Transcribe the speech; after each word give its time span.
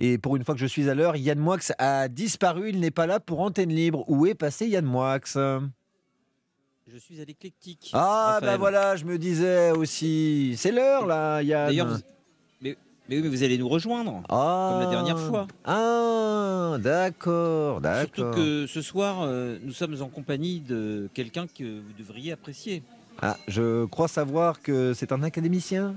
Et 0.00 0.16
pour 0.18 0.36
une 0.36 0.44
fois 0.44 0.54
que 0.54 0.60
je 0.60 0.66
suis 0.66 0.88
à 0.88 0.94
l'heure, 0.94 1.16
Yann 1.16 1.38
Moix 1.38 1.58
a 1.78 2.08
disparu. 2.08 2.70
Il 2.70 2.80
n'est 2.80 2.90
pas 2.92 3.06
là 3.06 3.18
pour 3.20 3.40
antenne 3.40 3.70
libre. 3.70 4.04
Où 4.08 4.26
est 4.26 4.34
passé 4.34 4.66
Yann 4.68 4.84
Moix? 4.84 5.18
Je 6.90 6.96
suis 6.98 7.20
à 7.20 7.24
l'éclectique. 7.24 7.90
Ah, 7.92 8.34
Raphaël. 8.34 8.52
bah 8.52 8.56
voilà, 8.56 8.96
je 8.96 9.04
me 9.04 9.18
disais 9.18 9.72
aussi. 9.72 10.54
C'est 10.56 10.72
l'heure 10.72 11.04
là, 11.06 11.42
Yann. 11.42 11.66
D'ailleurs, 11.66 11.88
vous- 11.88 12.00
mais, 12.62 12.76
mais 13.08 13.16
oui, 13.16 13.22
mais 13.22 13.28
vous 13.28 13.42
allez 13.42 13.58
nous 13.58 13.68
rejoindre. 13.68 14.22
Ah. 14.30 14.70
comme 14.72 14.84
la 14.84 14.90
dernière 14.90 15.18
fois. 15.18 15.46
Ah, 15.64 16.76
d'accord, 16.80 17.80
Surtout 17.82 18.20
d'accord. 18.22 18.34
que 18.36 18.66
ce 18.66 18.80
soir, 18.80 19.18
euh, 19.22 19.58
nous 19.62 19.72
sommes 19.72 20.00
en 20.00 20.08
compagnie 20.08 20.60
de 20.60 21.10
quelqu'un 21.12 21.46
que 21.46 21.80
vous 21.80 21.92
devriez 21.98 22.32
apprécier. 22.32 22.82
Ah, 23.20 23.36
je 23.48 23.84
crois 23.86 24.08
savoir 24.08 24.62
que 24.62 24.94
c'est 24.94 25.12
un 25.12 25.22
académicien. 25.24 25.94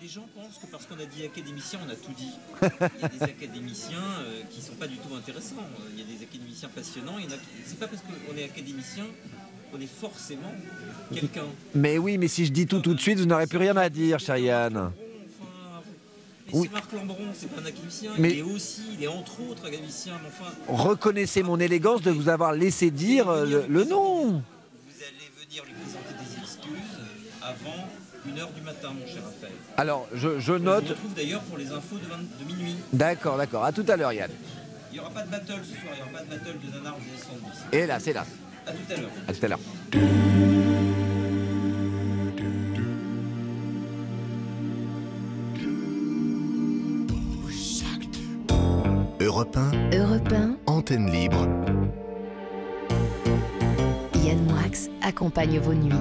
Les 0.00 0.06
gens 0.08 0.26
pensent 0.36 0.58
que 0.62 0.66
parce 0.70 0.86
qu'on 0.86 0.94
a 1.00 1.04
dit 1.06 1.24
académicien, 1.24 1.80
on 1.84 1.90
a 1.90 1.96
tout 1.96 2.12
dit. 2.16 2.30
Il 2.62 3.02
y 3.02 3.04
a 3.04 3.08
des 3.08 3.22
académiciens 3.34 3.98
euh, 4.20 4.42
qui 4.50 4.60
sont 4.62 4.74
pas 4.74 4.86
du 4.86 4.96
tout 4.96 5.12
intéressants. 5.14 5.56
Il 5.92 5.98
y 5.98 6.02
a 6.02 6.16
des 6.16 6.22
académiciens 6.22 6.68
passionnants. 6.68 7.18
Il 7.18 7.24
y 7.24 7.28
en 7.28 7.30
a 7.32 7.34
qui- 7.38 7.46
C'est 7.66 7.78
pas 7.80 7.88
parce 7.88 8.02
qu'on 8.02 8.36
est 8.36 8.44
académicien 8.44 9.04
qu'on 9.72 9.80
est 9.80 9.88
forcément 10.00 10.52
quelqu'un. 11.12 11.46
Mais 11.74 11.98
oui, 11.98 12.16
mais 12.16 12.28
si 12.28 12.46
je 12.46 12.52
dis 12.52 12.66
tout 12.66 12.78
tout 12.80 12.94
de 12.94 13.00
suite, 13.00 13.18
vous 13.18 13.26
n'aurez 13.26 13.46
plus 13.48 13.58
rien 13.58 13.76
à 13.76 13.88
dire, 13.88 14.20
cher 14.20 14.36
Yann. 14.36 14.92
Mais 16.46 16.54
Oui. 16.54 16.68
c'est 16.68 16.72
Marc 16.72 16.92
Lambron, 16.92 17.26
c'est 17.34 17.50
pas 17.50 17.60
un 17.60 17.66
académicien. 17.66 18.12
Mais- 18.18 18.30
Il 18.34 18.38
est 18.38 18.42
aussi, 18.42 18.82
il 18.94 19.02
est 19.02 19.08
entre 19.08 19.40
autres 19.50 19.66
académicien. 19.66 20.14
Mais 20.22 20.28
enfin, 20.28 20.52
Reconnaissez 20.68 21.42
mon 21.42 21.58
élégance 21.58 22.02
de 22.02 22.10
vous 22.12 22.28
avoir 22.28 22.52
laissé 22.52 22.90
dire 22.92 23.28
euh, 23.28 23.44
le, 23.44 23.64
le 23.68 23.84
nom. 23.84 24.26
vous 24.30 25.02
allez 25.02 25.44
venir 25.44 25.64
lui 25.64 25.72
présenter 25.74 26.14
des 26.24 26.40
excuses 26.40 26.98
avant 27.42 27.88
une 28.26 28.38
heure 28.38 28.50
du 28.52 28.60
matin, 28.62 28.88
mon 28.98 29.06
cher 29.06 29.22
Raphaël. 29.24 29.52
Alors, 29.76 30.06
je, 30.14 30.38
je 30.38 30.52
On 30.52 30.58
note. 30.58 30.86
se 30.86 30.92
retrouve 30.92 31.14
d'ailleurs 31.14 31.40
pour 31.42 31.58
les 31.58 31.70
infos 31.72 31.96
de, 31.96 32.06
20 32.06 32.16
de 32.40 32.44
minuit. 32.52 32.76
D'accord, 32.92 33.36
d'accord. 33.38 33.64
À 33.64 33.72
tout 33.72 33.84
à 33.88 33.96
l'heure, 33.96 34.12
Yann. 34.12 34.30
Il 34.90 34.94
n'y 34.94 35.00
aura 35.00 35.10
pas 35.10 35.22
de 35.22 35.30
battle 35.30 35.60
ce 35.62 35.70
soir, 35.80 35.92
il 35.92 35.96
n'y 35.96 36.02
aura 36.02 36.10
pas 36.18 36.24
de 36.24 36.30
battle 36.30 36.58
de 36.66 36.76
Nanar 36.76 36.96
70. 37.26 37.64
Et 37.72 37.86
là, 37.86 38.00
c'est 38.00 38.12
là. 38.12 38.24
A 38.66 38.72
tout 38.72 38.92
à 38.92 38.96
l'heure. 38.96 39.10
À 39.28 39.32
tout 39.32 39.44
à 39.44 39.48
l'heure. 39.48 39.60
Europe 49.20 49.56
1, 49.56 49.96
Europe 49.96 50.32
1, 50.32 50.56
antenne 50.66 51.10
libre. 51.10 51.46
Yann 54.24 54.44
Moix 54.46 54.62
accompagne 55.02 55.58
vos 55.58 55.74
nuits. 55.74 55.94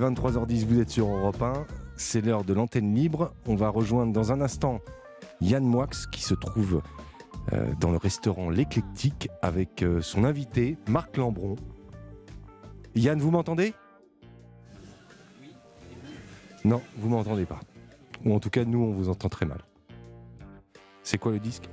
23h10, 0.00 0.64
vous 0.64 0.80
êtes 0.80 0.88
sur 0.88 1.06
Europe 1.06 1.42
1, 1.42 1.66
c'est 1.96 2.22
l'heure 2.22 2.42
de 2.42 2.54
l'antenne 2.54 2.94
libre. 2.94 3.34
On 3.46 3.54
va 3.54 3.68
rejoindre 3.68 4.12
dans 4.14 4.32
un 4.32 4.40
instant 4.40 4.80
Yann 5.42 5.62
Moix 5.62 5.90
qui 6.10 6.22
se 6.22 6.34
trouve 6.34 6.80
euh, 7.52 7.70
dans 7.80 7.90
le 7.90 7.98
restaurant 7.98 8.48
L'Éclectique 8.48 9.28
avec 9.42 9.82
euh, 9.82 10.00
son 10.00 10.24
invité 10.24 10.78
Marc 10.88 11.18
Lambron. 11.18 11.56
Yann, 12.94 13.18
vous 13.18 13.30
m'entendez? 13.30 13.74
Non, 16.64 16.80
vous 16.96 17.10
m'entendez 17.10 17.44
pas. 17.44 17.60
Ou 18.24 18.34
en 18.34 18.40
tout 18.40 18.50
cas, 18.50 18.64
nous, 18.64 18.80
on 18.80 18.92
vous 18.92 19.10
entend 19.10 19.28
très 19.28 19.44
mal. 19.44 19.60
C'est 21.02 21.18
quoi 21.18 21.32
le 21.32 21.40
disque? 21.40 21.68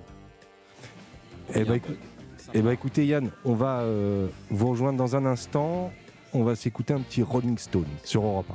Eh 1.55 1.63
ben, 1.63 2.71
écoutez 2.71 3.05
Yann, 3.05 3.29
on 3.45 3.53
va 3.53 3.79
euh, 3.79 4.27
vous 4.49 4.69
rejoindre 4.69 4.97
dans 4.97 5.15
un 5.15 5.25
instant. 5.25 5.91
On 6.33 6.43
va 6.43 6.55
s'écouter 6.55 6.93
un 6.93 6.99
petit 6.99 7.21
Rolling 7.21 7.57
Stone 7.57 7.87
sur 8.03 8.23
Europe 8.23 8.51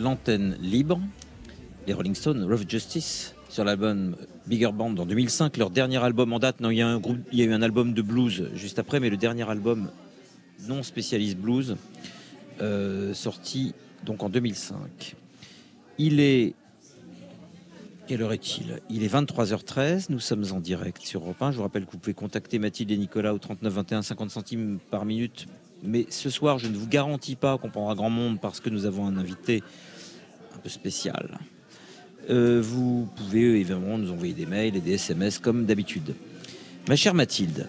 l'antenne 0.00 0.56
libre, 0.60 1.00
les 1.86 1.92
Rolling 1.92 2.14
Stones, 2.14 2.44
Rough 2.44 2.68
Justice, 2.68 3.34
sur 3.48 3.64
l'album 3.64 4.16
Bigger 4.46 4.72
Band 4.72 4.96
en 4.96 5.06
2005, 5.06 5.56
leur 5.56 5.70
dernier 5.70 5.98
album 5.98 6.32
en 6.32 6.38
date. 6.38 6.60
Non, 6.60 6.70
il 6.70 6.78
y 6.78 6.82
a 6.82 7.44
eu 7.44 7.52
un 7.52 7.62
album 7.62 7.92
de 7.92 8.02
blues 8.02 8.48
juste 8.54 8.78
après, 8.78 9.00
mais 9.00 9.10
le 9.10 9.16
dernier 9.16 9.48
album 9.48 9.90
non 10.68 10.82
spécialiste 10.82 11.36
blues, 11.36 11.76
euh, 12.60 13.14
sorti 13.14 13.74
donc 14.04 14.22
en 14.22 14.28
2005. 14.28 15.16
Il 15.98 16.20
est 16.20 16.54
quelle 18.06 18.22
heure 18.22 18.32
est-il? 18.32 18.80
Il 18.90 19.04
est 19.04 19.14
23h13, 19.14 20.06
nous 20.08 20.18
sommes 20.18 20.44
en 20.50 20.58
direct 20.58 21.02
sur 21.02 21.22
Europe 21.22 21.40
1. 21.42 21.52
Je 21.52 21.58
vous 21.58 21.62
rappelle 21.62 21.86
que 21.86 21.92
vous 21.92 21.98
pouvez 21.98 22.14
contacter 22.14 22.58
Mathilde 22.58 22.90
et 22.90 22.96
Nicolas 22.96 23.32
au 23.32 23.38
39 23.38 23.72
21 23.72 24.02
50 24.02 24.30
centimes 24.30 24.78
par 24.90 25.04
minute. 25.04 25.46
Mais 25.84 26.06
ce 26.10 26.28
soir, 26.28 26.58
je 26.58 26.66
ne 26.66 26.76
vous 26.76 26.88
garantis 26.88 27.36
pas 27.36 27.56
qu'on 27.56 27.70
prendra 27.70 27.94
grand 27.94 28.10
monde 28.10 28.40
parce 28.40 28.58
que 28.58 28.68
nous 28.68 28.84
avons 28.84 29.06
un 29.06 29.16
invité 29.16 29.62
peu 30.62 30.68
spécial. 30.68 31.38
Euh, 32.28 32.60
vous 32.62 33.08
pouvez 33.16 33.42
évidemment 33.60 33.98
nous 33.98 34.10
envoyer 34.12 34.34
des 34.34 34.46
mails 34.46 34.76
et 34.76 34.80
des 34.80 34.92
SMS 34.94 35.38
comme 35.38 35.64
d'habitude. 35.66 36.14
Ma 36.88 36.96
chère 36.96 37.14
Mathilde, 37.14 37.66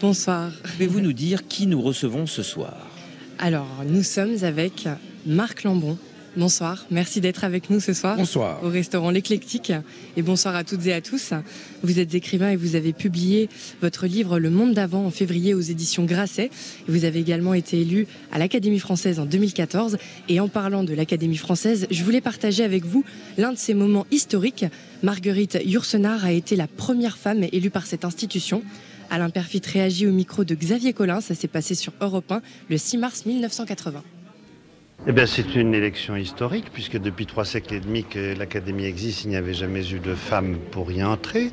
Bonsoir. 0.00 0.50
pouvez-vous 0.62 1.00
nous 1.00 1.12
dire 1.12 1.46
qui 1.48 1.66
nous 1.66 1.80
recevons 1.82 2.26
ce 2.26 2.42
soir? 2.42 2.86
Alors, 3.38 3.68
nous 3.86 4.02
sommes 4.02 4.36
avec 4.42 4.88
Marc 5.26 5.64
Lambon. 5.64 5.98
Bonsoir, 6.38 6.86
merci 6.92 7.20
d'être 7.20 7.42
avec 7.42 7.68
nous 7.68 7.80
ce 7.80 7.92
soir 7.92 8.16
Bonsoir. 8.16 8.62
au 8.62 8.68
restaurant 8.68 9.10
L'Éclectique. 9.10 9.72
Et 10.16 10.22
bonsoir 10.22 10.54
à 10.54 10.62
toutes 10.62 10.86
et 10.86 10.92
à 10.92 11.00
tous. 11.00 11.32
Vous 11.82 11.98
êtes 11.98 12.14
écrivain 12.14 12.50
et 12.50 12.54
vous 12.56 12.76
avez 12.76 12.92
publié 12.92 13.48
votre 13.82 14.06
livre 14.06 14.38
Le 14.38 14.48
Monde 14.48 14.72
d'avant 14.72 15.04
en 15.04 15.10
février 15.10 15.52
aux 15.52 15.60
éditions 15.60 16.04
Grasset. 16.04 16.44
Et 16.44 16.92
Vous 16.92 17.04
avez 17.04 17.18
également 17.18 17.54
été 17.54 17.80
élu 17.80 18.06
à 18.30 18.38
l'Académie 18.38 18.78
française 18.78 19.18
en 19.18 19.26
2014. 19.26 19.98
Et 20.28 20.38
en 20.38 20.46
parlant 20.46 20.84
de 20.84 20.94
l'Académie 20.94 21.36
française, 21.36 21.88
je 21.90 22.04
voulais 22.04 22.20
partager 22.20 22.62
avec 22.62 22.84
vous 22.84 23.04
l'un 23.36 23.52
de 23.52 23.58
ces 23.58 23.74
moments 23.74 24.06
historiques. 24.12 24.64
Marguerite 25.02 25.58
Yourcenar 25.64 26.24
a 26.24 26.30
été 26.30 26.54
la 26.54 26.68
première 26.68 27.18
femme 27.18 27.46
élue 27.50 27.70
par 27.70 27.84
cette 27.84 28.04
institution. 28.04 28.62
Alain 29.10 29.30
Perfit 29.30 29.62
réagit 29.66 30.06
au 30.06 30.12
micro 30.12 30.44
de 30.44 30.54
Xavier 30.54 30.92
Collin. 30.92 31.20
Ça 31.20 31.34
s'est 31.34 31.48
passé 31.48 31.74
sur 31.74 31.92
Europe 32.00 32.30
1 32.30 32.42
le 32.70 32.78
6 32.78 32.96
mars 32.98 33.26
1980. 33.26 34.04
Eh 35.10 35.12
bien, 35.12 35.24
c'est 35.24 35.54
une 35.54 35.72
élection 35.72 36.16
historique, 36.16 36.66
puisque 36.70 36.98
depuis 36.98 37.24
trois 37.24 37.46
siècles 37.46 37.72
et 37.72 37.80
demi 37.80 38.04
que 38.04 38.36
l'Académie 38.36 38.84
existe, 38.84 39.24
il 39.24 39.30
n'y 39.30 39.36
avait 39.36 39.54
jamais 39.54 39.90
eu 39.90 40.00
de 40.00 40.14
femmes 40.14 40.58
pour 40.70 40.92
y 40.92 41.02
entrer. 41.02 41.50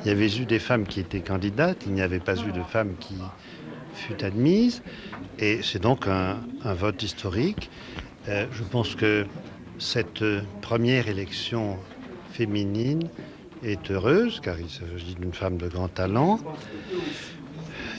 Il 0.00 0.08
y 0.08 0.10
avait 0.10 0.26
eu 0.26 0.44
des 0.44 0.58
femmes 0.58 0.88
qui 0.88 0.98
étaient 0.98 1.20
candidates, 1.20 1.84
il 1.86 1.92
n'y 1.92 2.02
avait 2.02 2.18
pas 2.18 2.34
eu 2.34 2.50
de 2.50 2.64
femmes 2.64 2.96
qui 2.98 3.14
fut 3.94 4.24
admise. 4.24 4.82
Et 5.38 5.60
c'est 5.62 5.78
donc 5.80 6.08
un, 6.08 6.40
vote 6.74 7.00
historique. 7.00 7.70
Euh, 8.28 8.46
je 8.50 8.64
pense 8.64 8.96
que 8.96 9.24
cette 9.78 10.24
première 10.60 11.06
élection 11.06 11.78
féminine 12.32 13.04
est 13.62 13.88
heureuse, 13.92 14.40
car 14.42 14.58
il 14.58 14.68
s'agit 14.68 15.14
d'une 15.14 15.32
femme 15.32 15.58
de 15.58 15.68
grand 15.68 15.86
talent. 15.86 16.40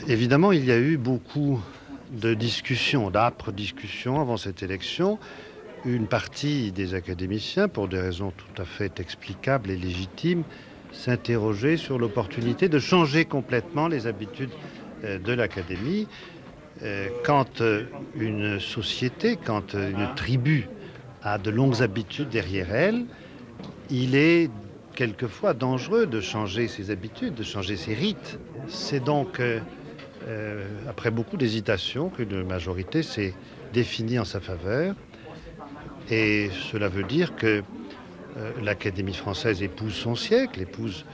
Évidemment, 0.06 0.52
il 0.52 0.66
y 0.66 0.70
a 0.70 0.78
eu 0.78 0.98
beaucoup 0.98 1.62
de 2.10 2.34
discussions, 2.34 3.10
d'âpres 3.10 3.52
discussions 3.52 4.20
avant 4.20 4.36
cette 4.36 4.62
élection. 4.62 5.18
Une 5.84 6.06
partie 6.06 6.72
des 6.72 6.94
académiciens, 6.94 7.68
pour 7.68 7.88
des 7.88 8.00
raisons 8.00 8.32
tout 8.36 8.62
à 8.62 8.64
fait 8.64 9.00
explicables 9.00 9.70
et 9.70 9.76
légitimes, 9.76 10.42
s'interrogeaient 10.92 11.76
sur 11.76 11.98
l'opportunité 11.98 12.68
de 12.68 12.78
changer 12.78 13.24
complètement 13.24 13.88
les 13.88 14.06
habitudes 14.06 14.50
euh, 15.04 15.18
de 15.18 15.32
l'académie. 15.32 16.08
Euh, 16.82 17.08
Quand 17.24 17.60
euh, 17.60 17.84
une 18.16 18.58
société, 18.58 19.36
quand 19.36 19.74
une 19.74 20.08
tribu 20.16 20.68
a 21.22 21.38
de 21.38 21.50
longues 21.50 21.82
habitudes 21.82 22.28
derrière 22.28 22.74
elle, 22.74 23.04
il 23.90 24.14
est 24.14 24.50
quelquefois 24.94 25.54
dangereux 25.54 26.06
de 26.06 26.20
changer 26.20 26.68
ses 26.68 26.90
habitudes, 26.90 27.34
de 27.34 27.42
changer 27.42 27.76
ses 27.76 27.94
rites. 27.94 28.38
C'est 28.68 29.02
donc 29.02 29.40
euh, 30.28 30.66
après 30.88 31.10
beaucoup 31.10 31.38
d'hésitation 31.38 32.10
qu'une 32.10 32.44
majorité 32.44 33.02
s'est 33.02 33.34
définie 33.72 34.18
en 34.18 34.24
sa 34.24 34.40
faveur. 34.40 34.94
Et 36.10 36.50
cela 36.70 36.88
veut 36.88 37.04
dire 37.04 37.34
que 37.34 37.62
euh, 38.36 38.52
l'Académie 38.62 39.14
française 39.14 39.62
épouse 39.62 39.94
son 39.94 40.14
siècle, 40.14 40.60
épouse 40.60 41.06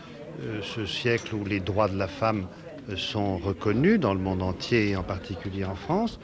euh, 0.43 0.61
ce 0.62 0.84
siècle 0.84 1.34
où 1.34 1.44
les 1.44 1.61
droits 1.61 1.88
de 1.88 1.96
la 1.96 2.08
femme 2.08 2.46
sont 2.96 3.38
reconnus 3.38 4.00
dans 4.00 4.14
le 4.14 4.20
monde 4.20 4.43
entier 4.43 4.90
et 4.90 4.96
en 4.96 5.05
particulier 5.05 5.64
en 5.64 5.76
France. 5.76 6.19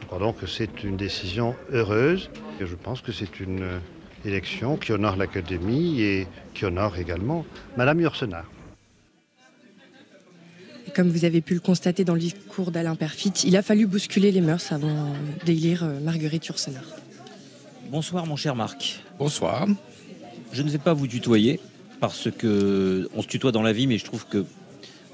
Je 0.00 0.06
crois 0.06 0.18
donc 0.18 0.38
que 0.38 0.46
c'est 0.46 0.84
une 0.84 0.96
décision 0.96 1.56
heureuse 1.72 2.30
et 2.60 2.66
je 2.66 2.74
pense 2.74 3.00
que 3.00 3.12
c'est 3.12 3.40
une 3.40 3.80
élection 4.24 4.76
qui 4.76 4.92
honore 4.92 5.16
l'Académie 5.16 6.00
et 6.00 6.26
qui 6.54 6.64
honore 6.64 6.96
également 6.96 7.44
Madame 7.76 8.00
Yourcenar. 8.00 8.44
Comme 10.96 11.10
vous 11.10 11.26
avez 11.26 11.42
pu 11.42 11.52
le 11.52 11.60
constater 11.60 12.04
dans 12.04 12.14
le 12.14 12.20
discours 12.20 12.70
d'Alain 12.70 12.94
Perfit, 12.94 13.30
il 13.44 13.54
a 13.58 13.60
fallu 13.60 13.86
bousculer 13.86 14.32
les 14.32 14.40
mœurs 14.40 14.72
avant 14.72 15.12
d'élire 15.44 15.84
euh, 15.84 16.00
Marguerite 16.00 16.46
Yourcenar. 16.46 16.84
Bonsoir 17.90 18.24
mon 18.24 18.34
cher 18.36 18.56
Marc. 18.56 19.02
Bonsoir. 19.18 19.66
Je 20.54 20.62
ne 20.62 20.70
vais 20.70 20.78
pas 20.78 20.94
vous 20.94 21.06
tutoyer 21.06 21.60
parce 22.00 22.30
que 22.30 23.10
on 23.14 23.20
se 23.20 23.26
tutoie 23.26 23.52
dans 23.52 23.60
la 23.60 23.74
vie, 23.74 23.86
mais 23.86 23.98
je 23.98 24.06
trouve 24.06 24.24
que 24.26 24.46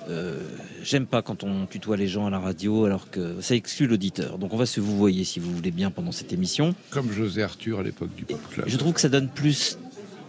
euh, 0.08 0.38
j'aime 0.84 1.06
pas 1.06 1.20
quand 1.20 1.43
on 1.43 1.67
tutoie 1.67 1.96
les 1.96 2.06
gens 2.06 2.26
à 2.26 2.31
la 2.31 2.38
radio, 2.38 2.84
alors 2.84 3.11
que 3.11 3.40
ça 3.40 3.56
exclut 3.56 3.88
l'auditeur. 3.88 4.38
Donc 4.38 4.55
on 4.55 4.56
va 4.58 4.67
se 4.67 4.79
vous 4.79 4.96
voyer 4.96 5.25
si 5.25 5.40
vous 5.40 5.52
voulez 5.52 5.73
bien 5.73 5.90
pendant 5.90 6.12
cette 6.12 6.32
émission. 6.32 6.76
Comme 6.90 7.11
José 7.11 7.43
Arthur 7.43 7.81
à 7.81 7.82
l'époque 7.82 8.14
du 8.14 8.25
Pop 8.25 8.38
Club. 8.52 8.67
Je 8.69 8.76
trouve 8.76 8.93
que 8.93 9.00
ça 9.00 9.08
donne 9.08 9.29
plus, 9.29 9.79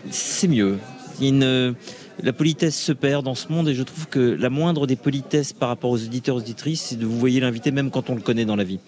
c'est 0.10 0.48
mieux. 0.48 0.80
Il 1.20 1.26
y 1.26 1.28
a 1.28 1.30
une- 1.30 1.76
la 2.22 2.34
politesse 2.34 2.80
se 2.80 2.92
perd 2.92 3.26
dans 3.26 3.36
ce 3.36 3.52
monde 3.52 3.70
et 3.70 3.74
je 3.74 3.84
trouve 3.84 4.08
que 4.08 4.20
la 4.20 4.50
moindre 4.50 4.88
des 4.88 4.96
politesses 4.96 5.54
par 5.54 5.70
rapport 5.70 5.92
aux 5.92 6.04
auditeurs 6.04 6.36
auditrices, 6.36 6.82
c'est 6.82 6.96
de 6.96 7.06
vous 7.06 7.18
voyer 7.18 7.40
l'invité 7.40 7.72
même 7.72 7.90
quand 7.90 8.10
on 8.10 8.16
le 8.16 8.22
connaît 8.22 8.46
dans 8.46 8.56
la 8.56 8.64
vie. 8.64 8.80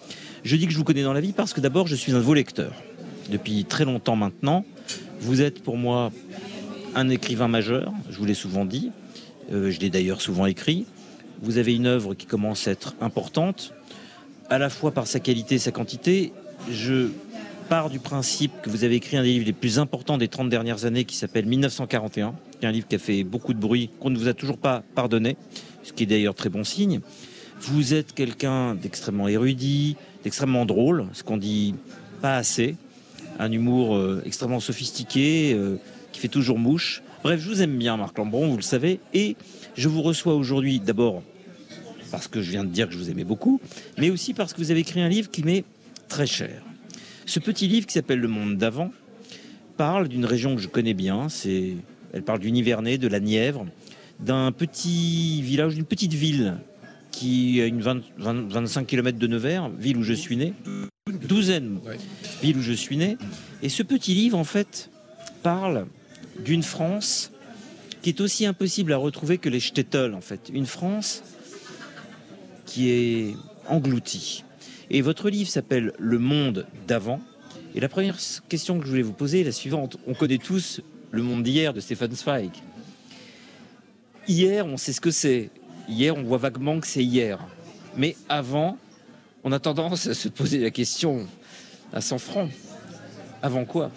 Je 0.44 0.56
dis 0.56 0.66
que 0.66 0.72
je 0.72 0.78
vous 0.78 0.84
connais 0.84 1.02
dans 1.02 1.12
la 1.12 1.20
vie 1.20 1.32
parce 1.32 1.52
que 1.52 1.60
d'abord 1.60 1.86
je 1.86 1.96
suis 1.96 2.12
un 2.12 2.18
de 2.18 2.22
vos 2.22 2.34
lecteurs 2.34 2.74
depuis 3.30 3.64
très 3.64 3.84
longtemps 3.84 4.16
maintenant. 4.16 4.64
Vous 5.20 5.40
êtes 5.40 5.62
pour 5.62 5.76
moi 5.76 6.12
un 6.94 7.08
écrivain 7.08 7.48
majeur, 7.48 7.92
je 8.10 8.16
vous 8.16 8.24
l'ai 8.24 8.34
souvent 8.34 8.64
dit, 8.64 8.90
Euh, 9.52 9.70
je 9.70 9.80
l'ai 9.80 9.90
d'ailleurs 9.90 10.20
souvent 10.20 10.46
écrit. 10.46 10.86
Vous 11.42 11.58
avez 11.58 11.74
une 11.74 11.86
œuvre 11.86 12.14
qui 12.14 12.26
commence 12.26 12.66
à 12.66 12.72
être 12.72 12.94
importante, 13.00 13.74
à 14.50 14.58
la 14.58 14.70
fois 14.70 14.90
par 14.90 15.06
sa 15.06 15.20
qualité 15.20 15.56
et 15.56 15.58
sa 15.58 15.70
quantité. 15.70 16.32
Je 16.70 17.10
pars 17.68 17.90
du 17.90 17.98
principe 17.98 18.52
que 18.62 18.70
vous 18.70 18.84
avez 18.84 18.96
écrit 18.96 19.16
un 19.16 19.22
des 19.22 19.30
livres 19.30 19.46
les 19.46 19.52
plus 19.52 19.78
importants 19.78 20.18
des 20.18 20.28
30 20.28 20.48
dernières 20.48 20.84
années 20.84 21.04
qui 21.04 21.16
s'appelle 21.16 21.46
1941, 21.46 22.34
un 22.62 22.72
livre 22.72 22.86
qui 22.88 22.96
a 22.96 22.98
fait 22.98 23.24
beaucoup 23.24 23.54
de 23.54 23.58
bruit, 23.58 23.90
qu'on 24.00 24.10
ne 24.10 24.18
vous 24.18 24.28
a 24.28 24.34
toujours 24.34 24.58
pas 24.58 24.82
pardonné, 24.94 25.36
ce 25.82 25.92
qui 25.92 26.04
est 26.04 26.06
d'ailleurs 26.06 26.34
très 26.34 26.48
bon 26.48 26.64
signe. 26.64 27.00
Vous 27.60 27.94
êtes 27.94 28.12
quelqu'un 28.12 28.74
d'extrêmement 28.74 29.28
érudit, 29.28 29.96
d'extrêmement 30.24 30.66
drôle, 30.66 31.06
ce 31.12 31.22
qu'on 31.22 31.36
dit 31.36 31.74
pas 32.20 32.36
assez, 32.36 32.76
un 33.38 33.50
humour 33.52 33.96
euh, 33.96 34.22
extrêmement 34.24 34.60
sophistiqué, 34.60 35.52
euh, 35.54 35.76
qui 36.12 36.20
fait 36.20 36.28
toujours 36.28 36.58
mouche. 36.58 37.02
Bref, 37.22 37.40
je 37.40 37.48
vous 37.48 37.62
aime 37.62 37.76
bien, 37.76 37.96
Marc 37.96 38.16
Lambron, 38.18 38.48
vous 38.48 38.56
le 38.56 38.62
savez, 38.62 39.00
et 39.14 39.36
je 39.74 39.88
vous 39.88 40.02
reçois 40.02 40.34
aujourd'hui 40.34 40.80
d'abord 40.80 41.22
parce 42.10 42.28
que 42.28 42.40
je 42.40 42.50
viens 42.50 42.64
de 42.64 42.70
dire 42.70 42.86
que 42.86 42.94
je 42.94 42.98
vous 42.98 43.10
aimais 43.10 43.24
beaucoup, 43.24 43.60
mais 43.98 44.10
aussi 44.10 44.32
parce 44.32 44.52
que 44.52 44.58
vous 44.58 44.70
avez 44.70 44.80
écrit 44.80 45.00
un 45.00 45.08
livre 45.08 45.30
qui 45.30 45.42
m'est 45.42 45.64
très 46.08 46.26
cher. 46.26 46.62
Ce 47.26 47.40
petit 47.40 47.66
livre 47.66 47.86
qui 47.86 47.94
s'appelle 47.94 48.20
Le 48.20 48.28
Monde 48.28 48.56
d'avant 48.56 48.92
parle 49.76 50.08
d'une 50.08 50.24
région 50.24 50.54
que 50.54 50.62
je 50.62 50.68
connais 50.68 50.94
bien. 50.94 51.28
C'est, 51.28 51.74
elle 52.16 52.22
parle 52.22 52.38
du 52.40 52.50
Nivernais, 52.50 52.96
de 52.96 53.08
la 53.08 53.20
Nièvre, 53.20 53.66
d'un 54.20 54.50
petit 54.50 55.42
village, 55.42 55.74
d'une 55.74 55.84
petite 55.84 56.14
ville 56.14 56.54
qui 57.10 57.60
a 57.60 57.66
une 57.66 57.80
20 57.82 58.00
20 58.16 58.48
25 58.52 58.86
km 58.86 59.18
de 59.18 59.26
Nevers, 59.26 59.68
ville 59.68 59.98
où 59.98 60.02
je 60.02 60.14
suis 60.14 60.36
né, 60.38 60.54
douzaine, 61.28 61.78
Ouais. 61.84 61.98
ville 62.42 62.56
où 62.56 62.62
je 62.62 62.72
suis 62.72 62.96
né. 62.96 63.18
Et 63.62 63.68
ce 63.68 63.82
petit 63.82 64.14
livre, 64.14 64.38
en 64.38 64.44
fait, 64.44 64.90
parle 65.42 65.86
d'une 66.42 66.62
France 66.62 67.32
qui 68.00 68.08
est 68.08 68.20
aussi 68.22 68.46
impossible 68.46 68.94
à 68.94 68.96
retrouver 68.96 69.36
que 69.36 69.50
les 69.50 69.60
shtetl, 69.60 70.14
en 70.14 70.20
fait. 70.22 70.50
Une 70.52 70.66
France 70.66 71.22
qui 72.64 72.88
est 72.90 73.34
engloutie. 73.68 74.42
Et 74.90 75.02
votre 75.02 75.28
livre 75.28 75.50
s'appelle 75.50 75.92
Le 75.98 76.18
monde 76.18 76.66
d'avant. 76.86 77.20
Et 77.74 77.80
la 77.80 77.88
première 77.90 78.16
question 78.48 78.78
que 78.78 78.84
je 78.86 78.90
voulais 78.90 79.02
vous 79.02 79.12
poser 79.12 79.40
est 79.40 79.44
la 79.44 79.52
suivante. 79.52 79.98
On 80.06 80.14
connaît 80.14 80.38
tous 80.38 80.80
le 81.10 81.22
monde 81.22 81.42
d'hier 81.42 81.72
de 81.72 81.80
Stefan 81.80 82.10
Zweig. 82.12 82.50
Hier, 84.28 84.66
on 84.66 84.76
sait 84.76 84.92
ce 84.92 85.00
que 85.00 85.10
c'est. 85.10 85.50
Hier, 85.88 86.16
on 86.16 86.22
voit 86.22 86.38
vaguement 86.38 86.80
que 86.80 86.86
c'est 86.86 87.04
hier. 87.04 87.38
Mais 87.96 88.16
avant, 88.28 88.76
on 89.44 89.52
a 89.52 89.58
tendance 89.60 90.06
à 90.08 90.14
se 90.14 90.28
poser 90.28 90.58
la 90.58 90.70
question 90.70 91.26
à 91.92 92.00
100 92.00 92.18
francs. 92.18 92.50
Avant 93.42 93.64
quoi? 93.64 93.90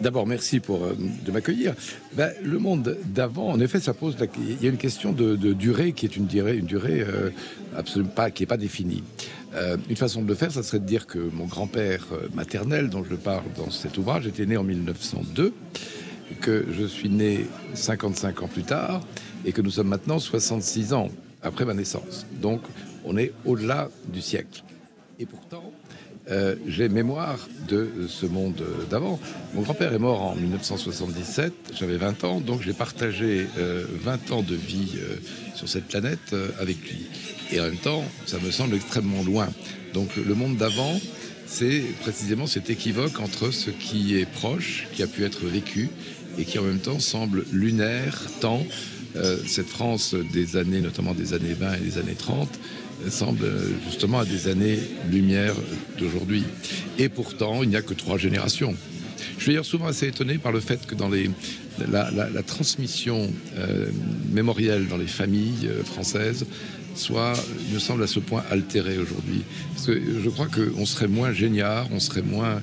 D'abord, 0.00 0.26
merci 0.26 0.58
pour 0.58 0.82
euh, 0.84 0.96
de 1.24 1.30
m'accueillir. 1.30 1.74
Ben, 2.14 2.32
le 2.42 2.58
monde 2.58 2.98
d'avant, 3.06 3.50
en 3.50 3.60
effet, 3.60 3.78
ça 3.78 3.94
pose. 3.94 4.18
la- 4.18 4.26
Il 4.36 4.62
y 4.62 4.66
a 4.66 4.70
une 4.70 4.76
question 4.76 5.12
de, 5.12 5.36
durée 5.52 5.92
qui 5.92 6.04
est 6.04 6.16
une 6.16 6.26
durée, 6.26 6.56
une 6.56 6.66
durée 6.66 7.00
euh, 7.00 7.30
absolument 7.76 8.10
pas, 8.10 8.30
qui 8.32 8.42
est 8.42 8.46
pas 8.46 8.56
définie. 8.56 9.04
Euh, 9.54 9.76
une 9.88 9.96
façon 9.96 10.22
de 10.22 10.28
le 10.28 10.34
faire, 10.34 10.50
ça 10.50 10.62
serait 10.62 10.80
de 10.80 10.86
dire 10.86 11.06
que 11.06 11.18
mon 11.18 11.46
grand-père 11.46 12.06
euh, 12.12 12.28
maternel, 12.34 12.90
dont 12.90 13.04
je 13.04 13.14
parle 13.14 13.44
dans 13.56 13.70
cet 13.70 13.98
ouvrage, 13.98 14.26
était 14.26 14.46
né 14.46 14.56
en 14.56 14.64
1902, 14.64 15.54
que 16.40 16.66
je 16.72 16.84
suis 16.84 17.08
né 17.08 17.46
55 17.74 18.42
ans 18.42 18.48
plus 18.48 18.64
tard, 18.64 19.00
et 19.44 19.52
que 19.52 19.62
nous 19.62 19.70
sommes 19.70 19.88
maintenant 19.88 20.18
66 20.18 20.92
ans 20.92 21.08
après 21.42 21.64
ma 21.64 21.74
naissance. 21.74 22.26
Donc, 22.40 22.62
on 23.04 23.16
est 23.16 23.32
au-delà 23.44 23.90
du 24.08 24.20
siècle. 24.20 24.64
Et 25.20 25.26
pourtant, 25.26 25.72
euh, 26.30 26.54
j'ai 26.66 26.88
mémoire 26.88 27.48
de 27.68 28.06
ce 28.08 28.26
monde 28.26 28.60
euh, 28.60 28.84
d'avant. 28.90 29.20
Mon 29.54 29.62
grand-père 29.62 29.92
est 29.92 29.98
mort 29.98 30.22
en 30.22 30.34
1977, 30.34 31.52
j'avais 31.78 31.96
20 31.96 32.24
ans, 32.24 32.40
donc 32.40 32.62
j'ai 32.62 32.72
partagé 32.72 33.46
euh, 33.58 33.84
20 34.02 34.32
ans 34.32 34.42
de 34.42 34.54
vie 34.54 34.92
euh, 34.96 35.16
sur 35.54 35.68
cette 35.68 35.84
planète 35.84 36.32
euh, 36.32 36.48
avec 36.60 36.78
lui. 36.88 37.06
Et 37.52 37.60
en 37.60 37.64
même 37.64 37.76
temps, 37.76 38.04
ça 38.26 38.38
me 38.38 38.50
semble 38.50 38.74
extrêmement 38.74 39.22
loin. 39.22 39.48
Donc 39.92 40.16
le 40.16 40.34
monde 40.34 40.56
d'avant, 40.56 40.98
c'est 41.46 41.82
précisément 42.00 42.46
cet 42.46 42.70
équivoque 42.70 43.20
entre 43.20 43.50
ce 43.50 43.70
qui 43.70 44.16
est 44.16 44.26
proche, 44.26 44.88
qui 44.92 45.02
a 45.02 45.06
pu 45.06 45.24
être 45.24 45.44
vécu, 45.44 45.90
et 46.38 46.44
qui 46.44 46.58
en 46.58 46.62
même 46.62 46.80
temps 46.80 46.98
semble 46.98 47.44
lunaire, 47.52 48.22
tant 48.40 48.62
euh, 49.16 49.36
cette 49.46 49.68
France 49.68 50.14
des 50.32 50.56
années, 50.56 50.80
notamment 50.80 51.14
des 51.14 51.34
années 51.34 51.54
20 51.54 51.74
et 51.74 51.80
des 51.80 51.98
années 51.98 52.16
30, 52.16 52.48
euh, 52.48 52.58
semble 53.08 53.46
justement 53.86 54.20
à 54.20 54.24
des 54.24 54.48
années-lumière 54.48 55.54
d'aujourd'hui. 55.98 56.44
Et 56.98 57.08
pourtant, 57.08 57.62
il 57.62 57.68
n'y 57.68 57.76
a 57.76 57.82
que 57.82 57.94
trois 57.94 58.18
générations. 58.18 58.74
Je 59.36 59.42
suis 59.42 59.52
d'ailleurs 59.52 59.64
souvent 59.64 59.86
assez 59.86 60.08
étonné 60.08 60.38
par 60.38 60.52
le 60.52 60.60
fait 60.60 60.86
que 60.86 60.94
dans 60.94 61.08
la, 61.08 62.42
transmission 62.42 63.30
euh, 63.56 63.88
mémorielle 64.32 64.86
dans 64.86 64.96
les 64.96 65.06
familles 65.06 65.68
euh, 65.68 65.82
françaises 65.82 66.46
soit, 66.94 67.32
il 67.68 67.74
me 67.74 67.80
semble, 67.80 68.04
à 68.04 68.06
ce 68.06 68.20
point 68.20 68.44
altérée 68.50 68.98
aujourd'hui. 68.98 69.42
Parce 69.74 69.86
que 69.86 70.00
je 70.22 70.30
crois 70.30 70.46
qu'on 70.46 70.86
serait 70.86 71.08
moins 71.08 71.32
génial, 71.32 71.86
on 71.90 71.98
serait 71.98 72.22
moins 72.22 72.62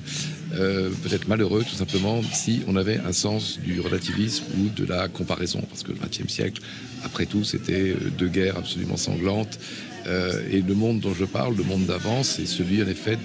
euh, 0.54 0.90
peut-être 1.02 1.28
malheureux 1.28 1.64
tout 1.64 1.74
simplement 1.74 2.22
si 2.32 2.62
on 2.66 2.76
avait 2.76 2.98
un 2.98 3.12
sens 3.12 3.58
du 3.60 3.80
relativisme 3.80 4.44
ou 4.58 4.68
de 4.68 4.86
la 4.86 5.08
comparaison. 5.08 5.60
Parce 5.68 5.82
que 5.82 5.92
le 5.92 5.98
XXe 5.98 6.32
siècle, 6.32 6.62
après 7.04 7.26
tout, 7.26 7.44
c'était 7.44 7.94
deux 8.18 8.28
guerres 8.28 8.56
absolument 8.56 8.96
sanglantes. 8.96 9.58
Euh, 10.06 10.42
et 10.50 10.60
le 10.62 10.74
monde 10.74 11.00
dont 11.00 11.14
je 11.14 11.24
parle, 11.24 11.56
le 11.56 11.62
monde 11.64 11.86
d'avant, 11.86 12.22
c'est 12.22 12.46
celui 12.46 12.82
en 12.82 12.88
effet 12.88 13.16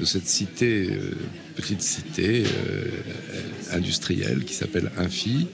de 0.00 0.04
cette 0.04 0.26
cité, 0.26 0.88
euh, 0.90 1.12
petite 1.54 1.80
cité 1.82 2.42
euh, 2.44 2.86
industrielle 3.72 4.44
qui 4.44 4.54
s'appelle 4.54 4.90
Infi, 4.98 5.46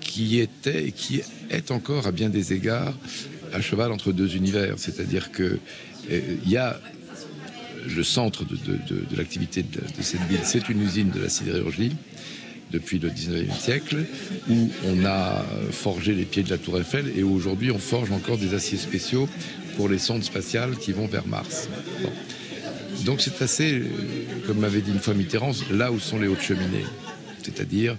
qui 0.00 0.38
était 0.40 0.86
et 0.88 0.92
qui 0.92 1.22
est 1.50 1.70
encore 1.70 2.06
à 2.06 2.12
bien 2.12 2.28
des 2.28 2.52
égards 2.52 2.94
à 3.52 3.60
cheval 3.60 3.90
entre 3.92 4.12
deux 4.12 4.36
univers. 4.36 4.74
C'est-à-dire 4.78 5.30
que 5.32 5.58
il 6.10 6.50
y 6.50 6.56
a 6.56 6.80
le 7.96 8.02
centre 8.02 8.44
de, 8.44 8.56
de- 8.56 9.16
l'activité 9.16 9.62
de 9.62 9.80
cette 10.02 10.20
ville, 10.28 10.40
c'est 10.44 10.68
une 10.68 10.82
usine 10.82 11.10
de 11.10 11.20
la 11.20 11.28
sidérurgie 11.28 11.92
depuis 12.70 12.98
le 12.98 13.10
19e 13.10 13.58
siècle, 13.58 14.04
où 14.48 14.70
on 14.86 15.04
a 15.04 15.44
forgé 15.70 16.14
les 16.14 16.24
pieds 16.24 16.42
de 16.42 16.50
la 16.50 16.58
Tour 16.58 16.78
Eiffel 16.78 17.12
et 17.16 17.22
où 17.22 17.32
aujourd'hui 17.32 17.70
on 17.70 17.78
forge 17.78 18.12
encore 18.12 18.38
des 18.38 18.54
aciers 18.54 18.78
spéciaux 18.78 19.28
pour 19.76 19.88
les 19.88 19.98
sondes 19.98 20.22
spatiales 20.22 20.76
qui 20.76 20.92
vont 20.92 21.06
vers 21.06 21.26
Mars. 21.26 21.68
Donc 23.04 23.20
c'est 23.20 23.40
assez, 23.42 23.80
euh, 23.80 23.86
comme 24.46 24.58
m'avait 24.58 24.82
dit 24.82 24.90
une 24.90 24.98
fois 24.98 25.14
Mitterrand, 25.14 25.52
là 25.70 25.90
où 25.90 25.98
sont 25.98 26.18
les 26.18 26.28
hautes 26.28 26.42
cheminées. 26.42 26.84
C'est-à-dire, 27.42 27.96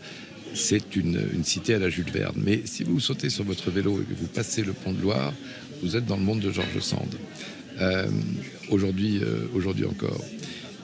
c'est 0.54 0.96
une, 0.96 1.22
une 1.34 1.44
cité 1.44 1.74
à 1.74 1.80
la 1.80 1.90
Jules 1.90 2.12
Verne. 2.12 2.36
Mais 2.38 2.62
si 2.66 2.84
vous 2.84 3.00
sautez 3.00 3.30
sur 3.30 3.44
votre 3.44 3.72
vélo 3.72 4.00
et 4.02 4.04
que 4.04 4.20
vous 4.20 4.28
passez 4.28 4.64
le 4.64 4.74
pont 4.74 4.92
de 4.92 5.02
Loire, 5.02 5.34
vous 5.82 5.96
êtes 5.96 6.06
dans 6.06 6.18
le 6.18 6.24
monde 6.24 6.40
de 6.40 6.52
Georges 6.52 6.80
Sand. 6.80 7.16
Euh, 7.80 8.08
aujourd'hui, 8.70 9.20
euh, 9.24 9.48
aujourd'hui 9.56 9.86
encore. 9.86 10.24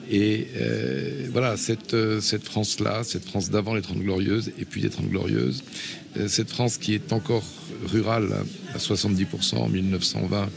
Et 0.10 0.48
euh, 0.56 1.28
voilà, 1.32 1.58
cette, 1.58 1.94
euh, 1.94 2.22
cette 2.22 2.44
France-là, 2.44 3.04
cette 3.04 3.26
France 3.26 3.50
d'avant 3.50 3.76
les 3.76 3.82
Trente 3.82 4.00
Glorieuses 4.00 4.52
et 4.60 4.66
puis 4.66 4.82
les 4.82 4.90
Trente 4.90 5.10
Glorieuses, 5.10 5.64
euh, 6.18 6.28
cette 6.28 6.50
France 6.50 6.78
qui 6.78 6.94
est 6.94 7.12
encore 7.12 7.44
rurale 7.92 8.30
hein, 8.34 8.46
à 8.74 8.78
70% 8.78 9.56
en 9.58 9.68
1920, 9.68 10.50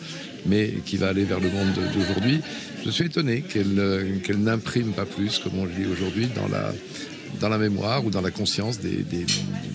mais 0.47 0.75
qui 0.87 0.97
va 0.97 1.09
aller 1.09 1.25
vers 1.25 1.41
le 1.41 1.51
monde 1.51 1.69
d'aujourd'hui, 1.95 2.41
je 2.85 2.91
suis 2.91 3.05
étonné 3.07 3.43
qu'elle 3.43 4.39
n'imprime 4.39 4.93
pas 4.93 5.05
plus, 5.05 5.39
comme 5.39 5.59
on 5.59 5.65
le 5.65 5.73
dit 5.73 5.85
aujourd'hui, 5.91 6.29
dans 6.35 6.49
la, 7.49 7.59
mémoire 7.59 8.05
ou 8.07 8.11
dans 8.11 8.23
la 8.23 8.31
conscience 8.31 8.79
des, 8.79 8.99
des- 9.03 9.27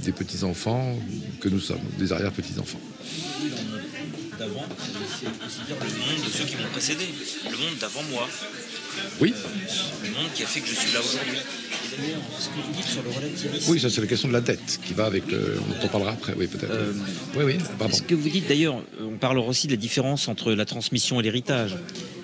des 0.03 0.11
petits-enfants 0.11 0.97
que 1.41 1.49
nous 1.49 1.59
sommes, 1.59 1.77
des 1.99 2.11
arrière-petits-enfants. 2.13 2.79
d'avant, 4.39 4.65
c'est 5.21 5.27
aussi 5.45 5.65
dire 5.67 5.75
le 5.81 5.87
monde 5.87 6.25
de 6.25 6.31
ceux 6.31 6.45
qui 6.45 6.55
m'ont 6.55 6.69
précédé, 6.71 7.05
le 7.45 7.57
monde 7.57 7.77
d'avant 7.79 8.03
moi, 8.11 8.27
Oui, 9.21 9.33
le 10.03 10.09
monde 10.11 10.31
qui 10.33 10.43
a 10.43 10.45
fait 10.45 10.59
que 10.61 10.67
je 10.67 10.75
suis 10.75 10.93
là 10.93 10.99
aujourd'hui. 10.99 11.37
Et 11.37 12.01
d'ailleurs, 12.01 12.21
ce 12.39 12.47
que 12.49 12.55
vous 12.55 12.73
dites 12.73 12.85
sur 12.87 13.03
le 13.03 13.09
relativisme, 13.09 13.71
oui, 13.71 13.79
ça 13.79 13.89
c'est 13.89 14.01
la 14.01 14.07
question 14.07 14.27
de 14.27 14.33
la 14.33 14.41
dette 14.41 14.79
qui 14.85 14.93
va 14.93 15.05
avec 15.05 15.29
le. 15.31 15.55
On 15.81 15.85
en 15.85 15.87
parlera 15.87 16.11
après, 16.11 16.33
oui, 16.37 16.47
peut-être. 16.47 16.71
euh, 16.71 16.91
oui, 17.37 17.43
oui, 17.45 17.55
pardon. 17.79 17.95
ce 17.95 18.01
que 18.01 18.15
vous 18.15 18.27
dites 18.29 18.47
d'ailleurs, 18.47 18.81
on 19.01 19.17
parle 19.17 19.39
aussi 19.39 19.67
de 19.67 19.71
la 19.71 19.77
différence 19.77 20.27
entre 20.27 20.51
la 20.53 20.65
transmission 20.65 21.19
et 21.19 21.23
l'héritage. 21.23 21.75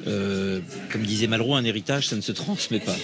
Euh, 0.08 0.60
comme 0.92 1.04
disait 1.04 1.28
Malraux, 1.28 1.56
un 1.56 1.64
héritage, 1.64 2.08
ça 2.08 2.16
ne 2.16 2.22
se 2.22 2.32
transmet 2.32 2.80
pas. 2.80 2.96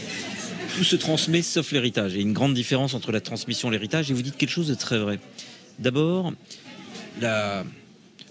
Tout 0.76 0.84
se 0.84 0.96
transmet 0.96 1.42
sauf 1.42 1.72
l'héritage. 1.72 2.12
Il 2.14 2.18
y 2.18 2.20
a 2.20 2.24
une 2.24 2.34
grande 2.34 2.54
différence 2.54 2.94
entre 2.94 3.12
la 3.12 3.22
transmission 3.22 3.70
et 3.70 3.72
l'héritage. 3.72 4.12
Et 4.12 4.14
vous 4.14 4.22
dites 4.22 4.36
quelque 4.38 4.50
chose 4.52 4.68
de 4.68 4.76
très 4.76 4.98
vrai. 5.00 5.20
D'abord, 5.80 6.34
la- 7.22 7.64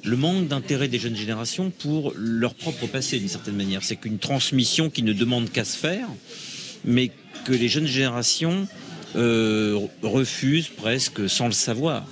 le 0.06 0.16
manque 0.16 0.48
d'intérêt 0.48 0.88
des 0.88 0.98
jeunes 0.98 1.16
générations 1.16 1.70
pour 1.70 2.14
leur 2.16 2.54
propre 2.54 2.86
passé, 2.86 3.18
d'une 3.18 3.28
certaine 3.28 3.56
manière. 3.56 3.82
C'est 3.82 3.96
qu'une 3.96 4.18
transmission 4.18 4.88
qui 4.88 5.02
ne 5.02 5.12
demande 5.12 5.50
qu'à 5.50 5.64
se 5.64 5.76
faire, 5.76 6.06
mais 6.84 7.10
que 7.44 7.52
les 7.52 7.68
jeunes 7.68 7.86
générations 7.86 8.68
euh, 9.16 9.78
refusent 10.02 10.68
presque 10.68 11.28
sans 11.28 11.46
le 11.46 11.52
savoir. 11.52 12.06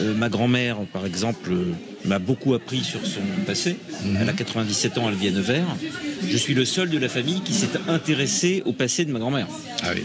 Euh, 0.00 0.14
ma 0.14 0.28
grand-mère, 0.28 0.78
par 0.92 1.06
exemple, 1.06 1.52
euh, 1.52 1.72
m'a 2.04 2.18
beaucoup 2.18 2.54
appris 2.54 2.82
sur 2.82 3.04
son 3.06 3.20
passé. 3.46 3.76
Elle 4.20 4.28
a 4.28 4.32
97 4.32 4.98
ans, 4.98 5.08
elle 5.08 5.14
vit 5.14 5.28
à 5.28 5.30
Nevers. 5.30 5.76
Je 6.28 6.36
suis 6.36 6.54
le 6.54 6.64
seul 6.64 6.90
de 6.90 6.98
la 6.98 7.08
famille 7.08 7.40
qui 7.40 7.52
s'est 7.52 7.68
intéressé 7.88 8.62
au 8.66 8.72
passé 8.72 9.04
de 9.04 9.12
ma 9.12 9.18
grand-mère. 9.18 9.46
Ah 9.82 9.90
oui. 9.94 10.02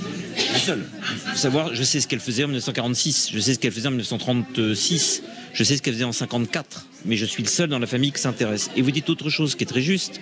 Le 0.53 0.59
seul. 0.59 0.83
Faut 1.31 1.37
savoir, 1.37 1.73
je 1.73 1.83
sais 1.83 1.99
ce 1.99 2.07
qu'elle 2.07 2.19
faisait 2.19 2.43
en 2.43 2.47
1946, 2.47 3.29
je 3.33 3.39
sais 3.39 3.53
ce 3.55 3.59
qu'elle 3.59 3.71
faisait 3.71 3.87
en 3.87 3.91
1936, 3.91 5.23
je 5.53 5.63
sais 5.63 5.77
ce 5.77 5.81
qu'elle 5.81 5.93
faisait 5.93 6.05
en 6.05 6.11
54, 6.11 6.87
mais 7.05 7.17
je 7.17 7.25
suis 7.25 7.43
le 7.43 7.49
seul 7.49 7.69
dans 7.69 7.79
la 7.79 7.87
famille 7.87 8.11
qui 8.11 8.21
s'intéresse. 8.21 8.69
Et 8.75 8.81
vous 8.81 8.91
dites 8.91 9.09
autre 9.09 9.29
chose 9.29 9.55
qui 9.55 9.63
est 9.63 9.67
très 9.67 9.81
juste. 9.81 10.21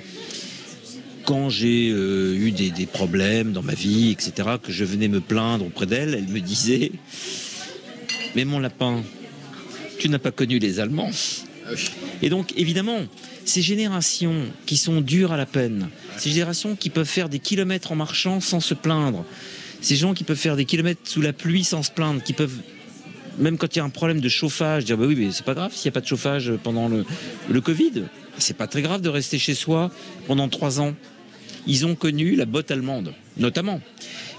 Quand 1.26 1.50
j'ai 1.50 1.90
euh, 1.90 2.36
eu 2.36 2.52
des, 2.52 2.72
des 2.72 2.86
problèmes 2.86 3.52
dans 3.52 3.62
ma 3.62 3.74
vie, 3.74 4.12
etc., 4.12 4.58
que 4.62 4.72
je 4.72 4.84
venais 4.84 5.08
me 5.08 5.20
plaindre 5.20 5.66
auprès 5.66 5.86
d'elle, 5.86 6.16
elle 6.16 6.28
me 6.28 6.40
disait 6.40 6.92
Mais 8.36 8.46
mon 8.46 8.60
lapin, 8.60 9.04
tu 10.00 10.10
n'as 10.10 10.20
pas 10.20 10.32
connu 10.32 10.58
les 10.58 10.80
Allemands. 10.80 11.12
Et 12.22 12.30
donc, 12.30 12.54
évidemment, 12.58 13.06
ces 13.46 13.62
générations 13.62 14.46
qui 14.66 14.78
sont 14.78 15.02
dures 15.02 15.32
à 15.32 15.38
la 15.38 15.46
peine, 15.46 15.90
ces 16.18 16.30
générations 16.30 16.76
qui 16.76 16.90
peuvent 16.90 17.08
faire 17.08 17.30
des 17.30 17.40
kilomètres 17.40 17.92
en 17.92 17.96
marchant 17.96 18.42
sans 18.42 18.60
se 18.60 18.74
plaindre, 18.74 19.26
ces 19.82 19.96
gens 19.96 20.14
qui 20.14 20.24
peuvent 20.24 20.38
faire 20.38 20.56
des 20.56 20.66
kilomètres 20.66 21.02
sous 21.04 21.22
la 21.22 21.34
pluie 21.34 21.64
sans 21.64 21.84
se 21.84 21.92
plaindre, 21.92 22.22
qui 22.22 22.34
peuvent, 22.34 22.58
même 23.40 23.58
quand 23.58 23.76
il 23.76 23.80
y 23.80 23.82
a 23.82 23.86
un 23.86 23.90
problème 23.90 24.22
de 24.22 24.30
chauffage, 24.30 24.86
dire 24.86 24.98
bah 24.98 25.06
oui, 25.08 25.16
mais 25.16 25.32
c'est 25.32 25.46
pas 25.46 25.54
grave 25.54 25.74
s'il 25.74 25.90
n'y 25.90 25.94
a 25.94 25.96
pas 25.96 26.02
de 26.02 26.08
chauffage 26.08 26.54
pendant 26.64 26.88
le, 26.88 27.06
le 27.50 27.62
Covid. 27.62 28.04
C'est 28.38 28.56
pas 28.56 28.68
très 28.68 28.82
grave 28.82 29.02
de 29.02 29.10
rester 29.10 29.40
chez 29.40 29.56
soi 29.56 29.92
pendant 30.28 30.48
trois 30.48 30.80
ans. 30.80 30.94
Ils 31.68 31.86
ont 31.86 31.96
connu 31.96 32.36
la 32.36 32.46
botte 32.46 32.72
allemande, 32.72 33.14
notamment. 33.38 33.82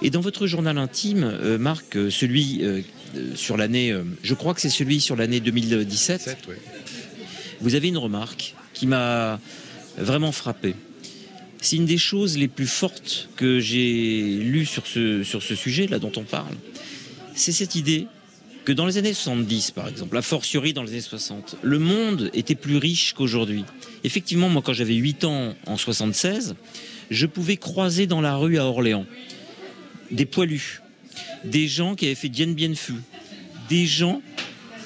Et 0.02 0.10
dans 0.10 0.20
votre 0.20 0.46
journal 0.46 0.78
intime, 0.78 1.24
euh, 1.24 1.58
Marc, 1.58 1.96
euh, 1.96 2.10
celui 2.10 2.60
euh, 2.62 2.80
sur 3.34 3.56
l'année, 3.56 3.94
je 4.22 4.34
crois 4.34 4.54
que 4.54 4.60
c'est 4.60 4.70
celui 4.70 5.00
sur 5.00 5.16
l'année 5.16 5.40
2017, 5.40 6.20
Sept, 6.20 6.38
ouais. 6.48 6.56
vous 7.60 7.74
avez 7.74 7.88
une 7.88 7.98
remarque 7.98 8.54
qui 8.72 8.86
m'a 8.86 9.40
vraiment 9.98 10.30
frappé. 10.30 10.76
C'est 11.60 11.74
une 11.74 11.86
des 11.86 11.98
choses 11.98 12.38
les 12.38 12.46
plus 12.46 12.68
fortes 12.68 13.28
que 13.36 13.58
j'ai 13.58 14.38
lues 14.38 14.64
sur 14.64 14.86
ce, 14.86 15.24
sur 15.24 15.42
ce 15.42 15.56
sujet, 15.56 15.88
là 15.88 15.98
dont 15.98 16.12
on 16.16 16.22
parle. 16.22 16.54
C'est 17.34 17.52
cette 17.52 17.74
idée 17.74 18.06
dans 18.72 18.86
les 18.86 18.98
années 18.98 19.14
70, 19.14 19.70
par 19.70 19.88
exemple, 19.88 20.16
a 20.16 20.22
fortiori 20.22 20.72
dans 20.72 20.82
les 20.82 20.90
années 20.90 21.00
60, 21.00 21.56
le 21.62 21.78
monde 21.78 22.30
était 22.34 22.54
plus 22.54 22.76
riche 22.76 23.14
qu'aujourd'hui. 23.14 23.64
Effectivement, 24.04 24.48
moi, 24.48 24.62
quand 24.62 24.72
j'avais 24.72 24.94
8 24.94 25.24
ans 25.24 25.54
en 25.66 25.76
76, 25.76 26.54
je 27.10 27.26
pouvais 27.26 27.56
croiser 27.56 28.06
dans 28.06 28.20
la 28.20 28.36
rue 28.36 28.58
à 28.58 28.66
Orléans 28.66 29.06
des 30.10 30.26
poilus, 30.26 30.82
des 31.44 31.68
gens 31.68 31.94
qui 31.94 32.06
avaient 32.06 32.14
fait 32.14 32.28
Dien 32.28 32.48
Bien 32.48 32.74
Phu, 32.74 32.94
des 33.68 33.86
gens 33.86 34.22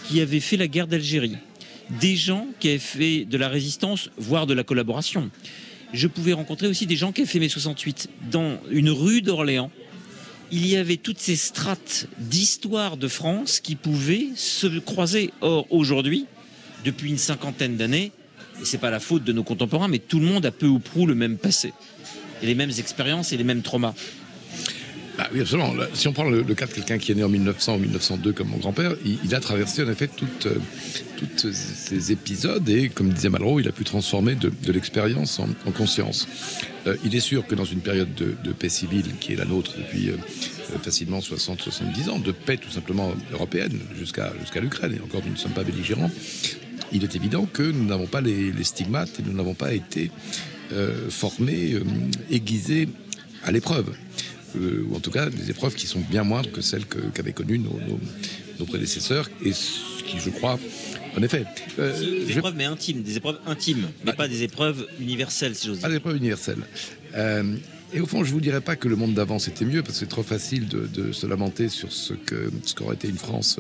qui 0.06 0.20
avaient 0.20 0.40
fait 0.40 0.56
la 0.56 0.68
guerre 0.68 0.86
d'Algérie, 0.86 1.36
des 2.00 2.16
gens 2.16 2.46
qui 2.60 2.68
avaient 2.68 2.78
fait 2.78 3.24
de 3.24 3.36
la 3.36 3.48
résistance, 3.48 4.10
voire 4.16 4.46
de 4.46 4.54
la 4.54 4.64
collaboration. 4.64 5.30
Je 5.92 6.08
pouvais 6.08 6.32
rencontrer 6.32 6.66
aussi 6.66 6.86
des 6.86 6.96
gens 6.96 7.12
qui 7.12 7.22
avaient 7.22 7.30
fait 7.30 7.38
mai 7.38 7.48
68 7.48 8.10
dans 8.30 8.58
une 8.70 8.90
rue 8.90 9.22
d'Orléans. 9.22 9.70
Il 10.50 10.66
y 10.66 10.76
avait 10.76 10.96
toutes 10.96 11.18
ces 11.18 11.36
strates 11.36 12.06
d'histoire 12.18 12.96
de 12.96 13.08
France 13.08 13.60
qui 13.60 13.76
pouvaient 13.76 14.28
se 14.36 14.66
croiser. 14.78 15.32
Or, 15.40 15.66
aujourd'hui, 15.70 16.26
depuis 16.84 17.10
une 17.10 17.18
cinquantaine 17.18 17.76
d'années, 17.76 18.12
et 18.60 18.64
c'est 18.64 18.78
pas 18.78 18.90
la 18.90 19.00
faute 19.00 19.24
de 19.24 19.32
nos 19.32 19.42
contemporains, 19.42 19.88
mais 19.88 19.98
tout 19.98 20.20
le 20.20 20.26
monde 20.26 20.46
a 20.46 20.50
peu 20.50 20.66
ou 20.66 20.78
prou 20.78 21.06
le 21.06 21.14
même 21.14 21.38
passé. 21.38 21.72
Les 22.42 22.54
mêmes 22.54 22.72
expériences 22.78 23.32
et 23.32 23.36
les 23.36 23.44
mêmes 23.44 23.62
traumas. 23.62 23.94
Bah 25.16 25.28
oui, 25.33 25.40
absolument. 25.40 25.73
Si 25.92 26.09
on 26.09 26.12
prend 26.12 26.25
le, 26.25 26.42
cas 26.54 26.66
de 26.66 26.73
quelqu'un 26.73 26.99
qui 26.99 27.12
est 27.12 27.14
né 27.14 27.23
en 27.23 27.28
1900 27.28 27.76
ou 27.76 27.78
1902 27.78 28.33
comme 28.33 28.49
mon 28.49 28.56
grand-père, 28.56 28.94
il, 29.04 29.35
a 29.35 29.40
traversé 29.40 29.85
en 29.85 29.88
effet 29.88 30.09
toutes, 30.09 30.47
euh, 30.47 31.52
ces 31.52 32.11
épisodes 32.11 32.68
et, 32.68 32.88
comme 32.88 33.11
disait 33.11 33.28
Malraux, 33.28 33.61
il 33.61 33.68
a 33.68 33.73
pu 33.73 33.85
transformer 33.85 34.35
de, 34.35 34.50
l'expérience 34.73 35.38
en, 35.38 35.49
en 35.66 35.71
conscience. 35.71 36.26
Euh, 36.87 36.97
il 37.04 37.14
est 37.14 37.21
sûr 37.21 37.47
que 37.47 37.54
dans 37.54 37.64
une 37.64 37.80
période 37.80 38.12
de, 38.14 38.52
paix 38.52 38.68
civile 38.68 39.14
qui 39.21 39.33
est 39.33 39.37
la 39.37 39.44
nôtre 39.44 39.75
depuis 39.78 40.11
euh, 40.11 40.16
facilement 40.83 41.21
60-70 41.21 42.11
ans, 42.11 42.18
de 42.18 42.33
paix 42.33 42.56
tout 42.56 42.71
simplement 42.71 43.14
européenne 43.33 43.78
jusqu'à 43.97 44.33
l'Ukraine, 44.61 44.97
et 44.99 45.00
encore 45.00 45.23
nous 45.25 45.33
ne 45.33 45.38
sommes 45.38 45.52
pas 45.52 45.64
belligérants, 45.64 46.11
il 46.92 47.04
est 47.04 47.14
évident 47.14 47.47
que 47.47 47.62
nous 47.62 47.85
n'avons 47.85 48.06
pas 48.06 48.21
les, 48.21 48.50
les 48.50 48.64
stigmates 48.64 49.21
et 49.21 49.23
nous 49.23 49.33
n'avons 49.33 49.54
pas 49.54 49.73
été 49.75 50.11
formés, 51.09 51.76
aiguisés 52.30 52.88
à 53.44 53.52
l'épreuve. 53.52 53.94
Euh, 54.56 54.84
ou 54.88 54.94
en 54.96 55.00
tout 55.00 55.11
cas 55.11 55.28
des 55.30 55.50
épreuves 55.50 55.75
qui 55.75 55.87
sont 55.87 56.00
bien 56.00 56.23
moindres 56.25 56.50
que 56.52 56.61
celles 56.61 56.84
qu'avaient 56.87 57.32
connues 57.32 57.58
nos, 57.58 57.78
nos- 57.88 58.00
nos 58.61 58.64
prédécesseurs, 58.66 59.28
et 59.44 59.52
ce 59.52 60.02
qui, 60.04 60.18
je 60.20 60.30
crois, 60.30 60.58
en 61.16 61.23
effet, 61.23 61.44
euh, 61.78 61.99
Des 62.26 62.32
je- 62.32 62.38
épreuves, 62.38 62.54
mais 62.56 62.64
intimes, 62.64 63.02
des 63.02 63.16
épreuves 63.16 63.38
intimes, 63.46 63.88
mais 64.04 64.12
Bah, 64.12 64.12
pas 64.12 64.28
des 64.28 64.42
épreuves 64.44 64.87
universelles, 65.00 65.54
si 65.56 65.66
j'ose 65.66 65.78
pas 65.80 65.88
dire. 65.88 65.96
d'épreuve 65.96 66.16
universelle. 66.16 66.58
Euh, 67.16 67.56
et 67.92 68.00
au 68.00 68.06
fond, 68.06 68.23
je 68.25 68.32
vous 68.32 68.40
dirais 68.40 68.61
pas 68.61 68.76
que 68.76 68.88
le 68.88 68.96
monde 68.96 69.14
d'avant 69.14 69.38
c'était 69.40 69.64
mieux, 69.64 69.82
parce 69.82 69.94
que 69.94 70.00
c'est 70.00 70.08
trop 70.08 70.23
facile 70.23 70.68
de, 70.68 70.87
de 70.87 71.12
se 71.12 71.26
lamenter 71.26 71.68
sur 71.68 71.92
ce 71.92 72.14
que 72.14 72.50
ce 72.64 72.75
qu'aurait 72.75 72.94
été 72.96 73.08
une 73.08 73.18
France. 73.18 73.58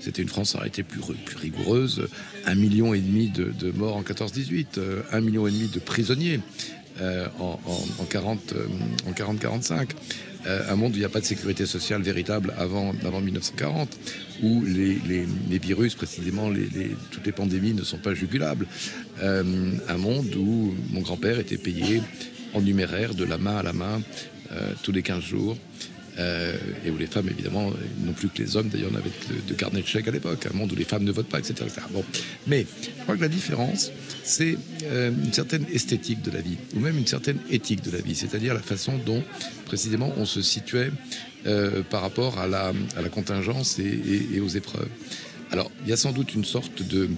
c'était 0.00 0.22
une 0.22 0.28
France 0.28 0.52
qui 0.52 0.56
aurait 0.56 0.66
été 0.68 0.82
plus, 0.82 1.00
ri- 1.00 1.14
plus 1.24 1.36
rigoureuse, 1.36 2.06
un 2.44 2.54
million 2.56 2.92
et 2.94 2.98
demi 3.00 3.28
de, 3.28 3.52
de 3.56 3.70
morts 3.70 3.96
en 3.96 4.02
14-18, 4.02 4.66
euh, 4.78 5.02
un 5.12 5.20
million 5.20 5.46
et 5.46 5.50
demi 5.52 5.68
de 5.68 5.78
prisonniers 5.78 6.40
euh, 7.00 7.26
en, 7.38 7.58
en, 7.66 8.02
en 8.02 8.04
40, 8.04 8.52
euh, 8.54 8.66
40-45. 9.12 9.88
Euh, 10.46 10.72
un 10.72 10.74
monde 10.76 10.92
où 10.92 10.96
il 10.96 10.98
n'y 10.98 11.04
a 11.04 11.08
pas 11.08 11.20
de 11.20 11.24
sécurité 11.24 11.66
sociale 11.66 12.02
véritable 12.02 12.52
avant, 12.58 12.92
avant 13.04 13.20
1940, 13.20 13.96
où 14.42 14.64
les, 14.64 14.98
les- 15.06 15.58
virus, 15.58 15.94
précisément 15.94 16.50
les, 16.50 16.68
toutes 17.12 17.24
les 17.24 17.32
pandémies 17.32 17.74
ne 17.74 17.84
sont 17.84 17.98
pas 17.98 18.12
jugulables. 18.14 18.66
Un 19.22 19.96
monde 19.98 20.34
où 20.36 20.74
mon 20.90 21.00
grand-père 21.00 21.38
était 21.38 21.58
payé 21.58 22.02
en 22.54 22.60
numéraire 22.60 23.14
de 23.14 23.24
la 23.24 23.38
main 23.38 23.58
à 23.58 23.62
la 23.62 23.72
main 23.72 24.02
tous 24.82 24.90
les 24.90 25.02
15 25.02 25.22
jours. 25.22 25.56
Euh, 26.18 26.54
et 26.84 26.90
où 26.90 26.98
les 26.98 27.06
femmes, 27.06 27.28
évidemment, 27.30 27.72
non 28.04 28.12
plus 28.12 28.28
que 28.28 28.42
les 28.42 28.54
hommes, 28.56 28.68
d'ailleurs, 28.68 28.92
n'avaient 28.92 29.08
de, 29.30 29.48
de 29.48 29.54
carnet 29.54 29.80
de 29.80 29.86
chèques 29.86 30.08
à 30.08 30.10
l'époque, 30.10 30.46
un 30.52 30.54
monde 30.54 30.70
où 30.70 30.74
les 30.76 30.84
femmes 30.84 31.04
ne 31.04 31.10
votent 31.12 31.28
pas, 31.30 31.38
etc. 31.38 31.54
etc. 31.62 31.80
Bon. 31.90 32.04
Mais 32.46 32.66
je 32.98 33.02
crois 33.04 33.16
que 33.16 33.22
la 33.22 33.28
différence, 33.28 33.90
c'est 34.22 34.58
euh, 34.84 35.10
une 35.10 35.32
certaine 35.32 35.64
esthétique 35.72 36.20
de 36.20 36.30
la 36.30 36.42
vie, 36.42 36.58
ou 36.76 36.80
même 36.80 36.98
une 36.98 37.06
certaine 37.06 37.38
éthique 37.50 37.82
de 37.82 37.90
la 37.90 38.02
vie, 38.02 38.14
c'est-à-dire 38.14 38.52
la 38.52 38.60
façon 38.60 38.98
dont, 39.06 39.22
précisément, 39.64 40.12
on 40.18 40.26
se 40.26 40.42
situait 40.42 40.90
euh, 41.46 41.82
par 41.82 42.02
rapport 42.02 42.38
à 42.38 42.46
la, 42.46 42.74
à 42.94 43.00
la 43.00 43.08
contingence 43.08 43.78
et, 43.78 44.00
et- 44.34 44.40
aux 44.40 44.48
épreuves. 44.48 44.88
Alors, 45.50 45.70
il 45.84 45.88
y 45.88 45.94
a 45.94 45.96
sans 45.96 46.12
doute 46.12 46.34
une 46.34 46.44
sorte 46.44 46.82
de, 46.82 47.08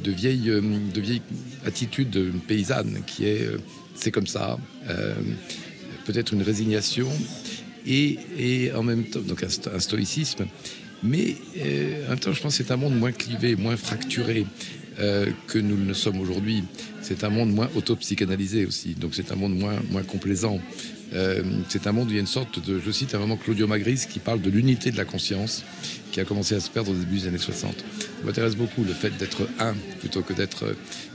de, 0.00 0.10
vieille, 0.10 0.50
de 0.50 1.00
vieille 1.00 1.22
attitude 1.64 2.32
paysanne 2.48 3.02
qui 3.06 3.26
est 3.26 3.48
c'est 3.94 4.10
comme 4.10 4.26
ça, 4.26 4.58
peut-être 6.06 6.32
une 6.32 6.42
résignation 6.42 7.08
et, 7.86 8.70
en 8.74 8.82
même 8.82 9.04
temps, 9.04 9.20
donc 9.20 9.42
un, 9.42 9.48
sto- 9.48 9.70
un 9.74 9.80
stoïcisme, 9.80 10.46
mais 11.02 11.36
euh, 11.58 12.06
en 12.06 12.10
même 12.10 12.18
temps, 12.18 12.32
je 12.32 12.40
pense 12.42 12.56
que 12.58 12.64
c'est 12.64 12.72
un 12.72 12.76
monde 12.76 12.98
moins 12.98 13.12
clivé, 13.12 13.56
moins 13.56 13.76
fracturé 13.76 14.44
euh, 14.98 15.26
que 15.46 15.58
nous 15.58 15.76
ne 15.76 15.94
sommes 15.94 16.20
aujourd'hui. 16.20 16.64
C'est 17.00 17.24
un 17.24 17.30
monde 17.30 17.52
moins 17.52 17.70
autopsychanalysé 17.74 18.66
aussi, 18.66 18.94
donc 18.94 19.14
c'est 19.14 19.32
un 19.32 19.36
monde 19.36 19.56
moins, 19.58 19.80
moins 19.90 20.02
complaisant. 20.02 20.60
Euh, 21.12 21.42
c'est 21.68 21.86
un 21.88 21.92
monde 21.92 22.06
où 22.08 22.10
il 22.10 22.14
y 22.14 22.18
a 22.18 22.20
une 22.20 22.26
sorte 22.26 22.64
de, 22.64 22.78
je 22.84 22.90
cite 22.92 23.14
un 23.16 23.18
moment 23.18 23.36
Claudio 23.36 23.66
Magris 23.66 24.02
qui 24.08 24.20
parle 24.20 24.40
de 24.40 24.48
l'unité 24.50 24.92
de 24.92 24.96
la 24.96 25.04
conscience 25.04 25.64
qui 26.12 26.20
a 26.20 26.24
commencé 26.24 26.54
à 26.54 26.60
se 26.60 26.70
perdre 26.70 26.92
au 26.92 26.94
début 26.94 27.18
des 27.20 27.26
années 27.28 27.38
60. 27.38 27.72
Ça 27.78 27.84
m'intéresse 28.24 28.54
beaucoup 28.54 28.84
le 28.84 28.92
fait 28.92 29.16
d'être 29.16 29.48
un 29.58 29.74
plutôt 30.00 30.22
que 30.22 30.34
d'être 30.34 30.66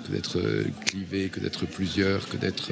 que 0.05 0.11
d'être 0.11 0.37
euh, 0.39 0.65
clivé, 0.85 1.29
que 1.29 1.39
d'être 1.39 1.65
plusieurs, 1.65 2.27
que 2.27 2.35
d'être 2.37 2.71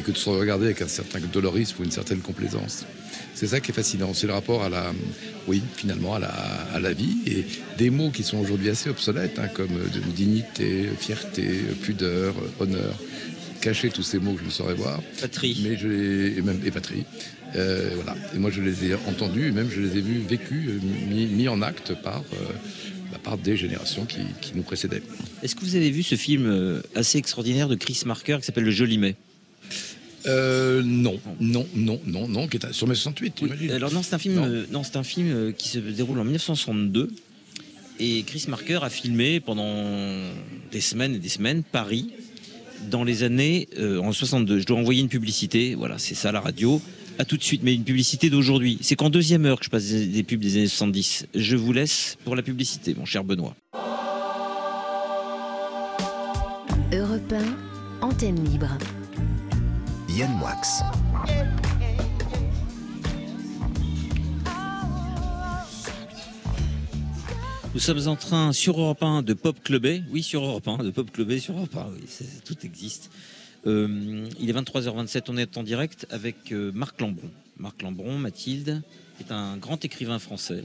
et 0.00 0.02
que 0.02 0.12
de 0.12 0.16
se 0.16 0.30
regarder 0.30 0.64
avec 0.64 0.80
un 0.80 0.88
certain 0.88 1.20
dolorisme 1.20 1.76
ou 1.80 1.84
une 1.84 1.90
certaine 1.90 2.20
complaisance. 2.20 2.86
C'est 3.34 3.48
ça 3.48 3.60
qui 3.60 3.70
est 3.70 3.74
fascinant, 3.74 4.14
c'est 4.14 4.26
le 4.26 4.32
rapport 4.32 4.62
à 4.64 4.70
la, 4.70 4.92
oui, 5.46 5.62
finalement, 5.76 6.14
à 6.14 6.18
la, 6.18 6.32
à 6.74 6.80
la 6.80 6.92
vie 6.92 7.18
et 7.26 7.44
des 7.76 7.90
mots 7.90 8.10
qui 8.10 8.22
sont 8.22 8.38
aujourd'hui 8.38 8.70
assez 8.70 8.88
obsolètes, 8.88 9.38
hein, 9.38 9.48
comme 9.48 9.76
euh, 9.76 10.12
dignité, 10.16 10.88
fierté, 10.98 11.46
pudeur, 11.82 12.34
honneur. 12.58 12.94
Cacher 13.60 13.90
tous 13.90 14.02
ces 14.02 14.18
mots 14.18 14.32
que 14.32 14.40
je 14.40 14.46
ne 14.46 14.50
saurais 14.50 14.74
voir. 14.74 15.02
Patrie. 15.20 15.60
Mais 15.62 15.76
je 15.76 15.86
les, 15.86 16.38
et 16.38 16.42
même 16.42 16.60
et 16.64 16.70
patrie. 16.70 17.04
Euh, 17.56 17.90
voilà. 17.94 18.16
Et 18.34 18.38
moi, 18.38 18.50
je 18.50 18.62
les 18.62 18.86
ai 18.86 18.94
entendus, 18.94 19.48
et 19.48 19.50
même 19.50 19.68
je 19.70 19.82
les 19.82 19.98
ai 19.98 20.00
vus 20.00 20.20
vécus, 20.26 20.68
euh, 20.68 20.80
mis, 21.10 21.26
mis 21.26 21.46
en 21.46 21.60
acte 21.60 21.92
par, 22.02 22.22
euh, 22.32 23.18
par 23.22 23.36
des 23.36 23.58
générations 23.58 24.06
qui, 24.06 24.20
qui 24.40 24.52
nous 24.54 24.62
précédaient. 24.62 25.02
Est-ce 25.42 25.54
que 25.54 25.60
vous 25.60 25.76
avez 25.76 25.90
vu 25.90 26.02
ce 26.02 26.14
film 26.14 26.46
euh, 26.46 26.80
assez 26.94 27.18
extraordinaire 27.18 27.68
de 27.68 27.74
Chris 27.74 28.00
Marker 28.06 28.38
qui 28.40 28.46
s'appelle 28.46 28.64
Le 28.64 28.70
Joli 28.70 28.96
Mai? 28.96 29.16
Euh, 30.26 30.82
non, 30.84 31.18
non, 31.40 31.66
non, 31.74 31.98
non, 32.06 32.28
non, 32.28 32.46
qui 32.46 32.58
est 32.58 32.66
un- 32.66 32.72
sur 32.72 32.86
mai 32.86 32.94
68, 32.94 33.34
tu 33.36 33.44
imagines 33.46 33.70
Alors 33.70 33.90
non, 33.92 34.02
c'est 34.02 34.14
un 34.14 34.18
film, 34.18 34.34
Non. 34.34 34.44
euh, 34.44 34.66
non, 34.70 34.82
c'est 34.82 34.96
un 34.96 35.02
film 35.02 35.28
euh, 35.32 35.52
qui 35.52 35.68
se 35.68 35.78
déroule 35.78 36.18
en 36.20 36.24
1962 36.24 37.10
et 37.98 38.22
Chris 38.24 38.44
Marker 38.48 38.80
a 38.82 38.90
filmé 38.90 39.40
pendant 39.40 39.84
des 40.72 40.80
semaines 40.82 41.14
et 41.14 41.18
des 41.18 41.28
semaines 41.30 41.62
Paris 41.62 42.10
dans 42.90 43.02
les 43.04 43.22
années 43.22 43.68
euh, 43.78 43.98
en 43.98 44.12
62. 44.12 44.58
Je 44.60 44.66
dois 44.66 44.78
envoyer 44.78 45.00
une 45.00 45.08
publicité, 45.08 45.74
voilà, 45.74 45.96
c'est 45.98 46.14
ça 46.14 46.32
la 46.32 46.40
radio. 46.40 46.82
À 47.18 47.24
tout 47.26 47.36
de 47.36 47.42
suite, 47.42 47.62
mais 47.62 47.74
une 47.74 47.84
publicité 47.84 48.30
d'aujourd'hui. 48.30 48.78
C'est 48.80 48.96
qu'en 48.96 49.10
deuxième 49.10 49.44
heure 49.44 49.58
que 49.58 49.66
je 49.66 49.70
passe 49.70 49.84
des, 49.90 50.06
des 50.06 50.22
pubs 50.22 50.40
des 50.40 50.56
années 50.56 50.68
70. 50.68 51.26
Je 51.34 51.56
vous 51.56 51.72
laisse 51.74 52.16
pour 52.24 52.34
la 52.36 52.40
publicité, 52.42 52.94
mon 52.94 53.04
cher 53.04 53.24
Benoît. 53.24 53.54
Europe 56.92 57.32
1, 58.02 58.06
antenne 58.06 58.42
libre. 58.50 58.68
Yann 60.16 60.32
Moix. 60.38 60.56
Nous 67.72 67.80
sommes 67.80 68.08
en 68.08 68.16
train 68.16 68.52
sur 68.52 68.80
Europe 68.80 69.02
1 69.02 69.22
de 69.22 69.32
Pop 69.32 69.56
Clubber. 69.62 70.02
Oui, 70.10 70.22
sur 70.22 70.44
Europe 70.44 70.66
1, 70.66 70.78
de 70.78 70.90
Pop 70.90 71.10
Clubber 71.12 71.38
sur 71.38 71.54
Europe 71.56 71.76
1. 71.76 71.86
Oui, 71.94 72.04
c'est- 72.08 72.44
tout 72.44 72.56
existe. 72.64 73.10
Euh, 73.66 74.26
il 74.40 74.48
est 74.48 74.52
23h27, 74.52 75.28
on 75.28 75.36
est 75.36 75.56
en 75.56 75.62
direct 75.62 76.06
avec 76.10 76.50
euh, 76.52 76.72
Marc 76.74 77.00
Lambron. 77.00 77.30
Marc 77.58 77.82
Lambron, 77.82 78.18
Mathilde, 78.18 78.82
est 79.20 79.30
un 79.30 79.56
grand 79.58 79.84
écrivain 79.84 80.18
français. 80.18 80.64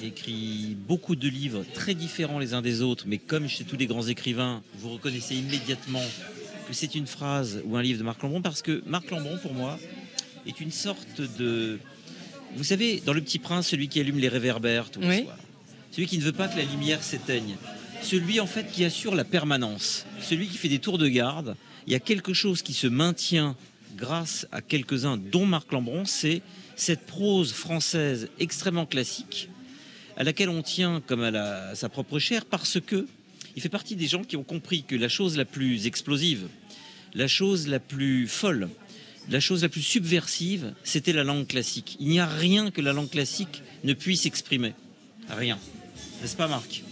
Il 0.00 0.06
écrit 0.06 0.76
beaucoup 0.86 1.16
de 1.16 1.28
livres 1.28 1.64
très 1.74 1.94
différents 1.94 2.38
les 2.38 2.54
uns 2.54 2.62
des 2.62 2.82
autres, 2.82 3.04
mais 3.08 3.18
comme 3.18 3.48
chez 3.48 3.64
tous 3.64 3.76
les 3.76 3.86
grands 3.86 4.06
écrivains, 4.06 4.62
vous 4.78 4.90
reconnaissez 4.90 5.36
immédiatement 5.36 6.02
c'est 6.74 6.94
une 6.94 7.06
phrase 7.06 7.60
ou 7.64 7.76
un 7.76 7.82
livre 7.82 7.98
de 7.98 8.04
Marc 8.04 8.22
Lambron, 8.22 8.42
parce 8.42 8.62
que 8.62 8.82
Marc 8.86 9.10
Lambron, 9.10 9.38
pour 9.38 9.54
moi, 9.54 9.78
est 10.46 10.60
une 10.60 10.70
sorte 10.72 11.20
de... 11.38 11.78
Vous 12.56 12.64
savez, 12.64 13.00
dans 13.04 13.12
Le 13.14 13.20
Petit 13.22 13.38
Prince, 13.38 13.68
celui 13.68 13.88
qui 13.88 13.98
allume 14.00 14.18
les 14.18 14.28
réverbères 14.28 14.90
tous 14.90 15.00
les 15.00 15.06
soirs 15.24 15.38
celui 15.90 16.06
qui 16.06 16.16
ne 16.16 16.22
veut 16.22 16.32
pas 16.32 16.48
que 16.48 16.56
la 16.56 16.64
lumière 16.64 17.02
s'éteigne, 17.02 17.54
celui 18.02 18.40
en 18.40 18.46
fait 18.46 18.70
qui 18.72 18.82
assure 18.82 19.14
la 19.14 19.24
permanence, 19.24 20.06
celui 20.22 20.48
qui 20.48 20.56
fait 20.56 20.70
des 20.70 20.78
tours 20.78 20.96
de 20.96 21.06
garde. 21.06 21.54
Il 21.86 21.92
y 21.92 21.96
a 21.96 22.00
quelque 22.00 22.32
chose 22.32 22.62
qui 22.62 22.72
se 22.72 22.86
maintient 22.86 23.56
grâce 23.98 24.46
à 24.52 24.62
quelques-uns, 24.62 25.18
dont 25.18 25.44
Marc 25.44 25.70
Lambron, 25.70 26.06
c'est 26.06 26.40
cette 26.76 27.04
prose 27.04 27.52
française 27.52 28.30
extrêmement 28.40 28.86
classique, 28.86 29.50
à 30.16 30.24
laquelle 30.24 30.48
on 30.48 30.62
tient 30.62 31.02
comme 31.06 31.22
à, 31.22 31.30
la- 31.30 31.68
à 31.68 31.74
sa 31.74 31.90
propre 31.90 32.18
chair, 32.18 32.46
parce 32.46 32.80
que 32.80 33.06
il 33.54 33.60
fait 33.60 33.68
partie 33.68 33.94
des 33.94 34.06
gens 34.06 34.24
qui 34.24 34.36
ont 34.38 34.44
compris 34.44 34.84
que 34.84 34.96
la 34.96 35.10
chose 35.10 35.36
la 35.36 35.44
plus 35.44 35.86
explosive, 35.86 36.46
la 37.14 37.28
chose 37.28 37.68
la 37.68 37.78
plus 37.78 38.26
folle, 38.28 38.68
la 39.30 39.40
chose 39.40 39.62
la 39.62 39.68
plus 39.68 39.82
subversive, 39.82 40.72
c'était 40.84 41.12
la 41.12 41.24
langue 41.24 41.46
classique. 41.46 41.96
Il 42.00 42.08
n'y 42.08 42.20
a 42.20 42.26
rien 42.26 42.70
que 42.70 42.80
la 42.80 42.92
langue 42.92 43.10
classique 43.10 43.62
ne 43.84 43.92
puisse 43.92 44.26
exprimer. 44.26 44.74
Rien. 45.28 45.58
N'est-ce 46.20 46.36
pas, 46.36 46.48
Marc? 46.48 46.82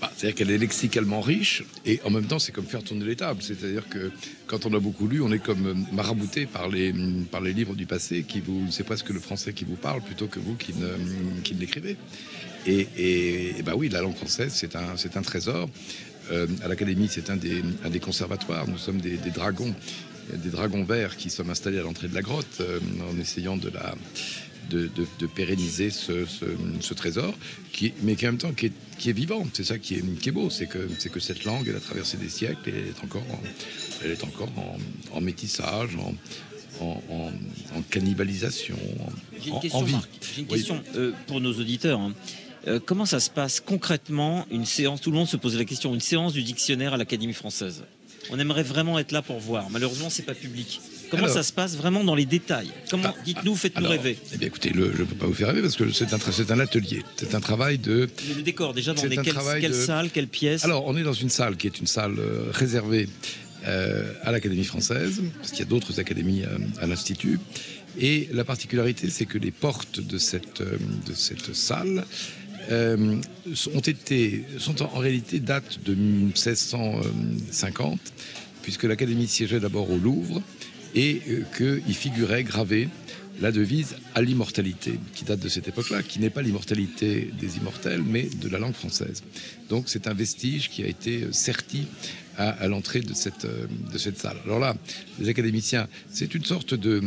Bah, 0.00 0.10
C'est-à-dire 0.16 0.34
qu'elle 0.34 0.50
est 0.50 0.58
lexicalement 0.58 1.20
riche 1.20 1.62
et 1.84 2.00
en 2.04 2.10
même 2.10 2.24
temps 2.26 2.38
c'est 2.38 2.52
comme 2.52 2.64
faire 2.64 2.82
tourner 2.82 3.04
les 3.04 3.16
tables. 3.16 3.42
C'est-à-dire 3.42 3.86
que 3.88 4.10
quand 4.46 4.64
on 4.64 4.72
a 4.72 4.80
beaucoup 4.80 5.06
lu, 5.06 5.20
on 5.20 5.30
est 5.30 5.38
comme 5.38 5.86
marabouté 5.92 6.46
par 6.46 6.68
les, 6.68 6.94
par 7.30 7.42
les 7.42 7.52
livres 7.52 7.74
du 7.74 7.84
passé 7.84 8.24
qui 8.26 8.40
vous, 8.40 8.66
c'est 8.70 8.84
presque 8.84 9.10
le 9.10 9.20
français 9.20 9.52
qui 9.52 9.64
vous 9.64 9.76
parle 9.76 10.00
plutôt 10.00 10.26
que 10.26 10.40
vous 10.40 10.54
qui 10.54 10.72
ne, 10.72 10.88
qui 11.42 11.54
ne 11.54 11.60
l'écrivez. 11.60 11.96
Et, 12.66 12.86
et, 12.96 13.58
et 13.58 13.62
bah 13.62 13.72
oui, 13.76 13.90
la 13.90 14.00
langue 14.00 14.16
française 14.16 14.52
c'est 14.54 14.74
un, 14.74 14.96
c'est 14.96 15.18
un 15.18 15.22
trésor. 15.22 15.68
Euh, 16.30 16.46
à 16.62 16.68
l'Académie 16.68 17.08
c'est 17.10 17.28
un 17.30 17.36
des, 17.36 17.62
un 17.84 17.90
des 17.90 18.00
conservatoires. 18.00 18.68
Nous 18.68 18.78
sommes 18.78 19.00
des, 19.00 19.16
des 19.16 19.30
dragons, 19.30 19.74
des 20.32 20.50
dragons 20.50 20.84
verts 20.84 21.16
qui 21.16 21.28
sommes 21.30 21.50
installés 21.50 21.78
à 21.78 21.82
l'entrée 21.82 22.08
de 22.08 22.14
la 22.14 22.22
grotte 22.22 22.58
euh, 22.60 22.78
en 23.12 23.18
essayant 23.20 23.56
de 23.56 23.68
la 23.70 23.94
de, 24.70 24.82
de- 24.94 25.06
de 25.18 25.26
pérenniser 25.26 25.90
ce, 25.90 26.24
ce- 26.26 26.44
ce 26.80 26.94
trésor, 26.94 27.34
qui, 27.72 27.92
mais 28.04 28.14
qui 28.14 28.24
en 28.28 28.30
même 28.32 28.38
temps 28.38 28.52
qui 28.52 28.66
est, 28.66 28.72
qui 28.98 29.10
est 29.10 29.12
vivant. 29.12 29.44
C'est 29.52 29.64
ça 29.64 29.78
qui 29.78 29.94
est, 29.96 30.18
qui 30.20 30.28
est 30.28 30.32
beau, 30.32 30.48
c'est 30.50 30.66
que, 30.68 30.78
c'est 31.00 31.10
que 31.10 31.18
cette 31.18 31.44
langue, 31.44 31.66
elle 31.68 31.74
a 31.74 31.80
traversé 31.80 32.16
des 32.18 32.28
siècles 32.28 32.68
et 32.68 32.74
elle 32.78 32.86
est 32.86 33.02
encore 33.04 33.24
en, 33.32 33.40
elle 34.04 34.12
est 34.12 34.22
encore 34.22 34.52
en, 34.56 34.78
en 35.16 35.20
métissage, 35.20 35.96
en, 35.96 36.14
en, 36.84 37.02
en- 37.10 37.32
en 37.76 37.82
cannibalisation, 37.90 38.76
en, 39.00 39.10
J'ai 39.42 39.50
une 39.50 39.58
question. 39.60 39.86
Marc. 39.88 40.08
J'ai 40.36 40.42
une 40.42 40.46
Oui. 40.48 40.58
question 40.58 40.80
euh, 40.94 41.10
pour 41.26 41.40
nos 41.40 41.52
auditeurs. 41.54 41.98
hein. 41.98 42.14
Euh, 42.68 42.78
comment 42.84 43.06
ça 43.06 43.20
se 43.20 43.30
passe 43.30 43.60
concrètement 43.60 44.46
une 44.50 44.66
séance 44.66 45.00
Tout 45.00 45.10
le 45.10 45.16
monde 45.16 45.28
se 45.28 45.36
pose 45.36 45.56
la 45.56 45.64
question. 45.64 45.94
Une 45.94 46.00
séance 46.00 46.32
du 46.32 46.42
dictionnaire 46.42 46.92
à 46.94 46.96
l'Académie 46.96 47.32
française? 47.32 47.84
On 48.30 48.38
aimerait 48.38 48.62
vraiment 48.62 48.98
être 48.98 49.12
là 49.12 49.22
pour 49.22 49.38
voir. 49.40 49.70
Malheureusement, 49.70 50.10
c'est 50.10 50.22
pas 50.24 50.34
public. 50.34 50.80
Comment 51.10 51.24
Alors- 51.24 51.34
ça 51.34 51.42
se 51.42 51.52
passe 51.52 51.74
vraiment 51.76 52.04
dans 52.04 52.14
les 52.14 52.26
détails? 52.26 52.70
Comment 52.90 53.14
Ah, 53.16 53.22
Dites-nous, 53.24 53.56
faites-nous 53.56 53.88
rêver. 53.88 54.18
Eh 54.32 54.36
bien, 54.36 54.46
écoutez, 54.48 54.70
le- 54.70 54.92
je 54.94 55.00
ne 55.00 55.06
peux 55.06 55.16
pas 55.16 55.26
vous 55.26 55.34
faire 55.34 55.48
rêver 55.48 55.62
parce 55.62 55.74
que 55.74 55.90
c'est 55.90 56.12
un, 56.12 56.18
c'est 56.18 56.50
un 56.52 56.60
atelier. 56.60 57.02
C'est 57.16 57.34
un 57.34 57.40
travail 57.40 57.78
de. 57.78 58.08
Le, 58.36 58.42
décor, 58.42 58.74
déjà, 58.74 58.92
dans 58.92 59.02
les, 59.04 59.16
quelle, 59.16 59.34
quelle 59.60 59.72
de- 59.72 59.76
salle, 59.76 60.10
quelle 60.10 60.28
pièce 60.28 60.64
Alors, 60.64 60.86
on 60.86 60.96
est 60.96 61.02
dans 61.02 61.14
une 61.14 61.30
salle 61.30 61.56
qui 61.56 61.66
est 61.66 61.80
une 61.80 61.86
salle 61.88 62.14
euh, 62.18 62.50
réservée 62.52 63.08
euh, 63.66 64.12
à 64.22 64.30
l'Académie 64.30 64.64
française, 64.64 65.20
parce 65.38 65.50
qu'il 65.50 65.60
y 65.60 65.62
a 65.62 65.66
d'autres 65.66 65.98
académies 65.98 66.44
euh, 66.44 66.58
à 66.80 66.86
l'Institut. 66.86 67.40
Et 67.98 68.28
la 68.32 68.44
particularité, 68.44 69.10
c'est 69.10 69.26
que 69.26 69.36
les 69.38 69.50
portes 69.50 69.98
de 69.98 70.16
cette, 70.18 70.62
de 70.62 71.12
cette 71.14 71.54
salle 71.56 72.04
euh, 72.70 73.16
ont 73.74 73.80
été, 73.80 74.44
sont 74.58 74.82
en, 74.82 74.98
réalité 74.98 75.40
datent 75.40 75.80
de 75.84 75.94
1650, 75.94 77.98
puisque 78.62 78.84
l'Académie 78.84 79.26
siégeait 79.26 79.60
d'abord 79.60 79.90
au 79.90 79.98
Louvre 79.98 80.42
et 80.94 81.20
euh, 81.28 81.44
qu'il 81.56 81.94
figurait 81.94 82.44
gravé 82.44 82.88
la 83.40 83.52
devise 83.52 83.96
à 84.14 84.20
l'immortalité, 84.20 84.98
qui 85.14 85.24
date 85.24 85.40
de 85.40 85.48
cette 85.48 85.66
époque-là, 85.66 86.02
qui 86.02 86.20
n'est 86.20 86.30
pas 86.30 86.42
l'immortalité 86.42 87.30
des 87.40 87.56
immortels, 87.56 88.02
mais 88.02 88.24
de 88.24 88.48
la 88.48 88.58
langue 88.58 88.74
française. 88.74 89.22
Donc 89.70 89.84
c'est 89.86 90.08
un 90.08 90.14
vestige 90.14 90.68
qui 90.68 90.82
a 90.82 90.86
été 90.86 91.22
euh, 91.22 91.32
serti 91.32 91.86
à, 92.36 92.68
l'entrée 92.68 93.00
de 93.00 93.12
cette, 93.12 93.44
euh, 93.44 93.66
de 93.92 93.98
cette 93.98 94.18
salle. 94.18 94.36
Alors 94.46 94.60
là, 94.60 94.74
les 95.18 95.28
académiciens, 95.28 95.88
c'est 96.10 96.34
une 96.34 96.44
sorte 96.44 96.72
de... 96.72 97.02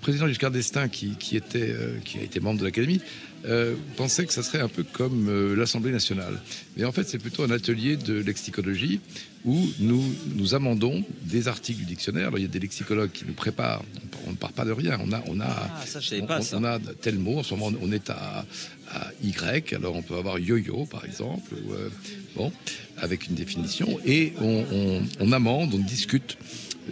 président 0.00 0.28
Giscard 0.28 0.52
d'Estaing, 0.52 0.88
qui, 0.88 1.16
qui 1.16 1.36
a 1.36 2.22
été 2.22 2.40
membre 2.40 2.60
de 2.60 2.64
l'Académie, 2.64 3.00
euh, 3.46 3.74
pensait 3.96 4.26
que 4.26 4.32
ça 4.32 4.42
serait 4.42 4.60
un 4.60 4.68
peu 4.68 4.82
comme 4.82 5.28
euh, 5.28 5.54
l'Assemblée 5.56 5.92
nationale. 5.92 6.40
Mais 6.76 6.84
en 6.84 6.92
fait, 6.92 7.08
c'est 7.08 7.18
plutôt 7.18 7.42
un 7.44 7.50
atelier 7.50 7.96
de 7.96 8.14
lexicologie 8.14 9.00
où 9.44 9.56
nous, 9.78 10.02
nous 10.34 10.54
amendons 10.54 11.04
des 11.22 11.46
articles 11.48 11.78
du 11.78 11.84
dictionnaire. 11.86 12.26
Alors, 12.28 12.38
il 12.38 12.42
y 12.42 12.44
a 12.46 12.48
des 12.48 12.58
lexicologues 12.58 13.12
qui 13.12 13.24
nous 13.24 13.34
préparent. 13.34 13.84
On 14.26 14.32
ne 14.32 14.36
part 14.36 14.52
pas 14.52 14.64
de 14.64 14.72
rien. 14.72 14.98
On 15.04 15.12
a, 15.12 15.22
on 15.26 15.38
a, 15.40 15.46
Ah, 15.48 15.82
ça, 15.86 16.00
je 16.00 16.08
savais 16.08 16.22
on, 16.22 16.26
pas 16.26 16.38
on- 16.40 16.42
ça. 16.42 16.56
on 16.58 16.64
a 16.64 16.78
tel 17.00 17.18
mot. 17.18 17.38
En 17.38 17.42
ce 17.44 17.54
moment, 17.54 17.76
on 17.80 17.92
est 17.92 18.10
à, 18.10 18.44
à 18.92 19.10
Y. 19.22 19.72
Alors, 19.74 19.94
on 19.94 20.02
peut 20.02 20.16
avoir 20.16 20.38
yo-yo, 20.38 20.86
par 20.86 21.04
exemple. 21.04 21.54
ou, 21.54 21.72
euh, 21.72 21.88
bon, 22.36 22.52
avec 22.96 23.28
une 23.28 23.34
définition. 23.36 23.98
Et 24.04 24.32
on, 24.40 24.64
on- 24.72 25.02
on 25.20 25.32
amende, 25.32 25.72
on 25.74 25.78
discute 25.78 26.36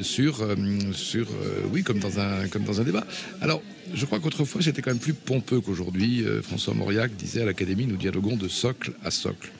sur, 0.00 0.42
euh, 0.42 0.54
sur 0.92 1.26
oui, 1.72 1.82
comme 1.82 1.98
dans, 1.98 2.20
un, 2.20 2.46
comme 2.48 2.62
dans 2.64 2.80
un 2.80 2.84
débat. 2.84 3.04
Alors, 3.40 3.60
je 3.94 4.04
crois 4.04 4.20
qu'autrefois, 4.20 4.62
c'était 4.62 4.82
quand 4.82 4.90
même 4.90 5.00
plus 5.00 5.14
pompeux 5.14 5.60
qu'aujourd'hui. 5.60 6.24
Euh, 6.24 6.42
François 6.42 6.74
Mauriac 6.74 7.14
disait 7.16 7.42
à 7.42 7.44
l'Académie, 7.44 7.86
nous 7.86 7.96
dialoguons 7.96 8.36
de 8.36 8.48
socle 8.48 8.92
à 9.04 9.10
socle. 9.10 9.50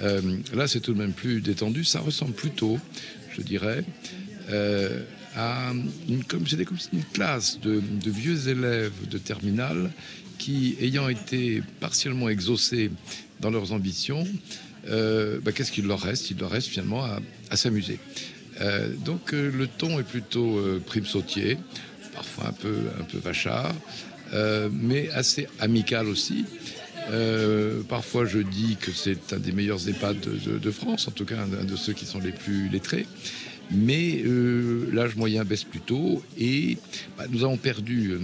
Euh, 0.00 0.20
là, 0.54 0.68
c'est 0.68 0.80
tout 0.80 0.92
de 0.92 0.98
même 0.98 1.12
plus 1.12 1.40
détendu. 1.40 1.84
Ça 1.84 2.00
ressemble 2.00 2.32
plutôt, 2.32 2.78
je 3.36 3.42
dirais, 3.42 3.84
euh, 4.50 5.02
à 5.34 5.72
une, 6.08 6.24
comme 6.24 6.44
une 6.92 7.04
classe 7.12 7.60
de, 7.60 7.80
vieux 8.06 8.48
élèves 8.48 9.08
de 9.10 9.18
terminale 9.18 9.90
qui, 10.38 10.76
ayant 10.80 11.08
été 11.08 11.62
partiellement 11.80 12.28
exaucés 12.28 12.90
dans 13.40 13.50
leurs 13.50 13.72
ambitions, 13.72 14.26
bah, 14.88 15.52
qu'est-ce 15.52 15.72
qu'il 15.72 15.86
leur 15.86 16.00
reste? 16.00 16.30
Il 16.30 16.38
leur 16.38 16.50
reste 16.50 16.68
finalement 16.68 17.04
à, 17.04 17.20
à 17.50 17.56
s'amuser. 17.56 17.98
Donc 19.04 19.32
le 19.32 19.66
ton 19.66 19.98
est 19.98 20.04
plutôt 20.04 20.58
prime 20.86 21.04
sautier, 21.04 21.58
parfois 22.16 22.48
un 22.48 22.52
peu, 22.52 22.76
un 22.98 23.04
peu 23.04 23.18
vachard, 23.18 23.74
euh, 24.32 24.68
mais 24.72 25.10
assez 25.10 25.46
amical 25.60 26.08
aussi. 26.08 26.44
Euh, 27.10 27.82
parfois, 27.88 28.24
je 28.24 28.38
dis 28.38 28.76
que 28.80 28.90
c'est 28.90 29.32
un 29.32 29.38
des 29.38 29.52
meilleurs 29.52 29.88
EHPAD 29.88 30.18
de, 30.18 30.70
France, 30.70 31.06
en 31.06 31.12
tout 31.12 31.24
cas 31.24 31.36
un, 31.38 31.64
de 31.64 31.76
ceux 31.76 31.92
qui 31.92 32.06
sont 32.06 32.18
les 32.18 32.32
plus 32.32 32.68
lettrés. 32.68 33.06
Mais 33.70 34.22
euh, 34.24 34.88
l'âge 34.92 35.16
moyen 35.16 35.44
baisse 35.44 35.64
plutôt 35.64 36.22
et 36.38 36.78
bah, 37.18 37.24
nous 37.30 37.42
avons 37.42 37.56
perdu 37.56 38.16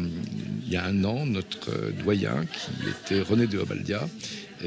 il 0.64 0.72
y 0.72 0.76
a 0.76 0.84
un 0.84 1.02
an 1.02 1.26
notre 1.26 1.70
doyen 2.04 2.44
qui 2.46 2.88
était 2.88 3.20
René 3.20 3.48
de 3.48 3.58
Obaldia 3.58 4.08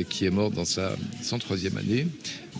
qui 0.03 0.25
est 0.25 0.29
mort 0.29 0.51
dans 0.51 0.65
sa 0.65 0.95
103e 1.23 1.77
année, 1.77 2.07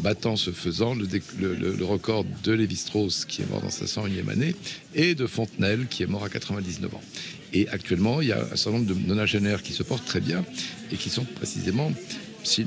battant 0.02 0.36
ce 0.36 0.52
faisant 0.52 0.96
le, 0.96 1.84
record 1.84 2.26
de 2.44 2.52
Lévi-Strauss 2.54 3.26
qui 3.26 3.42
est 3.42 3.50
mort 3.50 3.62
dans 3.62 3.70
sa 3.70 3.86
101e 3.86 4.30
année 4.30 4.56
et 4.94 5.16
de 5.16 5.28
Fontenelle 5.28 5.88
qui 5.90 6.04
est 6.04 6.08
mort 6.08 6.24
à 6.24 6.30
99 6.30 6.94
ans. 6.94 7.02
Et 7.54 7.68
actuellement, 7.70 8.22
il 8.22 8.30
y 8.30 8.32
a 8.32 8.42
un 8.52 8.56
certain 8.56 8.80
nombre 8.80 8.94
de 8.94 9.08
nonagénaires 9.08 9.64
qui 9.64 9.74
se 9.74 9.84
portent 9.84 10.06
très 10.06 10.20
bien 10.22 10.44
et 10.92 10.96
qui 10.98 11.10
sont 11.10 11.24
précisément, 11.24 11.92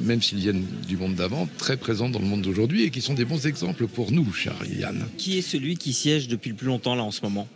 même 0.01 0.23
s'ils 0.23 0.39
viennent 0.39 0.65
du 0.87 0.97
monde 0.97 1.15
d'avant, 1.15 1.49
très 1.59 1.77
présents 1.77 2.09
dans 2.09 2.21
le 2.21 2.27
monde 2.27 2.43
d'aujourd'hui 2.43 2.85
et 2.85 2.91
qui 2.91 3.01
sont 3.01 3.15
des 3.15 3.25
bons 3.25 3.47
exemples 3.47 3.87
pour 3.87 4.13
nous, 4.13 4.33
cher 4.33 4.55
Yann. 4.79 5.07
Qui 5.19 5.39
est 5.39 5.43
celui 5.43 5.77
qui 5.77 5.93
siège 5.93 6.29
depuis 6.29 6.51
le 6.51 6.57
plus 6.57 6.67
longtemps 6.67 6.95
là 6.95 7.03
en 7.03 7.11
ce 7.11 7.21
moment? 7.23 7.49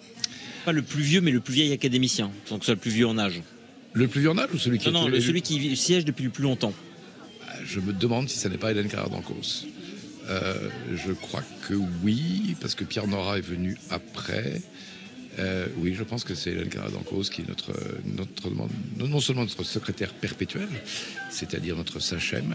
Pas 0.64 0.72
le 0.72 0.82
plus 0.82 1.02
vieux, 1.02 1.20
mais 1.20 1.30
le 1.32 1.40
plus 1.40 1.54
vieil 1.54 1.72
académicien, 1.72 2.30
sans 2.44 2.58
que 2.58 2.64
ce 2.64 2.66
soit 2.66 2.74
le 2.74 2.80
plus 2.80 2.90
vieux 2.90 3.06
en 3.06 3.18
âge. 3.18 3.42
Le 3.94 4.06
plus 4.08 4.20
vieux 4.20 4.30
en 4.30 4.38
âge 4.38 4.48
ou 4.54 4.58
celui 4.58 4.78
qui 4.78 4.90
Non, 4.90 5.02
non, 5.02 5.08
le- 5.08 5.20
celui 5.20 5.42
qui 5.42 5.76
siège 5.76 6.04
depuis 6.04 6.24
le 6.24 6.30
plus 6.30 6.44
longtemps. 6.44 6.72
Je 7.64 7.80
me 7.80 7.92
demande 7.92 8.28
si 8.28 8.38
ça 8.38 8.48
n'est 8.48 8.58
pas 8.58 8.70
Hélène 8.70 8.88
Carrère 8.88 9.10
d'Ancos. 9.10 9.66
Euh, 10.28 10.68
je 10.94 11.12
crois 11.12 11.42
que 11.68 11.74
oui, 12.02 12.56
parce 12.60 12.74
que 12.74 12.84
Pierre 12.84 13.06
Nora 13.08 13.38
est 13.38 13.42
venu 13.46 13.76
après. 13.90 14.60
Euh, 15.38 15.66
oui, 15.78 15.94
je 15.94 16.02
pense 16.04 16.24
que 16.24 16.34
c'est 16.34 16.50
Hélène 16.50 16.68
Carrère 16.68 16.90
d'Ancos 16.90 17.24
qui 17.24 17.40
est 17.42 17.48
notre, 17.48 17.72
notre, 18.16 18.50
non 18.98 19.20
seulement 19.20 19.42
notre 19.42 19.64
secrétaire 19.64 20.12
perpétuel, 20.12 20.68
c'est-à-dire 21.30 21.76
notre 21.76 22.00
sachem, 22.00 22.54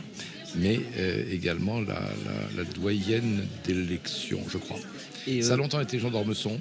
mais 0.55 0.79
euh, 0.97 1.23
également 1.31 1.81
la, 1.81 1.95
la- 1.95 2.57
la 2.57 2.63
doyenne 2.63 3.45
d'élection, 3.65 4.39
je 4.49 4.57
crois. 4.59 4.79
Et, 5.25 5.41
Ça 5.41 5.51
a 5.51 5.53
euh, 5.53 5.57
longtemps 5.57 5.81
été 5.81 5.99
Jean 5.99 6.11
d'Ormesson. 6.11 6.59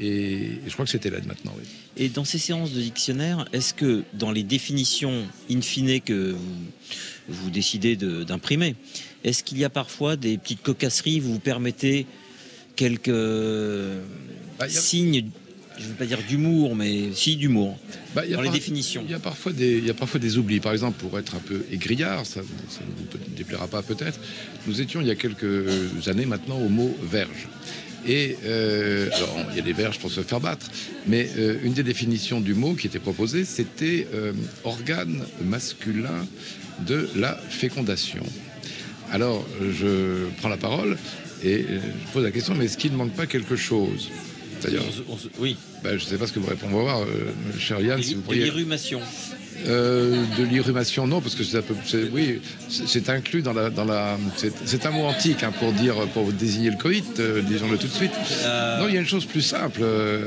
Et, 0.00 0.06
et 0.06 0.60
je 0.66 0.72
crois 0.72 0.84
que 0.84 0.90
c'est 0.90 1.04
Hélène 1.06 1.24
maintenant, 1.26 1.54
oui. 1.58 1.64
Et 1.96 2.08
dans 2.08 2.24
ces 2.24 2.38
séances 2.38 2.72
de 2.72 2.80
dictionnaire, 2.80 3.46
est-ce 3.52 3.72
que 3.74 4.02
dans 4.14 4.32
les 4.32 4.42
définitions 4.42 5.22
in 5.50 5.60
fine 5.60 6.00
que 6.00 6.32
vous, 6.32 6.64
vous 7.28 7.50
décidez 7.50 7.94
de- 7.96 8.24
d'imprimer, 8.24 8.74
est-ce 9.22 9.44
qu'il 9.44 9.58
y 9.58 9.64
a 9.64 9.70
parfois 9.70 10.16
des 10.16 10.36
petites 10.38 10.62
cocasseries 10.62 11.20
Vous 11.20 11.34
vous 11.34 11.38
permettez 11.40 12.06
quelques 12.76 13.08
Bah, 14.58 14.64
a- 14.64 14.68
signes, 14.68 15.26
je 15.78 15.84
ne 15.84 15.88
veux 15.88 15.94
pas 15.94 16.06
dire 16.06 16.18
d'humour, 16.28 16.74
mais 16.76 17.12
si 17.14 17.36
d'humour, 17.36 17.78
Bah, 18.14 18.22
dans 18.22 18.40
les 18.40 18.46
par- 18.48 18.52
définitions? 18.54 19.02
Il 19.06 19.10
y, 19.10 19.14
a 19.14 19.18
parfois 19.18 19.52
des, 19.52 19.78
il 19.78 19.86
y 19.86 19.90
a 19.90 19.94
parfois 19.94 20.20
des 20.20 20.38
oublis. 20.38 20.60
Par 20.60 20.72
exemple, 20.72 20.98
pour 21.00 21.18
être 21.18 21.34
un 21.36 21.40
peu 21.40 21.64
égrillard, 21.72 22.26
ça, 22.26 22.40
ça 22.68 22.80
ne 22.80 22.86
vous 22.96 23.34
déplaira 23.36 23.66
pas 23.68 23.82
peut-être, 23.82 24.18
nous 24.66 24.80
étions 24.80 25.00
il 25.00 25.06
y 25.06 25.10
a 25.10 25.16
quelques 25.16 26.08
années 26.08 26.26
maintenant 26.26 26.58
au 26.58 26.68
mot 26.68 26.96
verge. 27.02 27.48
Et 28.06 28.36
euh, 28.44 29.08
alors, 29.14 29.36
il 29.50 29.56
y 29.56 29.60
a 29.60 29.62
des 29.62 29.72
verges 29.72 29.98
pour 29.98 30.10
se 30.10 30.20
faire 30.22 30.40
battre, 30.40 30.70
mais 31.06 31.28
euh, 31.38 31.56
une 31.62 31.72
des 31.72 31.82
définitions 31.82 32.40
du 32.40 32.54
mot 32.54 32.74
qui 32.74 32.86
était 32.86 32.98
proposée, 32.98 33.44
c'était 33.44 34.06
euh, 34.14 34.32
organe 34.64 35.24
masculin 35.42 36.26
de 36.86 37.08
la 37.16 37.34
fécondation. 37.48 38.22
Alors, 39.10 39.46
je 39.60 40.26
prends 40.38 40.48
la 40.48 40.56
parole 40.56 40.98
et 41.42 41.64
je 41.68 42.12
pose 42.12 42.24
la 42.24 42.30
question, 42.30 42.54
mais 42.54 42.64
est-ce 42.66 42.76
qu'il 42.78 42.92
ne 42.92 42.96
manque 42.96 43.14
pas 43.14 43.26
quelque 43.26 43.56
chose 43.56 44.10
D'ailleurs, 44.62 44.84
On 44.88 44.92
se- 44.92 45.02
on 45.10 45.18
se- 45.18 45.28
Oui, 45.38 45.56
ben, 45.82 45.98
je 45.98 46.04
ne 46.04 46.08
sais 46.10 46.16
pas 46.16 46.26
ce 46.26 46.32
que 46.32 46.38
vous 46.38 46.46
répondez. 46.48 46.72
On 46.74 46.78
va 46.78 46.82
voir, 46.82 47.00
euh, 47.02 47.06
cher 47.58 47.80
Yann, 47.80 48.02
si 48.02 48.14
vous 48.14 48.22
pourriez. 48.22 48.44
l'irrumation. 48.44 49.00
Euh, 49.66 50.24
de 50.38 50.44
l'irrumation, 50.44 51.06
non, 51.06 51.20
parce 51.20 51.34
que 51.34 51.44
c'est 51.44 51.62
oui, 52.12 52.40
c'est 52.68 53.08
inclus 53.08 53.40
dans 53.42 53.52
la, 53.52 53.70
dans 53.70 53.84
la, 53.84 54.18
c'est 54.66 54.84
un 54.84 54.90
mot 54.90 55.04
antique 55.04 55.42
hein, 55.42 55.52
pour 55.58 55.72
dire, 55.72 55.94
pour 56.12 56.30
désigner 56.32 56.70
le 56.70 56.76
coït, 56.76 57.18
euh, 57.20 57.40
disons-le 57.40 57.78
tout 57.78 57.86
de 57.86 57.92
suite. 57.92 58.12
Euh, 58.44 58.80
Non, 58.80 58.88
il 58.88 58.94
y 58.94 58.96
a 58.98 59.00
une 59.00 59.06
chose 59.06 59.24
plus 59.24 59.42
simple. 59.42 59.80
euh, 59.82 60.24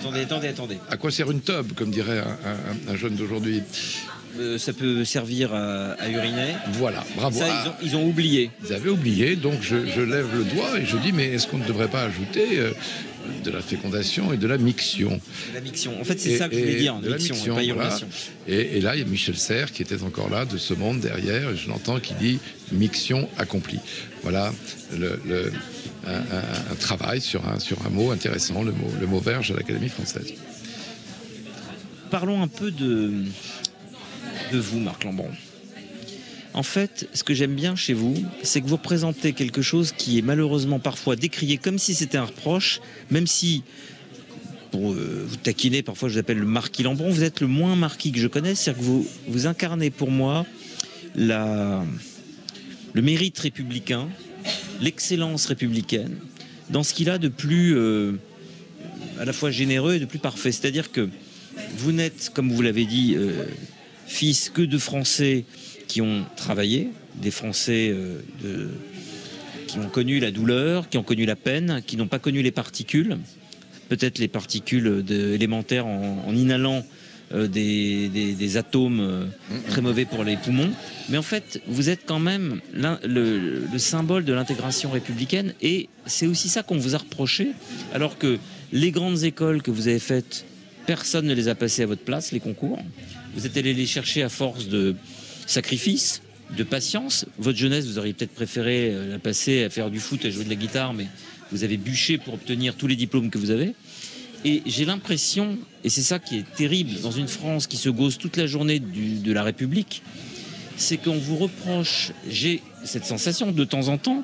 Attendez, 0.00 0.20
attendez, 0.20 0.48
attendez. 0.48 0.78
à 0.90 0.96
quoi 0.96 1.10
sert 1.10 1.30
une 1.30 1.40
tube, 1.40 1.72
comme 1.74 1.90
dirait 1.90 2.18
un, 2.18 2.90
un- 2.90 2.92
un 2.92 2.96
jeune 2.96 3.14
d'aujourd'hui? 3.16 3.62
Ça 4.58 4.74
peut 4.74 5.02
servir 5.06 5.54
à, 5.54 5.92
à 5.92 6.08
uriner. 6.10 6.56
Voilà, 6.72 7.02
bravo. 7.16 7.38
Ça, 7.38 7.46
ils, 7.48 7.68
ont, 7.68 7.74
ils 7.82 7.96
ont 7.96 8.06
oublié. 8.06 8.50
ils 8.68 8.74
avaient 8.74 8.90
oublié, 8.90 9.34
donc 9.34 9.54
je, 9.62 9.76
je 9.86 10.02
lève 10.02 10.26
le 10.36 10.44
doigt 10.44 10.78
et 10.78 10.84
je 10.84 10.98
dis, 10.98 11.12
mais 11.12 11.28
est-ce 11.28 11.46
qu'on 11.46 11.56
ne 11.56 11.66
devrait 11.66 11.88
pas 11.88 12.02
ajouter 12.02 12.60
de 13.44 13.50
la 13.50 13.60
fécondation 13.60 14.32
et 14.32 14.36
de 14.36 14.46
la 14.46 14.58
miction 14.58 15.20
La 15.54 15.60
miction. 15.60 16.00
En 16.00 16.04
fait, 16.04 16.18
c'est 16.18 16.36
ça 16.38 16.48
que 16.48 16.54
je 16.54 16.60
voulais 16.60 16.76
dire, 16.76 16.94
de 16.96 17.08
la 17.10 17.16
miction, 17.16 17.54
voilà. 17.74 17.88
Et, 18.48 18.78
et 18.78 18.80
là, 18.80 18.94
il 18.96 19.00
y 19.00 19.02
a 19.02 19.06
Michel 19.06 19.36
Serres 19.36 19.72
qui 19.72 19.82
était 19.82 20.02
encore 20.02 20.30
là 20.30 20.44
de 20.44 20.56
ce 20.58 20.74
monde 20.74 21.00
derrière, 21.00 21.50
et 21.50 21.56
je 21.56 21.68
l'entends 21.68 22.00
qui 22.00 22.14
dit 22.14 22.38
miction 22.72 23.28
accomplie. 23.38 23.80
Voilà 24.22 24.52
le, 24.96 25.20
le- 25.26 25.52
un, 26.06 26.14
un- 26.14 26.72
un 26.72 26.74
travail 26.78 27.20
sur 27.20 27.46
un, 27.48 27.58
sur 27.58 27.84
un 27.86 27.90
mot 27.90 28.10
intéressant, 28.12 28.62
le 28.62 28.72
mot, 28.72 28.90
le 29.00 29.06
mot 29.06 29.18
verge 29.20 29.50
à 29.50 29.54
l'Académie 29.54 29.88
française. 29.88 30.34
parlons 32.10 32.42
un 32.42 32.48
peu 32.48 32.70
de, 32.70 33.12
de 34.52 34.58
vous, 34.58 34.78
Marc 34.78 35.04
Lambron. 35.04 35.30
En 36.56 36.62
fait, 36.62 37.06
ce 37.12 37.22
que 37.22 37.34
j'aime 37.34 37.54
bien 37.54 37.76
chez 37.76 37.92
vous, 37.92 38.14
c'est 38.42 38.62
que 38.62 38.66
vous 38.66 38.76
représentez 38.76 39.34
quelque 39.34 39.60
chose 39.60 39.92
qui 39.92 40.18
est 40.18 40.22
malheureusement 40.22 40.78
parfois 40.78 41.14
décrié 41.14 41.58
comme 41.58 41.78
si 41.78 41.94
c'était 41.94 42.16
un 42.16 42.24
reproche, 42.24 42.80
même 43.10 43.26
si, 43.26 43.62
pour 44.70 44.94
euh, 44.94 45.26
vous 45.28 45.36
taquiner, 45.36 45.82
parfois 45.82 46.08
je 46.08 46.14
vous 46.14 46.18
appelle 46.18 46.38
le 46.38 46.46
marquis 46.46 46.82
Lambron, 46.82 47.10
vous 47.10 47.24
êtes 47.24 47.42
le 47.42 47.46
moins 47.46 47.76
marquis 47.76 48.10
que 48.10 48.18
je 48.18 48.26
connaisse, 48.26 48.60
c'est-à-dire 48.60 48.82
que 48.82 49.30
vous, 49.30 49.46
incarnez 49.46 49.90
pour 49.90 50.10
moi 50.10 50.46
le 51.14 51.82
mérite 52.94 53.38
républicain, 53.38 54.08
l'excellence 54.80 55.44
républicaine, 55.44 56.16
dans 56.70 56.82
ce 56.82 56.94
qu'il 56.94 57.10
a 57.10 57.18
de 57.18 57.28
plus 57.28 57.76
euh, 57.76 58.12
à 59.20 59.26
la 59.26 59.34
fois 59.34 59.50
généreux 59.50 59.96
et 59.96 60.00
de 60.00 60.06
plus 60.06 60.18
parfait. 60.18 60.52
C'est-à-dire 60.52 60.90
que 60.90 61.10
vous 61.76 61.92
n'êtes, 61.92 62.30
comme 62.32 62.50
vous 62.50 62.62
l'avez 62.62 62.86
dit, 62.86 63.14
euh, 63.14 63.44
fils 64.06 64.48
que 64.48 64.62
de 64.62 64.78
Français 64.78 65.44
ont 66.00 66.24
travaillé, 66.36 66.88
des 67.20 67.30
Français 67.30 67.90
euh, 67.92 68.18
de- 68.42 68.68
qui 69.66 69.78
ont 69.78 69.88
connu 69.88 70.20
la 70.20 70.30
douleur, 70.30 70.88
qui 70.88 70.96
ont 70.98 71.02
connu 71.02 71.26
la 71.26 71.36
peine, 71.36 71.82
qui 71.86 71.96
n'ont 71.96 72.06
pas 72.08 72.18
connu 72.18 72.42
les 72.42 72.50
particules, 72.52 73.18
peut-être 73.88 74.18
les 74.18 74.28
particules 74.28 75.02
de- 75.04 75.32
élémentaires 75.34 75.86
en, 75.86 76.32
inhalant 76.34 76.84
euh, 77.32 77.48
des, 77.48 78.56
atomes 78.56 79.00
euh, 79.00 79.24
très 79.68 79.82
mauvais 79.82 80.04
pour 80.04 80.22
les 80.22 80.36
poumons. 80.36 80.70
Mais 81.08 81.18
en 81.18 81.22
fait, 81.22 81.60
vous 81.66 81.88
êtes 81.88 82.02
quand 82.06 82.20
même 82.20 82.60
le 83.04 83.78
symbole 83.78 84.24
de 84.24 84.32
l'intégration 84.32 84.90
républicaine 84.90 85.52
et 85.60 85.88
c'est 86.06 86.26
aussi 86.28 86.48
ça 86.48 86.62
qu'on 86.62 86.78
vous 86.78 86.94
a 86.94 86.98
reproché, 86.98 87.48
alors 87.92 88.18
que 88.18 88.38
les 88.72 88.90
grandes 88.92 89.24
écoles 89.24 89.62
que 89.62 89.70
vous 89.72 89.88
avez 89.88 89.98
faites, 89.98 90.44
personne 90.86 91.26
ne 91.26 91.34
les 91.34 91.48
a 91.48 91.56
passées 91.56 91.82
à 91.82 91.86
votre 91.86 92.02
place, 92.02 92.30
les 92.30 92.38
concours. 92.40 92.78
Vous 93.34 93.44
êtes 93.46 93.56
allé 93.56 93.74
les 93.74 93.86
chercher 93.86 94.22
à 94.22 94.28
force 94.28 94.68
de 94.68 94.94
sacrifice, 95.46 96.22
de 96.56 96.62
patience. 96.62 97.26
Votre 97.38 97.58
jeunesse, 97.58 97.86
vous 97.86 97.98
auriez 97.98 98.12
peut-être 98.12 98.34
préféré 98.34 98.90
euh, 98.92 99.10
la 99.10 99.18
passer 99.18 99.64
à 99.64 99.70
faire 99.70 99.90
du 99.90 100.00
foot, 100.00 100.24
à 100.24 100.30
jouer 100.30 100.44
de 100.44 100.48
la 100.48 100.54
guitare, 100.54 100.94
mais 100.94 101.06
vous 101.52 101.64
avez 101.64 101.76
bûché 101.76 102.18
pour 102.18 102.34
obtenir 102.34 102.74
tous 102.74 102.86
les 102.86 102.96
diplômes 102.96 103.30
que 103.30 103.38
vous 103.38 103.50
avez. 103.50 103.74
Et 104.44 104.62
j'ai 104.66 104.84
l'impression, 104.84 105.58
et 105.82 105.88
c'est 105.88 106.02
ça 106.02 106.18
qui 106.18 106.38
est 106.38 106.54
terrible 106.54 107.00
dans 107.00 107.10
une 107.10 107.28
France 107.28 107.66
qui 107.66 107.76
se 107.76 107.88
gausse 107.88 108.18
toute 108.18 108.36
la 108.36 108.46
journée 108.46 108.78
de 108.78 109.32
la 109.32 109.42
République, 109.42 110.02
c'est 110.76 110.98
qu'on 110.98 111.16
vous 111.16 111.36
reproche, 111.36 112.12
j'ai 112.28 112.62
cette 112.84 113.06
sensation 113.06 113.50
de 113.50 113.64
temps 113.64 113.88
en 113.88 113.98
temps, 113.98 114.22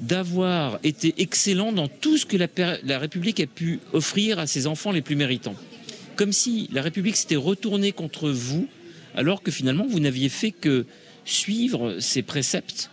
d'avoir 0.00 0.78
été 0.82 1.14
excellent 1.18 1.72
dans 1.72 1.88
tout 1.88 2.18
ce 2.18 2.26
que 2.26 2.36
la 2.36 2.98
République 2.98 3.40
a 3.40 3.46
pu 3.46 3.80
offrir 3.94 4.38
à 4.38 4.46
ses 4.46 4.66
enfants 4.66 4.92
les 4.92 5.00
plus 5.00 5.16
méritants. 5.16 5.54
Comme 6.16 6.32
si 6.32 6.68
la 6.72 6.82
République 6.82 7.16
s'était 7.16 7.36
retournée 7.36 7.92
contre 7.92 8.28
vous, 8.28 8.68
alors 9.16 9.42
que 9.42 9.50
finalement 9.50 9.86
vous 9.88 10.00
n'aviez 10.00 10.28
fait 10.28 10.52
que 10.52 10.86
suivre 11.24 11.98
ses 12.00 12.22
préceptes 12.22 12.90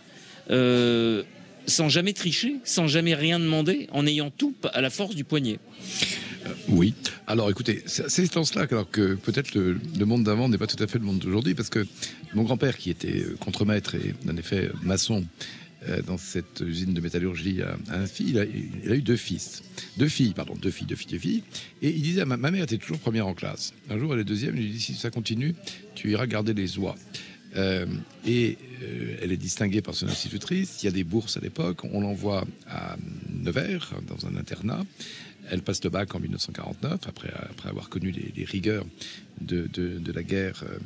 euh, 0.50 1.22
sans 1.66 1.88
jamais 1.88 2.12
tricher, 2.12 2.56
sans 2.64 2.86
jamais 2.86 3.14
rien 3.14 3.38
demander, 3.38 3.88
en 3.92 4.06
ayant 4.06 4.30
tout 4.30 4.54
à 4.72 4.80
la 4.80 4.90
force 4.90 5.14
du 5.14 5.24
poignet. 5.24 5.58
Oui. 6.68 6.92
Alors 7.26 7.50
écoutez, 7.50 7.82
c'est 7.86 8.36
en 8.36 8.44
cela 8.44 8.66
que, 8.66 8.74
alors 8.74 8.90
que 8.90 9.14
peut-être 9.14 9.54
le, 9.54 9.80
le 9.98 10.04
monde 10.04 10.24
d'avant 10.24 10.48
n'est 10.48 10.58
pas 10.58 10.66
tout 10.66 10.82
à 10.82 10.86
fait 10.86 10.98
le 10.98 11.04
monde 11.04 11.20
d'aujourd'hui, 11.20 11.54
parce 11.54 11.70
que 11.70 11.86
mon 12.34 12.42
grand-père, 12.42 12.76
qui 12.76 12.90
était 12.90 13.22
euh, 13.22 13.36
contremaître 13.40 13.94
et 13.94 14.14
en 14.28 14.36
effet 14.36 14.70
maçon 14.82 15.20
euh, 15.20 15.63
dans 16.06 16.18
cette 16.18 16.60
usine 16.60 16.94
de 16.94 17.00
métallurgie 17.00 17.62
à 17.62 17.76
un 17.90 18.06
fils, 18.06 18.28
il 18.30 18.38
a, 18.38 18.44
eu 18.44 19.02
deux 19.02 19.16
fils. 19.16 19.62
Deux 19.96 20.08
filles, 20.08 20.32
pardon, 20.34 20.54
deux 20.54 20.70
filles, 20.70 20.86
deux 20.86 20.96
filles, 20.96 21.10
deux 21.12 21.18
filles. 21.18 21.42
Et 21.82 21.90
il 21.90 22.02
disait, 22.02 22.24
ma, 22.24 22.36
mère 22.36 22.62
était 22.62 22.78
toujours 22.78 22.98
première 22.98 23.26
en 23.26 23.34
classe. 23.34 23.74
Un 23.90 23.98
jour, 23.98 24.14
elle 24.14 24.20
est 24.20 24.24
deuxième, 24.24 24.56
il 24.56 24.64
lui 24.64 24.70
dit, 24.70 24.80
si 24.80 24.94
ça 24.94 25.10
continue, 25.10 25.54
tu 25.94 26.10
iras 26.10 26.26
garder 26.26 26.54
les 26.54 26.78
oies. 26.78 26.96
Euh, 27.56 27.86
et 28.26 28.58
euh, 28.82 29.16
elle 29.22 29.32
est 29.32 29.36
distinguée 29.36 29.82
par 29.82 29.94
son 29.94 30.08
institutrice. 30.08 30.82
Il 30.82 30.86
y 30.86 30.88
a 30.88 30.92
des 30.92 31.04
bourses 31.04 31.36
à 31.36 31.40
l'époque. 31.40 31.84
On 31.84 32.00
l'envoie 32.00 32.44
à 32.68 32.96
Nevers, 33.30 33.92
dans 34.06 34.26
un 34.26 34.36
internat. 34.36 34.84
Elle 35.50 35.62
passe 35.62 35.84
le 35.84 35.90
bac 35.90 36.14
en 36.14 36.20
1949, 36.20 37.00
après, 37.06 37.30
avoir 37.64 37.90
connu 37.90 38.10
les, 38.10 38.44
rigueurs 38.44 38.86
de, 39.40 39.68
la 40.12 40.22
guerre 40.22 40.64
euh, 40.66 40.78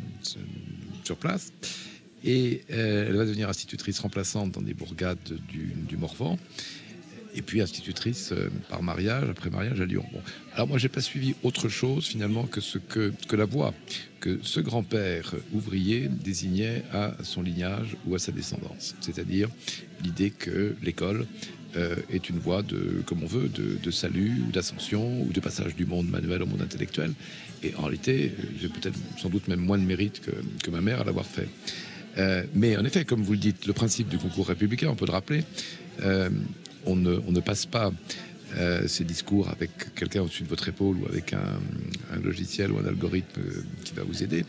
sur 1.04 1.16
place. 1.16 1.52
Et 2.24 2.62
euh, 2.70 3.06
elle 3.08 3.16
va 3.16 3.24
devenir 3.24 3.48
institutrice 3.48 3.98
remplaçante 4.00 4.52
dans 4.52 4.62
des 4.62 4.74
bourgades 4.74 5.18
du, 5.48 5.96
Morvan. 5.96 6.38
Et 7.34 7.42
puis 7.42 7.60
institutrice 7.60 8.32
euh, 8.32 8.50
par 8.68 8.82
mariage, 8.82 9.28
après 9.30 9.50
mariage 9.50 9.80
à 9.80 9.84
Lyon. 9.84 10.04
Alors 10.54 10.66
moi, 10.66 10.78
j'ai 10.78 10.88
pas 10.88 11.00
suivi 11.00 11.34
autre 11.42 11.68
chose 11.68 12.06
finalement 12.06 12.44
que 12.44 12.60
ce 12.60 12.78
que, 12.78 13.12
que 13.28 13.36
la 13.36 13.44
voie 13.44 13.72
que 14.20 14.38
ce 14.42 14.60
grand-père 14.60 15.34
ouvrier 15.52 16.08
désignait 16.08 16.82
à 16.92 17.14
son 17.22 17.42
lignage 17.42 17.96
ou 18.06 18.14
à 18.14 18.18
sa 18.18 18.32
descendance. 18.32 18.96
C'est-à-dire 19.00 19.48
l'idée 20.02 20.30
que 20.30 20.74
l'école 20.82 21.26
euh, 21.76 21.96
est 22.10 22.28
une 22.28 22.38
voie 22.38 22.62
de, 22.62 23.02
comme 23.06 23.22
on 23.22 23.26
veut, 23.26 23.48
de, 23.48 23.90
salut 23.90 24.42
ou 24.46 24.50
d'ascension 24.50 25.22
ou 25.22 25.32
de 25.32 25.40
passage 25.40 25.76
du 25.76 25.86
monde 25.86 26.08
manuel 26.08 26.42
au 26.42 26.46
monde 26.46 26.62
intellectuel. 26.62 27.12
Et 27.62 27.74
en 27.76 27.82
réalité, 27.82 28.32
j'ai 28.60 28.68
peut-être 28.68 28.98
sans 29.18 29.28
doute 29.28 29.48
même 29.48 29.60
moins 29.60 29.78
de 29.78 29.84
mérite 29.84 30.20
que 30.62 30.70
ma 30.70 30.80
mère 30.80 31.00
à 31.00 31.04
l'avoir 31.04 31.26
fait. 31.26 31.48
Euh, 32.18 32.42
mais 32.54 32.76
en 32.76 32.84
effet, 32.84 33.04
comme 33.04 33.22
vous 33.22 33.32
le 33.32 33.38
dites, 33.38 33.66
le 33.66 33.72
principe 33.72 34.08
du 34.08 34.18
concours 34.18 34.48
républicain, 34.48 34.88
on 34.90 34.96
peut 34.96 35.06
le 35.06 35.12
rappeler, 35.12 35.44
euh, 36.02 36.30
on, 36.86 36.96
ne, 36.96 37.40
passe 37.40 37.66
pas 37.66 37.92
euh, 38.56 38.86
ces 38.86 39.04
discours 39.04 39.48
avec 39.50 39.94
quelqu'un 39.94 40.22
au-dessus 40.22 40.44
de 40.44 40.48
votre 40.48 40.68
épaule 40.68 40.96
ou 40.96 41.06
avec 41.06 41.32
un, 41.34 42.20
logiciel 42.22 42.72
ou 42.72 42.78
un 42.78 42.86
algorithme 42.86 43.40
euh, 43.40 43.62
qui 43.84 43.94
va 43.94 44.04
vous 44.04 44.22
aider. 44.22 44.44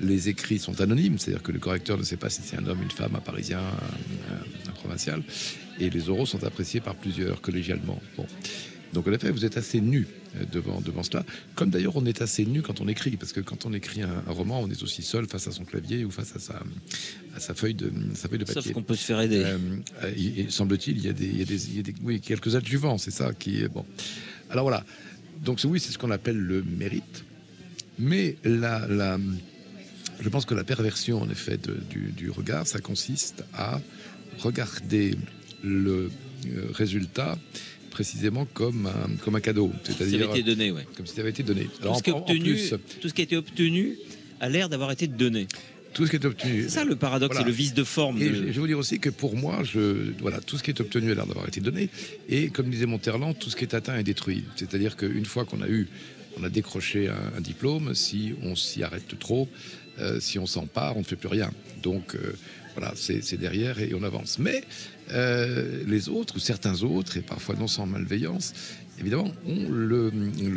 Les 0.00 0.28
écrits 0.28 0.58
sont 0.58 0.80
anonymes, 0.80 1.18
c'est-à-dire 1.18 1.42
que 1.42 1.52
le 1.52 1.58
correcteur 1.58 1.96
ne 1.96 2.02
sait 2.02 2.16
pas 2.16 2.28
si 2.28 2.42
c'est 2.42 2.56
un 2.56 2.66
homme, 2.66 2.82
une 2.82 2.90
femme, 2.90 3.14
un 3.14 3.20
parisien, 3.20 3.60
un, 4.68 4.72
provincial, 4.72 5.22
et 5.80 5.88
les 5.88 6.10
oraux 6.10 6.26
sont 6.26 6.44
appréciés 6.44 6.80
par 6.80 6.94
plusieurs 6.94 7.40
collégialement. 7.40 8.00
Bon. 8.16 8.26
Donc 8.92 9.06
en 9.08 9.12
effet, 9.12 9.30
vous 9.30 9.46
êtes 9.46 9.56
assez 9.56 9.80
nu 9.80 10.06
devant, 10.52 10.80
devant 10.80 11.02
cela, 11.02 11.24
comme 11.54 11.70
d'ailleurs 11.70 11.96
on 11.96 12.04
est 12.06 12.20
assez 12.22 12.44
nu 12.44 12.62
quand 12.62 12.80
on 12.80 12.88
écrit, 12.88 13.16
parce 13.16 13.32
que 13.32 13.40
quand 13.40 13.66
on 13.66 13.72
écrit 13.72 14.02
un, 14.02 14.22
un 14.26 14.32
roman, 14.32 14.60
on 14.60 14.70
est 14.70 14.82
aussi 14.82 15.02
seul 15.02 15.26
face 15.26 15.46
à 15.48 15.52
son 15.52 15.64
clavier 15.64 16.04
ou 16.04 16.10
face 16.10 16.34
à 16.36 16.38
sa, 16.38 16.62
à 17.34 17.40
sa, 17.40 17.54
feuille, 17.54 17.74
de, 17.74 17.90
sa 18.14 18.28
feuille 18.28 18.38
de 18.40 18.44
papier. 18.44 18.62
Sauf 18.62 18.72
qu'on 18.72 18.82
peut 18.82 18.96
se 18.96 19.04
faire 19.04 19.20
aider. 19.20 19.42
Euh, 19.44 19.58
euh, 20.04 20.12
il- 20.16 20.38
il- 20.40 20.52
semble-t-il, 20.52 20.96
il 20.98 21.04
y 21.04 21.08
a 21.08 21.12
des, 21.12 21.26
il 21.26 21.38
y 21.38 21.42
a 21.42 21.44
des- 21.44 21.68
il 21.68 21.76
y 21.76 21.80
a 21.80 21.82
des- 21.82 21.94
oui, 22.02 22.20
quelques 22.20 22.54
adjuvants, 22.56 22.98
c'est 22.98 23.10
ça 23.10 23.32
qui 23.32 23.62
est 23.62 23.68
bon. 23.68 23.84
Alors 24.50 24.64
voilà. 24.64 24.84
Donc 25.44 25.60
oui, 25.64 25.80
c'est 25.80 25.92
ce 25.92 25.98
qu'on 25.98 26.10
appelle 26.10 26.38
le 26.38 26.62
mérite. 26.62 27.24
Mais 27.98 28.36
la, 28.44 28.86
la- 28.88 29.18
je 30.20 30.28
pense 30.28 30.44
que 30.46 30.54
la 30.54 30.64
perversion, 30.64 31.20
en 31.20 31.28
effet, 31.30 31.56
de- 31.58 31.78
du, 31.90 32.12
du 32.12 32.30
regard, 32.30 32.66
ça 32.66 32.78
consiste 32.80 33.44
à 33.54 33.80
regarder 34.38 35.16
le 35.62 36.10
euh, 36.46 36.66
résultat 36.72 37.38
précisément 37.96 38.44
comme 38.52 38.86
un, 38.88 39.16
comme 39.24 39.36
un 39.36 39.40
cadeau. 39.40 39.72
C'est-à-dire 39.82 40.28
donné, 40.44 40.70
ouais. 40.70 40.86
comme 40.98 41.06
si 41.06 41.14
ça 41.14 41.22
avait 41.22 41.30
été 41.30 41.42
donné. 41.42 41.66
Tout 41.80 41.94
ce, 41.96 42.02
qui 42.02 42.10
en- 42.10 42.16
en 42.16 42.20
obtenu, 42.20 42.40
plus, 42.52 42.74
tout 43.00 43.08
ce 43.08 43.14
qui 43.14 43.22
a 43.22 43.24
été 43.24 43.36
obtenu 43.38 43.96
a 44.38 44.50
l'air 44.50 44.68
d'avoir 44.68 44.90
été 44.92 45.06
donné. 45.06 45.46
tout 45.94 46.04
ce 46.04 46.10
qui 46.10 46.16
est 46.16 46.26
obtenu. 46.26 46.64
C'est 46.64 46.68
ça 46.68 46.84
le 46.84 46.94
paradoxe 46.94 47.32
Voilà. 47.34 47.48
et 47.48 47.50
le 47.50 47.56
vice 47.56 47.72
de 47.72 47.84
forme. 47.84 48.20
Et 48.20 48.28
de- 48.28 48.34
je, 48.34 48.40
vais 48.42 48.52
vous 48.52 48.66
dire 48.66 48.78
aussi 48.78 48.98
que 49.00 49.08
pour 49.08 49.34
moi, 49.34 49.62
je, 49.64 50.12
voilà, 50.20 50.40
tout 50.42 50.58
ce 50.58 50.62
qui 50.62 50.70
est 50.72 50.78
obtenu 50.78 51.10
a 51.10 51.14
l'air 51.14 51.26
d'avoir 51.26 51.48
été 51.48 51.62
donné. 51.62 51.88
Et 52.28 52.50
comme 52.50 52.68
disait 52.68 52.84
Monterland, 52.84 53.34
tout 53.38 53.48
ce 53.48 53.56
qui 53.56 53.64
est 53.64 53.72
atteint 53.72 53.96
est 53.96 54.02
détruit. 54.02 54.44
C'est-à-dire 54.56 54.98
qu'une 54.98 55.24
fois 55.24 55.46
qu'on 55.46 55.62
a 55.62 55.68
eu, 55.68 55.88
on 56.38 56.44
a 56.44 56.50
décroché 56.50 57.08
un, 57.08 57.38
un 57.38 57.40
diplôme, 57.40 57.94
si 57.94 58.34
on 58.42 58.54
s'y 58.56 58.82
arrête 58.82 59.18
trop, 59.18 59.48
euh, 60.00 60.20
si 60.20 60.38
on 60.38 60.44
s'empare, 60.44 60.98
on 60.98 61.00
ne 61.00 61.04
fait 61.06 61.16
plus 61.16 61.28
rien. 61.28 61.50
Donc 61.82 62.14
euh, 62.14 62.34
voilà, 62.76 62.92
c'est 62.94 63.22
c'est 63.24 63.38
derrière 63.38 63.80
et 63.80 63.94
on 63.94 64.02
avance. 64.02 64.38
Mais 64.38 64.64
euh, 65.12 65.82
les 65.86 66.08
autres, 66.08 66.36
ou 66.36 66.38
certains 66.38 66.82
autres, 66.82 67.16
et 67.16 67.20
parfois 67.20 67.54
non 67.54 67.66
sans 67.66 67.86
malveillance, 67.86 68.54
évidemment, 68.98 69.32
ont 69.46 69.68
le, 69.68 70.10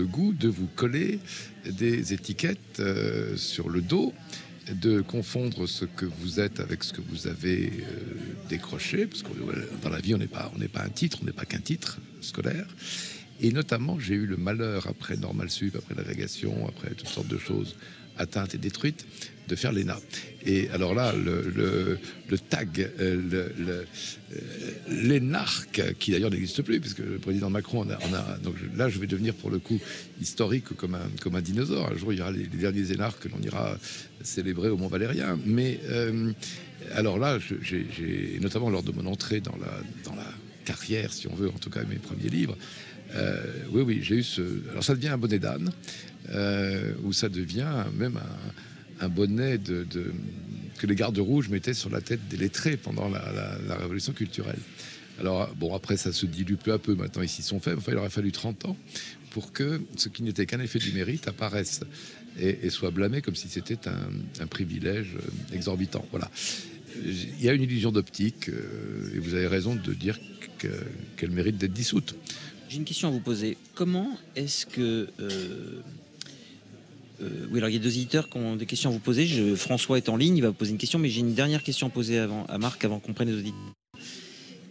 goût 0.06 0.34
de 0.34 0.48
vous 0.48 0.68
coller 0.76 1.20
des 1.66 2.14
étiquettes 2.14 2.80
euh, 2.80 3.36
sur 3.36 3.70
le 3.70 3.82
dos 3.82 4.14
de 4.72 5.02
confondre 5.02 5.68
ce 5.68 5.86
que 5.86 6.06
vous 6.06 6.40
êtes 6.40 6.60
avec 6.60 6.84
ce 6.84 6.94
que 6.94 7.02
vous 7.02 7.28
avez 7.28 7.72
euh, 7.82 8.48
décroché, 8.50 9.08
parce 9.08 9.24
que 9.24 9.30
dans 9.82 9.90
la 9.90 10.00
vie, 10.00 10.14
on 10.14 10.20
n'est 10.20 10.28
pas, 10.28 10.52
pas 10.72 10.84
un 10.84 10.90
titre, 10.90 11.20
on 11.22 11.26
n'est 11.26 11.32
pas 11.32 11.46
qu'un 11.46 11.60
titre 11.60 12.00
scolaire. 12.22 12.68
Et 13.42 13.52
notamment, 13.52 14.00
j'ai 14.00 14.16
eu 14.16 14.26
le 14.26 14.38
malheur, 14.38 14.88
après 14.88 15.16
Normal 15.18 15.50
Sup, 15.50 15.76
après 15.76 15.96
l'agrégation, 15.96 16.68
après 16.68 16.90
toutes 16.96 17.08
sortes 17.08 17.28
de 17.28 17.38
choses 17.38 17.76
atteintes 18.18 18.54
et 18.54 18.58
détruites, 18.58 19.06
de 19.48 19.56
faire 19.56 19.72
l'ENA. 19.72 19.98
Et 20.46 20.70
alors 20.72 20.94
là, 20.94 21.14
le, 21.14 21.50
le- 21.56 21.98
le 22.30 22.38
tag, 22.38 22.92
euh, 23.00 23.16
le- 23.58 23.86
euh, 24.36 24.36
l'énarque, 24.90 25.82
qui 26.00 26.12
d'ailleurs 26.12 26.30
n'existe 26.30 26.62
plus, 26.62 26.82
puisque 26.82 27.00
le 27.00 27.18
président 27.18 27.50
Macron 27.50 27.82
en 27.82 27.90
a, 27.90 28.38
donc 28.44 28.56
là, 28.76 28.90
je 28.90 29.00
vais 29.00 29.08
devenir 29.08 29.34
pour 29.34 29.50
le 29.50 29.60
coup 29.60 29.80
historique 30.22 30.66
comme 30.76 30.96
un, 30.96 31.42
dinosaure. 31.42 31.90
Un 31.92 31.98
jour, 31.98 32.12
il 32.12 32.20
y 32.20 32.22
aura 32.22 32.32
les, 32.34 32.44
derniers 32.46 32.92
énarques 32.92 33.24
que 33.24 33.30
l'on 33.30 33.42
ira 33.42 33.78
célébrer 34.22 34.68
au 34.70 34.76
Mont 34.78 34.88
Valérien. 34.90 35.40
Mais 35.46 35.80
euh, 35.86 36.32
alors 36.94 37.18
là, 37.20 37.40
j'ai 37.62 38.38
notamment 38.42 38.70
lors 38.70 38.84
de 38.84 38.92
mon 38.92 39.06
entrée 39.06 39.40
dans 39.40 39.56
la 39.58 39.82
carrière, 40.66 41.12
si 41.14 41.28
on 41.28 41.34
veut, 41.36 41.48
en 41.50 41.58
tout 41.58 41.70
cas 41.72 41.84
mes 41.84 41.96
premiers 41.96 42.30
livres. 42.30 42.56
Euh, 43.16 43.44
oui, 43.72 43.82
oui, 43.82 44.00
j'ai 44.02 44.16
eu 44.16 44.24
ce. 44.24 44.42
Alors 44.72 44.84
ça 44.84 44.96
devient 44.96 45.10
un 45.10 45.18
bonnet 45.18 45.40
d'âne, 45.40 45.72
euh, 46.32 46.94
ou 47.04 47.14
ça 47.14 47.30
devient 47.30 47.86
même 47.98 48.20
un, 49.00 49.10
bonnet 49.10 49.60
que 50.78 50.88
les 50.88 50.96
gardes 50.96 51.18
rouges 51.18 51.50
mettaient 51.50 51.74
sur 51.74 51.90
la 51.90 52.02
tête 52.02 52.28
des 52.30 52.38
lettrés 52.38 52.78
pendant 52.78 53.10
la, 53.10 53.76
révolution 53.78 54.14
culturelle. 54.14 54.60
Alors 55.20 55.54
bon, 55.56 55.76
après 55.76 55.98
ça 55.98 56.14
se 56.14 56.26
dilue 56.26 56.56
peu 56.56 56.72
à 56.72 56.80
peu. 56.80 56.96
Maintenant, 56.96 57.22
ils 57.22 57.30
s'y 57.30 57.42
sont 57.42 57.60
faits. 57.60 57.76
Enfin, 57.78 57.92
il 57.92 57.98
aurait 57.98 58.10
fallu 58.10 58.32
30 58.32 58.66
ans 58.66 58.78
pour 59.32 59.52
que 59.52 59.82
ce 59.96 60.10
qui 60.10 60.24
n'était 60.24 60.46
qu'un 60.46 60.60
effet 60.60 60.80
du 60.80 60.92
mérite 60.92 61.28
apparaisse 61.28 61.82
et, 62.40 62.70
soit 62.70 62.92
blâmé 62.92 63.22
comme 63.22 63.36
si 63.36 63.50
c'était 63.50 63.80
un, 63.88 64.48
privilège 64.48 65.18
exorbitant. 65.54 66.06
Voilà. 66.12 66.30
Il 67.06 67.42
y 67.42 67.50
a 67.50 67.54
une 67.54 67.62
illusion 67.62 67.92
d'optique, 67.92 68.50
euh, 68.50 69.14
et 69.16 69.20
vous 69.20 69.36
avez 69.36 69.48
raison 69.48 69.76
de 69.76 69.94
dire 69.94 70.20
que- 70.58 70.68
qu'elle 71.18 71.30
mérite 71.30 71.58
d'être 71.58 71.72
dissoute. 71.72 72.16
J'ai 72.70 72.78
une 72.78 72.86
question 72.86 73.08
à 73.08 73.12
vous 73.12 73.20
poser. 73.20 73.58
Comment 73.74 74.16
est-ce 74.36 74.68
que. 74.68 75.08
euh, 75.20 75.82
euh, 77.20 77.48
oui, 77.50 77.58
alors 77.58 77.70
il 77.70 77.74
y 77.74 77.80
a 77.80 77.82
deux 77.82 77.98
éditeurs 77.98 78.30
qui 78.30 78.38
ont 78.38 78.56
des 78.56 78.68
questions 78.68 78.92
à 78.92 78.94
vous 78.94 79.00
poser. 79.00 79.28
François 79.56 79.98
est 79.98 80.08
en 80.08 80.16
ligne, 80.16 80.38
il 80.38 80.42
va 80.42 80.50
vous 80.50 80.54
poser 80.54 80.70
une 80.70 80.78
question, 80.78 81.00
mais 81.00 81.10
j'ai 81.10 81.22
une 81.22 81.34
dernière 81.34 81.64
question 81.64 81.88
à 81.88 81.90
poser 81.90 82.20
avant, 82.20 82.46
à 82.46 82.60
Marc 82.60 82.86
avant 82.86 83.00
qu'on 83.00 83.14
prenne 83.14 83.30
les 83.30 83.40
auditeurs. 83.40 83.74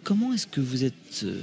Comment 0.04 0.32
est-ce 0.32 0.46
que 0.46 0.60
vous 0.60 0.84
êtes 0.84 1.24
euh, 1.24 1.42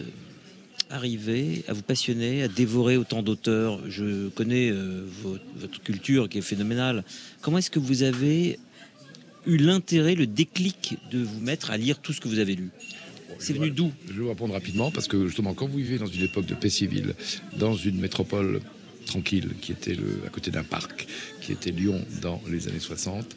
arrivé 0.90 1.66
à 1.68 1.74
vous 1.74 1.82
passionner, 1.82 2.44
à 2.44 2.48
dévorer 2.48 2.96
autant 2.96 3.22
d'auteurs? 3.22 3.82
Je 3.90 4.30
connais 4.30 4.72
votre, 4.72 5.44
votre 5.58 5.84
culture 5.84 6.30
qui 6.30 6.38
est 6.38 6.42
phénoménale. 6.42 7.04
Comment 7.42 7.58
est-ce 7.58 7.70
que 7.70 7.80
vous 7.80 8.04
avez 8.04 8.60
eu 9.46 9.58
l'intérêt, 9.58 10.16
le 10.16 10.26
déclic 10.26 10.98
de 11.12 11.22
vous 11.22 11.42
mettre 11.42 11.70
à 11.70 11.76
lire 11.76 12.00
tout 12.00 12.14
ce 12.14 12.22
que 12.22 12.30
vous 12.30 12.40
avez 12.40 12.56
lu? 12.56 12.72
C'est 13.40 13.54
venu 13.54 13.72
d'où 13.72 13.92
Je 14.08 14.14
vais 14.14 14.22
vous 14.22 14.30
répondre 14.30 14.54
rapidement 14.54 14.92
parce 14.92 15.08
que 15.08 15.28
justement, 15.28 15.54
quand 15.54 15.68
vous 15.68 15.78
vivez 15.78 15.98
dans 15.98 16.06
une 16.06 16.24
époque 16.24 16.46
de 16.46 16.56
paix 16.56 16.70
civile, 16.70 17.14
dans 17.58 17.76
une 17.76 18.00
métropole 18.00 18.62
tranquille 19.06 19.50
qui 19.62 19.72
était 19.72 19.94
le, 19.94 20.22
à 20.26 20.30
côté 20.30 20.52
d'un 20.52 20.64
parc, 20.64 21.08
qui 21.42 21.52
était 21.52 21.72
Lyon 21.72 22.04
dans 22.22 22.42
les 22.50 22.68
années 22.68 22.80
60, 22.80 23.36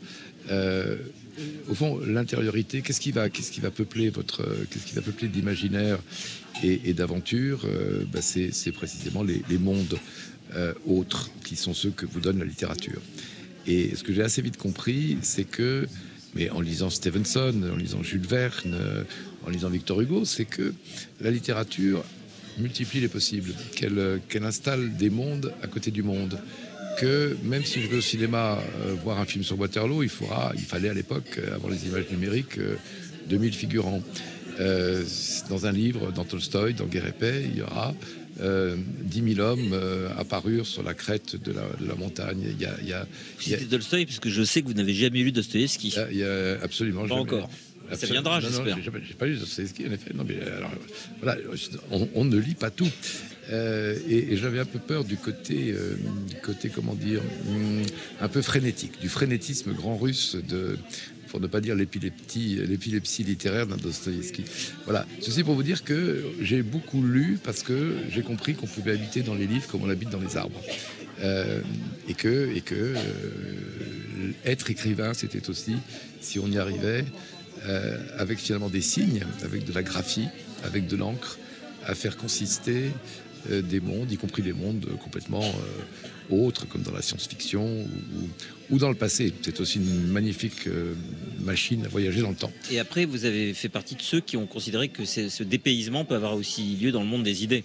euh, 0.50 0.96
au 1.68 1.74
fond, 1.74 2.00
l'intériorité, 2.04 2.82
qu'est-ce 2.82 3.00
qui 3.00 3.12
va, 3.12 3.28
qu'est-ce 3.28 3.52
qui 3.52 3.61
va 3.61 3.70
peupler 3.70 4.08
votre, 4.08 4.44
qu'est-ce 4.70 4.87
qui 4.87 4.94
va 4.94 5.02
peupler 5.02 5.28
d'imaginaire 5.28 5.98
et, 6.62 6.80
et 6.87 6.94
d'aventure 6.94 7.62
euh, 7.64 8.04
bah, 8.12 8.20
c'est, 8.22 8.72
précisément 8.72 9.22
les, 9.22 9.42
les 9.48 9.58
mondes 9.58 9.98
euh, 10.56 10.72
autres 10.87 11.30
qui 11.44 11.56
sont 11.56 11.74
ceux 11.74 11.90
que 11.90 12.06
vous 12.06 12.20
donne 12.20 12.38
la 12.38 12.44
littérature. 12.44 13.00
Et 13.66 13.94
ce 13.94 14.02
que 14.02 14.12
j'ai 14.12 14.22
assez 14.22 14.42
vite 14.42 14.56
compris, 14.56 15.18
c'est 15.22 15.44
que, 15.44 15.87
mais 16.34 16.50
en 16.50 16.61
lisant 16.61 16.90
Stevenson, 16.90 17.54
en 17.70 17.76
lisant 17.76 18.02
Jules 18.02 18.26
Verne, 18.26 18.76
en 19.46 19.51
lisant 19.51 19.70
Victor 19.70 20.01
Hugo, 20.01 20.24
c'est 20.24 20.44
que 20.44 20.74
la 21.20 21.31
littérature 21.31 22.05
multiplie 22.59 23.01
les 23.01 23.09
possibles, 23.09 23.53
qu'elle 23.77 23.98
euh, 23.98 24.18
qu'elle 24.29 24.44
installe 24.44 24.96
des 24.96 25.11
mondes 25.11 25.53
à 25.62 25.66
côté 25.68 25.90
du 25.90 26.03
monde. 26.03 26.38
Que 27.01 27.37
même 27.44 27.64
si 27.64 27.81
je 27.81 27.87
vais 27.87 27.98
au 27.98 28.01
cinéma 28.01 28.59
euh, 28.85 28.94
voir 29.05 29.20
un 29.20 29.24
film 29.24 29.44
sur 29.44 29.59
Waterloo, 29.59 30.03
il, 30.03 30.09
faudra, 30.09 30.53
il 30.57 30.64
fallait 30.64 30.88
à 30.88 30.94
l'époque, 30.94 31.38
euh, 31.38 31.55
avant 31.55 31.68
les 31.68 31.87
images 31.87 32.07
numériques, 32.11 32.59
euh, 32.59 32.74
2000 33.29 33.53
figurants. 33.55 34.03
Euh, 34.59 35.05
dans 35.48 35.66
un 35.66 35.70
livre, 35.72 36.11
dans 36.11 36.24
Tolstoï, 36.24 36.74
dans 36.74 36.87
Guerre 36.87 37.07
et 37.07 37.12
Paix, 37.12 37.44
il 37.48 37.59
y 37.59 37.62
aura 37.62 37.94
euh, 38.40 38.74
10 39.05 39.35
000 39.37 39.40
hommes 39.46 39.70
euh, 39.72 40.09
apparurent 40.18 40.66
sur 40.66 40.83
la 40.83 40.94
crête 40.94 41.37
de 41.40 41.53
la, 41.53 41.62
de 41.81 41.87
la 41.87 41.94
montagne. 41.94 42.40
Il 42.44 42.61
y 42.61 42.66
a, 42.66 42.74
il 42.83 42.88
y 42.88 42.92
a- 42.92 43.03
Vous 43.05 43.42
il 43.46 43.53
y 43.53 43.55
a- 43.55 43.59
Tolstoï, 43.59 44.05
parce 44.05 44.18
que 44.18 44.31
je 44.31 44.42
sais 44.42 44.62
que 44.62 44.66
vous 44.66 44.74
n'avez 44.74 44.94
jamais 44.94 45.22
lu 45.22 45.31
Dostoïevski. 45.31 45.88
il 45.90 45.94
y 45.94 45.98
a- 46.01 46.11
il 46.11 46.16
y 46.18 46.24
a 46.24 46.61
absolument 46.64 47.03
Pas 47.03 47.09
jamais- 47.09 47.20
encore. 47.20 47.51
Ça 47.96 48.07
viendra, 48.07 48.40
non, 48.40 48.48
j'espère. 48.48 48.77
j'ai 49.07 49.14
pas 49.14 49.27
lu 49.27 49.37
Dostoevsky, 49.37 49.87
en 49.87 49.92
effet. 49.92 50.11
Non, 50.14 50.24
mais 50.27 50.40
alors, 50.40 50.70
voilà, 51.20 51.37
on, 51.90 52.09
on 52.14 52.24
ne 52.24 52.37
lit 52.37 52.55
pas 52.55 52.70
tout. 52.70 52.90
Euh, 53.51 53.98
et 54.09 54.33
et 54.33 54.37
j'avais 54.37 54.59
un 54.59 54.66
peu 54.66 54.79
peur 54.79 55.05
du 55.05 55.16
côté, 55.16 55.72
euh, 55.72 55.96
du 56.29 56.37
côté 56.37 56.68
comment 56.68 56.94
dire, 56.94 57.22
hum, 57.48 57.83
un 58.20 58.29
peu 58.29 58.42
frénétique, 58.42 59.01
du 59.01 59.09
frénétisme 59.09 59.72
grand 59.72 59.96
russe 59.96 60.37
de 60.37 60.79
pour 61.29 61.40
ne 61.40 61.46
pas 61.46 61.61
dire 61.61 61.74
l'épilepsie, 61.74 62.59
l'épilepsie 62.66 63.22
littéraire 63.22 63.66
d'un 63.66 63.77
Dostoïevski. 63.77 64.44
Voilà. 64.85 65.07
Ceci 65.20 65.44
pour 65.44 65.55
vous 65.55 65.62
dire 65.62 65.85
que 65.85 66.24
j'ai 66.40 66.62
beaucoup 66.62 67.03
lu 67.03 67.38
parce 67.42 67.62
que 67.62 67.96
j'ai 68.11 68.22
compris 68.22 68.55
qu'on 68.55 68.66
pouvait 68.66 68.92
habiter 68.92 69.22
dans 69.22 69.35
les 69.35 69.46
livres 69.46 69.66
comme 69.68 69.83
on 69.83 69.90
habite 69.90 70.11
dans 70.11 70.20
les 70.20 70.37
arbres. 70.37 70.61
Euh, 71.20 71.61
et 72.09 72.14
que, 72.14 72.55
et 72.55 72.61
que 72.61 72.74
euh, 72.74 74.33
être 74.44 74.70
écrivain, 74.70 75.14
c'était 75.14 75.51
aussi, 75.51 75.74
si 76.20 76.38
on 76.38 76.46
y 76.46 76.59
arrivait, 76.59 77.05
euh, 77.66 77.99
avec 78.18 78.38
finalement 78.38 78.68
des 78.71 78.81
signes, 78.81 79.23
avec 79.42 79.64
de 79.64 79.73
la 79.73 79.83
graphie, 79.83 80.29
avec 80.64 80.87
de 80.87 80.97
l'encre, 80.97 81.38
à 81.87 81.94
faire 81.94 82.16
consister 82.16 82.90
euh, 83.51 83.62
des 83.62 83.81
mondes, 83.81 84.11
y 84.11 84.16
compris 84.16 84.42
des 84.42 84.53
mondes 84.53 84.87
complètement 85.03 85.42
euh, 85.44 86.35
autres, 86.35 86.66
comme 86.68 86.83
dans 86.83 86.92
la 86.92 87.01
science-fiction 87.03 87.87
ou, 88.71 88.79
dans 88.79 88.90
le 88.90 88.94
passé. 88.94 89.33
C'est 89.42 89.61
aussi 89.61 89.79
une 89.79 90.09
magnifique 90.09 90.68
machine 91.40 91.87
à 91.87 91.88
voyager 91.88 92.21
dans 92.21 92.29
le 92.31 92.37
temps. 92.37 92.53
Et 92.71 92.79
après, 92.79 93.07
vous 93.07 93.25
avez 93.25 93.55
fait 93.55 93.71
partie 93.71 93.94
de 93.94 94.03
ceux 94.03 94.21
qui 94.21 94.37
ont 94.37 94.47
considéré 94.47 94.88
que 94.90 95.07
ce 95.07 95.42
dépaysement 95.42 96.05
peut 96.05 96.14
avoir 96.16 96.35
aussi 96.35 96.77
lieu 96.77 96.92
dans 96.92 97.01
le 97.01 97.07
monde 97.07 97.23
des 97.23 97.44
idées. 97.44 97.64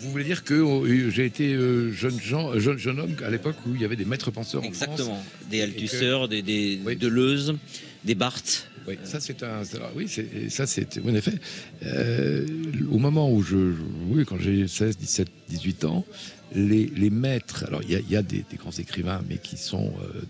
Vous 0.00 0.10
voulez 0.10 0.24
dire 0.24 0.44
que 0.44 0.54
euh, 0.54 1.10
j'ai 1.10 1.24
été 1.26 1.54
jeune, 1.92 2.18
gens- 2.20 2.58
jeune, 2.58 2.78
jeune 2.78 3.00
homme 3.00 3.16
à 3.24 3.30
l'époque 3.30 3.56
où 3.66 3.74
il 3.74 3.80
y 3.80 3.84
avait 3.84 3.96
des 3.96 4.04
maîtres 4.04 4.30
penseurs 4.30 4.60
en 4.62 4.70
France 4.72 4.82
Exactement. 4.82 5.24
Des 5.50 5.60
Althusser, 5.62 6.16
des, 6.28 6.42
des 6.42 6.78
Oui. 6.84 6.96
Deleuze, 6.96 7.54
des 8.04 8.14
Barthes. 8.14 8.68
Oui, 8.86 8.98
ça 9.04 9.20
c'est 9.20 9.42
un. 9.42 9.62
oui, 9.94 10.08
ça 10.48 10.66
c'est 10.66 10.98
en 11.04 11.14
effet. 11.14 11.34
euh, 11.84 12.46
au 12.90 12.98
moment 12.98 13.30
où 13.30 13.42
je, 13.42 13.74
oui, 14.08 14.24
quand 14.24 14.38
j'ai 14.38 14.66
16, 14.66 14.96
17, 14.96 15.28
18 15.50 15.84
ans, 15.84 16.06
les, 16.54 16.86
les 16.86 17.10
maîtres. 17.10 17.64
Alors 17.66 17.82
il 17.82 18.10
y 18.10 18.16
a, 18.16 18.22
des, 18.22 18.44
des 18.50 18.56
grands 18.56 18.70
écrivains, 18.72 19.22
mais 19.28 19.36
qui 19.36 19.58
sont 19.58 19.92
euh, 20.02 20.22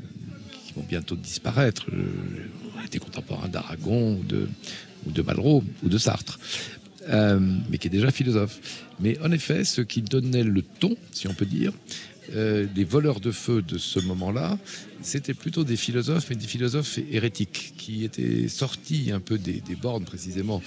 qui 0.67 0.73
vont 0.75 0.85
bientôt 0.89 1.15
disparaître. 1.15 1.87
On 2.77 2.85
était 2.85 2.99
contemporains 2.99 3.49
d'Aragon 3.49 4.19
ou 4.19 4.25
de 4.25 4.49
ou 5.07 5.13
de 5.13 5.23
Malraux 5.23 5.63
ou 5.85 5.89
de 5.89 5.99
Sartre. 5.99 6.41
Euh, 7.09 7.39
mais 7.71 7.79
qui 7.79 7.87
est 7.87 7.91
déjà 7.91 8.11
philosophe. 8.11 8.59
Mais 9.01 9.19
en 9.21 9.31
effet, 9.31 9.65
ce 9.65 9.81
qui 9.81 10.03
donnait 10.03 10.43
le 10.43 10.63
ton, 10.63 10.97
si 11.13 11.27
on 11.29 11.33
peut 11.35 11.47
dire, 11.47 11.73
euh, 12.35 12.67
les 12.75 12.85
voleurs 12.85 13.21
de 13.21 13.31
feu 13.31 13.63
de 13.63 13.79
ce 13.79 14.01
moment-là, 14.01 14.59
c'était 15.03 15.35
plutôt 15.35 15.65
des 15.65 15.77
philosophes, 15.77 16.27
mais 16.31 16.37
des 16.37 16.47
philosophes 16.47 16.99
hérétiques, 17.11 17.75
qui 17.77 18.05
étaient 18.05 18.49
sortis 18.49 19.11
un 19.13 19.21
peu 19.21 19.39
des, 19.39 19.63
bornes 19.81 20.05
précisément 20.05 20.63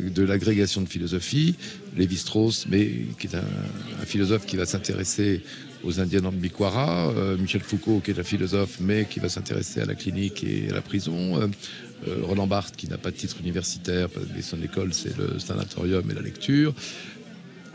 de 0.00 0.22
l'agrégation 0.22 0.80
de 0.80 0.88
philosophie. 0.88 1.54
Lévi-Strauss, 1.96 2.66
mais 2.68 2.90
qui 3.18 3.26
est 3.26 3.36
un, 3.36 4.06
philosophe 4.06 4.46
qui 4.46 4.56
va 4.56 4.66
s'intéresser 4.66 5.42
aux 5.84 6.00
Indiens 6.00 6.22
de 6.22 6.30
Biquara, 6.30 7.10
euh, 7.10 7.36
Michel 7.36 7.60
Foucault, 7.60 8.00
qui 8.02 8.10
est 8.10 8.18
un 8.18 8.24
philosophe, 8.24 8.78
mais 8.80 9.06
qui 9.08 9.20
va 9.20 9.28
s'intéresser 9.28 9.80
à 9.80 9.84
la 9.84 9.94
clinique 9.94 10.42
et 10.42 10.70
à 10.70 10.74
la 10.74 10.82
prison. 10.82 11.40
euh, 11.40 11.48
euh, 12.08 12.18
Roland 12.22 12.46
Barthes, 12.46 12.76
qui 12.76 12.88
n'a 12.88 12.98
pas 12.98 13.10
de 13.10 13.16
titre 13.16 13.36
universitaire, 13.40 14.08
mais 14.34 14.42
son 14.42 14.62
école, 14.62 14.92
c'est 14.92 15.16
le 15.16 15.38
sanatorium 15.38 16.10
et 16.10 16.14
la 16.14 16.20
lecture. 16.20 16.74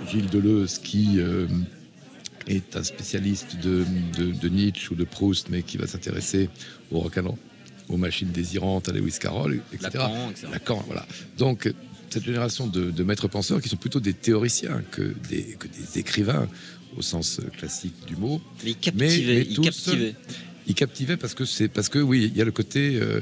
Gilles 0.07 0.29
Deleuze, 0.29 0.79
qui 0.79 1.19
euh, 1.19 1.47
est 2.47 2.75
un 2.75 2.83
spécialiste 2.83 3.57
de, 3.61 3.85
de- 4.17 4.31
de 4.31 4.49
Nietzsche 4.49 4.89
ou 4.91 4.95
de 4.95 5.03
Proust, 5.03 5.47
mais 5.49 5.63
qui 5.63 5.77
va 5.77 5.87
s'intéresser 5.87 6.49
au 6.91 6.99
rock'n'roll, 6.99 7.35
aux 7.89 7.97
machines 7.97 8.31
désirantes, 8.31 8.89
à 8.89 8.91
Lewis 8.93 9.17
Carroll, 9.19 9.61
etc. 9.73 9.89
Lacan, 9.93 10.29
etc. 10.31 10.47
Lacan, 10.51 10.83
voilà. 10.87 11.07
Donc, 11.37 11.71
cette 12.09 12.23
génération 12.25 12.67
de, 12.67 12.91
de 12.91 13.03
maîtres 13.03 13.27
penseurs 13.27 13.61
qui 13.61 13.69
sont 13.69 13.77
plutôt 13.77 13.99
des 13.99 14.13
théoriciens 14.13 14.81
que 14.91 15.13
des, 15.29 15.43
que 15.59 15.67
des 15.67 15.99
écrivains 15.99 16.47
au 16.97 17.01
sens 17.03 17.39
classique 17.57 17.93
du 18.07 18.15
mot. 18.15 18.41
Mais 18.63 18.71
ils 18.71 18.75
captivaient. 18.77 19.33
mais 19.35 19.41
ils 19.41 19.55
tous 19.55 19.61
captivaient. 19.63 20.15
Ils 20.67 20.73
captivaient 20.75 21.17
parce 21.17 21.33
que 21.35 21.45
c'est 21.45 21.67
parce 21.67 21.89
que 21.89 21.99
oui, 21.99 22.29
il 22.31 22.37
y 22.37 22.41
a 22.41 22.45
le 22.45 22.51
côté. 22.51 22.97
euh, 23.01 23.21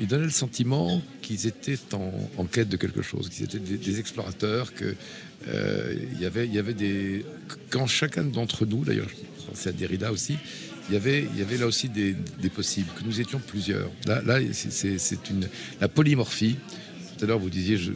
ils 0.00 0.06
donnaient 0.06 0.24
le 0.24 0.30
sentiment 0.30 1.00
qu'ils 1.22 1.46
étaient 1.46 1.78
en, 1.92 2.12
en 2.36 2.44
quête 2.46 2.68
de 2.68 2.76
quelque 2.76 3.00
chose, 3.02 3.28
qu'ils 3.28 3.44
étaient 3.44 3.58
des, 3.58 3.76
des 3.78 3.98
explorateurs, 4.00 4.74
que 4.74 4.94
euh, 5.48 5.94
y 6.20 6.24
avait, 6.26 6.46
il 6.46 6.54
y 6.54 6.58
avait 6.58 6.74
des. 6.74 7.24
Quand 7.70 7.86
chacun 7.86 8.24
d'entre 8.24 8.66
nous, 8.66 8.84
d'ailleurs, 8.84 9.08
je 9.08 9.46
pensais 9.50 9.68
à 9.70 9.72
Derrida 9.72 10.10
aussi, 10.12 10.36
il 10.88 10.94
y 10.94 10.96
avait, 10.96 11.26
y 11.36 11.42
avait 11.42 11.56
là 11.56 11.66
aussi 11.66 11.88
des, 11.88 12.14
des 12.40 12.50
possibles, 12.50 12.88
que 12.98 13.04
nous 13.04 13.20
étions 13.20 13.40
plusieurs. 13.46 13.90
Là, 14.06 14.22
là 14.22 14.38
c'est- 14.52 15.30
une 15.30 15.48
la 15.80 15.88
polymorphie. 15.88 16.56
Tout 17.16 17.24
à 17.24 17.28
l'heure, 17.28 17.38
vous 17.38 17.48
disiez, 17.50 17.76
je, 17.76 17.92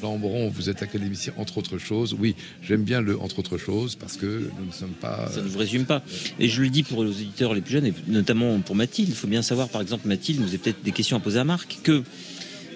Jean 0.00 0.18
Moron, 0.18 0.48
vous 0.50 0.68
êtes 0.68 0.82
académicien 0.82 1.32
entre 1.36 1.58
autres 1.58 1.78
choses. 1.78 2.14
Oui, 2.18 2.34
j'aime 2.62 2.82
bien 2.84 3.00
le 3.00 3.18
entre 3.20 3.38
autres 3.38 3.58
choses 3.58 3.96
parce 3.96 4.16
que 4.16 4.50
nous 4.58 4.66
ne 4.66 4.72
sommes 4.72 4.90
pas. 4.90 5.30
Ça 5.32 5.42
ne 5.42 5.48
vous 5.48 5.58
résume 5.58 5.84
pas. 5.84 6.02
Et 6.38 6.48
je 6.48 6.62
le 6.62 6.68
dis 6.68 6.82
pour 6.82 7.02
les 7.04 7.10
auditeurs 7.10 7.54
les 7.54 7.60
plus 7.60 7.72
jeunes, 7.72 7.86
et 7.86 7.94
notamment 8.08 8.60
pour 8.60 8.76
Mathilde. 8.76 9.08
Il 9.08 9.14
faut 9.14 9.26
bien 9.26 9.42
savoir, 9.42 9.68
par 9.68 9.80
exemple, 9.82 10.06
Mathilde, 10.06 10.40
vous 10.40 10.48
avez 10.48 10.58
peut-être 10.58 10.82
des 10.82 10.92
questions 10.92 11.16
à 11.16 11.20
poser 11.20 11.38
à 11.38 11.44
Marc, 11.44 11.78
que 11.82 12.02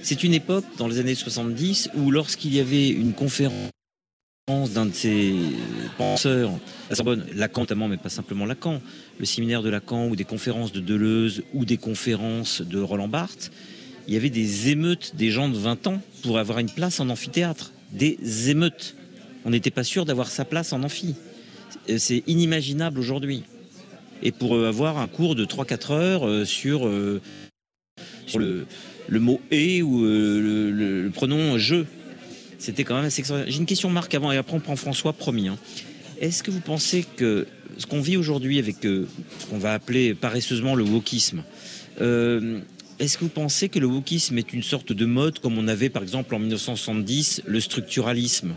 c'est 0.04 0.22
une 0.22 0.34
époque, 0.34 0.64
dans 0.78 0.86
les 0.88 0.98
années 0.98 1.14
70, 1.14 1.90
où 1.96 2.10
lorsqu'il 2.10 2.54
y 2.54 2.60
avait 2.60 2.88
une 2.88 3.12
conférence 3.14 3.70
d'un 4.46 4.86
de 4.86 4.92
ces 4.92 5.34
penseurs, 5.96 6.50
à 6.90 6.94
Sorbonne, 6.94 7.24
Lacan 7.34 7.62
notamment, 7.62 7.88
mais 7.88 7.96
pas 7.96 8.10
simplement 8.10 8.44
Lacan, 8.44 8.82
le 9.18 9.24
séminaire 9.24 9.62
de 9.62 9.70
Lacan, 9.70 10.08
ou 10.08 10.16
des 10.16 10.24
conférences 10.24 10.72
de 10.72 10.80
Deleuze, 10.80 11.42
ou 11.54 11.64
des 11.64 11.78
conférences 11.78 12.60
de 12.60 12.78
Roland 12.78 13.08
Barthes, 13.08 13.50
il 14.06 14.12
y 14.12 14.16
avait 14.18 14.28
des 14.30 14.68
émeutes 14.68 15.16
des 15.16 15.30
gens 15.30 15.48
de 15.48 15.56
20 15.56 15.86
ans 15.86 16.02
pour 16.22 16.38
avoir 16.38 16.58
une 16.58 16.68
place 16.70 17.00
en 17.00 17.08
amphithéâtre. 17.08 17.72
Des 17.92 18.50
émeutes. 18.50 18.96
On 19.46 19.50
n'était 19.50 19.70
pas 19.70 19.84
sûr 19.84 20.04
d'avoir 20.04 20.28
sa 20.30 20.44
place 20.44 20.74
en 20.74 20.82
amphi. 20.82 21.14
C'est- 21.86 21.98
C'est 21.98 22.22
inimaginable 22.26 22.98
aujourd'hui. 22.98 23.44
Et 24.22 24.30
pour 24.32 24.56
euh, 24.56 24.68
avoir 24.68 24.98
un 24.98 25.06
cours 25.06 25.34
de 25.34 25.44
3-4 25.46 25.92
heures 25.92 26.26
euh, 26.28 26.44
sur, 26.44 26.86
euh, 26.86 27.20
sur 28.26 28.38
le, 28.40 28.66
le 29.08 29.20
mot 29.20 29.40
et 29.50 29.82
ou 29.82 30.04
euh, 30.04 30.70
le, 31.04 31.10
pronom 31.10 31.58
je, 31.58 31.84
c'était 32.58 32.84
quand 32.84 32.96
même 32.96 33.04
assez. 33.04 33.22
J'ai 33.46 33.58
une 33.58 33.66
question, 33.66 33.90
Marc, 33.90 34.14
avant, 34.14 34.32
et 34.32 34.36
après 34.36 34.56
on 34.56 34.60
prend 34.60 34.76
François, 34.76 35.12
promis. 35.12 35.48
hein. 35.48 35.58
Est-ce 36.20 36.42
que 36.42 36.50
vous 36.50 36.60
pensez 36.60 37.04
que 37.16 37.46
ce 37.76 37.86
qu'on 37.86 38.00
vit 38.00 38.16
aujourd'hui 38.16 38.58
avec 38.58 38.84
euh, 38.84 39.06
ce 39.40 39.46
qu'on 39.46 39.58
va 39.58 39.74
appeler 39.74 40.14
paresseusement 40.14 40.74
le 40.74 40.84
wokisme, 40.84 41.42
euh, 42.00 42.60
est-ce 42.98 43.18
que 43.18 43.24
vous 43.24 43.30
pensez 43.30 43.68
que 43.68 43.78
le 43.78 43.86
wokisme 43.86 44.38
est 44.38 44.52
une 44.52 44.62
sorte 44.62 44.92
de 44.92 45.04
mode 45.04 45.40
comme 45.40 45.58
on 45.58 45.68
avait 45.68 45.88
par 45.88 46.02
exemple 46.02 46.34
en 46.34 46.38
1970 46.38 47.42
le 47.46 47.60
structuralisme? 47.60 48.54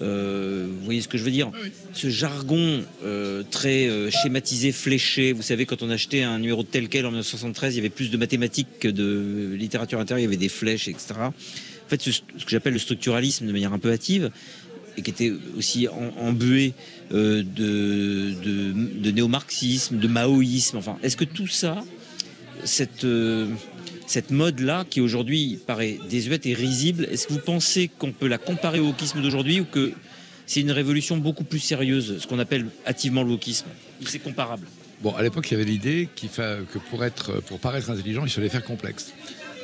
Vous 0.00 0.84
voyez 0.84 1.02
ce 1.02 1.08
que 1.08 1.18
je 1.18 1.24
veux 1.24 1.30
dire 1.30 1.50
Ce 1.92 2.08
jargon 2.08 2.82
euh, 3.04 3.42
très 3.50 3.86
euh, 3.88 4.10
schématisé, 4.10 4.72
fléché. 4.72 5.32
Vous 5.32 5.42
savez, 5.42 5.66
quand 5.66 5.82
on 5.82 5.90
achetait 5.90 6.22
un 6.22 6.38
numéro 6.38 6.62
de 6.62 6.68
tel 6.68 6.88
quel 6.88 7.04
en 7.06 7.10
1973, 7.10 7.74
il 7.74 7.76
y 7.76 7.80
avait 7.80 7.90
plus 7.90 8.10
de 8.10 8.16
mathématiques 8.16 8.78
que 8.80 8.88
de 8.88 9.54
littérature 9.56 10.00
intérieure, 10.00 10.20
il 10.20 10.24
y 10.24 10.26
avait 10.26 10.36
des 10.36 10.48
flèches, 10.48 10.88
etc. 10.88 11.14
En 11.18 11.32
fait, 11.88 12.00
ce, 12.00 12.10
ce 12.12 12.20
que 12.20 12.50
j'appelle 12.50 12.72
le 12.72 12.78
structuralisme 12.78 13.46
de 13.46 13.52
manière 13.52 13.72
un 13.72 13.78
peu 13.78 13.92
hâtive, 13.92 14.30
et 14.96 15.02
qui 15.02 15.10
était 15.10 15.32
aussi 15.56 15.88
embué 15.88 16.72
euh, 17.12 17.42
de, 17.42 18.34
de, 18.42 18.72
de 19.00 19.10
néo-marxisme, 19.10 19.98
de 19.98 20.08
maoïsme. 20.08 20.76
Enfin, 20.76 20.98
est-ce 21.02 21.16
que 21.16 21.24
tout 21.24 21.46
ça, 21.46 21.82
cette, 22.64 23.04
euh, 23.04 23.46
cette 24.10 24.32
mode-là, 24.32 24.84
qui 24.90 25.00
aujourd'hui 25.00 25.60
paraît 25.68 25.96
désuète 26.10 26.44
et 26.44 26.52
risible, 26.52 27.06
est-ce 27.12 27.28
que 27.28 27.32
vous 27.32 27.38
pensez 27.38 27.88
qu'on 27.96 28.10
peut 28.10 28.26
la 28.26 28.38
comparer 28.38 28.80
au 28.80 28.86
wokisme 28.86 29.22
d'aujourd'hui 29.22 29.60
ou 29.60 29.64
que 29.64 29.92
c'est 30.46 30.62
une 30.62 30.72
révolution 30.72 31.16
beaucoup 31.16 31.44
plus 31.44 31.60
sérieuse, 31.60 32.18
ce 32.18 32.26
qu'on 32.26 32.40
appelle 32.40 32.66
hâtivement 32.88 33.22
le 33.22 33.30
wokisme 33.30 33.68
c'est 34.04 34.18
comparable? 34.18 34.66
Bon, 35.00 35.14
à 35.14 35.22
l'époque, 35.22 35.48
il 35.48 35.54
y 35.54 35.60
avait 35.60 35.70
l'idée 35.70 36.08
que 36.16 36.78
pour, 36.78 37.60
paraître 37.60 37.88
intelligent, 37.88 38.24
il 38.24 38.30
fallait 38.32 38.48
faire 38.48 38.64
complexe. 38.64 39.12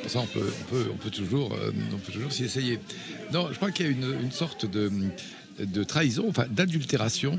Pour 0.02 0.12
ça, 0.12 0.20
euh, 0.36 0.84
on 0.92 0.96
peut 0.96 1.10
toujours 1.10 1.52
s'y 2.30 2.44
essayer. 2.44 2.78
Non, 3.32 3.48
je 3.50 3.56
crois 3.56 3.72
qu'il 3.72 3.86
y 3.86 3.88
a 3.88 3.92
une, 3.92 4.30
sorte 4.30 4.64
de, 4.64 5.82
trahison, 5.82 6.26
enfin 6.28 6.46
d'adultération 6.48 7.36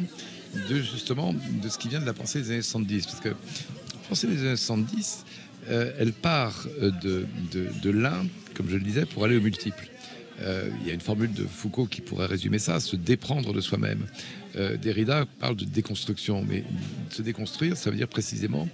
justement 0.69 1.33
de 1.33 1.69
ce 1.69 1.77
qui 1.77 1.87
vient 1.87 2.01
de 2.01 2.05
la 2.05 2.13
pensée 2.13 2.41
des 2.41 2.51
années 2.51 2.61
70. 2.61 3.05
Parce 3.05 3.21
que 3.21 3.29
la 3.29 4.09
pensée 4.09 4.27
des 4.27 4.41
années 4.41 4.57
70, 4.57 5.23
euh, 5.69 5.91
elle 5.99 6.13
part 6.13 6.67
euh, 6.81 6.91
de, 7.01 7.25
de, 7.51 7.67
de 7.81 7.89
l'un, 7.89 8.25
comme 8.53 8.69
je 8.69 8.75
le 8.75 8.83
disais, 8.83 9.05
pour 9.05 9.23
aller 9.25 9.37
au 9.37 9.41
multiple. 9.41 9.87
Euh, 10.41 10.69
il 10.81 10.87
y 10.87 10.91
a 10.91 10.93
une 10.93 11.01
formule 11.01 11.33
de 11.33 11.45
Foucault 11.45 11.87
qui 11.87 12.01
pourrait 12.01 12.27
résumer 12.27 12.59
ça, 12.59 12.79
se 12.79 12.95
déprendre 12.95 13.53
de 13.53 13.61
soi-même. 13.61 14.05
Euh, 14.55 14.77
Derrida 14.77 15.25
parle 15.39 15.55
de 15.55 15.65
déconstruction, 15.65 16.45
mais 16.47 16.63
se 17.09 17.21
déconstruire, 17.23 17.75
ça 17.75 17.89
veut 17.89 17.97
dire 17.97 18.07
précisément 18.07 18.67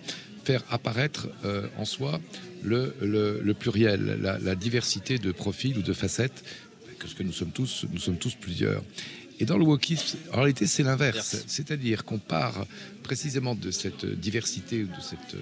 faire 0.43 0.61
apparaître 0.69 1.29
euh, 1.45 1.67
en 1.77 1.85
soi 1.85 2.19
le, 2.63 2.93
le- 3.01 3.39
le 3.41 3.53
pluriel, 3.53 4.19
la, 4.21 4.37
la 4.39 4.55
diversité 4.55 5.17
de 5.19 5.31
profils 5.31 5.77
ou 5.77 5.81
de 5.81 5.93
facettes, 5.93 6.43
que 6.99 7.07
ce 7.07 7.15
que 7.15 7.23
nous 7.23 7.31
sommes 7.33 7.51
tous, 7.51 7.85
nous 7.91 7.99
sommes 7.99 8.17
tous 8.17 8.35
plusieurs. 8.35 8.83
Et 9.39 9.45
dans 9.45 9.57
le 9.57 9.63
wokisme, 9.65 10.17
en 10.31 10.37
réalité, 10.41 10.67
c'est 10.67 10.83
l'inverse. 10.83 11.43
C'est-à-dire 11.47 12.05
qu'on 12.05 12.19
part 12.19 12.65
précisément 13.03 13.55
de 13.55 13.71
cette 13.71 14.05
diversité 14.05 14.83
ou 14.83 14.87
de 14.87 15.01
cette 15.01 15.35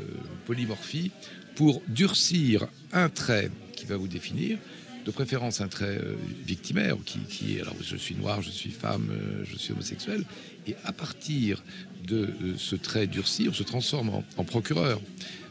polymorphie 0.46 1.12
pour 1.56 1.82
durcir 1.88 2.68
un 2.94 3.10
trait 3.10 3.52
qui 3.76 3.86
va 3.86 3.98
vous 3.98 4.08
définir, 4.08 4.58
de 5.06 5.12
préférence 5.12 5.62
un 5.62 5.68
trait 5.68 5.98
euh, 5.98 6.16
victimaire, 6.46 6.96
qui, 7.06 7.58
est 7.58 7.62
alors 7.62 7.76
je 7.82 7.96
suis 7.96 8.16
noir, 8.16 8.42
je 8.42 8.50
suis 8.50 8.72
femme, 8.72 9.10
euh, 9.12 9.44
je 9.44 9.58
suis 9.58 9.74
homosexuel, 9.74 10.24
et 10.68 10.76
à 10.86 10.92
partir 10.92 11.64
de 12.08 12.18
euh, 12.18 12.54
ce 12.58 12.76
trait 12.76 13.08
durci, 13.08 13.48
on 13.50 13.54
se 13.54 13.64
transforme 13.64 14.24
en, 14.38 14.44
procureur. 14.44 15.02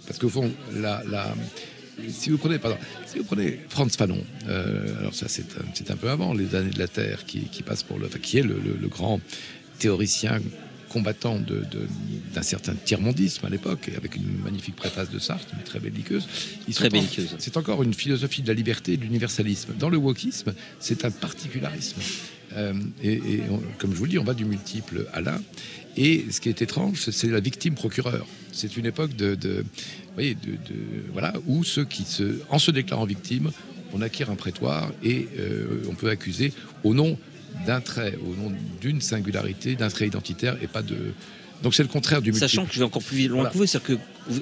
Parce 0.07 0.18
qu'au 0.18 0.28
fond, 0.28 0.51
si 2.09 2.30
vous 2.30 2.38
prenez, 2.38 2.59
pardon, 2.59 2.78
si 3.07 3.18
vous 3.18 3.24
prenez 3.24 3.61
Franz 3.68 3.96
Fanon, 3.96 4.24
alors 4.98 5.14
ça 5.14 5.26
c'est 5.28 5.90
un, 5.90 5.96
peu 5.96 6.11
avant 6.11 6.34
les 6.34 6.57
années 6.57 6.70
de 6.70 6.78
la 6.78 6.88
Terre, 6.88 7.24
qui, 7.24 7.62
passe 7.64 7.84
pour 7.84 7.98
qui 8.20 8.38
est 8.38 8.42
le 8.42 8.88
grand 8.88 9.20
théoricien 9.78 10.40
combattant 10.91 11.38
d'un 12.34 12.43
certain 12.43 12.74
tiers-mondisme 12.74 13.47
à 13.47 13.49
l'époque, 13.49 13.91
avec 13.97 14.16
une 14.16 14.38
magnifique 14.45 14.76
préface 14.76 15.09
de 15.11 15.18
Sartre, 15.18 15.47
mais 15.57 15.62
très 15.62 15.78
belliqueuse. 15.80 16.26
Ils 16.68 16.74
Très 16.74 16.88
en- 16.88 16.91
belliqueuse. 16.91 17.36
C'est 17.38 17.57
encore 17.57 17.82
une 17.82 17.95
philosophie 17.95 18.43
de 18.43 18.49
la 18.49 18.55
liberté 18.55 18.93
et 18.93 18.97
de 18.97 19.03
l'universalisme. 19.05 19.72
Dans 19.78 19.88
le 19.88 19.97
wokisme, 19.97 20.53
c'est 20.80 21.05
un 21.05 21.11
particularisme. 21.11 22.01
Euh, 22.57 22.74
et 23.03 23.12
et 23.14 23.43
on- 23.51 23.62
comme 23.78 23.93
je 23.93 23.97
vous 23.97 24.05
le 24.05 24.11
dis, 24.11 24.18
on 24.18 24.24
va 24.24 24.34
du 24.34 24.45
multiple 24.45 25.07
à 25.12 25.20
l'un. 25.20 25.41
Et 25.97 26.26
ce 26.30 26.41
qui 26.41 26.49
est 26.49 26.61
étrange, 26.61 27.09
c'est- 27.11 27.28
la 27.28 27.41
victime 27.41 27.74
procureur. 27.74 28.26
C'est 28.53 28.76
une 28.76 28.86
époque 28.86 29.14
de, 29.14 29.36
de- 29.36 29.64
voyez, 30.14 30.34
de, 30.34 30.53
de- 30.53 31.05
voilà, 31.12 31.32
où 31.47 31.62
ceux 31.62 31.84
qui 31.84 32.03
se, 32.05 32.41
en 32.51 32.59
se 32.59 32.72
déclarant 32.72 33.05
victime, 33.07 33.53
on 33.93 34.03
acquiert 34.03 34.30
un 34.30 34.36
prétoire 34.36 34.93
et 35.05 35.28
euh, 35.38 35.82
on 35.88 35.95
peut 35.95 36.11
accuser 36.11 36.53
au 36.82 36.95
nom 36.95 37.16
d'un 37.66 37.80
trait, 37.80 38.16
au 38.26 38.34
nom 38.36 38.53
d'une 38.80 39.01
singularité, 39.01 39.76
d'un 39.76 39.88
trait 39.88 40.07
identitaire 40.07 40.57
et 40.62 40.66
pas 40.66 40.82
de. 40.82 40.96
Donc 41.62 41.74
c'est 41.74 41.82
le 41.82 41.88
contraire 41.88 42.22
du 42.22 42.30
multiple. 42.30 42.48
Sachant 42.51 42.64
que 42.66 42.72
je 42.72 42.78
vais 42.78 42.84
encore 42.84 43.03
plus 43.03 43.28
loin 43.28 43.40
Voilà. 43.40 43.51
que 43.51 43.59
vous, 43.59 43.66
c'est-à-dire 43.66 43.98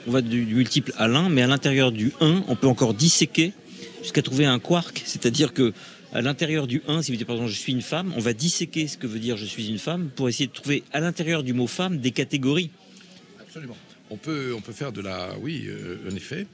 qu'on 0.06 0.10
va 0.12 0.20
du, 0.20 0.44
du 0.44 0.54
multiple 0.54 0.92
à 0.96 1.08
l'un, 1.08 1.28
mais 1.28 1.42
à 1.42 1.46
l'intérieur 1.48 1.90
du 1.90 2.12
1, 2.20 2.44
on 2.46 2.54
peut 2.56 2.68
encore 2.68 2.94
disséquer 2.94 3.52
jusqu'à 4.02 4.22
trouver 4.22 4.46
un 4.46 4.60
quark, 4.60 5.02
c'est-à-dire 5.04 5.52
que 5.52 5.72
à 6.12 6.22
l'intérieur 6.22 6.66
du 6.66 6.80
1, 6.88 7.02
si 7.02 7.10
vous 7.10 7.18
dites 7.18 7.26
par 7.26 7.36
exemple 7.36 7.52
je 7.52 7.58
suis 7.58 7.72
une 7.72 7.82
femme, 7.82 8.12
on 8.16 8.20
va 8.20 8.32
disséquer 8.32 8.86
ce 8.86 8.96
que 8.96 9.06
veut 9.06 9.18
dire 9.18 9.36
je 9.36 9.44
suis 9.44 9.68
une 9.68 9.78
femme 9.78 10.10
pour 10.14 10.28
essayer 10.28 10.46
de 10.46 10.52
trouver 10.52 10.84
à 10.92 11.00
l'intérieur 11.00 11.42
du 11.42 11.52
mot 11.52 11.66
femme 11.66 11.98
des 11.98 12.12
catégories. 12.12 12.70
Absolument. 13.40 13.76
On 14.10 14.16
peut, 14.16 14.54
on 14.56 14.62
peut 14.62 14.72
faire 14.72 14.90
de 14.92 15.02
la, 15.02 15.30
oui, 15.42 15.64
euh, 15.66 15.98
en 16.10 16.14
effet, 16.16 16.46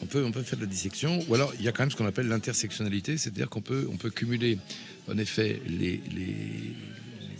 on 0.00 0.06
peut, 0.06 0.22
on 0.24 0.30
peut 0.30 0.42
faire 0.42 0.58
de 0.58 0.64
la 0.64 0.70
dissection. 0.70 1.18
Ou 1.28 1.34
alors, 1.34 1.52
il 1.58 1.64
y 1.64 1.68
a 1.68 1.72
quand 1.72 1.82
même 1.82 1.90
ce 1.90 1.96
qu'on 1.96 2.06
appelle 2.06 2.28
l'intersectionnalité, 2.28 3.16
c'est-à-dire 3.16 3.48
qu'on 3.48 3.62
peut, 3.62 3.88
on 3.92 3.96
peut 3.96 4.10
cumuler, 4.10 4.58
en 5.08 5.18
effet, 5.18 5.60
les, 5.66 6.00
les, 6.14 6.36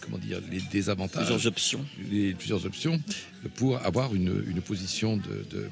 comment 0.00 0.18
dire, 0.18 0.40
les 0.50 0.61
désavantages, 0.72 1.26
Plusieurs 1.26 1.46
options. 1.46 1.84
les 2.11 2.34
plusieurs 2.34 2.64
options, 2.66 3.00
pour 3.56 3.78
avoir 3.84 4.14
une, 4.14 4.44
une 4.48 4.61
position 4.61 5.16
de, 5.16 5.22
de, 5.50 5.68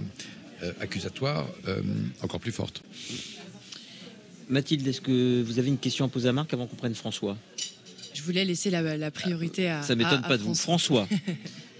euh, 0.63 0.73
accusatoire 0.81 1.49
euh, 1.67 1.81
encore 2.23 2.41
plus 2.41 2.53
forte. 2.53 2.83
Mathilde, 4.49 4.87
est-ce 4.87 5.01
que 5.01 5.43
vous 5.43 5.59
avez 5.59 5.69
une 5.69 5.79
question 5.79 6.05
à 6.05 6.09
poser 6.09 6.29
à 6.29 6.33
Marc 6.33 6.53
avant 6.55 6.67
qu'on 6.67 6.77
prenne 6.77 6.95
François? 6.95 7.37
Je 8.15 8.23
voulais 8.23 8.45
laisser 8.45 8.71
la, 8.71 8.97
la 8.97 9.11
priorité 9.11 9.69
à. 9.69 9.83
Ça 9.83 9.95
m'étonne 9.95 10.25
à 10.25 10.29
pas 10.29 10.39
de 10.39 10.43
vous. 10.43 10.55
François. 10.55 11.07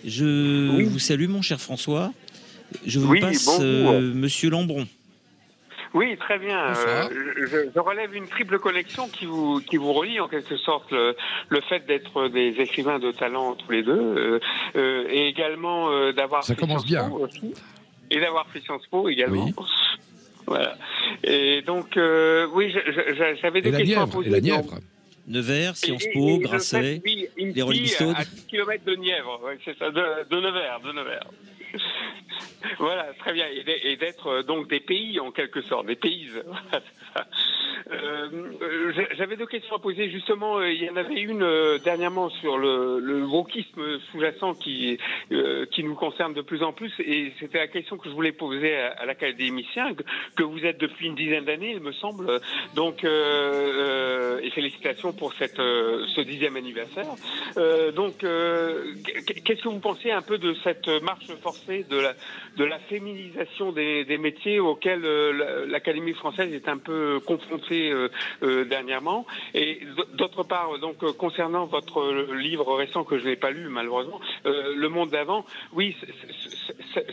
Je 0.05 0.85
vous 0.85 0.99
salue 0.99 1.27
mon 1.29 1.43
cher 1.43 1.61
François. 1.61 2.13
Je 2.87 2.99
vous 3.01 3.09
Oui, 3.09 3.21
passe 3.21 3.47
bonjour. 3.47 3.63
euh, 3.91 4.13
Monsieur 4.15 4.51
Lambron. 4.51 4.87
Oui, 5.95 6.17
très 6.19 6.39
bien. 6.39 6.59
Euh, 6.75 7.09
je, 7.37 7.71
je 7.75 7.79
relève 7.81 8.15
une 8.15 8.29
triple 8.29 8.59
connexion 8.59 9.09
qui 9.09 9.25
vous, 9.27 9.61
qui 9.61 9.77
vous 9.79 9.93
relie 9.93 10.21
en 10.21 10.29
quelque 10.29 10.57
sorte 10.57 10.91
le, 10.91 11.17
le 11.49 11.61
fait 11.63 11.87
d'être 11.87 12.29
des 12.29 12.49
écrivains 12.61 12.99
de 12.99 13.11
talent 13.11 13.55
tous 13.55 13.71
les 13.73 13.83
deux 13.83 13.93
euh, 13.93 14.41
euh, 14.77 15.07
et 15.11 15.29
également 15.29 15.91
euh, 15.91 16.13
d'avoir 16.13 16.45
Ça 16.45 16.55
fait 16.55 16.61
commence 16.61 16.87
Sciences 16.87 17.09
bien. 17.09 17.11
Po 17.11 17.25
aussi, 17.25 17.55
et 18.11 18.21
d'avoir 18.21 18.47
fait 18.49 18.61
Sciences 18.61 18.87
Po 18.91 19.09
également. 19.09 19.45
Oui. 19.47 19.53
Voilà. 20.47 20.79
Et 21.25 21.61
donc, 21.61 21.99
euh, 21.99 22.47
oui, 22.55 22.75
j'avais 23.43 23.61
des 23.61 23.69
Et 23.69 23.73
la 23.73 23.79
questions 23.79 24.01
à 24.01 24.07
poser. 24.07 24.29
et 24.29 24.33
la 24.33 24.41
donc- 24.41 24.45
Nièvre. 24.65 24.79
Nevers, 25.27 25.77
Sciences 25.77 26.07
Po, 26.15 26.27
et- 26.27 26.33
et 26.35 26.39
Grasset. 26.39 26.81
fait, 26.83 27.03
oui, 27.05 27.29
une 27.37 27.53
les 27.53 27.61
Rolling 27.61 27.85
Stones. 27.87 28.15
À 28.17 28.25
10 28.25 28.47
km 28.47 28.83
de 28.87 28.95
Nièvre, 28.95 29.41
ouais, 29.45 29.59
c'est 29.63 29.77
ça, 29.77 29.91
de, 29.91 30.01
de 30.31 30.41
Nevers, 30.41 30.81
de 30.81 30.93
Nevers. 30.93 31.27
Voilà, 32.79 33.13
très 33.19 33.33
bien. 33.33 33.47
Et 33.49 33.97
d'être 33.97 34.27
euh, 34.29 34.43
donc 34.43 34.69
des 34.69 34.81
pays 34.81 35.21
en 35.21 35.31
quelque 35.31 35.63
sorte, 35.63 35.87
des 35.87 35.97
pays. 35.97 36.31
Euh, 37.91 38.93
J'avais 39.17 39.37
deux 39.37 39.47
questions 39.47 39.77
à 39.77 39.79
poser. 39.79 40.11
Justement, 40.11 40.59
euh, 40.59 40.71
il 40.71 40.83
y 40.83 40.91
en 40.91 40.97
avait 40.97 41.21
une 41.21 41.43
euh, 41.43 41.79
dernièrement 41.79 42.29
sur 42.31 42.59
le, 42.59 42.99
le 43.01 43.25
wokisme 43.25 43.99
sous-jacent 44.11 44.55
qui, 44.55 44.99
euh, 45.33 45.67
qui 45.67 45.83
nous 45.85 45.95
concerne 45.95 46.35
de 46.35 46.43
plus 46.43 46.63
en 46.63 46.73
plus. 46.73 46.93
Et 47.01 47.33
c'était 47.41 47.59
la 47.59 47.69
question 47.69 47.97
que 47.97 48.09
je 48.09 48.15
voulais 48.15 48.33
poser 48.33 48.77
à, 48.77 48.89
à 48.93 49.07
l'académicien, 49.07 49.95
que, 50.37 50.43
vous 50.43 50.65
êtes 50.65 50.79
depuis 50.79 51.07
une 51.07 51.15
dizaine 51.15 51.45
d'années, 51.45 51.73
il 51.73 51.81
me 51.81 51.93
semble. 51.93 52.41
Donc, 52.75 53.05
euh, 53.05 54.41
et 54.43 54.51
félicitations 54.51 55.13
pour 55.13 55.33
cette, 55.35 55.57
ce 55.57 56.21
dixième 56.23 56.57
anniversaire. 56.57 57.07
Donc, 57.95 58.19
qu- 58.19 59.41
qu'est-ce 59.45 59.63
que 59.63 59.69
vous 59.69 59.81
pensez 59.81 60.11
un 60.11 60.23
peu 60.23 60.39
de 60.39 60.55
cette 60.65 60.89
marche 61.03 61.27
forcée 61.43 61.85
de 61.91 61.99
la, 61.99 62.15
de 62.57 62.65
la 62.65 62.79
féminisation 62.81 63.73
des, 63.73 64.05
des 64.05 64.19
métiers 64.19 64.59
auxquels 64.61 65.03
la- 65.03 65.67
l'Académie 65.67 66.15
française 66.15 66.53
est 66.53 66.69
un 66.69 66.79
peu 66.79 67.21
confrontée? 67.27 67.68
Euh, 67.75 68.09
euh, 68.43 68.65
dernièrement. 68.65 69.27
Et 69.55 69.81
d'autre 70.15 70.43
part, 70.43 70.79
donc 70.79 71.03
euh, 71.03 71.13
concernant 71.13 71.67
votre 71.67 72.33
livre 72.35 72.75
récent 72.77 73.05
que 73.05 73.19
je 73.19 73.25
n'ai 73.25 73.37
pas 73.37 73.51
lu 73.51 73.69
malheureusement, 73.69 74.21
Le 74.45 74.89
Monde 74.89 75.11
d'avant, 75.11 75.45
oui, 75.73 75.97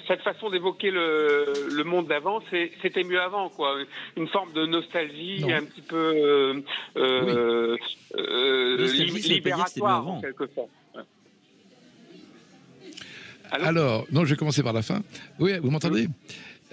cette 0.07 0.21
façon 0.21 0.49
d'évoquer 0.49 0.91
le, 0.91 1.45
le 1.71 1.83
monde 1.83 2.07
d'avant, 2.07 2.41
c'était 2.81 3.03
mieux 3.03 3.21
avant, 3.21 3.49
quoi. 3.49 3.75
Une 4.17 4.27
forme 4.27 4.53
de 4.53 4.65
nostalgie 4.65 5.41
Non. 5.41 5.49
un 5.55 5.63
petit 5.63 5.81
peu 5.81 5.95
euh, 5.95 6.53
euh, 6.97 7.77
euh, 8.17 8.77
li- 8.87 9.21
libératoire 9.21 10.07
en 10.07 10.21
quelque 10.21 10.47
sorte. 10.53 10.69
Alors, 13.51 14.05
non, 14.11 14.25
je 14.25 14.31
vais 14.31 14.35
commencer 14.37 14.63
par 14.63 14.73
la 14.73 14.81
fin. 14.81 15.01
Oui, 15.39 15.53
vous 15.61 15.69
m'entendez? 15.69 16.07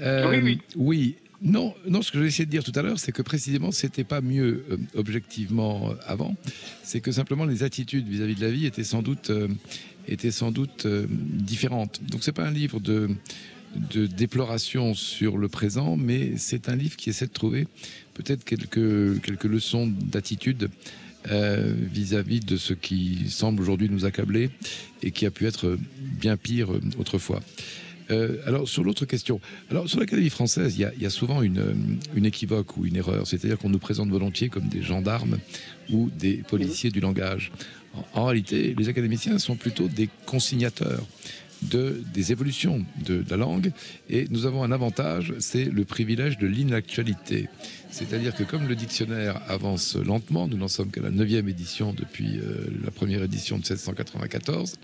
Oui, 0.00 0.38
oui. 0.42 0.60
Oui. 0.76 1.16
Non, 1.42 1.74
non, 1.88 2.02
ce 2.02 2.12
que 2.12 2.20
j'ai 2.20 2.26
essayé 2.26 2.46
de 2.46 2.50
dire 2.52 2.62
tout 2.62 2.72
à 2.76 2.82
l'heure, 2.82 3.00
c'est 3.00 3.10
que 3.10 3.22
précisément, 3.22 3.72
c'était 3.72 4.04
pas 4.04 4.20
mieux 4.20 4.64
euh, 4.70 4.76
objectivement 4.94 5.90
euh, 5.90 5.94
avant. 6.06 6.36
C'est 6.84 7.00
que 7.00 7.10
simplement 7.10 7.44
les 7.44 7.64
attitudes 7.64 8.06
vis-à-vis 8.06 8.36
de 8.36 8.42
la 8.42 8.50
vie 8.50 8.64
étaient 8.64 8.84
sans 8.84 9.02
doute, 9.02 9.30
euh, 9.30 9.48
étaient 10.06 10.30
sans 10.30 10.52
doute 10.52 10.86
différentes. 10.86 12.00
Donc, 12.08 12.22
c'est 12.22 12.32
pas 12.32 12.46
un 12.46 12.52
livre 12.52 12.78
de, 12.78 13.10
de 13.92 14.06
déploration 14.06 14.94
sur 14.94 15.36
le 15.36 15.48
présent, 15.48 15.96
mais 15.96 16.36
c'est 16.36 16.68
un 16.68 16.76
livre 16.76 16.96
qui 16.96 17.10
essaie 17.10 17.26
de 17.26 17.32
trouver 17.32 17.66
peut-être 18.14 18.44
quelques, 18.44 19.20
quelques 19.22 19.44
leçons 19.44 19.86
d'attitude 19.86 20.70
vis-à-vis 21.24 22.40
de 22.40 22.56
ce 22.56 22.74
qui 22.74 23.30
semble 23.30 23.62
aujourd'hui 23.62 23.88
nous 23.88 24.04
accabler 24.04 24.50
et 25.04 25.12
qui 25.12 25.24
a 25.24 25.30
pu 25.30 25.46
être 25.46 25.78
bien 26.18 26.36
pire 26.36 26.70
autrefois. 26.98 27.40
Euh, 28.10 28.36
alors 28.46 28.68
sur 28.68 28.82
l'autre 28.84 29.04
question, 29.04 29.40
alors 29.70 29.88
sur 29.88 30.00
l'Académie 30.00 30.30
française, 30.30 30.76
il 30.76 30.80
y 30.80 30.84
a, 30.84 30.92
il 30.94 31.02
y 31.02 31.06
a 31.06 31.10
souvent 31.10 31.42
une, 31.42 31.58
euh, 31.58 31.74
une 32.14 32.26
équivoque 32.26 32.76
ou 32.76 32.84
une 32.86 32.96
erreur, 32.96 33.26
c'est-à-dire 33.26 33.58
qu'on 33.58 33.70
nous 33.70 33.78
présente 33.78 34.10
volontiers 34.10 34.48
comme 34.48 34.68
des 34.68 34.82
gendarmes 34.82 35.38
ou 35.90 36.10
des 36.10 36.38
policiers 36.48 36.90
du 36.90 37.00
langage. 37.00 37.52
En, 37.94 38.22
en 38.22 38.24
réalité, 38.26 38.74
les 38.76 38.88
académiciens 38.88 39.38
sont 39.38 39.56
plutôt 39.56 39.88
des 39.88 40.08
consignateurs 40.26 41.06
de, 41.62 42.02
des 42.12 42.32
évolutions 42.32 42.84
de, 43.04 43.24
la 43.30 43.36
langue 43.36 43.72
et 44.10 44.26
nous 44.30 44.46
avons 44.46 44.64
un 44.64 44.72
avantage, 44.72 45.34
c'est 45.38 45.64
le 45.64 45.84
privilège 45.84 46.38
de 46.38 46.46
l'inactualité. 46.46 47.48
C'est-à-dire 47.90 48.34
que 48.34 48.42
comme 48.42 48.66
le 48.66 48.74
dictionnaire 48.74 49.40
avance 49.48 49.96
lentement, 49.96 50.48
nous 50.48 50.56
n'en 50.56 50.68
sommes 50.68 50.90
qu'à 50.90 51.02
la 51.02 51.10
neuvième 51.10 51.48
édition 51.48 51.92
depuis 51.92 52.38
euh, 52.38 52.66
la 52.84 52.90
première 52.90 53.22
édition 53.22 53.56
de 53.56 53.62
1794, 53.62 54.74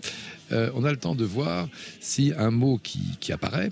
euh, 0.51 0.71
on 0.75 0.83
a 0.83 0.91
le 0.91 0.97
temps 0.97 1.15
de 1.15 1.25
voir 1.25 1.67
si 1.99 2.33
un 2.37 2.51
mot 2.51 2.79
qui, 2.81 2.99
qui 3.19 3.33
apparaît 3.33 3.71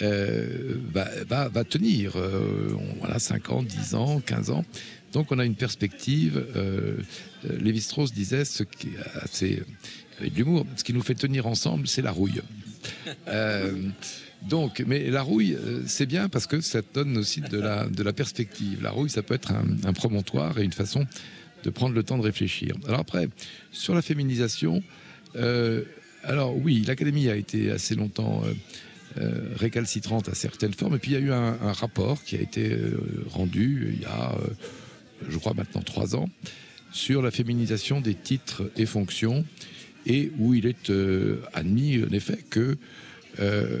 euh, 0.00 0.76
va, 0.92 1.48
va, 1.48 1.64
tenir. 1.64 2.12
Voilà, 3.00 3.18
5 3.18 3.50
ans, 3.50 3.62
10 3.62 3.94
ans, 3.96 4.20
15 4.20 4.50
ans. 4.50 4.64
Donc 5.12 5.32
on 5.32 5.38
a 5.40 5.44
une 5.44 5.56
perspective. 5.56 6.44
Lévi-Strauss 7.42 8.12
disait 8.12 8.44
ce 8.44 8.62
qui 8.62 8.90
assez 9.20 9.62
avec 10.18 10.32
de 10.32 10.38
l'humour. 10.38 10.66
Ce 10.76 10.84
qui 10.84 10.92
nous 10.92 11.02
fait 11.02 11.14
tenir 11.14 11.46
ensemble, 11.46 11.86
c'est 11.88 12.02
la 12.02 12.12
rouille. 12.12 12.42
Euh, 13.28 13.72
donc, 14.42 14.82
mais 14.86 15.10
la 15.10 15.22
rouille, 15.22 15.54
euh, 15.54 15.82
c'est 15.86 16.06
bien 16.06 16.28
parce 16.28 16.46
que 16.46 16.60
ça 16.60 16.80
donne 16.94 17.16
aussi 17.16 17.40
de 17.40 17.58
la, 17.58 17.86
de 17.86 18.02
la 18.02 18.12
perspective. 18.12 18.82
La 18.82 18.90
rouille, 18.90 19.10
ça 19.10 19.22
peut 19.22 19.34
être 19.34 19.52
un, 19.52 19.64
un 19.84 19.92
promontoire 19.92 20.58
et 20.58 20.64
une 20.64 20.72
façon 20.72 21.06
de 21.64 21.70
prendre 21.70 21.94
le 21.94 22.02
temps 22.02 22.18
de 22.18 22.22
réfléchir. 22.22 22.74
Alors 22.86 23.00
après, 23.00 23.28
sur 23.72 23.94
la 23.94 24.02
féminisation, 24.02 24.82
euh, 25.36 25.82
alors 26.22 26.56
oui, 26.56 26.84
l'Académie 26.86 27.28
a 27.28 27.36
été 27.36 27.70
assez 27.70 27.94
longtemps 27.94 28.42
euh, 29.18 29.54
récalcitrante 29.56 30.28
à 30.28 30.34
certaines 30.34 30.74
formes, 30.74 30.96
et 30.96 30.98
puis 30.98 31.12
il 31.12 31.14
y 31.14 31.16
a 31.16 31.20
eu 31.20 31.32
un, 31.32 31.58
un 31.60 31.72
rapport 31.72 32.22
qui 32.22 32.36
a 32.36 32.40
été 32.40 32.76
rendu 33.30 33.94
il 33.94 34.02
y 34.02 34.06
a, 34.06 34.34
je 35.28 35.36
crois 35.38 35.54
maintenant 35.54 35.82
trois 35.82 36.14
ans, 36.14 36.28
sur 36.92 37.22
la 37.22 37.30
féminisation 37.30 38.00
des 38.00 38.14
titres 38.14 38.70
et 38.76 38.86
fonctions, 38.86 39.44
et 40.06 40.32
où 40.38 40.54
il 40.54 40.66
est 40.66 40.90
euh, 40.90 41.40
admis 41.52 42.02
en 42.02 42.12
effet 42.12 42.38
que 42.48 42.76
euh, 43.40 43.80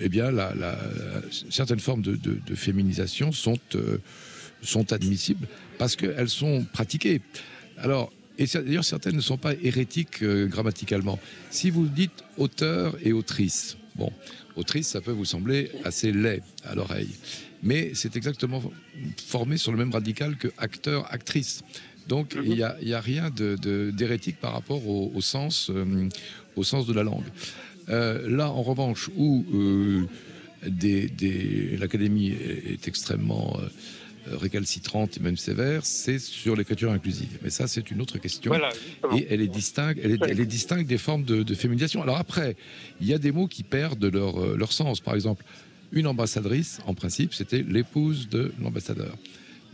eh 0.00 0.08
bien, 0.08 0.30
certaines 1.50 1.80
formes 1.80 2.02
de, 2.02 2.54
féminisation 2.54 3.32
sont, 3.32 3.58
euh, 3.74 3.98
sont 4.62 4.92
admissibles 4.92 5.48
parce 5.78 5.96
qu'elles 5.96 6.28
sont 6.28 6.64
pratiquées. 6.72 7.20
Alors, 7.78 8.12
et 8.38 8.46
d'ailleurs, 8.46 8.84
certaines 8.84 9.16
ne 9.16 9.20
sont 9.20 9.36
pas 9.36 9.54
hérétiques 9.54 10.22
grammaticalement. 10.22 11.18
Si 11.50 11.70
vous 11.70 11.88
dites 11.88 12.22
auteur 12.36 12.96
et 13.02 13.12
autrice, 13.12 13.76
bon, 13.96 14.12
autrice, 14.54 14.86
ça 14.88 15.00
peut 15.00 15.10
vous 15.10 15.24
sembler 15.24 15.72
assez 15.82 16.12
laid 16.12 16.42
à 16.64 16.76
l'oreille, 16.76 17.16
mais 17.64 17.90
c'est 17.94 18.14
exactement 18.14 18.62
formé 19.26 19.56
sur 19.56 19.72
le 19.72 19.78
même 19.78 19.90
radical 19.90 20.36
que 20.36 20.48
acteur, 20.58 21.12
actrice. 21.12 21.62
Donc, 22.08 22.34
il 22.42 22.50
n'y 22.86 22.92
a, 22.94 23.00
rien 23.00 23.30
de- 23.30 23.56
de- 23.60 23.90
d'hérétique 23.90 24.38
par 24.40 24.52
rapport 24.52 24.86
au, 24.88 25.12
au 25.14 25.20
sens, 25.20 25.70
euh, 25.70 26.08
au 26.56 26.64
sens 26.64 26.86
de 26.86 26.92
la 26.94 27.02
langue. 27.02 27.24
Euh, 27.90 28.28
là, 28.28 28.50
en 28.50 28.62
revanche, 28.62 29.10
où 29.16 29.44
euh, 29.54 30.04
des- 30.66 31.08
des- 31.08 31.76
l'Académie 31.76 32.30
est, 32.30 32.88
extrêmement 32.88 33.58
récalcitrante 34.30 35.16
et 35.16 35.20
même 35.20 35.36
sévère, 35.36 35.84
c'est 35.86 36.18
sur 36.18 36.54
l'écriture 36.56 36.90
inclusive. 36.92 37.38
Mais 37.42 37.50
ça, 37.50 37.66
c'est 37.66 37.90
une 37.90 38.00
autre 38.00 38.18
question. 38.18 38.50
Voilà. 38.50 38.70
Et 39.16 39.26
elle 39.30 39.40
est 39.40 39.48
distincte, 39.48 40.00
elle 40.02 40.12
est, 40.12 40.18
elle 40.28 40.40
est 40.40 40.46
distincte 40.46 40.86
des 40.86 40.98
formes 40.98 41.24
de, 41.24 41.42
de 41.42 41.54
féminisation. 41.54 42.02
Alors 42.02 42.18
après, 42.18 42.56
il 43.00 43.06
y 43.06 43.14
a 43.14 43.18
des 43.18 43.32
mots 43.32 43.46
qui 43.46 43.62
perdent 43.62 44.04
leur, 44.04 44.56
leur 44.56 44.72
sens. 44.72 45.00
Par 45.00 45.14
exemple, 45.14 45.44
une 45.92 46.06
ambassadrice, 46.06 46.78
en 46.86 46.94
principe, 46.94 47.32
c'était 47.32 47.64
l'épouse 47.66 48.28
de 48.28 48.52
l'ambassadeur. 48.60 49.16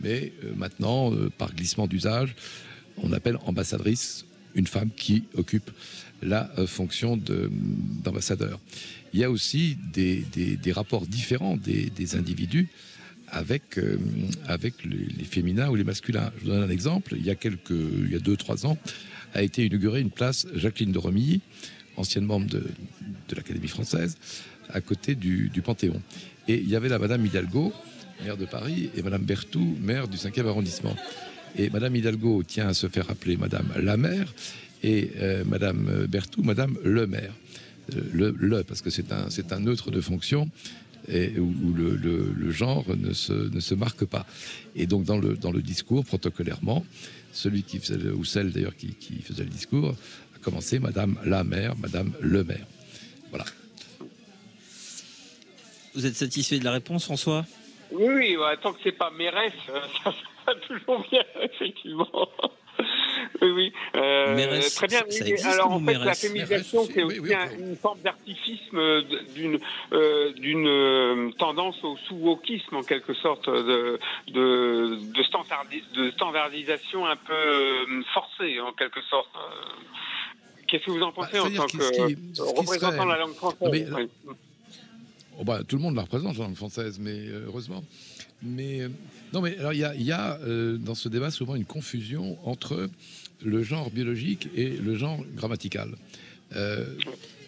Mais 0.01 0.33
euh, 0.43 0.53
maintenant, 0.55 1.13
euh, 1.13 1.29
par 1.29 1.53
glissement 1.53 1.87
d'usage, 1.87 2.35
on 2.97 3.11
appelle 3.13 3.37
ambassadrice 3.45 4.25
une 4.55 4.67
femme 4.67 4.89
qui 4.95 5.25
occupe 5.35 5.71
la 6.21 6.49
euh, 6.57 6.67
fonction 6.67 7.17
de- 7.17 7.49
d'ambassadeur. 8.03 8.59
Il 9.13 9.19
y 9.19 9.23
a 9.23 9.31
aussi 9.31 9.77
des, 9.93 10.25
rapports 10.73 11.05
différents 11.07 11.55
des, 11.55 12.15
individus 12.15 12.67
avec, 13.29 13.79
avec 14.45 14.73
les, 14.83 15.23
féminins 15.23 15.69
ou 15.69 15.75
les 15.75 15.85
masculins. 15.85 16.33
Je 16.37 16.43
vous 16.43 16.51
donne 16.51 16.63
un 16.63 16.69
exemple. 16.69 17.15
Il 17.17 17.25
y 17.25 17.29
a 17.29 17.35
quelques, 17.35 17.69
il 17.69 18.11
y 18.11 18.15
a 18.15 18.19
deux, 18.19 18.35
trois 18.35 18.65
ans, 18.65 18.77
a 19.33 19.41
été 19.41 19.65
inaugurée 19.65 20.01
une 20.01 20.11
place 20.11 20.47
Jacqueline 20.53 20.91
de 20.91 20.99
Romilly, 20.99 21.39
ancienne 21.95 22.25
membre 22.25 22.47
de, 22.47 22.59
de 23.29 23.35
l'Académie 23.35 23.69
française, 23.69 24.17
à 24.69 24.81
côté 24.81 25.15
du, 25.15 25.47
du 25.47 25.61
Panthéon. 25.61 26.01
Et 26.49 26.55
il 26.55 26.69
y 26.69 26.75
avait 26.75 26.89
la 26.89 26.99
Madame 26.99 27.25
Hidalgo, 27.25 27.73
maire 28.23 28.37
de 28.37 28.45
Paris, 28.45 28.89
et 28.95 29.01
Madame 29.01 29.23
Berthoud, 29.23 29.79
maire 29.81 30.07
du 30.07 30.17
5e 30.17 30.47
arrondissement. 30.47 30.95
Et 31.57 31.69
Madame 31.69 31.95
Hidalgo 31.95 32.43
tient 32.43 32.67
à 32.67 32.73
se 32.73 32.87
faire 32.87 33.09
appeler 33.09 33.37
Madame 33.37 33.67
la 33.81 33.97
maire, 33.97 34.33
et 34.83 35.11
euh, 35.17 35.43
Madame 35.45 36.05
Berthoud, 36.07 36.45
Madame 36.45 36.77
le 36.83 37.07
maire. 37.07 37.33
Euh, 37.95 38.33
le, 38.37 38.63
parce 38.63 38.81
que 38.81 38.89
c'est 38.89 39.11
un, 39.11 39.29
c'est 39.29 39.51
neutre 39.59 39.91
de 39.91 40.01
fonction 40.01 40.49
où, 41.07 41.73
le, 41.73 42.51
genre 42.51 42.85
ne 42.95 43.13
se, 43.13 43.73
marque 43.75 44.05
pas. 44.05 44.25
Et 44.75 44.87
donc 44.87 45.03
dans 45.03 45.17
le, 45.17 45.61
discours, 45.61 46.03
protocolairement, 46.05 46.85
celui 47.31 47.63
qui 47.63 47.79
faisait, 47.79 48.09
ou 48.09 48.25
celle 48.25 48.51
d'ailleurs 48.51 48.75
qui, 48.75 48.95
qui 48.95 49.21
faisait 49.21 49.43
le 49.43 49.49
discours, 49.49 49.95
a 50.35 50.39
commencé 50.39 50.79
Madame 50.79 51.17
la 51.25 51.43
maire, 51.43 51.75
Madame 51.77 52.11
le 52.21 52.43
maire. 52.43 52.65
Voilà. 53.29 53.45
Vous 55.93 56.05
êtes 56.05 56.15
satisfait 56.15 56.59
de 56.59 56.65
la 56.65 56.71
réponse, 56.71 57.05
François? 57.05 57.45
Oui, 57.91 58.07
oui, 58.13 58.35
bah, 58.37 58.55
tant 58.61 58.73
que 58.73 58.79
c'est 58.83 58.91
pas 58.91 59.09
mairesse, 59.11 59.53
euh, 59.69 59.79
ça, 60.03 60.13
va 60.47 60.55
toujours 60.55 61.03
bien, 61.11 61.23
effectivement. 61.41 62.09
Oui, 63.41 63.49
oui. 63.51 63.73
Euh, 63.95 64.61
très 64.75 64.87
bien. 64.87 64.99
ça 65.09 65.51
Alors, 65.53 65.71
en 65.71 65.79
fait, 65.79 65.93
la 65.93 66.13
féminisation, 66.13 66.85
c'est 66.85 67.03
aussi 67.03 67.19
oui, 67.19 67.33
un- 67.33 67.45
ok. 67.45 67.51
une 67.57 67.75
forme 67.77 67.99
d'artificisme 68.01 68.77
euh, 68.77 69.01
d'une 69.33 69.59
euh, 69.93 70.33
d'une 70.33 71.33
tendance 71.37 71.81
au 71.83 71.95
sous-wokisme, 72.07 72.75
en 72.75 72.83
quelque 72.83 73.13
sorte, 73.13 73.49
de, 73.49 73.97
de, 74.27 74.97
de, 75.13 75.23
standardi- 75.23 75.83
de 75.95 76.11
standardisation 76.11 77.05
un 77.05 77.15
peu 77.15 77.33
euh, 77.33 78.01
forcée, 78.13 78.59
en 78.59 78.73
quelque 78.73 79.01
sorte. 79.03 79.29
Qu'est-ce 80.67 80.85
que 80.85 80.91
vous 80.91 81.01
en 81.03 81.11
pensez 81.13 81.37
Bah, 81.39 81.45
en 81.45 81.51
tant 81.55 81.65
que 81.67 81.71
qui- 82.07 82.41
représentant 82.41 82.91
serait- 82.91 83.05
de 83.05 83.09
la 83.09 83.17
langue 83.19 83.35
française? 83.35 83.61
Non, 83.61 83.71
mais- 83.71 84.07
Oui. 84.27 84.35
Oh, 85.37 85.43
bah, 85.43 85.61
tout 85.67 85.75
le 85.75 85.81
monde 85.81 85.95
la 85.95 86.03
représente, 86.03 86.37
la 86.37 86.45
langue 86.45 86.55
française, 86.55 86.97
mais 86.99 87.11
euh, 87.27 87.43
heureusement. 87.47 87.83
Mais 88.43 88.81
euh, 88.81 88.89
non, 89.33 89.41
mais 89.41 89.57
alors 89.57 89.73
il 89.73 89.79
y 89.79 89.83
a, 89.83 89.95
il 89.95 90.03
y 90.03 90.11
a, 90.11 90.39
euh, 90.41 90.77
dans 90.77 90.95
ce 90.95 91.09
débat 91.09 91.31
souvent 91.31 91.55
une 91.55 91.65
confusion 91.65 92.37
entre 92.47 92.89
le 93.43 93.63
genre 93.63 93.89
biologique 93.91 94.47
et 94.55 94.69
le 94.69 94.95
genre 94.95 95.23
grammatical. 95.35 95.89
Euh, 96.55 96.85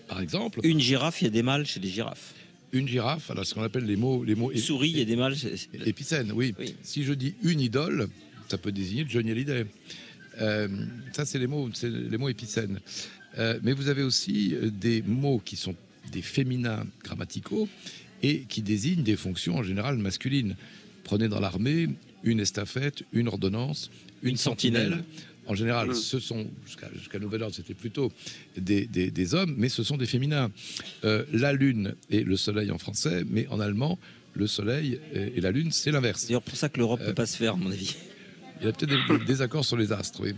par 0.07 0.21
exemple, 0.21 0.59
Une 0.63 0.79
girafe, 0.79 1.21
il 1.21 1.25
y 1.25 1.27
a 1.27 1.31
des 1.31 1.43
mâles 1.43 1.65
chez 1.65 1.79
les 1.79 1.89
girafes. 1.89 2.33
une 2.73 2.87
girafe, 2.87 3.29
alors 3.31 3.45
ce 3.45 3.53
qu'on 3.53 3.63
appelle 3.63 3.85
les 3.85 3.95
mots, 3.95 4.23
les 4.23 4.35
mots 4.35 4.51
Une 4.51 4.57
souris, 4.57 4.89
il 4.89 4.97
y 4.97 5.01
a 5.01 5.05
des 5.05 5.15
mâles. 5.15 5.35
épicènes, 5.85 6.31
oui. 6.33 6.55
Oui. 6.59 6.75
Si 6.83 7.03
je 7.03 7.13
dis 7.13 7.35
une 7.43 7.59
idole, 7.61 8.07
ça 8.49 8.57
peut 8.57 8.71
désigner 8.71 9.05
Johnny 9.07 9.31
Hallyday. 9.31 9.65
Euh, 10.39 10.67
ça, 11.13 11.25
c'est 11.25 11.39
les 11.39 11.47
mots, 11.47 11.69
c'est 11.73 11.89
les 11.89 12.17
mots 12.17 12.29
épicènes. 12.29 12.79
Mais 13.61 13.71
vous 13.73 13.87
avez 13.87 14.01
aussi 14.01 14.55
des 14.63 15.03
mots 15.03 15.39
qui 15.43 15.55
sont 15.57 15.75
des 16.11 16.21
féminins 16.21 16.85
grammaticaux 17.03 17.67
et 18.23 18.41
qui 18.49 18.61
désignent 18.61 19.03
des 19.03 19.15
fonctions 19.15 19.57
en 19.57 19.63
général 19.63 19.97
masculines. 19.97 20.55
Prenez 21.03 21.27
dans 21.27 21.39
l'armée 21.39 21.87
une 22.23 22.39
estafette, 22.39 23.03
une 23.13 23.27
ordonnance, 23.27 23.89
une, 24.23 24.29
Une 24.31 24.37
sentinelle. 24.37 24.83
sentinelle. 24.89 25.03
En 25.49 25.55
général, 25.55 25.89
Mm. 25.89 25.93
ce 25.93 26.19
sont, 26.19 26.45
jusqu'à 26.65 26.89
jusqu'à 26.93 27.19
nouvel 27.19 27.41
ordre, 27.43 27.55
c'était 27.55 27.73
plutôt 27.73 28.11
des, 28.57 28.85
des- 28.85 29.11
des 29.11 29.33
hommes, 29.33 29.55
mais 29.57 29.69
ce 29.69 29.81
sont 29.83 29.95
des 29.95 30.05
féminins. 30.05 30.51
Euh, 31.05 31.23
la 31.31 31.53
lune 31.53 31.95
et 32.09 32.23
le 32.23 32.35
soleil 32.35 32.69
en 32.71 32.77
français, 32.77 33.23
mais 33.29 33.47
en 33.47 33.59
allemand, 33.61 33.97
le 34.33 34.45
soleil 34.45 34.99
et, 35.13 35.37
et 35.37 35.41
la 35.41 35.51
lune, 35.51 35.71
c'est 35.71 35.91
l'inverse. 35.91 36.21
C'est 36.21 36.27
d'ailleurs 36.27 36.41
pour 36.41 36.57
ça 36.57 36.67
que 36.67 36.77
l'Europe 36.79 36.99
ne 36.99 37.05
Euh, 37.05 37.09
peut 37.09 37.13
pas 37.15 37.25
se 37.25 37.37
faire, 37.37 37.53
à 37.53 37.55
mon 37.55 37.71
avis. 37.71 37.95
Il 38.59 38.65
y 38.65 38.69
a 38.69 38.73
peut-être 38.73 38.89
des, 38.89 39.19
des 39.19 39.23
désaccords 39.25 39.63
sur 39.63 39.77
les 39.77 39.91
astres, 39.93 40.19
oui. 40.21 40.33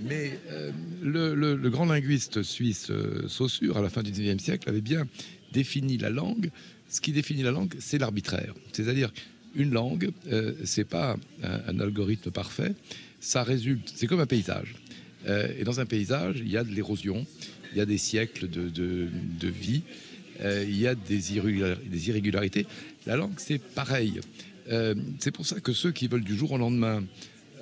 Mais 0.00 0.38
euh, 0.50 0.72
le, 1.02 1.70
grand 1.70 1.86
linguiste 1.86 2.42
suisse 2.42 2.88
euh, 2.90 3.28
Saussure, 3.28 3.76
à 3.76 3.82
la 3.82 3.88
fin 3.88 4.02
du 4.02 4.10
XIXe 4.10 4.42
siècle, 4.42 4.68
avait 4.68 4.80
bien 4.80 5.06
défini 5.52 5.98
la 5.98 6.10
langue. 6.10 6.50
Ce 6.88 7.00
qui 7.00 7.12
définit 7.12 7.42
la 7.42 7.50
langue, 7.50 7.74
c'est 7.78 7.98
l'arbitraire. 7.98 8.54
C'est-à-dire, 8.72 9.12
une 9.54 9.70
langue, 9.70 10.10
euh, 10.30 10.54
c'est 10.64 10.84
pas 10.84 11.16
un, 11.42 11.80
algorithme 11.80 12.30
parfait. 12.30 12.74
Ça 13.20 13.42
résulte, 13.42 13.92
c'est 13.94 14.06
comme 14.06 14.20
un 14.20 14.26
paysage. 14.26 14.74
Euh, 15.26 15.48
et 15.58 15.64
dans 15.64 15.80
un 15.80 15.86
paysage, 15.86 16.38
il 16.38 16.50
y 16.50 16.56
a 16.56 16.64
de 16.64 16.70
l'érosion, 16.70 17.26
il 17.72 17.78
y 17.78 17.80
a 17.80 17.86
des 17.86 17.98
siècles 17.98 18.48
de, 18.48 19.08
vie, 19.48 19.82
il 20.42 20.78
y 20.78 20.86
a 20.86 20.94
des, 20.94 21.18
des 21.18 22.08
irrégularités. 22.08 22.66
La 23.06 23.16
langue, 23.16 23.34
c'est 23.36 23.58
pareil. 23.58 24.20
C'est 25.18 25.30
pour 25.30 25.46
ça 25.46 25.60
que 25.60 25.72
ceux 25.72 25.92
qui 25.92 26.08
veulent 26.08 26.24
du 26.24 26.36
jour 26.36 26.52
au 26.52 26.58
lendemain 26.58 27.02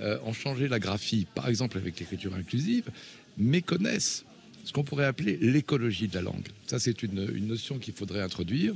euh, 0.01 0.19
en 0.25 0.33
changer 0.33 0.69
la 0.69 0.79
graphie, 0.79 1.27
par 1.35 1.49
exemple 1.49 1.79
avec 1.79 1.99
l'écriture 1.99 2.35
inclusive, 2.35 2.91
méconnaissent 3.39 4.25
ce 4.65 4.73
qu'on 4.73 4.85
pourrait 4.85 5.07
appeler 5.07 5.37
l'écologie 5.41 6.09
de 6.09 6.15
la 6.15 6.23
langue. 6.23 6.47
Ça, 6.67 6.79
c'est 6.79 7.03
une, 7.03 7.25
notion 7.47 7.79
qu'il 7.79 7.95
faudrait 7.95 8.23
introduire 8.23 8.75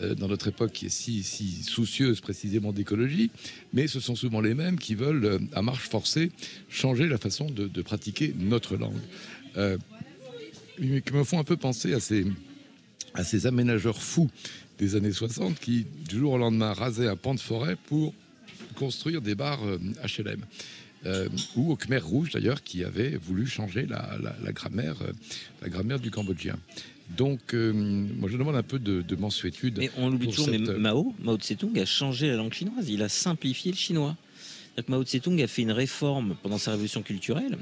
euh, 0.00 0.14
dans 0.14 0.28
notre 0.28 0.48
époque 0.48 0.72
qui 0.72 0.86
est 0.86 0.90
si, 0.90 1.22
si 1.22 1.62
soucieuse 1.62 2.20
précisément 2.20 2.72
d'écologie, 2.72 3.30
mais 3.72 3.86
ce 3.86 4.00
sont 4.00 4.16
souvent 4.16 4.40
les 4.40 4.54
mêmes 4.54 4.78
qui 4.78 4.94
veulent, 4.94 5.24
euh, 5.24 5.38
à 5.52 5.62
marche 5.62 5.88
forcée, 5.88 6.32
changer 6.68 7.06
la 7.08 7.18
façon 7.18 7.46
de, 7.46 7.68
de 7.68 7.82
pratiquer 7.82 8.34
notre 8.38 8.76
langue. 8.76 9.00
Euh, 9.56 9.78
qui 10.76 11.12
me 11.12 11.22
font 11.22 11.38
un 11.38 11.44
peu 11.44 11.56
penser 11.56 11.94
à 11.94 12.00
ces, 12.00 12.26
à 13.14 13.22
ces 13.22 13.46
aménageurs 13.46 14.02
fous 14.02 14.30
des 14.78 14.96
années 14.96 15.12
60 15.12 15.60
qui, 15.60 15.86
du 16.08 16.18
jour 16.18 16.32
au 16.32 16.38
lendemain, 16.38 16.72
rasaient 16.72 17.06
un 17.06 17.16
pan 17.16 17.34
de 17.34 17.40
forêt 17.40 17.76
pour 17.86 18.12
construire 18.74 19.20
des 19.22 19.34
bars 19.34 19.64
euh, 19.64 19.78
HLM. 20.06 20.40
Euh, 21.06 21.28
ou 21.56 21.70
au 21.72 21.76
Khmer 21.76 21.98
Rouge 21.98 22.30
d'ailleurs, 22.30 22.62
qui 22.62 22.82
avait 22.82 23.16
voulu 23.16 23.46
changer 23.46 23.84
la, 23.86 24.16
la- 24.22 24.34
la 24.42 24.52
grammaire, 24.52 24.96
euh, 25.02 25.12
la 25.60 25.68
grammaire 25.68 26.00
du 26.00 26.10
cambodgien. 26.10 26.56
Donc, 27.18 27.52
euh, 27.52 27.72
moi, 27.74 28.30
je 28.32 28.38
demande 28.38 28.56
un 28.56 28.62
peu 28.62 28.78
de, 28.78 29.02
de 29.02 29.16
mansuétude. 29.16 29.76
Mais 29.78 29.90
on 29.98 30.08
l'oublie 30.08 30.28
toujours, 30.28 30.48
mais 30.48 30.58
cette, 30.58 30.68
euh, 30.70 30.78
Mao, 30.78 31.14
Mao 31.22 31.36
Tse-tung 31.36 31.78
a 31.78 31.84
changé 31.84 32.28
la 32.28 32.36
langue 32.36 32.54
chinoise. 32.54 32.88
Il 32.88 33.02
a 33.02 33.10
simplifié 33.10 33.70
le 33.72 33.76
chinois. 33.76 34.16
Que 34.76 34.82
Mao 34.90 35.04
Tse-tung 35.04 35.38
a 35.42 35.46
fait 35.46 35.60
une 35.62 35.72
réforme 35.72 36.36
pendant 36.42 36.56
sa 36.56 36.70
révolution 36.70 37.02
culturelle. 37.02 37.58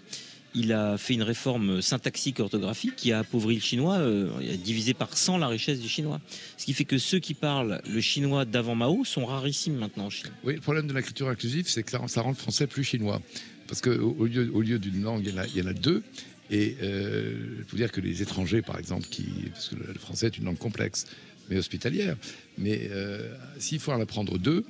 Il 0.54 0.72
a 0.72 0.98
fait 0.98 1.14
une 1.14 1.22
réforme 1.22 1.80
syntaxique 1.80 2.38
orthographique 2.40 2.94
qui 2.96 3.12
a 3.12 3.20
appauvri 3.20 3.54
le 3.54 3.60
chinois, 3.60 3.96
euh, 3.96 4.28
a 4.38 4.56
divisé 4.56 4.92
par 4.92 5.16
100 5.16 5.38
la 5.38 5.48
richesse 5.48 5.80
du 5.80 5.88
chinois. 5.88 6.20
Ce 6.58 6.66
qui 6.66 6.74
fait 6.74 6.84
que 6.84 6.98
ceux 6.98 7.20
qui 7.20 7.34
parlent 7.34 7.80
le 7.88 8.00
chinois 8.00 8.44
d'avant 8.44 8.74
Mao 8.74 9.04
sont 9.04 9.24
rarissimes 9.24 9.76
maintenant 9.76 10.06
en 10.06 10.10
Chine. 10.10 10.30
Oui, 10.44 10.54
le 10.54 10.60
problème 10.60 10.86
de 10.86 10.92
l'écriture 10.92 11.28
inclusive, 11.28 11.68
c'est 11.68 11.82
que 11.82 11.90
ça, 11.90 12.20
rend 12.20 12.28
le 12.30 12.34
français 12.36 12.66
plus 12.66 12.84
chinois. 12.84 13.22
Parce 13.66 13.80
qu'au 13.80 14.14
au 14.18 14.26
lieu, 14.26 14.50
au 14.52 14.60
lieu 14.60 14.78
d'une 14.78 15.02
langue, 15.02 15.22
il 15.24 15.32
y, 15.32 15.62
en 15.62 15.66
a, 15.66 15.70
a 15.70 15.72
deux. 15.72 16.02
Et 16.50 16.76
euh, 16.82 17.32
il 17.60 17.64
faut 17.64 17.76
dire 17.76 17.90
que 17.90 18.02
les 18.02 18.20
étrangers, 18.20 18.60
par 18.60 18.78
exemple, 18.78 19.06
qui, 19.08 19.24
parce 19.52 19.70
que 19.70 19.76
le, 19.76 19.94
français 19.94 20.26
est 20.26 20.36
une 20.36 20.44
langue 20.44 20.58
complexe, 20.58 21.06
mais 21.48 21.56
hospitalière, 21.56 22.16
mais 22.58 22.88
euh, 22.90 23.34
s'il 23.58 23.80
faut 23.80 23.92
en 23.92 24.00
apprendre 24.00 24.38
deux, 24.38 24.64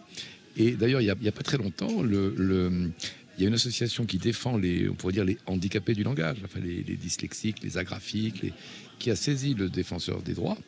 et 0.57 0.73
d'ailleurs, 0.73 1.01
il 1.01 1.13
n'y 1.21 1.29
a, 1.29 1.33
pas 1.33 1.43
très 1.43 1.57
longtemps, 1.59 2.03
le, 2.03 2.35
le- 2.37 2.91
il 3.37 3.43
y 3.43 3.47
a 3.47 3.49
une 3.49 3.55
association 3.55 4.05
qui 4.05 4.19
défend 4.19 4.57
les, 4.57 4.89
on 4.89 4.95
pourrait 4.95 5.13
dire, 5.13 5.25
les 5.25 5.39
handicapés 5.47 5.95
du 5.95 6.03
langage, 6.03 6.39
enfin 6.45 6.61
les, 6.61 6.83
dyslexiques, 6.83 7.63
les 7.63 7.79
agraphiques, 7.79 8.53
qui 8.99 9.11
a 9.11 9.17
saisi 9.17 9.55
le 9.55 9.69
défenseur 9.69 10.23
des 10.23 10.35
droits 10.35 10.59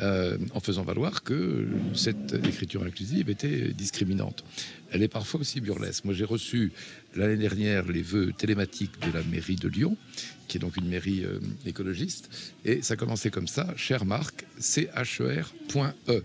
euh, 0.00 0.38
en 0.54 0.60
faisant 0.60 0.84
valoir 0.84 1.22
que 1.24 1.66
cette 1.94 2.34
écriture 2.46 2.84
inclusive 2.84 3.30
était 3.30 3.72
discriminante. 3.72 4.44
Elle 4.92 5.02
est 5.02 5.08
parfois 5.08 5.40
aussi 5.40 5.60
burlesque. 5.60 6.04
Moi, 6.04 6.14
j'ai 6.14 6.24
reçu 6.24 6.72
l'année 7.16 7.36
dernière 7.36 7.90
les 7.90 8.02
vœux 8.02 8.32
télématiques 8.36 9.00
de 9.00 9.12
la 9.12 9.24
mairie 9.24 9.56
de 9.56 9.68
Lyon, 9.68 9.96
qui 10.46 10.58
est 10.58 10.60
donc 10.60 10.76
une 10.76 10.88
mairie 10.88 11.24
euh, 11.24 11.40
écologiste, 11.66 12.30
et 12.64 12.82
ça 12.82 12.96
commençait 12.96 13.30
comme 13.30 13.48
ça, 13.48 13.72
cher 13.76 14.04
Marc, 14.04 14.44
C-H-E-R.E. 14.58 16.24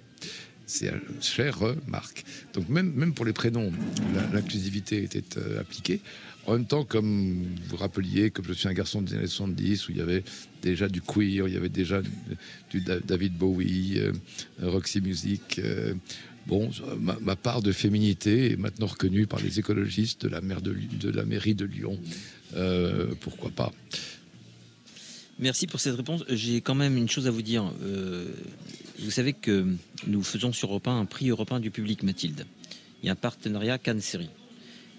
C'est 0.67 0.91
euh, 0.91 1.75
Marc. 1.87 2.23
Donc 2.53 2.69
même, 2.69 2.91
même 2.93 3.13
pour 3.13 3.25
les 3.25 3.33
prénoms, 3.33 3.71
l'inclusivité 4.33 5.03
était 5.03 5.23
euh, 5.37 5.59
appliquée. 5.61 6.01
En 6.47 6.53
même 6.53 6.65
temps, 6.65 6.83
comme 6.85 7.45
vous 7.67 7.75
rappeliez, 7.77 8.29
comme 8.29 8.45
je 8.47 8.53
suis 8.53 8.67
un 8.67 8.73
garçon 8.73 9.01
des 9.01 9.13
années 9.15 9.27
70, 9.27 9.87
où 9.87 9.91
il 9.91 9.97
y 9.97 10.01
avait 10.01 10.23
déjà 10.61 10.87
du 10.87 11.01
queer, 11.01 11.47
il 11.47 11.53
y 11.53 11.57
avait 11.57 11.69
déjà 11.69 12.01
du, 12.01 12.09
du 12.71 12.81
Da- 12.81 12.99
David 12.99 13.33
Bowie, 13.37 13.97
euh, 13.97 14.11
Roxy 14.61 15.01
Music. 15.01 15.59
euh, 15.59 15.93
bon, 16.47 16.69
ma, 16.99 17.35
part 17.35 17.61
de 17.61 17.71
féminité 17.71 18.51
est 18.51 18.57
maintenant 18.57 18.85
reconnue 18.87 19.25
par 19.27 19.39
les 19.41 19.59
écologistes 19.59 20.23
de 20.23 20.29
la, 20.29 20.41
maire 20.41 20.61
de, 20.61 20.75
la 21.09 21.25
mairie 21.25 21.55
de 21.55 21.65
Lyon. 21.65 21.99
Pourquoi 23.21 23.49
pas? 23.49 23.71
Merci 25.39 25.67
pour 25.67 25.79
cette 25.79 25.95
réponse. 25.95 26.23
J'ai 26.29 26.61
quand 26.61 26.75
même 26.75 26.95
une 26.97 27.09
chose 27.09 27.27
à 27.27 27.31
vous 27.31 27.41
dire. 27.41 27.73
Vous 28.99 29.11
savez 29.11 29.33
que 29.33 29.65
nous 30.07 30.23
faisons 30.23 30.53
sur 30.53 30.69
Europe 30.69 30.87
1 30.87 30.99
un 31.01 31.05
prix 31.05 31.29
européen 31.29 31.59
du 31.59 31.69
public, 31.71 32.03
Mathilde. 32.03 32.45
Il 33.03 33.07
y 33.07 33.09
a 33.09 33.11
un 33.13 33.15
partenariat 33.15 33.77
Cannes 33.77 34.01
Série. 34.01 34.29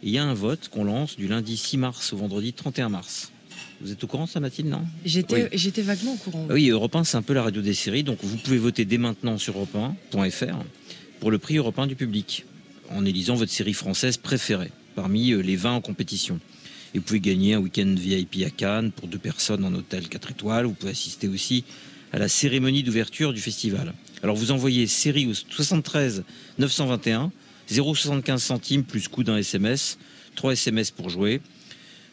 Et 0.03 0.09
il 0.09 0.11
y 0.11 0.19
a 0.19 0.25
un 0.25 0.35
vote 0.35 0.69
qu'on 0.69 0.85
lance 0.85 1.17
du 1.17 1.29
lundi 1.29 1.57
6 1.57 1.79
mars 1.79 2.13
au 2.13 2.19
vendredi 2.19 2.53
31 2.53 2.91
mars. 2.91 3.33
Vous 3.81 3.91
êtes 3.93 4.03
au 4.05 4.07
courant, 4.07 4.27
ça, 4.27 4.41
Mathilde, 4.41 4.69
non? 4.69 4.83
J'étais 5.05 5.49
Oui. 5.53 5.83
vaguement 5.83 6.13
au 6.13 6.17
courant. 6.17 6.47
Oui, 6.51 6.69
Europe 6.69 6.95
1, 6.95 7.05
c'est 7.05 7.17
un 7.17 7.23
peu 7.23 7.33
la 7.33 7.43
radio 7.43 7.63
des 7.63 7.75
séries. 7.75 8.05
Donc 8.05 8.19
vous 8.23 8.37
pouvez 8.37 8.59
voter 8.59 8.85
dès 8.85 8.99
maintenant 8.99 9.39
sur 9.39 9.55
europe1.fr 9.59 10.57
pour 11.21 11.31
le 11.31 11.39
prix 11.39 11.57
européen 11.57 11.87
du 11.87 11.97
public 11.97 12.45
en 12.91 13.05
élisant 13.05 13.35
votre 13.35 13.53
série 13.53 13.73
française 13.73 14.19
préférée 14.19 14.71
parmi 14.95 15.33
euh, 15.33 15.41
les 15.41 15.57
20 15.57 15.73
en 15.73 15.81
compétition. 15.81 16.39
Et 16.95 16.99
vous 16.99 17.05
pouvez 17.05 17.21
gagner 17.21 17.55
un 17.55 17.59
week-end 17.61 17.95
VIP 17.97 18.45
à 18.47 18.51
Cannes 18.51 18.93
pour 18.93 19.09
deux 19.09 19.19
personnes 19.19 19.65
en 19.65 19.73
hôtel 19.75 20.09
4 20.09 20.31
étoiles. 20.33 20.67
Vous 20.67 20.73
pouvez 20.75 20.93
assister 20.93 21.29
aussi 21.29 21.65
à 22.17 22.19
la 22.19 22.29
cérémonie 22.31 22.83
d'ouverture 22.83 23.35
du 23.35 23.43
festival. 23.43 23.93
Alors 24.23 24.37
vous 24.37 24.51
envoyez 24.51 24.87
série 24.87 25.27
au 25.27 25.35
73 25.35 26.25
921 26.59 27.31
075 27.71 28.43
centimes 28.43 28.85
plus 28.85 29.07
coût 29.07 29.23
d'un 29.23 29.37
SMS, 29.37 29.99
3 30.35 30.55
SMS 30.55 30.91
pour 30.91 31.11
jouer. 31.11 31.43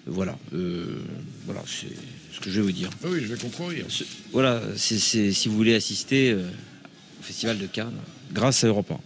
Voilà, 0.06 0.38
euh, 0.54 0.98
voilà, 1.46 1.64
c'est 1.66 1.88
ce 2.36 2.42
que 2.42 2.50
je 2.50 2.58
vais 2.60 2.66
vous 2.66 2.72
dire. 2.74 2.90
Oui, 3.06 3.20
je 3.22 3.28
vais 3.34 3.40
concourir. 3.40 3.86
Ce- 3.88 4.04
Voilà, 4.34 4.62
c'est 4.76 5.00
c'est- 5.00 5.32
si 5.32 5.48
vous 5.48 5.56
voulez 5.56 5.74
assister 5.74 6.32
euh, 6.32 6.50
au 7.22 7.24
Festival 7.24 7.58
de 7.58 7.66
Cannes, 7.68 7.94
grâce 8.34 8.66
à 8.66 8.68
Europe 8.68 8.92
1. 8.92 9.00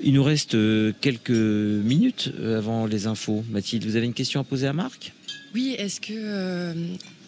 Il 0.00 0.14
nous 0.14 0.24
reste 0.24 0.54
euh, 0.54 0.94
quelques 1.02 1.28
minutes 1.30 2.32
avant 2.56 2.86
les 2.86 3.06
infos. 3.06 3.44
Mathilde, 3.50 3.84
vous 3.84 3.96
avez 3.96 4.06
une 4.06 4.14
question 4.14 4.40
à 4.40 4.44
poser 4.44 4.66
à 4.66 4.72
Marc? 4.72 5.12
Oui, 5.54 5.74
est-ce 5.76 6.00
que, 6.00 6.14
euh, 6.16 6.72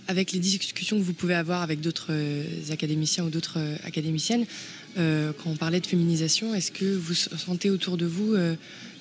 avec 0.08 0.32
les 0.32 0.38
discussions 0.38 0.98
que 0.98 1.02
vous 1.02 1.14
pouvez 1.14 1.34
avoir 1.34 1.62
avec 1.62 1.80
d'autres 1.80 2.08
euh, 2.10 2.44
académiciens 2.70 3.24
ou 3.24 3.30
d'autres 3.30 3.58
euh, 3.58 3.76
académiciennes, 3.84 4.46
euh, 4.98 5.32
quand 5.32 5.50
on 5.50 5.56
parlait 5.56 5.80
de 5.80 5.86
féminisation, 5.86 6.54
est-ce 6.54 6.70
que 6.70 6.84
vous 6.84 7.14
sentez 7.14 7.70
autour 7.70 7.96
de 7.96 8.06
vous 8.06 8.36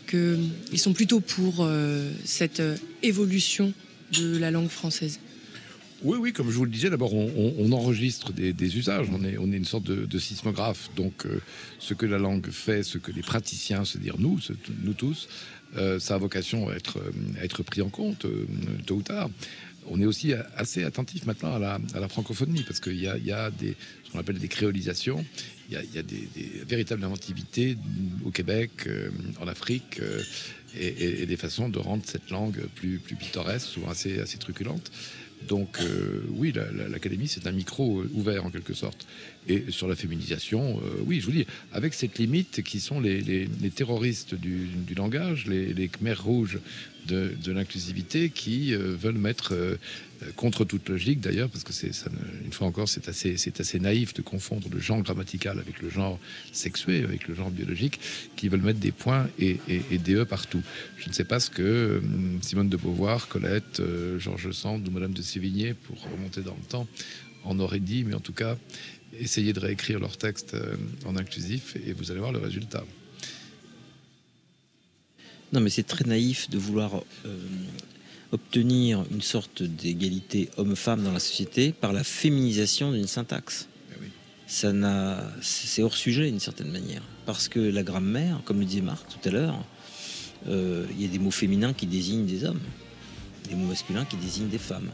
qu'ils 0.08 0.80
sont 0.80 0.94
plutôt 0.94 1.20
pour 1.20 1.68
cette 2.26 2.62
évolution 3.04 3.74
de 4.12 4.38
la 4.38 4.50
langue 4.50 4.70
française? 4.70 5.20
Oui, 6.04 6.18
oui, 6.20 6.34
comme 6.34 6.50
je 6.50 6.58
vous 6.58 6.66
le 6.66 6.72
disais, 6.72 6.90
d'abord, 6.90 7.14
on, 7.14 7.72
enregistre 7.72 8.34
des, 8.34 8.78
usages. 8.78 9.08
On 9.12 9.24
est, 9.24 9.36
une 9.58 9.66
sorte 9.66 9.86
de, 9.86 10.20
sismographe. 10.20 10.90
Donc, 10.96 11.26
ce 11.80 11.94
que 11.94 12.06
la 12.06 12.18
langue 12.18 12.50
fait, 12.50 12.84
ce 12.84 12.98
que 12.98 13.12
les 13.12 13.22
praticiens, 13.22 13.86
c'est-à-dire 13.86 14.16
nous, 14.18 14.40
nous 14.84 14.94
tous, 14.94 15.30
euh, 15.78 16.00
ça 16.00 16.16
a 16.16 16.18
vocation 16.18 16.70
à 16.70 16.74
être, 16.74 17.00
à 17.42 17.64
pris 17.64 17.82
en 17.82 17.90
compte 17.90 18.26
tôt 18.86 18.96
ou 18.96 19.02
tard. 19.02 19.30
On 19.90 20.00
est 20.02 20.06
aussi 20.06 20.34
assez 20.58 20.84
attentif 20.84 21.26
maintenant 21.26 21.56
à 21.56 21.60
la, 21.60 22.08
francophonie 22.08 22.64
parce 22.64 22.80
qu'il 22.80 23.00
y 23.00 23.08
a, 23.08 23.52
des, 23.52 23.76
ce 24.06 24.12
qu'on 24.12 24.20
appelle 24.20 24.40
des 24.40 24.48
créolisations. 24.48 25.26
Il 25.70 25.78
y 25.94 25.98
a, 25.98 26.04
des, 26.04 26.28
véritables 26.68 27.04
inventivités 27.04 27.78
au 28.26 28.32
Québec, 28.32 28.72
euh, 28.88 29.10
en 29.42 29.48
Afrique. 29.48 30.00
euh, 30.02 30.22
et, 30.76 30.88
et- 30.88 31.22
et 31.22 31.26
des 31.28 31.38
façons 31.38 31.70
de 31.70 31.78
rendre 31.78 32.04
cette 32.06 32.32
langue 32.32 32.60
plus, 32.76 32.98
plus 32.98 33.16
pittoresque, 33.16 33.68
souvent 33.68 33.90
assez, 33.92 34.20
assez 34.20 34.40
truculente. 34.40 34.92
Donc 35.48 35.78
euh, 35.82 36.22
oui, 36.30 36.52
la- 36.54 36.72
la- 36.72 36.88
l'Académie, 36.88 37.28
c'est 37.28 37.48
un 37.48 37.52
micro 37.52 38.00
euh, 38.02 38.10
ouvert 38.14 38.46
en 38.46 38.50
quelque 38.50 38.74
sorte. 38.74 39.06
Et 39.50 39.66
sur 39.70 39.90
la 39.90 39.96
féminisation, 39.96 40.80
euh, 40.80 41.04
oui, 41.06 41.20
je 41.20 41.26
vous 41.26 41.32
dis, 41.34 41.46
avec 41.74 41.94
cette 41.94 42.18
limite 42.18 42.64
qui 42.64 42.80
sont 42.80 43.02
les, 43.02 43.22
les- 43.22 43.50
terroristes 43.72 44.36
du, 44.36 44.70
langage, 44.96 45.46
les, 45.48 45.74
les 45.74 45.90
Khmers 45.90 46.24
rouges 46.24 46.60
de, 47.08 47.32
de 47.44 47.52
l'inclusivité 47.52 48.30
qui 48.30 48.74
veulent 48.74 49.18
mettre 49.18 49.54
contre 50.38 50.64
toute 50.64 50.88
logique 50.88 51.20
d'ailleurs, 51.20 51.50
parce 51.50 51.66
que 51.66 51.74
c'est 51.74 51.92
une 52.46 52.54
fois 52.54 52.68
encore, 52.68 52.88
c'est 52.88 53.10
assez, 53.10 53.36
c'est 53.36 53.60
assez 53.60 53.78
naïf 53.78 54.14
de 54.14 54.22
confondre 54.22 54.70
le 54.72 54.80
genre 54.80 55.02
grammatical 55.02 55.60
avec 55.60 55.82
le 55.82 55.90
genre 55.90 56.18
sexué, 56.54 57.04
avec 57.04 57.28
le 57.28 57.36
genre 57.36 57.52
biologique, 57.52 58.00
qui 58.38 58.48
veulent 58.48 58.62
mettre 58.62 58.80
des 58.80 58.94
points 58.94 59.28
et, 59.38 59.58
et- 59.68 59.98
des 59.98 60.16
e 60.16 60.24
partout. 60.26 60.62
Je 60.98 61.10
ne 61.10 61.14
sais 61.14 61.26
pas 61.26 61.42
ce 61.42 61.50
que 61.50 61.62
euh, 61.62 62.00
Simone 62.42 62.70
de 62.70 62.78
Beauvoir, 62.78 63.28
Colette, 63.28 63.82
Georges 64.18 64.52
Sand 64.52 64.88
ou 64.88 64.92
Madame 64.92 65.12
de 65.12 65.22
Sévigné, 65.34 65.74
pour 65.74 66.00
remonter 66.12 66.42
dans 66.42 66.56
le 66.56 66.68
temps, 66.68 66.88
en 67.44 67.58
auraient 67.60 67.80
dit, 67.80 68.04
mais 68.04 68.14
en 68.14 68.20
tout 68.20 68.34
cas, 68.34 68.56
essayez 69.20 69.52
de 69.52 69.60
réécrire 69.60 70.00
leur 70.00 70.16
texte 70.18 70.54
euh, 70.54 70.76
en 71.06 71.16
inclusif 71.18 71.76
et 71.88 71.94
vous 71.94 72.12
allez 72.12 72.20
voir 72.20 72.32
le 72.32 72.40
résultat. 72.40 72.84
Non, 75.52 75.60
mais 75.60 75.72
c'est 75.72 75.88
très 75.88 76.06
naïf 76.06 76.50
de 76.52 76.58
vouloir 76.60 77.04
euh, 77.26 77.38
obtenir 78.32 79.06
une 79.12 79.24
sorte 79.24 79.64
d'égalité 79.64 80.50
homme-femme 80.58 81.04
dans 81.04 81.12
la 81.12 81.20
société 81.20 81.72
par 81.72 81.94
la 81.94 82.04
féminisation 82.04 82.92
d'une 82.92 83.08
syntaxe. 83.08 83.68
oui. 84.02 84.10
Ça 84.46 84.72
n'a, 84.72 85.32
c'est 85.42 85.82
hors 85.82 85.96
sujet 85.96 86.30
d'une 86.30 86.40
certaine 86.40 86.72
manière, 86.72 87.02
parce 87.26 87.48
que 87.48 87.60
la 87.60 87.82
grammaire, 87.82 88.42
comme 88.46 88.60
le 88.60 88.66
disait 88.66 88.82
Marc 88.82 89.08
tout 89.08 89.30
à 89.30 89.32
l'heure, 89.32 89.66
euh, 90.48 90.86
il 90.92 91.02
y 91.02 91.06
a 91.06 91.08
des 91.08 91.20
mots 91.20 91.32
féminins 91.32 91.74
qui 91.74 91.88
désignent 91.88 92.26
des 92.26 92.44
hommes, 92.44 92.62
des 93.50 93.56
mots 93.56 93.68
masculins 93.68 94.06
qui 94.06 94.18
désignent 94.18 94.50
des 94.50 94.58
femmes. 94.58 94.92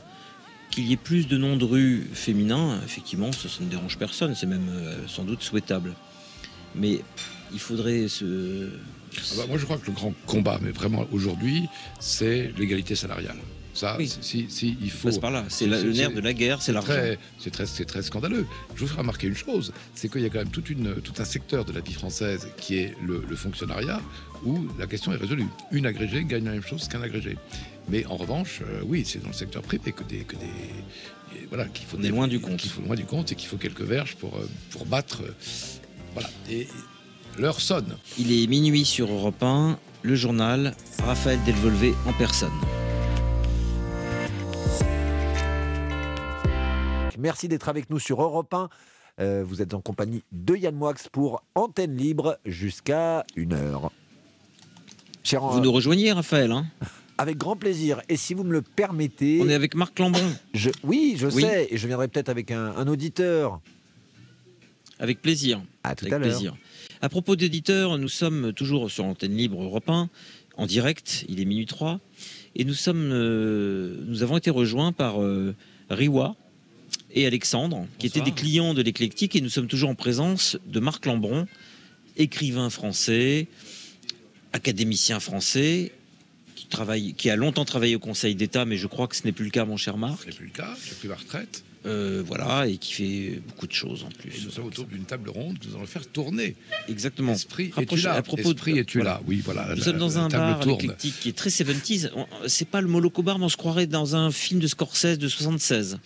Qu'il 0.71 0.85
y 0.87 0.93
ait 0.93 0.97
plus 0.97 1.27
de 1.27 1.37
noms 1.37 1.57
de 1.57 1.65
rue 1.65 2.07
féminins, 2.13 2.79
effectivement, 2.85 3.31
ça, 3.31 3.49
ça 3.49 3.63
ne 3.63 3.69
dérange 3.69 3.97
personne, 3.97 4.35
c'est 4.35 4.45
même 4.45 4.67
euh, 4.69 5.07
sans 5.07 5.23
doute 5.23 5.41
souhaitable. 5.41 5.95
Mais 6.75 7.01
il 7.51 7.59
faudrait 7.59 8.07
se, 8.07 8.69
Ah 9.17 9.21
bah, 9.37 9.43
moi, 9.49 9.57
je 9.57 9.65
crois 9.65 9.77
que 9.77 9.87
le 9.87 9.93
grand 9.93 10.13
combat, 10.27 10.59
mais 10.61 10.71
vraiment 10.71 11.05
aujourd'hui, 11.11 11.67
c'est 11.99 12.53
l'égalité 12.57 12.95
salariale. 12.95 13.37
Ça, 13.73 13.95
Oui. 13.97 14.11
si, 14.21 14.47
si 14.49 14.77
il 14.81 14.91
faut. 14.91 15.07
passe 15.07 15.19
par 15.19 15.31
là. 15.31 15.45
C'est 15.47 15.65
le 15.65 15.91
nerf 15.93 16.11
de 16.11 16.19
la 16.21 16.33
guerre, 16.33 16.61
c'est 16.61 16.71
l'argent. 16.73 16.93
C'est 17.39 17.51
très, 17.85 18.01
scandaleux. 18.03 18.45
Je 18.75 18.81
vous 18.81 18.87
ferai 18.87 19.01
remarquer 19.01 19.27
une 19.27 19.35
chose, 19.35 19.73
c'est 19.95 20.11
qu'il 20.11 20.21
y 20.21 20.25
a 20.25 20.29
quand 20.29 20.39
même 20.39 20.49
toute 20.49 20.69
une, 20.69 20.95
tout 20.95 21.13
un 21.19 21.25
secteur 21.25 21.65
de 21.65 21.71
la 21.71 21.79
vie 21.79 21.93
française 21.93 22.47
qui 22.57 22.77
est 22.77 22.93
le, 23.01 23.23
le 23.27 23.35
fonctionnariat, 23.35 24.01
où 24.45 24.67
la 24.77 24.85
question 24.87 25.13
est 25.13 25.17
résolue. 25.17 25.47
Une 25.71 25.85
agrégée 25.85 26.23
gagne 26.25 26.45
la 26.45 26.51
même 26.51 26.63
chose 26.63 26.87
qu'un 26.87 27.01
agrégé. 27.01 27.37
Mais 27.89 28.05
en 28.05 28.15
revanche, 28.17 28.61
euh, 28.61 28.81
oui, 28.85 29.03
c'est 29.05 29.19
dans 29.21 29.29
le 29.29 29.33
secteur 29.33 29.61
privé 29.63 29.91
que 29.91 30.03
des, 30.03 30.19
que 30.19 30.35
des 30.35 30.45
et 31.35 31.45
voilà, 31.47 31.65
qu'il 31.65 31.85
faut 31.85 31.99
est 32.01 32.09
loin 32.09 32.27
du 32.27 32.39
compte. 32.39 32.57
Qu'il 32.57 32.71
faut 32.71 32.81
loin 32.81 32.95
du 32.95 33.05
compte 33.05 33.31
et 33.31 33.35
qu'il 33.35 33.47
faut 33.47 33.57
quelques 33.57 33.81
verges 33.81 34.15
pour 34.15 34.35
euh, 34.35 34.47
pour 34.71 34.85
battre. 34.85 35.21
euh, 35.23 35.33
voilà. 36.13 36.29
Et 36.49 36.67
l'heure 37.37 37.61
sonne. 37.61 37.97
Il 38.17 38.31
est 38.31 38.47
minuit 38.47 38.85
sur 38.85 39.11
Europe 39.11 39.41
1, 39.41 39.77
le 40.01 40.15
journal, 40.15 40.75
Raphaël 41.03 41.39
Delvolvé 41.45 41.93
en 42.07 42.13
personne. 42.13 42.51
Merci 47.17 47.47
d'être 47.49 47.67
avec 47.69 47.89
nous 47.89 47.99
sur 47.99 48.21
Europe 48.21 48.53
1. 48.53 48.69
Euh, 49.19 49.43
vous 49.45 49.61
êtes 49.61 49.73
en 49.73 49.81
compagnie 49.81 50.23
de 50.31 50.55
Yann 50.55 50.73
Moix 50.73 50.93
pour 51.11 51.43
Antenne 51.53 51.95
Libre 51.97 52.39
jusqu'à 52.45 53.25
une 53.35 53.53
heure. 53.53 53.91
Cher, 55.23 55.41
Vous 55.41 55.59
nous 55.59 55.71
rejoignez, 55.71 56.11
Raphaël 56.13 56.51
hein? 56.51 56.65
Avec 57.19 57.37
grand 57.37 57.57
plaisir. 57.57 58.01
Et 58.07 58.15
si 58.15 58.33
vous 58.33 58.45
me 58.45 58.53
le 58.53 58.61
permettez. 58.61 59.39
On 59.41 59.49
est 59.49 59.53
avec 59.53 59.75
Marc 59.75 59.99
Lambron. 59.99 60.31
Je, 60.53 60.69
oui, 60.83 61.15
je 61.17 61.27
Oui. 61.27 61.41
sais. 61.43 61.67
Et 61.69 61.77
je 61.77 61.85
viendrai 61.85 62.07
peut-être 62.07 62.29
avec 62.29 62.49
un, 62.49 62.67
un 62.77 62.87
auditeur. 62.87 63.59
Avec 64.99 65.21
plaisir. 65.21 65.61
À 65.83 65.95
tout 65.95 66.05
Avec 66.05 66.13
à 66.13 66.17
l'heure. 66.19 66.29
plaisir. 66.29 66.55
À 67.01 67.09
propos 67.09 67.35
d'éditeurs, 67.35 67.97
nous 67.97 68.07
sommes 68.07 68.53
toujours 68.53 68.89
sur 68.89 69.03
Antenne 69.03 69.35
Libre 69.35 69.61
Europe 69.61 69.89
1, 69.89 70.09
en 70.55 70.65
direct, 70.65 71.25
il 71.27 71.41
est 71.41 71.45
minuit 71.45 71.65
3, 71.65 71.99
et 72.55 72.63
nous, 72.65 72.73
sommes, 72.73 73.09
euh, 73.13 73.97
nous 74.07 74.23
avons 74.23 74.37
été 74.37 74.49
rejoints 74.49 74.91
par 74.93 75.21
euh, 75.21 75.55
Riwa 75.89 76.35
et 77.13 77.25
Alexandre, 77.25 77.85
qui 77.99 78.07
étaient 78.07 78.19
des 78.21 78.33
clients 78.33 78.73
de 78.73 78.81
l'éclectique, 78.81 79.35
et 79.35 79.41
nous 79.41 79.49
sommes 79.49 79.67
toujours 79.67 79.89
en 79.89 79.95
présence 79.95 80.57
de 80.67 80.79
Marc 80.81 81.05
Lambron, 81.05 81.47
écrivain 82.17 82.69
français, 82.69 83.47
académicien 84.51 85.19
français, 85.21 85.93
travaille, 86.69 87.13
qui 87.15 87.29
a 87.29 87.35
longtemps 87.35 87.65
travaillé 87.65 87.95
au 87.95 87.99
Conseil 87.99 88.35
d'État, 88.35 88.65
mais 88.65 88.77
je 88.77 88.87
crois 88.87 89.07
que 89.07 89.15
ce 89.15 89.23
n'est 89.25 89.31
plus 89.31 89.45
le 89.45 89.51
cas, 89.51 89.65
mon 89.65 89.77
cher 89.77 89.97
Marc. 89.97 90.21
Ce 90.21 90.27
n'est 90.27 90.33
plus 90.35 90.45
le 90.45 90.51
cas. 90.51 90.75
J'ai 90.87 90.95
pris 90.95 91.07
ma 91.07 91.15
retraite. 91.15 91.63
Euh, 91.85 92.21
voilà, 92.25 92.67
et 92.67 92.75
qui 92.77 92.91
fait 92.93 93.41
beaucoup 93.47 93.65
de 93.65 93.71
choses 93.71 94.03
en 94.03 94.09
plus. 94.09 94.29
Et 94.37 94.41
nous 94.43 94.51
sommes 94.51 94.65
autour 94.65 94.83
d'une 94.85 95.05
table 95.05 95.29
ronde 95.29 95.59
que 95.59 95.67
nous 95.67 95.75
allons 95.77 95.85
faire 95.85 96.05
tourner. 96.07 96.55
Exactement. 96.89 97.31
Esprit, 97.31 97.71
es-tu 97.79 97.95
là 98.01 98.15
à 98.15 98.21
propos 98.21 98.49
de- 98.49 98.57
Esprit, 98.57 98.77
es-tu 98.79 98.97
voilà. 98.97 99.13
là 99.13 99.21
Oui, 99.25 99.41
voilà. 99.45 99.65
Nous 99.69 99.75
la- 99.77 99.83
sommes 99.85 99.97
dans 99.97 100.09
la 100.17 100.23
un 100.25 100.27
bar 100.27 100.69
éclectique 100.69 101.15
qui 101.21 101.29
est 101.29 101.37
très 101.37 101.49
70s. 101.49 102.11
On- 102.17 102.25
C'est 102.47 102.67
pas 102.67 102.81
le 102.81 102.89
Moloko 102.89 103.23
Bar, 103.23 103.39
mais 103.39 103.45
on 103.45 103.49
se 103.49 103.55
croirait 103.55 103.87
dans 103.87 104.17
un 104.17 104.29
film 104.29 104.59
de 104.59 104.67
Scorsese 104.67 105.17
de 105.17 105.29
76. 105.29 105.99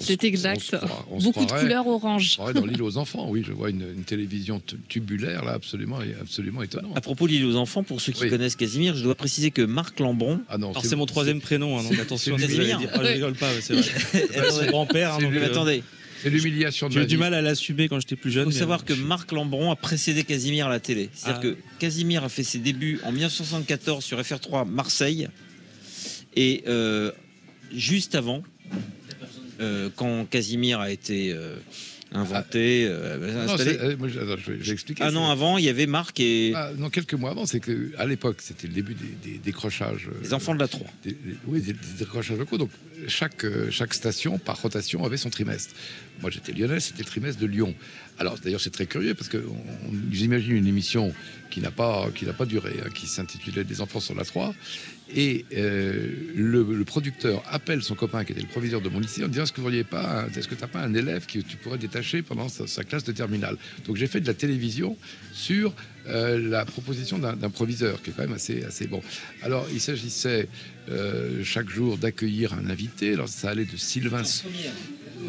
C'est 0.00 0.24
exact. 0.24 0.56
on 0.56 0.60
se 0.60 0.76
croit- 0.76 1.06
on 1.10 1.20
se 1.20 1.24
Beaucoup 1.24 1.44
de 1.44 1.50
couleurs 1.52 1.86
orange. 1.86 2.36
On 2.38 2.50
dans 2.52 2.64
l'île 2.66 2.82
aux 2.82 2.96
enfants, 2.96 3.26
oui, 3.28 3.42
je 3.46 3.52
vois 3.52 3.70
une, 3.70 3.82
une 3.96 4.04
télévision 4.04 4.60
tubulaire 4.88 5.44
là, 5.44 5.52
absolument, 5.52 5.98
absolument 6.20 6.62
étonnante. 6.62 6.96
À 6.96 7.00
propos 7.00 7.26
de 7.26 7.32
l'île 7.32 7.44
aux 7.44 7.56
enfants, 7.56 7.82
pour 7.82 8.00
ceux 8.00 8.12
qui 8.12 8.22
Oui. 8.22 8.30
connaissent 8.30 8.56
Casimir, 8.56 8.96
je 8.96 9.02
dois 9.02 9.14
préciser 9.14 9.50
que 9.50 9.62
Marc 9.62 10.00
Lambron. 10.00 10.40
Ah 10.48 10.56
non, 10.58 10.70
Alors 10.70 10.84
c'est 10.84 10.96
mon 10.96 11.06
troisième 11.06 11.40
prénom, 11.40 11.78
hein, 11.78 11.82
donc 11.82 11.98
attention 11.98 12.36
Casimir. 12.36 12.78
dire. 12.78 12.90
Ah, 12.94 13.00
je 13.04 13.08
rigole 13.12 13.34
pas, 13.34 13.50
c'est 13.60 13.74
vrai. 13.74 13.82
C'est 14.50 14.64
mon 14.64 14.70
grand-père. 14.70 15.14
hein, 15.14 15.18
euh, 15.22 15.46
attendez, 15.46 15.82
C'est 16.22 16.30
l'humiliation 16.30 16.88
de 16.88 16.94
J'ai 16.94 17.06
du 17.06 17.16
mal 17.18 17.34
à 17.34 17.42
l'assumer 17.42 17.88
quand 17.88 18.00
j'étais 18.00 18.16
plus 18.16 18.30
il 18.30 18.34
jeune. 18.34 18.44
faut 18.44 18.50
mais, 18.50 18.58
savoir 18.58 18.84
que 18.84 18.92
Marc 18.94 19.32
Lambron 19.32 19.70
a 19.70 19.76
précédé 19.76 20.24
Casimir 20.24 20.66
à 20.66 20.70
la 20.70 20.80
télé. 20.80 21.10
C'est-à-dire 21.14 21.40
Ah. 21.40 21.42
que 21.44 21.56
Casimir 21.78 22.24
a 22.24 22.28
fait 22.28 22.42
ses 22.44 22.58
débuts 22.58 23.00
en 23.04 23.12
1974 23.12 24.02
sur 24.04 24.18
FR3 24.20 24.66
Marseille. 24.66 25.28
Et 26.36 26.62
euh, 26.68 27.10
juste 27.74 28.14
avant, 28.14 28.42
quand 29.96 30.24
Casimir 30.30 30.80
a 30.80 30.90
été 30.90 31.32
euh, 31.32 31.56
inventé, 32.12 32.86
euh, 32.88 33.16
Non, 33.46 33.56
euh, 33.60 33.96
moi, 33.96 34.08
je- 34.08 34.18
attends, 34.18 34.36
je 34.44 34.50
vais, 34.52 34.58
je 34.60 34.66
vais 34.66 34.72
expliquer. 34.72 35.02
Un 35.04 35.14
an 35.16 35.26
c'est- 35.26 35.32
avant, 35.32 35.58
il 35.58 35.64
y 35.64 35.68
avait 35.68 35.86
Marc 35.86 36.18
et 36.20 36.52
Ah, 36.56 36.70
non, 36.76 36.90
quelques 36.90 37.14
mois 37.14 37.30
avant, 37.30 37.46
c'est 37.46 37.60
que 37.60 37.92
à 37.98 38.06
l'époque, 38.06 38.38
c'était 38.40 38.66
le 38.66 38.72
début 38.74 38.94
des, 38.94 39.30
des 39.32 39.38
décrochages. 39.38 40.08
euh, 40.08 40.18
les 40.22 40.34
enfants 40.34 40.54
de 40.54 40.60
la 40.60 40.66
3. 40.68 40.86
des- 41.04 41.12
des- 41.12 41.36
oui, 41.46 41.60
des, 41.60 41.74
décrochages 41.98 42.36
locaux. 42.38 42.58
Donc, 42.58 42.70
chaque, 43.06 43.44
euh, 43.44 43.70
chaque 43.70 43.94
station, 43.94 44.38
par 44.38 44.60
rotation, 44.60 45.04
avait 45.04 45.16
son 45.16 45.30
trimestre. 45.30 45.74
Moi, 46.20 46.30
j'étais 46.30 46.52
lyonnais, 46.52 46.80
c'était 46.80 47.02
le 47.02 47.08
trimestre 47.08 47.40
de 47.40 47.46
Lyon. 47.46 47.74
Alors, 48.18 48.38
d'ailleurs, 48.38 48.60
c'est 48.60 48.70
très 48.70 48.86
curieux 48.86 49.14
parce 49.14 49.28
que 49.30 49.42
j'imagine 50.12 50.56
une 50.56 50.66
émission 50.66 51.14
qui 51.50 51.60
n'a 51.60 51.70
pas, 51.70 52.08
qui 52.14 52.26
n'a 52.26 52.32
pas 52.34 52.44
duré, 52.44 52.72
hein, 52.84 52.90
qui 52.94 53.06
s'intitulait 53.06 53.64
Des 53.64 53.80
enfants 53.80 54.00
sur 54.00 54.14
la 54.14 54.24
3. 54.24 54.54
Et 55.14 55.44
euh, 55.56 56.08
le, 56.36 56.84
producteur 56.84 57.42
appelle 57.50 57.82
son 57.82 57.94
copain 57.94 58.24
qui 58.24 58.32
était 58.32 58.40
le 58.40 58.48
proviseur 58.48 58.80
de 58.80 58.88
mon 58.88 59.00
lycée 59.00 59.24
en 59.24 59.28
disant 59.28 59.42
Est-ce 59.42 59.52
que 59.52 59.60
vous 59.60 59.84
pas, 59.84 60.26
est-ce 60.36 60.46
que 60.46 60.54
tu 60.54 60.60
n'as 60.60 60.68
pas 60.68 60.80
un 60.80 60.94
élève 60.94 61.26
que 61.26 61.40
tu 61.40 61.56
pourrais 61.56 61.78
détacher 61.78 62.22
pendant 62.22 62.48
sa, 62.48 62.84
classe 62.84 63.04
de 63.04 63.12
terminale? 63.12 63.56
Donc, 63.86 63.96
j'ai 63.96 64.06
fait 64.06 64.20
de 64.20 64.26
la 64.26 64.34
télévision 64.34 64.96
sur 65.32 65.72
euh, 66.06 66.38
la 66.38 66.64
proposition 66.64 67.18
d'un 67.18 67.34
d'un 67.34 67.50
proviseur 67.50 68.02
qui 68.02 68.10
est 68.10 68.12
quand 68.12 68.22
même 68.22 68.32
assez, 68.32 68.64
assez 68.64 68.86
bon. 68.86 69.02
Alors, 69.42 69.66
il 69.72 69.80
s'agissait 69.80 70.48
euh, 70.88 71.42
chaque 71.44 71.68
jour 71.68 71.98
d'accueillir 71.98 72.54
un 72.54 72.68
invité. 72.70 73.14
Alors, 73.14 73.28
ça 73.28 73.50
allait 73.50 73.64
de 73.64 73.76
Sylvain 73.76 74.22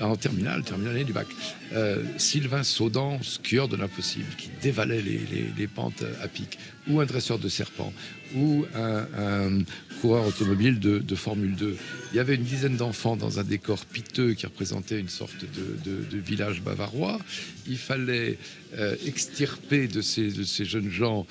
en 0.01 0.15
terminale, 0.15 0.63
terminale 0.63 1.03
du 1.03 1.13
bac. 1.13 1.27
Euh, 1.73 2.03
Sylvain 2.17 2.63
Saudan, 2.63 3.21
skieur 3.21 3.67
de 3.67 3.75
l'impossible, 3.75 4.27
qui 4.37 4.49
dévalait 4.61 5.01
les, 5.01 5.67
pentes 5.67 6.03
à 6.23 6.27
pic, 6.27 6.57
ou 6.87 6.99
un 6.99 7.05
dresseur 7.05 7.39
de 7.39 7.49
serpents, 7.49 7.93
ou 8.35 8.65
un, 8.75 9.63
coureur 10.01 10.25
automobile 10.25 10.79
de, 10.79 11.15
Formule 11.15 11.55
2. 11.55 11.77
Il 12.11 12.17
y 12.17 12.19
avait 12.19 12.35
une 12.35 12.43
dizaine 12.43 12.75
d'enfants 12.75 13.15
dans 13.15 13.39
un 13.39 13.43
décor 13.43 13.85
piteux 13.85 14.33
qui 14.33 14.45
représentait 14.45 14.99
une 14.99 15.09
sorte 15.09 15.45
de, 15.45 16.17
village 16.17 16.61
bavarois. 16.61 17.19
Il 17.67 17.77
fallait 17.77 18.37
euh, 18.77 18.95
extirper 19.05 19.87
de 19.87 20.01
ces, 20.01 20.31
de 20.31 20.43
ces 20.43 20.65
jeunes 20.65 20.89
gens, 20.89 21.27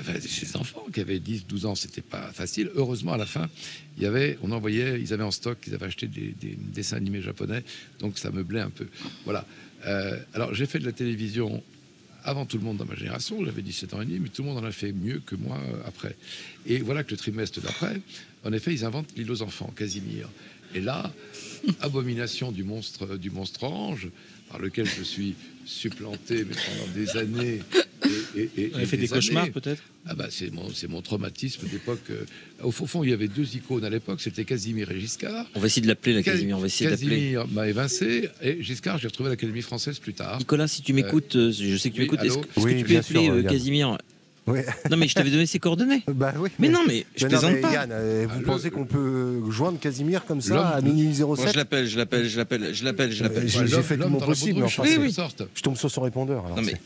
enfin, 0.00 0.14
de 0.14 0.20
ces 0.20 0.56
enfants 0.56 0.84
qui 0.92 1.00
avaient 1.00 1.18
10, 1.18 1.46
12 1.46 1.66
ans, 1.66 1.74
c'était 1.74 2.02
pas 2.02 2.30
facile. 2.32 2.70
Heureusement, 2.74 3.12
à 3.12 3.16
la 3.16 3.26
fin, 3.26 3.48
il 3.96 4.02
y 4.02 4.06
avait, 4.06 4.38
on 4.42 4.52
envoyait, 4.52 5.00
ils 5.00 5.12
avaient 5.12 5.24
en 5.24 5.30
stock, 5.30 5.58
ils 5.66 5.74
avaient 5.74 5.86
acheté 5.86 6.06
des, 6.06 6.34
des 6.40 6.56
dessins 6.56 6.96
animés 6.96 7.22
japonais, 7.22 7.62
donc 7.98 8.18
ça 8.18 8.30
meublait 8.30 8.60
un 8.60 8.70
peu. 8.70 8.86
Voilà. 9.24 9.46
Euh, 9.86 10.18
alors 10.34 10.54
j'ai 10.54 10.66
fait 10.66 10.78
de 10.78 10.86
la 10.86 10.92
télévision 10.92 11.62
avant 12.24 12.44
tout 12.44 12.58
le 12.58 12.64
monde 12.64 12.76
dans 12.76 12.84
ma 12.84 12.96
génération, 12.96 13.44
j'avais 13.44 13.62
17 13.62 13.94
ans 13.94 14.02
et 14.02 14.04
demi, 14.04 14.18
mais 14.18 14.28
tout 14.28 14.42
le 14.42 14.48
monde 14.48 14.58
en 14.58 14.66
a 14.66 14.72
fait 14.72 14.92
mieux 14.92 15.22
que 15.24 15.36
moi 15.36 15.58
euh, 15.58 15.76
après. 15.86 16.16
Et 16.66 16.78
voilà 16.78 17.04
que 17.04 17.12
le 17.12 17.16
trimestre 17.16 17.60
d'après, 17.60 18.00
en 18.44 18.52
effet, 18.52 18.72
ils 18.72 18.84
inventent 18.84 19.10
l'île 19.16 19.30
aux 19.30 19.42
enfants, 19.42 19.72
Casimir. 19.76 20.28
Et 20.74 20.80
là, 20.80 21.12
abomination 21.80 22.50
du 22.50 22.64
monstre, 22.64 23.16
du 23.16 23.30
monstre 23.30 23.62
orange, 23.62 24.08
par 24.50 24.58
lequel 24.58 24.86
je 24.86 25.02
suis 25.02 25.36
supplanté 25.64 26.44
mais 26.44 26.54
pendant 26.54 26.92
des 26.92 27.16
années 27.16 27.60
Et, 28.36 28.50
et- 28.58 28.72
et 28.80 28.86
fait 28.86 28.96
des 28.96 29.08
cauchemars, 29.08 29.48
peut-être? 29.50 29.82
Ah 30.06 30.14
bah 30.14 30.26
c'est 30.30 30.52
mon, 30.52 30.68
c'est 30.70 30.88
mon 30.88 31.00
traumatisme 31.02 31.66
d'époque. 31.68 31.98
euh. 32.10 32.24
Au 32.62 32.70
fond, 32.70 32.86
fond, 32.86 33.02
il 33.04 33.10
y 33.10 33.12
avait 33.12 33.28
deux 33.28 33.56
icônes 33.56 33.84
à 33.84 33.90
l'époque, 33.90 34.20
c'était 34.20 34.44
Casimir 34.44 34.90
et 34.90 35.00
Giscard. 35.00 35.46
On 35.54 35.60
va 35.60 35.66
essayer 35.66 35.82
de 35.82 35.88
l'appeler, 35.88 36.14
la 36.14 36.22
Ca- 36.22 36.32
Casimir. 36.32 36.56
On 36.58 36.60
va 36.60 36.66
essayer. 36.66 36.90
Casimir 36.90 37.46
m'a 37.48 37.66
évincé 37.68 38.28
et 38.42 38.62
Giscard, 38.62 38.98
j'ai 38.98 39.08
retrouvé 39.08 39.30
l'Académie 39.30 39.62
française 39.62 39.98
plus 39.98 40.14
tard. 40.14 40.38
Nicolas, 40.38 40.68
si 40.68 40.82
tu 40.82 40.92
m'écoutes, 40.92 41.34
euh, 41.36 41.50
je 41.52 41.76
sais 41.76 41.90
que 41.90 41.94
tu 41.94 42.00
oui, 42.02 42.06
m'écoutes. 42.10 42.24
Est-ce 42.24 42.34
que, 42.38 42.40
est-ce 42.46 42.54
que 42.54 42.60
Oui, 42.72 42.78
tu 42.78 42.84
peux 42.84 42.96
appeler 42.98 43.24
sûr, 43.24 43.32
euh. 43.32 43.42
Casimir? 43.42 43.98
Oui. 44.48 44.60
Non, 44.88 44.96
mais 44.96 45.08
je 45.08 45.14
t'avais 45.14 45.30
donné 45.30 45.44
ses 45.46 45.58
coordonnées. 45.58 46.04
Bah 46.14 46.32
oui. 46.38 46.50
Mais 46.60 46.68
non, 46.68 46.82
mais 46.86 47.04
je 47.16 47.24
Mais 47.26 47.32
non, 47.32 47.38
plaisante 47.40 47.52
mais 47.54 47.60
pas. 47.62 47.72
Yann, 47.72 47.88
euh, 47.90 48.26
vous 48.28 48.34
Ah, 48.36 48.38
le- 48.38 48.44
pensez 48.44 48.70
qu'on 48.70 48.84
peut 48.84 49.40
joindre 49.50 49.80
Casimir 49.80 50.24
comme 50.24 50.40
ça 50.40 50.54
L'homme- 50.54 50.66
à 50.66 50.80
minuit 50.82 51.12
07 51.12 51.26
Moi, 51.26 51.36
je 51.52 51.56
l'appelle, 51.56 51.86
je 51.88 51.96
l'appelle, 51.98 52.28
je 52.28 52.36
l'appelle, 52.36 52.72
je 52.72 52.84
l'appelle, 52.84 53.12
je 53.12 53.22
l'appelle. 53.24 53.44
Euh, 53.44 53.66
J'ai 53.66 53.82
fait 53.82 53.96
tout 53.98 54.08
mon 54.08 54.20
possible, 54.20 54.62
enfin, 54.62 54.84
quelque 54.84 55.10
sorte. 55.10 55.42
je 55.52 55.62
tombe 55.62 55.76
sur 55.76 55.90
son 55.90 56.02
répondeur. 56.02 56.44
alors 56.46 56.56
Non, 56.58 56.62
mais- 56.62 56.72
c'est- 56.74 56.80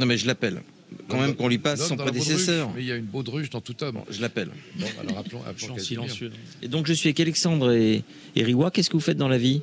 Non, 0.00 0.06
mais 0.06 0.16
je 0.16 0.26
l'appelle. 0.26 0.62
Quand 1.08 1.20
même 1.20 1.36
qu'on 1.36 1.46
lui 1.48 1.58
passe 1.58 1.86
son 1.86 1.96
prédécesseur. 1.96 2.70
Mais 2.74 2.80
il 2.82 2.86
y 2.88 2.92
a 2.92 2.96
une 2.96 3.04
baudruche 3.04 3.50
dans 3.50 3.60
tout 3.60 3.76
homme. 3.84 3.96
Bon, 3.96 4.04
je 4.10 4.20
l'appelle. 4.22 4.48
Bon, 4.76 4.86
alors 5.00 5.18
appelons, 5.18 5.78
silencieux. 5.78 6.32
Et 6.62 6.68
donc, 6.68 6.86
je 6.86 6.94
suis 6.94 7.08
avec 7.08 7.20
Alexandre 7.20 7.70
et, 7.72 8.02
et 8.34 8.42
Riwa. 8.42 8.70
Qu'est-ce 8.70 8.88
que 8.88 8.96
vous 8.96 9.00
faites 9.02 9.18
dans 9.18 9.28
la 9.28 9.38
vie? 9.38 9.60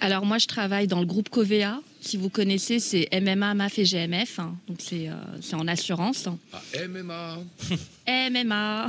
Alors 0.00 0.26
moi, 0.26 0.38
je 0.38 0.48
travaille 0.48 0.88
dans 0.88 0.98
le 0.98 1.06
groupe 1.06 1.28
Covea. 1.28 1.80
Si 2.00 2.16
vous 2.16 2.28
connaissez, 2.28 2.80
c'est 2.80 3.08
MMA, 3.12 3.54
MAF 3.54 3.78
et 3.78 3.84
GMF. 3.84 4.40
hein. 4.40 4.56
Donc 4.66 4.78
c'est 4.80 5.08
euh, 5.08 5.12
c'est 5.40 5.54
en 5.54 5.68
assurance. 5.68 6.28
Ah, 6.52 6.60
MMA. 6.88 7.38
MMA. 8.30 8.88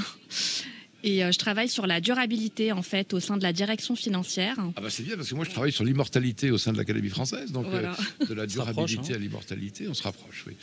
Et 1.06 1.24
euh, 1.24 1.32
je 1.34 1.38
travaille 1.38 1.68
sur 1.68 1.86
la 1.86 2.00
durabilité 2.00 2.72
en 2.72 2.82
fait 2.82 3.14
au 3.14 3.20
sein 3.20 3.36
de 3.36 3.44
la 3.44 3.52
direction 3.52 3.96
financière. 3.96 4.56
Ah 4.78 4.82
bah 4.82 4.90
c'est 4.90 5.04
bien 5.04 5.18
parce 5.18 5.30
que 5.30 5.36
moi 5.36 5.44
je 5.44 5.50
travaille 5.52 5.74
sur 5.74 5.84
l'immortalité 5.84 6.50
au 6.50 6.58
sein 6.58 6.72
de 6.72 6.78
l'Académie 6.78 7.10
française, 7.10 7.52
donc 7.52 7.66
Voilà. 7.68 7.96
euh, 8.22 8.26
de 8.26 8.34
la 8.34 8.46
durabilité 8.56 9.12
hein. 9.12 9.16
à 9.16 9.20
l'immortalité, 9.20 9.88
on 9.90 9.94
se 9.94 10.04
rapproche, 10.04 10.46
oui. 10.48 10.54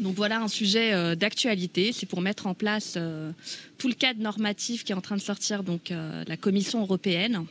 Donc 0.00 0.16
voilà 0.16 0.40
un 0.40 0.48
sujet 0.48 0.92
euh, 0.92 1.14
d'actualité. 1.14 1.92
C'est 1.92 2.06
pour 2.06 2.20
mettre 2.22 2.46
en 2.48 2.54
place 2.54 2.94
euh, 2.96 3.30
tout 3.78 3.86
le 3.88 3.94
cadre 3.94 4.20
normatif 4.20 4.82
qui 4.84 4.90
est 4.90 4.96
en 4.96 5.00
train 5.00 5.16
de 5.16 5.20
sortir 5.22 5.62
donc 5.62 5.92
euh, 5.92 6.24
la 6.26 6.36
Commission 6.36 6.80
européenne 6.82 7.44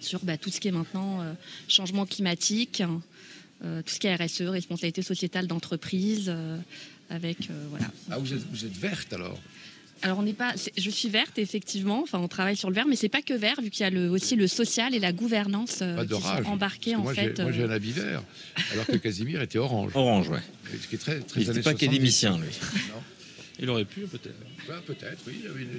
sur 0.00 0.20
bah, 0.24 0.36
tout 0.38 0.50
ce 0.50 0.60
qui 0.60 0.68
est 0.68 0.72
maintenant 0.72 1.20
euh, 1.20 1.32
changement 1.68 2.06
climatique, 2.06 2.82
euh, 3.64 3.82
tout 3.82 3.92
ce 3.92 3.98
qui 3.98 4.06
est 4.06 4.14
RSE, 4.14 4.42
responsabilité 4.42 5.02
sociétale 5.02 5.46
d'entreprise, 5.48 6.26
euh, 6.28 6.56
avec 7.10 7.50
euh, 7.50 7.66
voilà. 7.70 7.86
Ah 8.08 8.18
vous 8.18 8.32
êtes, 8.32 8.46
vous 8.52 8.64
êtes 8.64 8.76
verte 8.76 9.12
alors? 9.12 9.36
Alors 10.02 10.18
on 10.18 10.22
n'est 10.22 10.32
pas, 10.32 10.54
je 10.76 10.90
suis 10.90 11.08
verte 11.08 11.38
effectivement. 11.38 12.00
Enfin 12.02 12.18
on 12.18 12.28
travaille 12.28 12.56
sur 12.56 12.68
le 12.70 12.74
vert, 12.74 12.86
mais 12.88 12.96
c'est 12.96 13.08
pas 13.08 13.22
que 13.22 13.34
vert 13.34 13.60
vu 13.62 13.70
qu'il 13.70 13.82
y 13.82 13.86
a 13.86 13.90
le, 13.90 14.08
aussi 14.10 14.34
le 14.36 14.46
social 14.46 14.94
et 14.94 14.98
la 14.98 15.12
gouvernance 15.12 15.80
euh, 15.82 16.04
qui 16.04 16.14
rage. 16.14 16.44
sont 16.44 16.50
embarqués 16.50 16.96
en 16.96 17.02
moi, 17.02 17.14
fait. 17.14 17.34
j'ai, 17.36 17.42
moi 17.42 17.52
j'ai 17.52 17.62
euh, 17.62 17.68
un 17.68 17.70
habit 17.70 17.92
vert, 17.92 18.22
alors 18.72 18.86
que 18.86 18.96
Casimir 18.96 19.42
était 19.42 19.58
orange. 19.58 19.92
Orange, 19.94 20.28
ouais. 20.28 20.40
Ce 20.80 20.86
qui 20.88 20.94
est 20.94 20.98
très, 20.98 21.20
très 21.20 21.42
Il 21.42 21.48
n'était 21.48 21.60
pas 21.60 21.70
70. 21.72 21.84
académicien, 21.84 22.38
lui. 22.38 22.48
Non. 22.88 23.02
Il 23.62 23.68
aurait 23.68 23.84
pu, 23.84 24.00
peut-être. 24.02 24.34
Ouais, 24.68 24.74
peut-être, 24.86 25.18
oui. 25.26 25.34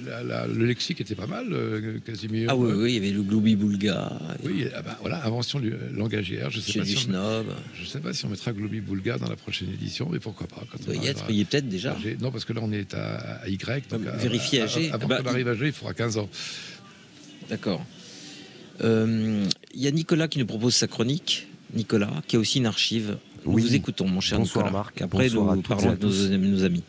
la- 0.06 0.22
la- 0.22 0.46
le 0.46 0.64
lexique 0.66 1.00
était 1.00 1.14
pas 1.16 1.26
mal, 1.26 1.46
euh, 1.52 1.98
Casimir. 2.04 2.48
Ah 2.50 2.56
oui, 2.56 2.70
oui, 2.74 2.90
il 2.90 2.94
y 2.94 2.98
avait 2.98 3.10
le 3.10 3.22
Globi-Boulga. 3.22 4.12
Oui, 4.44 4.66
ah 4.74 4.82
bah, 4.82 4.96
voilà, 5.00 5.24
invention 5.26 5.58
lu- 5.58 5.74
langagière. 5.92 6.50
Je 6.50 6.60
sais, 6.60 6.78
pas 6.78 6.84
du 6.84 6.92
si 6.92 6.96
on, 6.98 7.10
snob. 7.10 7.46
je 7.74 7.84
sais 7.84 7.98
pas 7.98 8.12
si 8.12 8.24
on 8.24 8.28
mettra 8.28 8.52
Globi 8.52 8.80
Boulga 8.80 9.18
dans 9.18 9.28
la 9.28 9.34
prochaine 9.36 9.68
édition, 9.72 10.08
mais 10.12 10.20
pourquoi 10.20 10.46
pas. 10.46 10.62
Quand 10.70 10.78
Il 10.80 10.84
doit 10.86 10.94
y 10.96 11.06
être, 11.08 11.24
il 11.28 11.36
y 11.36 11.40
est 11.40 11.44
peut-être 11.44 11.68
déjà. 11.68 11.92
à 11.94 11.98
G. 11.98 12.16
Non, 12.20 12.30
parce 12.30 12.44
que 12.44 12.52
là, 12.52 12.60
on 12.62 12.70
est 12.72 12.94
à, 12.94 13.40
à 13.42 13.48
Y. 13.48 13.88
Donc 13.90 14.06
à- 14.06 14.16
Vérifier 14.16 14.60
à 14.62 14.66
G. 14.66 14.90
Avant 14.92 15.04
Ah 15.04 15.08
bah, 15.08 15.22
qu'on 15.22 15.30
arrive 15.30 15.48
à 15.48 15.54
G, 15.54 15.66
il 15.66 15.72
faudra 15.72 15.94
15 15.94 16.18
ans. 16.18 16.28
D'accord. 17.50 17.84
Euh, 18.84 19.44
Il 19.74 19.80
y 19.82 19.86
a 19.88 19.90
Nicolas 19.90 20.28
qui 20.28 20.38
nous 20.38 20.46
propose 20.46 20.74
sa 20.74 20.86
chronique. 20.86 21.48
Nicolas, 21.74 22.22
qui 22.28 22.36
a 22.36 22.38
aussi 22.38 22.58
une 22.58 22.66
archive. 22.66 23.16
Nous 23.46 23.52
Oui. 23.54 23.62
vous 23.62 23.74
écoutons, 23.74 24.06
mon 24.06 24.20
cher 24.20 24.38
Bonsoir, 24.38 24.66
Nicolas. 24.66 24.82
Marc. 24.84 25.02
Après, 25.02 25.24
Bonsoir 25.28 25.50
à 25.50 25.54
nous 25.56 25.60
et 25.60 25.64
parlons 25.64 25.90
à 25.90 25.96
de 25.96 26.04
nos, 26.06 26.12
tous. 26.12 26.30
nos 26.30 26.64
amis. 26.64 26.82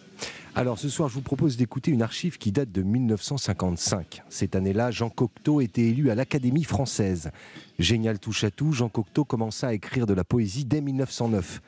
Alors 0.55 0.77
ce 0.77 0.87
soir, 0.87 1.09
je 1.09 1.15
vous 1.15 1.21
propose 1.21 1.57
d'écouter 1.57 1.89
une 1.89 2.03
archive 2.03 2.37
qui 2.37 2.51
date 2.51 2.71
de 2.71 2.83
1955. 2.83 4.21
Cette 4.29 4.55
année-là, 4.55 4.91
Jean 4.91 5.09
Cocteau 5.09 5.61
était 5.61 5.81
élu 5.81 6.11
à 6.11 6.15
l'Académie 6.15 6.63
française. 6.63 7.31
Génial 7.79 8.19
touche 8.19 8.43
à 8.43 8.51
tout, 8.51 8.71
Jean 8.71 8.87
Cocteau 8.87 9.25
commença 9.25 9.69
à 9.69 9.73
écrire 9.73 10.05
de 10.05 10.13
la 10.13 10.23
poésie 10.23 10.63
dès 10.63 10.79
1909. 10.79 11.59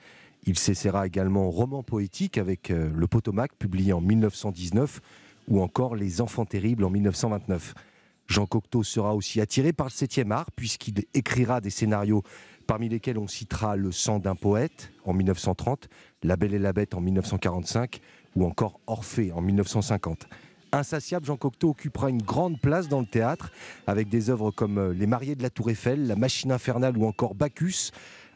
Il 0.46 0.60
s'essaiera 0.60 1.08
également 1.08 1.48
au 1.48 1.50
roman 1.50 1.82
poétique 1.82 2.38
avec 2.38 2.70
euh, 2.70 2.92
Le 2.96 3.08
Potomac, 3.08 3.54
publié 3.58 3.92
en 3.92 4.02
1919, 4.02 5.02
ou 5.48 5.64
encore 5.64 5.96
Les 5.96 6.22
Enfants 6.22 6.46
terribles 6.46 6.84
en 6.84 6.92
1929. 6.92 7.74
Jean 8.28 8.46
Cocteau 8.46 8.84
sera 8.84 9.16
aussi 9.16 9.42
attiré 9.42 9.74
par 9.74 9.88
le 9.88 9.92
7e 9.92 10.30
art, 10.30 10.52
puisqu'il 10.52 11.06
écrira 11.16 11.60
des 11.60 11.72
scénarios 11.72 12.22
parmi 12.68 12.90
lesquels 12.90 13.18
on 13.18 13.28
citera 13.28 13.76
Le 13.76 13.92
sang 13.92 14.20
d'un 14.20 14.36
poète 14.36 14.92
en 15.06 15.14
1930, 15.14 15.90
La 16.22 16.36
Belle 16.36 16.54
et 16.54 16.60
la 16.60 16.74
Bête 16.74 16.94
en 16.94 17.02
1945 17.02 18.00
ou 18.36 18.46
encore 18.46 18.80
Orphée 18.88 19.32
en 19.32 19.42
1950. 19.42 20.28
Insatiable, 20.72 21.26
Jean 21.26 21.38
Cocteau 21.38 21.70
occupera 21.70 22.10
une 22.10 22.22
grande 22.22 22.60
place 22.60 22.90
dans 22.90 23.00
le 23.00 23.06
théâtre 23.06 23.52
avec 23.88 24.10
des 24.10 24.30
œuvres 24.30 24.52
comme 24.52 24.78
euh, 24.78 24.94
Les 24.94 25.08
Mariés 25.08 25.36
de 25.36 25.44
la 25.44 25.50
Tour 25.50 25.70
Eiffel, 25.70 26.06
La 26.08 26.16
Machine 26.16 26.52
infernale 26.52 26.98
ou 26.98 27.06
encore 27.06 27.34
Bacchus. 27.34 27.92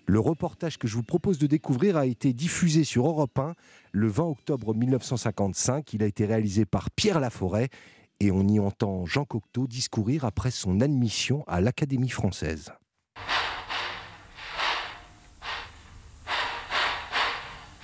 Le 0.05 0.19
reportage 0.19 0.77
que 0.77 0.87
je 0.87 0.95
vous 0.95 1.03
propose 1.03 1.37
de 1.37 1.47
découvrir 1.47 1.97
a 1.97 2.05
été 2.05 2.33
diffusé 2.33 2.83
sur 2.83 3.07
Europe 3.07 3.37
1 3.37 3.53
le 3.91 4.07
20 4.07 4.23
octobre 4.23 4.73
1955. 4.73 5.93
Il 5.93 6.01
a 6.01 6.07
été 6.07 6.25
réalisé 6.25 6.65
par 6.65 6.89
Pierre 6.91 7.19
Laforêt 7.19 7.69
et 8.19 8.31
on 8.31 8.47
y 8.47 8.59
entend 8.59 9.05
Jean 9.05 9.25
Cocteau 9.25 9.67
discourir 9.67 10.25
après 10.25 10.51
son 10.51 10.81
admission 10.81 11.43
à 11.47 11.61
l'Académie 11.61 12.09
française. 12.09 12.71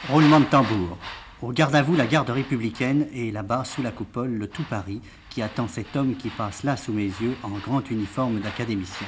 Roulement 0.10 0.40
de 0.40 0.46
tambour. 0.46 0.98
Au 1.42 1.52
garde 1.52 1.76
à 1.76 1.82
vous, 1.82 1.98
la 1.98 2.08
garde 2.08 2.30
républicaine 2.30 3.08
et 3.12 3.30
là-bas, 3.30 3.66
sous 3.66 3.84
la 3.84 3.92
coupole, 3.92 4.32
le 4.32 4.48
tout 4.48 4.64
Paris 4.64 5.02
qui 5.30 5.42
attend 5.42 5.68
cet 5.68 5.98
homme 5.98 6.16
qui 6.16 6.30
passe 6.30 6.64
là 6.64 6.78
sous 6.78 6.94
mes 6.94 7.04
yeux 7.04 7.36
en 7.44 7.50
grand 7.50 7.92
uniforme 7.92 8.40
d'académicien. 8.40 9.08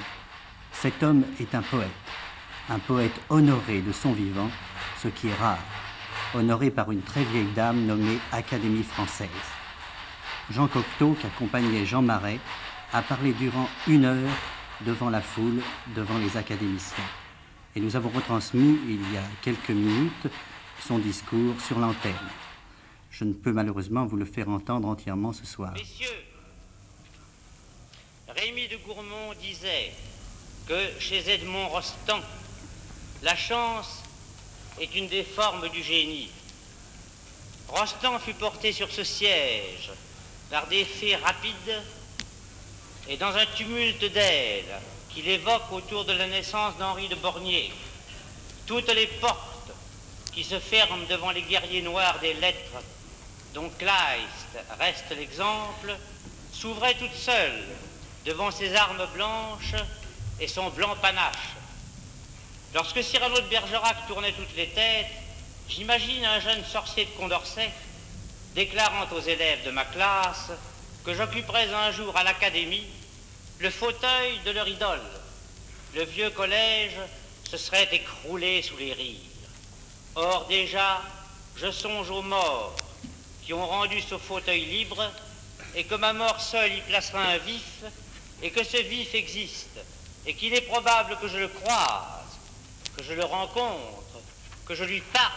Cet 0.73 1.03
homme 1.03 1.23
est 1.39 1.55
un 1.55 1.61
poète, 1.61 1.87
un 2.69 2.79
poète 2.79 3.17
honoré 3.29 3.79
de 3.79 3.93
son 3.93 4.11
vivant, 4.11 4.49
ce 5.01 5.07
qui 5.07 5.29
est 5.29 5.35
rare, 5.35 5.63
honoré 6.35 6.69
par 6.69 6.91
une 6.91 7.01
très 7.01 7.23
vieille 7.23 7.47
dame 7.55 7.85
nommée 7.85 8.19
Académie 8.33 8.83
française. 8.83 9.29
Jean 10.51 10.67
Cocteau, 10.67 11.15
qui 11.19 11.27
accompagnait 11.27 11.85
Jean 11.85 12.01
Marais, 12.01 12.39
a 12.91 13.01
parlé 13.03 13.31
durant 13.31 13.69
une 13.87 14.03
heure 14.03 14.31
devant 14.85 15.09
la 15.09 15.21
foule, 15.21 15.61
devant 15.95 16.17
les 16.17 16.35
académiciens. 16.35 17.05
Et 17.73 17.79
nous 17.79 17.95
avons 17.95 18.09
retransmis 18.09 18.79
il 18.85 19.13
y 19.13 19.17
a 19.17 19.23
quelques 19.41 19.69
minutes 19.69 20.27
son 20.87 20.99
discours 20.99 21.59
sur 21.65 21.79
l'antenne. 21.79 22.13
Je 23.11 23.25
ne 23.25 23.33
peux 23.33 23.51
malheureusement 23.51 24.05
vous 24.05 24.15
le 24.15 24.25
faire 24.25 24.47
entendre 24.47 24.87
entièrement 24.87 25.33
ce 25.33 25.45
soir. 25.45 25.73
Messieurs, 25.73 26.23
Rémy 28.29 28.69
de 28.69 28.77
Gourmont 28.77 29.33
disait 29.41 29.91
que 30.65 30.79
chez 30.99 31.29
Edmond 31.29 31.67
Rostand, 31.67 32.21
la 33.21 33.35
chance 33.35 34.03
est 34.79 34.95
une 34.95 35.09
des 35.09 35.23
formes 35.23 35.67
du 35.69 35.83
génie. 35.83 36.29
Rostand 37.67 38.19
fut 38.19 38.35
porté 38.35 38.71
sur 38.71 38.89
ce 38.89 39.03
siège 39.03 39.91
par 40.49 40.67
des 40.67 40.85
faits 40.85 41.21
rapides 41.21 41.83
et 43.09 43.17
dans 43.17 43.35
un 43.35 43.45
tumulte 43.57 44.05
d'ailes 44.13 44.79
qu'il 45.09 45.27
évoque 45.27 45.69
autour 45.71 46.05
de 46.05 46.13
la 46.13 46.27
naissance 46.27 46.77
d'Henri 46.77 47.09
de 47.09 47.15
Bornier. 47.15 47.73
Toutes 48.65 48.93
les 48.93 49.07
portes 49.07 49.56
qui 50.37 50.43
se 50.43 50.59
ferment 50.59 51.07
devant 51.09 51.31
les 51.31 51.41
guerriers 51.41 51.81
noirs 51.81 52.19
des 52.19 52.35
lettres, 52.35 52.83
dont 53.55 53.71
Kleist 53.79 54.63
reste 54.79 55.09
l'exemple, 55.17 55.97
s'ouvraient 56.53 56.93
toutes 56.93 57.15
seules 57.15 57.65
devant 58.23 58.51
ses 58.51 58.75
armes 58.75 59.07
blanches 59.15 59.73
et 60.39 60.47
son 60.47 60.69
blanc 60.69 60.95
panache. 61.01 61.55
Lorsque 62.75 63.03
Cyrano 63.03 63.41
de 63.41 63.47
Bergerac 63.47 64.07
tournait 64.07 64.33
toutes 64.33 64.55
les 64.55 64.67
têtes, 64.67 65.07
j'imagine 65.69 66.23
un 66.23 66.39
jeune 66.39 66.63
sorcier 66.65 67.05
de 67.05 67.19
Condorcet 67.19 67.71
déclarant 68.53 69.07
aux 69.11 69.21
élèves 69.21 69.65
de 69.65 69.71
ma 69.71 69.85
classe 69.85 70.51
que 71.03 71.15
j'occuperais 71.15 71.73
un 71.73 71.91
jour 71.91 72.15
à 72.15 72.23
l'académie 72.23 72.85
le 73.57 73.71
fauteuil 73.71 74.37
de 74.45 74.51
leur 74.51 74.67
idole. 74.67 75.01
Le 75.95 76.03
vieux 76.03 76.29
collège 76.29 76.99
se 77.49 77.57
serait 77.57 77.89
écroulé 77.91 78.61
sous 78.61 78.77
les 78.77 78.93
rires. 78.93 79.26
Or 80.19 80.45
déjà, 80.47 81.03
je 81.55 81.69
songe 81.69 82.09
aux 82.09 82.23
morts 82.23 82.75
qui 83.43 83.53
ont 83.53 83.67
rendu 83.67 84.01
ce 84.01 84.17
fauteuil 84.17 84.65
libre 84.65 85.11
et 85.75 85.83
que 85.83 85.93
ma 85.93 86.11
mort 86.11 86.41
seule 86.41 86.73
y 86.73 86.81
placera 86.81 87.21
un 87.21 87.37
vif 87.37 87.83
et 88.41 88.49
que 88.49 88.63
ce 88.63 88.77
vif 88.77 89.13
existe 89.13 89.79
et 90.25 90.33
qu'il 90.33 90.55
est 90.55 90.61
probable 90.61 91.19
que 91.21 91.27
je 91.27 91.37
le 91.37 91.47
croise, 91.47 92.39
que 92.97 93.03
je 93.03 93.13
le 93.13 93.25
rencontre, 93.25 94.19
que 94.65 94.73
je 94.73 94.85
lui 94.85 95.01
parle 95.01 95.31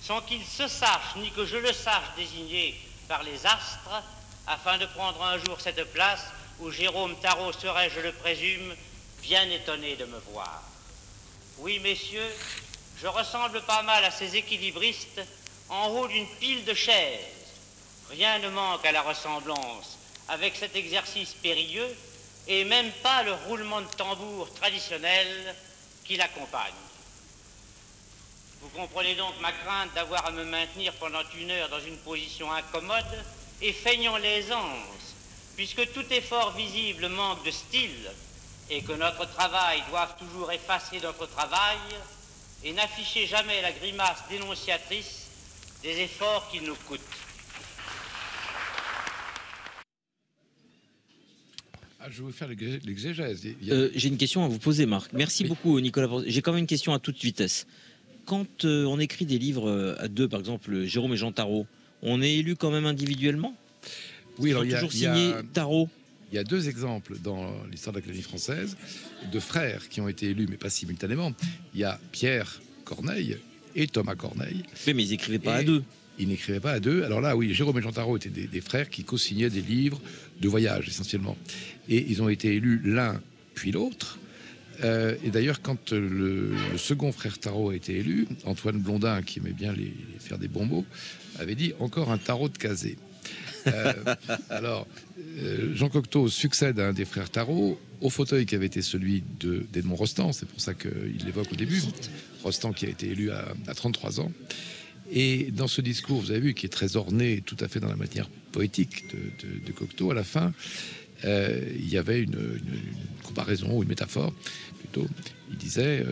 sans 0.00 0.20
qu'il 0.20 0.44
se 0.46 0.68
sache 0.68 1.16
ni 1.16 1.32
que 1.32 1.44
je 1.44 1.56
le 1.56 1.72
sache 1.72 2.14
désigné 2.16 2.80
par 3.08 3.24
les 3.24 3.44
astres 3.44 4.04
afin 4.46 4.78
de 4.78 4.86
prendre 4.86 5.20
un 5.24 5.38
jour 5.44 5.60
cette 5.60 5.92
place 5.92 6.26
où 6.60 6.70
Jérôme 6.70 7.16
Tarot 7.16 7.52
serait, 7.52 7.90
je 7.90 8.00
le 8.00 8.12
présume, 8.12 8.72
bien 9.22 9.50
étonné 9.50 9.96
de 9.96 10.04
me 10.04 10.18
voir. 10.30 10.62
Oui, 11.58 11.80
messieurs, 11.80 12.32
je 13.00 13.06
ressemble 13.06 13.60
pas 13.62 13.82
mal 13.82 14.04
à 14.04 14.10
ces 14.10 14.36
équilibristes 14.36 15.20
en 15.68 15.88
haut 15.88 16.08
d'une 16.08 16.26
pile 16.40 16.64
de 16.64 16.74
chaises. 16.74 17.20
Rien 18.10 18.38
ne 18.38 18.48
manque 18.48 18.84
à 18.86 18.92
la 18.92 19.02
ressemblance 19.02 19.98
avec 20.28 20.56
cet 20.56 20.76
exercice 20.76 21.34
périlleux 21.34 21.96
et 22.48 22.64
même 22.64 22.90
pas 23.02 23.22
le 23.22 23.32
roulement 23.32 23.80
de 23.80 23.86
tambour 23.96 24.52
traditionnel 24.54 25.54
qui 26.04 26.16
l'accompagne. 26.16 26.72
Vous 28.62 28.68
comprenez 28.70 29.14
donc 29.14 29.34
ma 29.40 29.52
crainte 29.52 29.92
d'avoir 29.94 30.26
à 30.26 30.30
me 30.30 30.44
maintenir 30.44 30.92
pendant 30.94 31.22
une 31.36 31.50
heure 31.50 31.68
dans 31.68 31.80
une 31.80 31.98
position 31.98 32.50
incommode 32.52 33.24
et 33.60 33.72
feignant 33.72 34.16
l'aisance, 34.16 35.14
puisque 35.56 35.92
tout 35.92 36.12
effort 36.12 36.52
visible 36.52 37.08
manque 37.08 37.44
de 37.44 37.50
style 37.50 38.10
et 38.70 38.82
que 38.82 38.92
notre 38.92 39.26
travail 39.34 39.82
doit 39.90 40.08
toujours 40.18 40.50
effacer 40.52 41.00
notre 41.00 41.26
travail 41.26 41.78
et 42.64 42.72
n'afficher 42.72 43.26
jamais 43.26 43.62
la 43.62 43.72
grimace 43.72 44.18
dénonciatrice 44.30 45.26
des 45.82 46.00
efforts 46.00 46.48
qu'il 46.50 46.62
nous 46.64 46.74
coûte. 46.86 47.00
Ah, 52.00 52.08
je 52.10 52.18
vais 52.18 52.22
vous 52.24 52.32
faire 52.32 52.48
l'exé- 52.48 52.80
l'exégèse. 52.84 53.44
A- 53.46 53.72
Euh, 53.72 53.90
J'ai 53.94 54.08
une 54.08 54.16
question 54.16 54.44
à 54.44 54.48
vous 54.48 54.58
poser, 54.58 54.86
Marc. 54.86 55.12
Merci 55.12 55.44
beaucoup, 55.44 55.80
Nicolas. 55.80 56.08
J'ai 56.26 56.40
quand 56.42 56.52
même 56.52 56.60
une 56.60 56.66
question 56.66 56.92
à 56.92 56.98
toute 56.98 57.18
vitesse. 57.20 57.66
Quand 58.26 58.64
euh, 58.64 58.84
on 58.86 58.98
écrit 58.98 59.24
des 59.26 59.38
livres 59.38 59.68
euh, 59.68 59.96
à 59.98 60.08
deux, 60.08 60.28
par 60.28 60.40
exemple 60.40 60.84
Jérôme 60.84 61.14
et 61.14 61.16
Jean 61.16 61.32
Tarot, 61.32 61.66
on 62.02 62.20
est 62.22 62.34
élu 62.34 62.56
quand 62.56 62.70
même 62.70 62.86
individuellement? 62.86 63.54
Oui, 64.38 64.50
alors 64.50 64.64
il 64.64 64.70
y 64.70 64.74
a, 64.74 64.80
toujours 64.80 64.94
il 64.94 65.00
y 65.00 65.06
a- 65.06 65.14
signés 65.14 65.32
Tarot. 65.52 65.88
Il 66.32 66.34
y 66.34 66.38
a 66.38 66.44
deux 66.44 66.68
exemples 66.68 67.18
dans 67.18 67.52
l'histoire 67.70 67.94
de 67.94 68.00
l'Académie 68.00 68.22
française 68.22 68.76
de 69.30 69.40
frères 69.40 69.88
qui 69.88 70.00
ont 70.00 70.08
été 70.08 70.30
élus, 70.30 70.46
mais 70.48 70.56
pas 70.56 70.70
simultanément. 70.70 71.32
Il 71.74 71.80
y 71.80 71.84
a 71.84 72.00
Pierre 72.12 72.60
Corneille 72.84 73.36
et 73.74 73.86
Thomas 73.86 74.14
Corneille. 74.14 74.62
Oui, 74.86 74.94
mais 74.94 75.04
ils 75.04 75.10
n'écrivaient 75.10 75.38
pas 75.38 75.58
Et 75.58 75.60
à 75.60 75.64
deux. 75.64 75.82
Ils 76.18 76.28
n'écrivaient 76.28 76.60
pas 76.60 76.72
à 76.72 76.80
deux. 76.80 77.02
Alors 77.02 77.20
là, 77.20 77.36
oui, 77.36 77.52
Jérôme 77.52 77.78
et 77.78 77.82
Jean 77.82 77.92
Tarot 77.92 78.16
étaient 78.16 78.30
des, 78.30 78.46
des 78.46 78.60
frères 78.60 78.88
qui 78.88 79.04
co-signaient 79.04 79.50
des 79.50 79.60
livres 79.60 80.00
de 80.40 80.48
voyage 80.48 80.88
essentiellement. 80.88 81.36
Et 81.88 82.06
ils 82.08 82.22
ont 82.22 82.28
été 82.28 82.54
élus 82.54 82.80
l'un 82.84 83.20
puis 83.54 83.72
l'autre. 83.72 84.18
Euh, 84.84 85.16
et 85.24 85.30
d'ailleurs, 85.30 85.62
quand 85.62 85.92
le, 85.92 86.54
le 86.72 86.78
second 86.78 87.12
frère 87.12 87.38
Tarot 87.38 87.70
a 87.70 87.76
été 87.76 87.96
élu, 87.96 88.28
Antoine 88.44 88.78
Blondin, 88.78 89.22
qui 89.22 89.38
aimait 89.38 89.52
bien 89.52 89.72
les, 89.72 89.84
les 89.84 90.18
faire 90.18 90.38
des 90.38 90.48
bons 90.48 90.66
mots, 90.66 90.84
avait 91.38 91.54
dit 91.54 91.72
encore 91.80 92.10
un 92.10 92.18
tarot 92.18 92.48
de 92.48 92.58
casé. 92.58 92.96
Euh, 93.66 93.92
alors, 94.50 94.86
euh, 95.38 95.74
Jean 95.74 95.88
Cocteau 95.88 96.28
succède 96.28 96.78
à 96.80 96.88
un 96.88 96.92
des 96.92 97.04
frères 97.04 97.30
Tarot 97.30 97.78
au 98.00 98.10
fauteuil 98.10 98.46
qui 98.46 98.54
avait 98.54 98.66
été 98.66 98.82
celui 98.82 99.22
de- 99.40 99.66
d'Edmond 99.72 99.96
Rostand, 99.96 100.32
c'est 100.32 100.46
pour 100.48 100.60
ça 100.60 100.74
qu'il 100.74 101.18
l'évoque 101.24 101.50
au 101.52 101.56
début. 101.56 101.82
Rostand 102.42 102.72
qui 102.72 102.86
a 102.86 102.88
été 102.90 103.06
élu 103.08 103.30
à, 103.30 103.44
à 103.66 103.74
33 103.74 104.20
ans. 104.20 104.30
Et 105.12 105.50
dans 105.52 105.68
ce 105.68 105.80
discours, 105.80 106.20
vous 106.20 106.30
avez 106.30 106.40
vu, 106.40 106.54
qui 106.54 106.66
est 106.66 106.70
très 106.70 106.96
orné, 106.96 107.42
tout 107.44 107.56
à 107.60 107.68
fait 107.68 107.80
dans 107.80 107.88
la 107.88 107.96
manière 107.96 108.28
poétique 108.52 109.04
de, 109.12 109.16
de- 109.48 109.66
de 109.66 109.72
Cocteau, 109.72 110.10
à 110.10 110.14
la 110.14 110.24
fin, 110.24 110.52
euh, 111.24 111.60
il 111.78 111.88
y 111.88 111.96
avait 111.96 112.20
une, 112.22 112.60
comparaison 113.22 113.76
ou 113.78 113.82
une 113.82 113.88
métaphore 113.88 114.34
plutôt. 114.80 115.06
Il 115.50 115.56
disait 115.56 116.04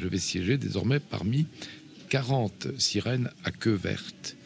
Je 0.00 0.08
vais 0.08 0.18
siéger 0.18 0.56
désormais 0.56 1.00
parmi 1.00 1.46
40 2.10 2.68
sirènes 2.78 3.28
à 3.44 3.50
queue 3.50 3.74
verte. 3.74 4.36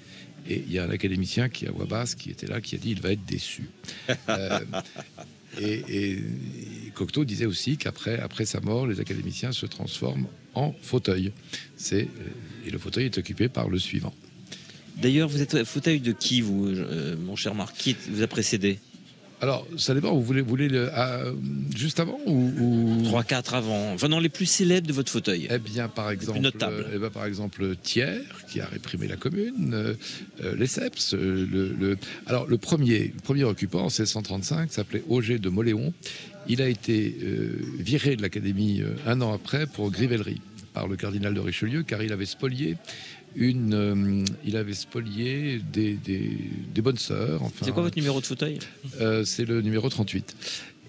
Et 0.48 0.62
il 0.66 0.72
y 0.72 0.78
a 0.78 0.84
un 0.84 0.90
académicien 0.90 1.48
qui, 1.48 1.66
à 1.66 1.70
voix 1.70 1.86
basse, 1.86 2.14
qui 2.14 2.30
était 2.30 2.46
là, 2.46 2.60
qui 2.60 2.74
a 2.74 2.78
dit 2.78 2.90
Il 2.90 3.00
va 3.00 3.12
être 3.12 3.24
déçu. 3.24 3.68
Euh, 4.28 4.60
et, 5.88 6.18
Cocteau 6.94 7.24
disait 7.24 7.46
aussi 7.46 7.78
qu'après 7.78 8.18
après 8.18 8.44
sa 8.44 8.60
mort, 8.60 8.86
les 8.86 9.00
académiciens 9.00 9.52
se 9.52 9.64
transforment 9.64 10.26
en 10.54 10.74
fauteuil. 10.82 11.32
C'est, 11.76 12.02
euh, 12.02 12.66
et 12.66 12.70
le 12.70 12.78
fauteuil 12.78 13.06
est 13.06 13.16
occupé 13.16 13.48
par 13.48 13.70
le 13.70 13.78
suivant. 13.78 14.12
D'ailleurs, 14.96 15.28
vous 15.28 15.40
êtes 15.40 15.64
fauteuil 15.64 16.00
de 16.00 16.12
qui, 16.12 16.42
vous, 16.42 16.66
euh, 16.66 17.16
mon 17.16 17.36
cher 17.36 17.54
Marc? 17.54 17.76
Qui 17.76 17.96
vous 18.10 18.22
a 18.22 18.26
précédé 18.26 18.78
Alors, 19.46 19.64
ça 19.78 19.94
dépend, 19.94 20.12
vous 20.12 20.22
voulez, 20.24 20.40
vous 20.40 20.48
voulez 20.48 20.68
le, 20.68 20.92
à- 20.92 21.20
juste 21.76 22.00
avant 22.00 22.18
ou, 22.26 22.50
ou... 22.58 23.02
3-4 23.04 23.54
avant. 23.54 23.92
Enfin, 23.94 24.08
dans 24.08 24.18
les 24.18 24.28
plus 24.28 24.46
célèbres 24.46 24.88
de 24.88 24.92
votre 24.92 25.12
fauteuil. 25.12 25.46
Eh 25.48 25.58
bien, 25.58 25.86
par 25.86 26.10
exemple, 26.10 26.40
notable. 26.40 26.74
euh, 26.88 26.92
eh 26.96 26.98
ben, 26.98 27.10
par 27.10 27.26
exemple, 27.26 27.76
Thiers, 27.80 28.22
qui 28.50 28.60
a 28.60 28.66
réprimé 28.66 29.06
la 29.06 29.14
commune, 29.14 29.70
euh, 29.72 29.94
euh, 30.42 30.56
Lesseps. 30.56 31.14
euh, 31.14 31.46
le, 31.48 31.68
le- 31.78 31.96
Alors, 32.26 32.48
le 32.48 32.58
premier, 32.58 33.12
le 33.14 33.20
premier 33.22 33.44
occupant, 33.44 33.82
en 33.82 33.84
1635, 33.84 34.72
s'appelait 34.72 35.04
Auger 35.08 35.38
de 35.38 35.48
Moléon. 35.48 35.94
Il 36.48 36.60
a 36.60 36.68
été 36.68 37.16
euh, 37.22 37.50
viré 37.78 38.16
de 38.16 38.22
l'académie 38.22 38.82
euh, 38.82 38.94
un 39.06 39.20
an 39.20 39.32
après 39.32 39.68
pour 39.68 39.92
grivellerie 39.92 40.40
par 40.74 40.88
le 40.88 40.96
cardinal 40.96 41.32
de 41.34 41.40
Richelieu, 41.40 41.84
car 41.84 42.02
il 42.02 42.12
avait 42.12 42.26
spolié 42.26 42.76
une, 43.36 43.74
euh, 43.74 44.24
il 44.44 44.56
avait 44.56 44.74
spolié 44.74 45.60
des, 45.72 45.94
des, 45.94 46.30
des 46.74 46.82
bonnes 46.82 46.98
sœurs. 46.98 47.42
Enfin, 47.42 47.64
C'est 47.66 47.72
quoi 47.72 47.82
votre 47.82 47.96
numéro 47.96 48.20
de 48.20 48.26
fauteuil? 48.26 48.58
Euh, 49.00 49.24
c'est 49.24 49.44
le 49.44 49.60
numéro 49.62 49.88
38. 49.88 50.34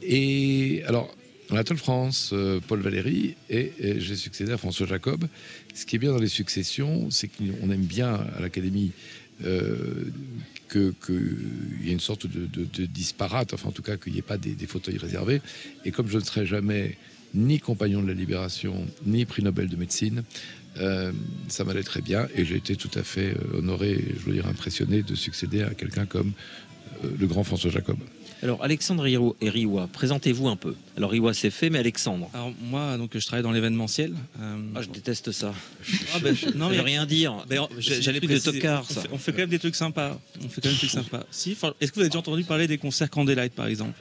Et 0.02 0.84
alors, 0.88 1.14
Anatole 1.50 1.78
France, 1.78 2.32
euh, 2.34 2.60
Paul 2.68 2.80
Valéry, 2.82 3.36
et, 3.50 3.72
et 3.80 4.00
j'ai 4.00 4.16
succédé 4.16 4.52
à 4.52 4.58
François 4.58 4.86
Jacob. 4.88 5.26
Ce 5.74 5.86
qui 5.86 5.96
est 5.96 6.00
bien 6.00 6.12
dans 6.12 6.20
les 6.20 6.28
successions, 6.28 7.10
c'est 7.12 7.28
qu'on 7.30 7.70
aime 7.70 7.86
bien 7.86 8.14
à 8.38 8.42
l'Académie 8.42 8.92
euh, 9.46 10.06
que- 10.68 10.94
qu'il 11.06 11.86
y 11.86 11.90
ait 11.90 11.94
une 11.94 12.00
sorte 12.00 12.28
de, 12.28 12.46
de- 12.48 12.66
de 12.66 12.86
disparate, 12.86 13.54
enfin 13.54 13.70
en 13.70 13.72
tout 13.72 13.84
cas 13.84 13.96
qu'il 13.98 14.14
n'y 14.14 14.20
ait 14.20 14.24
pas 14.24 14.38
des, 14.38 14.52
des 14.56 14.68
fauteuils 14.68 14.98
réservés. 14.98 15.42
Et 15.86 15.92
comme 15.92 16.08
je 16.10 16.18
ne 16.18 16.24
serai 16.24 16.46
jamais 16.46 16.98
ni 17.36 17.60
compagnon 17.60 18.02
de 18.02 18.08
la 18.08 18.14
Libération, 18.14 18.86
ni 19.06 19.26
prix 19.26 19.44
Nobel 19.44 19.68
de 19.70 19.76
médecine, 19.76 20.24
euh, 20.80 21.12
ça 21.48 21.64
m'allait 21.64 21.84
très 21.84 22.02
bien 22.02 22.28
et 22.36 22.46
j'ai 22.46 22.56
été 22.56 22.76
tout 22.76 22.92
à 22.96 23.04
fait 23.04 23.36
euh, 23.36 23.58
honoré, 23.60 23.92
et, 23.92 24.16
je 24.20 24.26
veux 24.26 24.34
dire 24.34 24.48
impressionné 24.48 25.04
de 25.04 25.16
succéder 25.16 25.62
à 25.64 25.74
quelqu'un 25.74 26.06
comme 26.06 26.32
euh, 27.04 27.10
le 27.20 27.28
grand 27.28 27.44
François 27.44 27.70
Jacob. 27.72 27.98
Alors, 28.44 28.64
Alexandre 28.64 29.08
et 29.08 29.50
Riwa, 29.50 29.88
présentez-vous 29.92 30.48
un 30.48 30.56
peu. 30.56 30.76
Alors, 30.96 31.10
Riwa, 31.10 31.34
c'est 31.34 31.50
fait, 31.50 31.72
mais 31.72 31.80
Alexandre 31.80 32.30
Alors 32.36 32.54
moi, 32.62 32.96
donc 32.98 33.18
je 33.18 33.26
travaille 33.26 33.42
dans 33.42 33.52
l'événementiel. 33.52 34.14
Euh, 34.40 34.58
Ah, 34.76 34.84
je 34.84 34.90
déteste 34.90 35.32
ça. 35.32 35.56
Ah, 36.14 36.20
ben, 36.20 36.36
je- 36.36 36.56
non, 36.56 36.70
mais- 36.70 36.80
rien 36.82 37.08
dire. 37.08 37.44
Ben, 37.50 37.68
J'allais 37.80 38.20
des 38.20 38.28
trucs 38.28 38.46
de 38.46 38.52
tocard, 38.52 38.86
on 38.88 38.94
fait, 38.94 39.10
on 39.14 39.18
fait 39.18 39.32
quand 39.32 39.38
même 39.40 39.50
des 39.50 39.58
trucs 39.58 39.76
sympas. 39.76 40.20
On 40.46 40.50
fait 40.50 40.62
quand 40.62 40.70
même 40.70 40.76
des 40.76 40.88
trucs 40.88 40.92
sympas. 40.92 41.26
Si, 41.32 41.58
est-ce 41.82 41.90
que 41.90 41.96
vous 41.96 42.02
avez 42.02 42.10
déjà 42.10 42.20
entendu 42.20 42.44
parler 42.44 42.68
des 42.68 42.78
concerts 42.78 43.10
Candlelight, 43.10 43.54
par 43.54 43.66
exemple? 43.66 44.00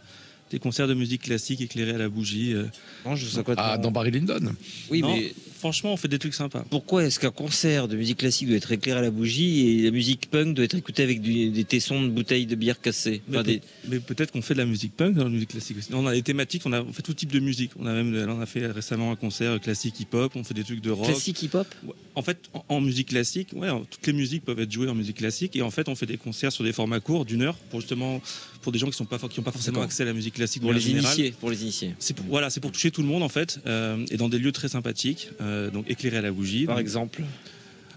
Des 0.51 0.59
concerts 0.59 0.87
de 0.87 0.95
musique 0.95 1.23
classique 1.23 1.61
éclairés 1.63 1.95
à 1.95 1.99
la 1.99 2.09
bougie. 2.09 2.53
euh. 2.53 2.67
Non, 3.07 3.17
je 3.17 3.27
sais 3.27 3.43
quoi. 3.43 3.55
Ah, 3.57 3.79
dans 3.79 3.91
Barry 3.91 4.11
Lyndon? 4.13 4.55
Oui, 4.91 5.01
Non, 5.01 5.17
mais 5.17 5.33
franchement, 5.59 5.93
on 5.93 5.97
fait 5.97 6.09
des 6.09 6.19
trucs 6.19 6.35
sympas. 6.35 6.65
pourquoi 6.71 7.05
est-ce 7.05 7.19
qu'un 7.19 7.31
concert 7.31 7.89
de 7.89 7.97
musique 7.97 8.19
classique 8.19 8.49
doit 8.49 8.57
être 8.57 8.71
éclairé 8.73 8.99
à 8.99 9.03
la 9.03 9.11
bougie 9.11 9.69
et 9.81 9.83
la 9.83 9.91
musique 9.91 10.29
punk 10.31 10.55
doit 10.55 10.65
être 10.65 10.75
écoutée 10.77 11.03
avec 11.03 11.21
du- 11.21 11.51
des 11.51 11.65
tessons 11.65 12.03
de 12.03 12.09
bouteilles 12.09 12.47
de 12.47 12.55
bière 12.55 12.81
cassées 12.81 13.23
Mais, 13.29 13.43
des- 13.43 13.61
peut- 13.89 14.01
peut-être 14.01 14.33
qu'on 14.33 14.43
fait 14.43 14.55
de 14.55 14.59
la 14.59 14.67
musique 14.67 14.95
punk 14.97 15.15
dans 15.15 15.25
la 15.25 15.31
musique 15.31 15.51
classique 15.51 15.79
aussi. 15.79 15.89
On 15.93 16.07
a 16.07 16.13
des 16.13 16.23
thématiques, 16.23 16.63
on, 16.67 16.73
a, 16.73 16.83
on 16.83 16.93
fait 16.93 17.03
tout 17.03 17.15
type 17.15 17.33
de 17.33 17.41
musique. 17.41 17.71
On 17.79 17.87
a 17.87 17.93
même 17.93 18.13
là, 18.15 18.27
on 18.33 18.41
a 18.41 18.47
fait 18.47 18.67
récemment 18.67 19.11
un 19.13 19.17
concert 19.17 19.61
classique 19.61 19.99
hip-hop, 20.01 20.33
on 20.37 20.45
fait 20.45 20.55
des 20.55 20.65
trucs 20.65 20.81
de 20.81 20.91
rock. 20.91 21.07
Classique 21.07 21.43
hip-hop? 21.43 21.67
Ouais. 21.85 21.93
En 22.15 22.23
fait, 22.23 22.39
en, 22.55 22.65
en 22.69 22.81
musique 22.81 23.09
classique, 23.09 23.49
ouais, 23.55 23.69
toutes 23.91 24.07
les 24.07 24.13
musiques 24.13 24.45
peuvent 24.45 24.59
être 24.61 24.73
jouées 24.73 24.89
en 24.89 24.95
musique 24.95 25.17
classique. 25.19 25.55
Et 25.57 25.63
en 25.63 25.71
fait, 25.71 25.89
on 25.89 25.95
fait 25.95 26.07
des 26.07 26.17
concerts 26.17 26.53
sur 26.53 26.65
des 26.65 26.73
formats 26.73 27.01
courts 27.01 27.25
d'une 27.25 27.43
heure 27.43 27.57
pour 27.71 27.81
justement 27.81 28.21
pour 28.63 28.73
des 28.73 28.79
gens 28.79 28.89
qui 28.91 29.01
n'ont 29.01 29.07
pas, 29.07 29.19
qui 29.19 29.39
ont 29.39 29.43
pas 29.45 29.53
forcément 29.53 29.75
D'accord. 29.77 29.85
accès 29.85 30.03
à 30.03 30.07
la 30.07 30.13
musique 30.13 30.35
classique 30.35 30.63
Pour 30.63 30.73
les 30.73 30.81
générale. 30.81 31.05
initiés, 31.15 31.35
pour 31.39 31.51
les 31.51 31.63
initiés. 31.63 31.95
C'est 31.99 32.15
pour, 32.17 32.25
voilà, 32.27 32.51
c'est 32.51 32.61
pour 32.61 32.73
toucher 32.73 32.91
tout 32.91 33.01
le 33.03 33.07
monde 33.07 33.23
en 33.23 33.29
fait, 33.29 33.61
euh, 33.67 34.05
et 34.11 34.17
dans 34.17 34.29
des 34.29 34.39
lieux 34.39 34.51
très 34.51 34.69
sympathiques, 34.69 35.29
euh, 35.41 35.46
donc 35.73 35.85
éclairés 35.89 36.19
à 36.19 36.23
la 36.23 36.33
bougie. 36.33 36.67
Par 36.67 36.77
Donc, 36.77 36.83
exemple 36.83 37.23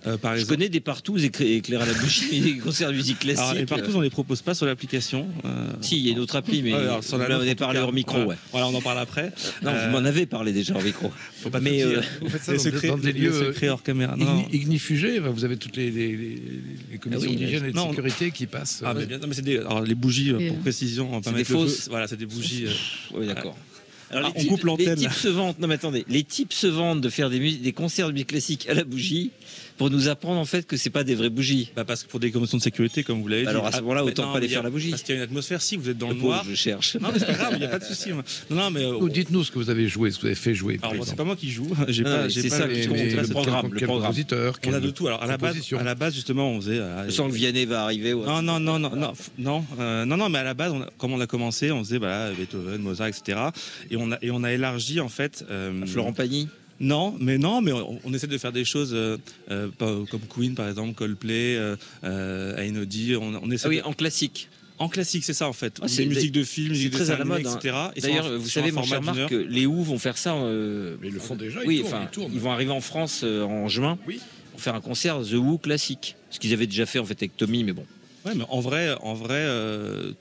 euh, 0.08 0.16
par 0.18 0.34
Je 0.34 0.40
exemple. 0.42 0.56
connais 0.56 0.70
des 0.70 0.80
partous 0.80 1.18
éclairés 1.18 1.58
éclairés 1.58 1.84
à 1.84 1.88
la 1.88 1.94
bougie, 1.94 2.24
mais 2.32 2.40
des 2.40 2.58
concerts 2.60 2.90
de 2.90 2.96
musique 2.96 3.20
classique. 3.20 3.42
Alors, 3.42 3.54
les 3.54 3.66
partout, 3.66 3.92
on 3.96 4.00
les 4.00 4.10
propose 4.10 4.42
pas 4.42 4.54
sur 4.54 4.66
l'application. 4.66 5.28
euh, 5.44 5.68
Si, 5.82 5.98
il 5.98 6.06
y 6.06 6.10
a 6.10 6.14
une 6.14 6.20
autre 6.20 6.38
appli, 6.38 6.62
mais 6.64 6.72
Ouais, 6.74 6.80
alors, 6.80 7.04
sur 7.04 7.18
la 7.18 7.28
là, 7.28 7.38
on 7.38 7.46
en 7.46 7.50
tout 7.50 7.56
parlé 7.58 7.80
cas. 7.80 7.84
hors 7.84 7.92
micro. 7.92 8.14
Voilà. 8.14 8.30
Ouais. 8.30 8.36
Voilà, 8.52 8.68
on 8.70 8.76
en 8.76 8.80
parle 8.82 9.00
après. 9.00 9.34
Non, 9.62 9.72
Euh, 9.72 9.88
vous 9.88 9.92
m'en 9.92 10.06
avez 10.06 10.26
parlé 10.26 10.54
déjà 10.54 10.74
hors 10.74 10.82
micro. 10.82 11.12
Faut 11.42 11.50
pas 11.50 11.60
mais 11.60 11.84
euh, 11.84 12.00
Vous 12.22 12.30
faites 12.30 12.44
ça 12.44 12.54
dans, 12.54 12.60
secrets- 12.60 12.88
dans 12.88 12.98
des 12.98 13.12
les 13.12 13.20
lieux 13.20 13.34
secrets 13.34 13.68
hors 13.68 13.84
caméra. 13.84 14.16
Non, 14.16 14.24
non. 14.24 14.42
igni- 14.44 14.62
ignifugés. 14.62 15.20
Enfin, 15.20 15.32
Vous 15.32 15.44
avez 15.44 15.58
toutes 15.58 15.76
les, 15.76 15.92
les- 15.92 16.16
les- 16.16 16.42
les 16.94 16.98
commissions 16.98 17.28
Ah 17.28 17.32
oui, 17.32 17.36
d'hygiène 17.36 17.66
et 17.66 17.72
de 17.72 17.76
non, 17.76 17.88
on- 17.88 17.90
sécurité 17.90 18.32
qui 18.32 18.46
passent. 18.48 18.82
Ah, 18.86 18.92
euh, 18.92 18.94
mais 19.00 19.06
bien, 19.06 19.18
non, 19.18 19.28
mais 19.28 19.34
c'est 19.34 19.42
des, 19.42 19.58
alors, 19.58 19.82
les 19.82 19.96
bougies, 19.96 20.30
euh, 20.32 20.48
pour 20.48 20.58
euh, 20.58 20.62
précision, 20.62 21.10
on 21.12 21.20
va 21.20 21.30
pas 21.30 21.36
mettre 21.38 21.52
fausses. 21.52 21.90
Voilà, 21.90 22.08
c'est 22.08 22.16
des 22.16 22.26
bougies. 22.26 22.68
euh, 22.68 23.18
Oui, 23.20 23.28
d'accord. 23.28 23.58
Alors, 24.12 24.30
Ah, 24.30 24.34
les 24.36 24.40
on 24.40 24.42
types- 24.44 24.50
coupe 24.52 24.64
l'antenne, 24.64 24.90
Les 24.90 24.96
types 24.96 25.12
se 25.14 25.28
vendent. 25.28 25.56
Non, 25.60 25.68
mais 25.68 25.76
attendez. 25.76 26.06
Les 26.08 26.24
types 26.24 26.54
se 26.54 26.68
vendent 26.68 27.02
de 27.02 27.10
faire 27.10 27.30
des 27.30 27.74
concerts 27.74 28.08
de 28.08 28.14
musique 28.14 28.28
classique 28.30 28.68
à 28.70 28.74
la 28.74 28.84
bougie 28.84 29.32
pour 29.80 29.90
nous 29.90 30.10
apprendre 30.10 30.40
en 30.40 30.46
fait 30.46 30.68
que 30.68 30.78
c'est 30.78 30.90
pas 30.92 31.04
des 31.04 31.16
vraies 31.16 31.30
bougies. 31.32 31.72
Bah 31.76 31.86
parce 31.86 32.04
que 32.04 32.10
pour 32.10 32.20
des 32.20 32.30
conditions 32.32 32.58
de 32.58 32.62
sécurité, 32.62 33.02
comme 33.04 33.22
vous 33.22 33.28
l'avez 33.30 33.44
dit. 33.44 33.48
Alors, 33.48 33.66
à 33.66 33.72
ce 33.72 33.78
Ah, 33.78 33.82
moment-là, 33.82 34.04
mais 34.04 34.12
autant 34.12 34.28
non, 34.28 34.34
pas 34.34 34.40
les 34.42 34.48
a- 34.48 34.50
faire 34.50 34.64
la 34.64 34.70
bougie. 34.70 34.90
Parce 34.92 35.02
qu'il 35.04 35.16
y 35.16 35.18
a 35.18 35.22
une 35.22 35.28
atmosphère, 35.28 35.62
si 35.62 35.78
vous 35.78 35.90
êtes 35.90 35.98
dans 35.98 36.10
le, 36.10 36.16
noir. 36.16 36.44
je 36.48 36.54
cherche. 36.54 36.98
Non, 36.98 37.10
mais 37.14 37.18
c'est 37.20 37.26
pas 37.26 37.34
grave, 37.34 37.54
il 37.54 37.60
n'y 37.60 37.66
a 37.66 37.70
pas 37.70 37.80
de 37.80 37.86
souci. 37.86 38.10
Non, 38.12 38.22
non, 38.52 38.70
mais. 38.72 38.84
euh, 38.84 38.94
ou 38.98 39.08
Dites-nous 39.10 39.44
ce 39.46 39.52
que 39.52 39.58
vous 39.58 39.70
avez 39.70 39.88
joué, 39.88 40.12
ce 40.12 40.18
que 40.18 40.22
vous 40.22 40.28
avez 40.28 40.36
fait 40.36 40.54
jouer. 40.54 40.80
alors, 40.84 41.06
c'est 41.06 41.16
pas 41.16 41.24
moi 41.24 41.36
qui 41.38 41.50
joue. 41.50 41.70
J'ai 41.88 42.04
Non, 42.04 42.10
pas, 42.12 42.30
c'est 42.30 42.44
pas 42.50 42.56
ça 42.58 42.68
pas 42.68 42.74
comprends, 42.74 43.22
le- 43.22 43.28
programme, 43.30 43.62
quel 43.64 43.72
le 43.80 43.86
programme. 43.88 44.02
compositeur, 44.12 44.56
On 44.68 44.74
a 44.74 44.80
de 44.82 44.90
tout. 44.92 45.08
Alors, 45.08 45.24
à 45.24 45.28
la 45.28 45.38
base, 45.38 45.56
à 45.80 45.84
la 45.84 45.96
base 45.96 46.14
justement, 46.14 46.52
on 46.52 46.60
faisait. 46.62 46.78
euh, 46.80 47.06
Je 47.06 47.12
sens 47.12 47.32
que 47.32 47.36
Vianney 47.36 47.66
va 47.66 47.84
arriver. 47.84 48.14
Non, 48.14 48.42
non, 48.42 48.60
non, 48.60 48.78
non, 48.80 48.92
non, 49.38 49.66
euh, 49.80 50.04
non, 50.06 50.18
non, 50.18 50.28
mais 50.30 50.40
à 50.40 50.44
la 50.44 50.54
base, 50.54 50.74
comme 50.98 51.14
on 51.14 51.22
a 51.22 51.28
commencé, 51.28 51.72
on 51.72 51.84
faisait 51.86 52.00
bah, 52.00 52.32
Beethoven, 52.38 52.82
Mozart, 52.82 53.08
etc. 53.08 53.40
Et 53.90 53.96
on 53.96 54.12
a, 54.12 54.18
et 54.22 54.30
on 54.30 54.44
a 54.44 54.52
élargi 54.52 55.00
en 55.00 55.08
fait. 55.10 55.46
euh, 55.50 55.86
Florent 55.86 56.12
Pagny. 56.14 56.50
Non, 56.80 57.16
mais 57.20 57.38
non, 57.38 57.62
mais 57.62 57.72
on, 57.74 58.00
on 58.04 58.14
essaie 58.14 58.28
de 58.28 58.38
faire 58.38 58.52
des 58.54 58.64
choses 58.66 58.92
euh, 58.94 59.18
euh, 59.52 59.70
comme 59.80 60.22
Queen 60.30 60.56
par 60.56 60.70
exemple, 60.70 60.94
Coldplay, 60.94 61.56
euh, 61.58 61.76
euh, 62.04 62.58
Ainodi. 62.58 63.16
On, 63.16 63.34
on 63.44 63.52
essaie 63.52 63.66
Ah 63.66 63.70
oui, 63.70 63.78
de- 63.78 63.84
en 63.84 63.94
classique. 63.94 64.50
En 64.78 64.88
classique, 64.88 65.26
c'est 65.26 65.34
ça 65.34 65.50
en 65.50 65.54
fait. 65.54 65.78
Ah, 65.82 65.90
c'est 65.90 66.06
musique 66.06 66.32
de 66.32 66.44
film, 66.46 66.68
c'est 66.68 66.72
musique 66.72 66.92
de 66.92 66.96
très 66.98 67.12
à 67.12 67.18
la 67.18 67.26
mode, 67.26 67.46
hein. 67.46 67.58
etc. 67.62 67.76
Et 67.98 68.02
D'ailleurs, 68.02 68.32
vous 68.40 68.48
savez, 68.48 68.72
mon 68.72 68.84
cher 68.84 69.02
Marc, 69.02 69.30
les 69.32 69.66
Who 69.66 69.84
vont 69.84 70.00
faire 70.00 70.18
ça. 70.18 70.36
euh, 70.36 70.96
Mais 71.02 71.10
ils 71.10 71.14
le 71.14 71.20
font 71.20 71.36
déjà, 71.36 71.62
ils 71.64 71.68
oui, 71.68 71.80
tournent, 71.82 71.94
enfin, 71.94 72.04
ils 72.10 72.16
tournent. 72.16 72.38
vont 72.38 72.52
arriver 72.52 72.72
en 72.72 72.80
France 72.80 73.22
euh, 73.26 73.44
en 73.44 73.68
juin 73.68 73.98
pour 74.52 74.62
faire 74.62 74.76
un 74.76 74.82
concert 74.82 75.20
The 75.22 75.34
Who 75.34 75.58
classique. 75.58 76.16
Ce 76.30 76.40
qu'ils 76.40 76.54
avaient 76.54 76.66
déjà 76.68 76.86
fait 76.86 77.00
en 77.00 77.04
fait 77.06 77.18
avec 77.20 77.36
Tommy, 77.36 77.66
mais 77.66 77.74
bon. 77.74 77.86
Ouais, 78.26 78.36
mais 78.36 78.46
en 78.50 78.62
vrai, 78.62 78.96
en 79.02 79.14
vrai, 79.16 79.34
euh, 79.40 80.14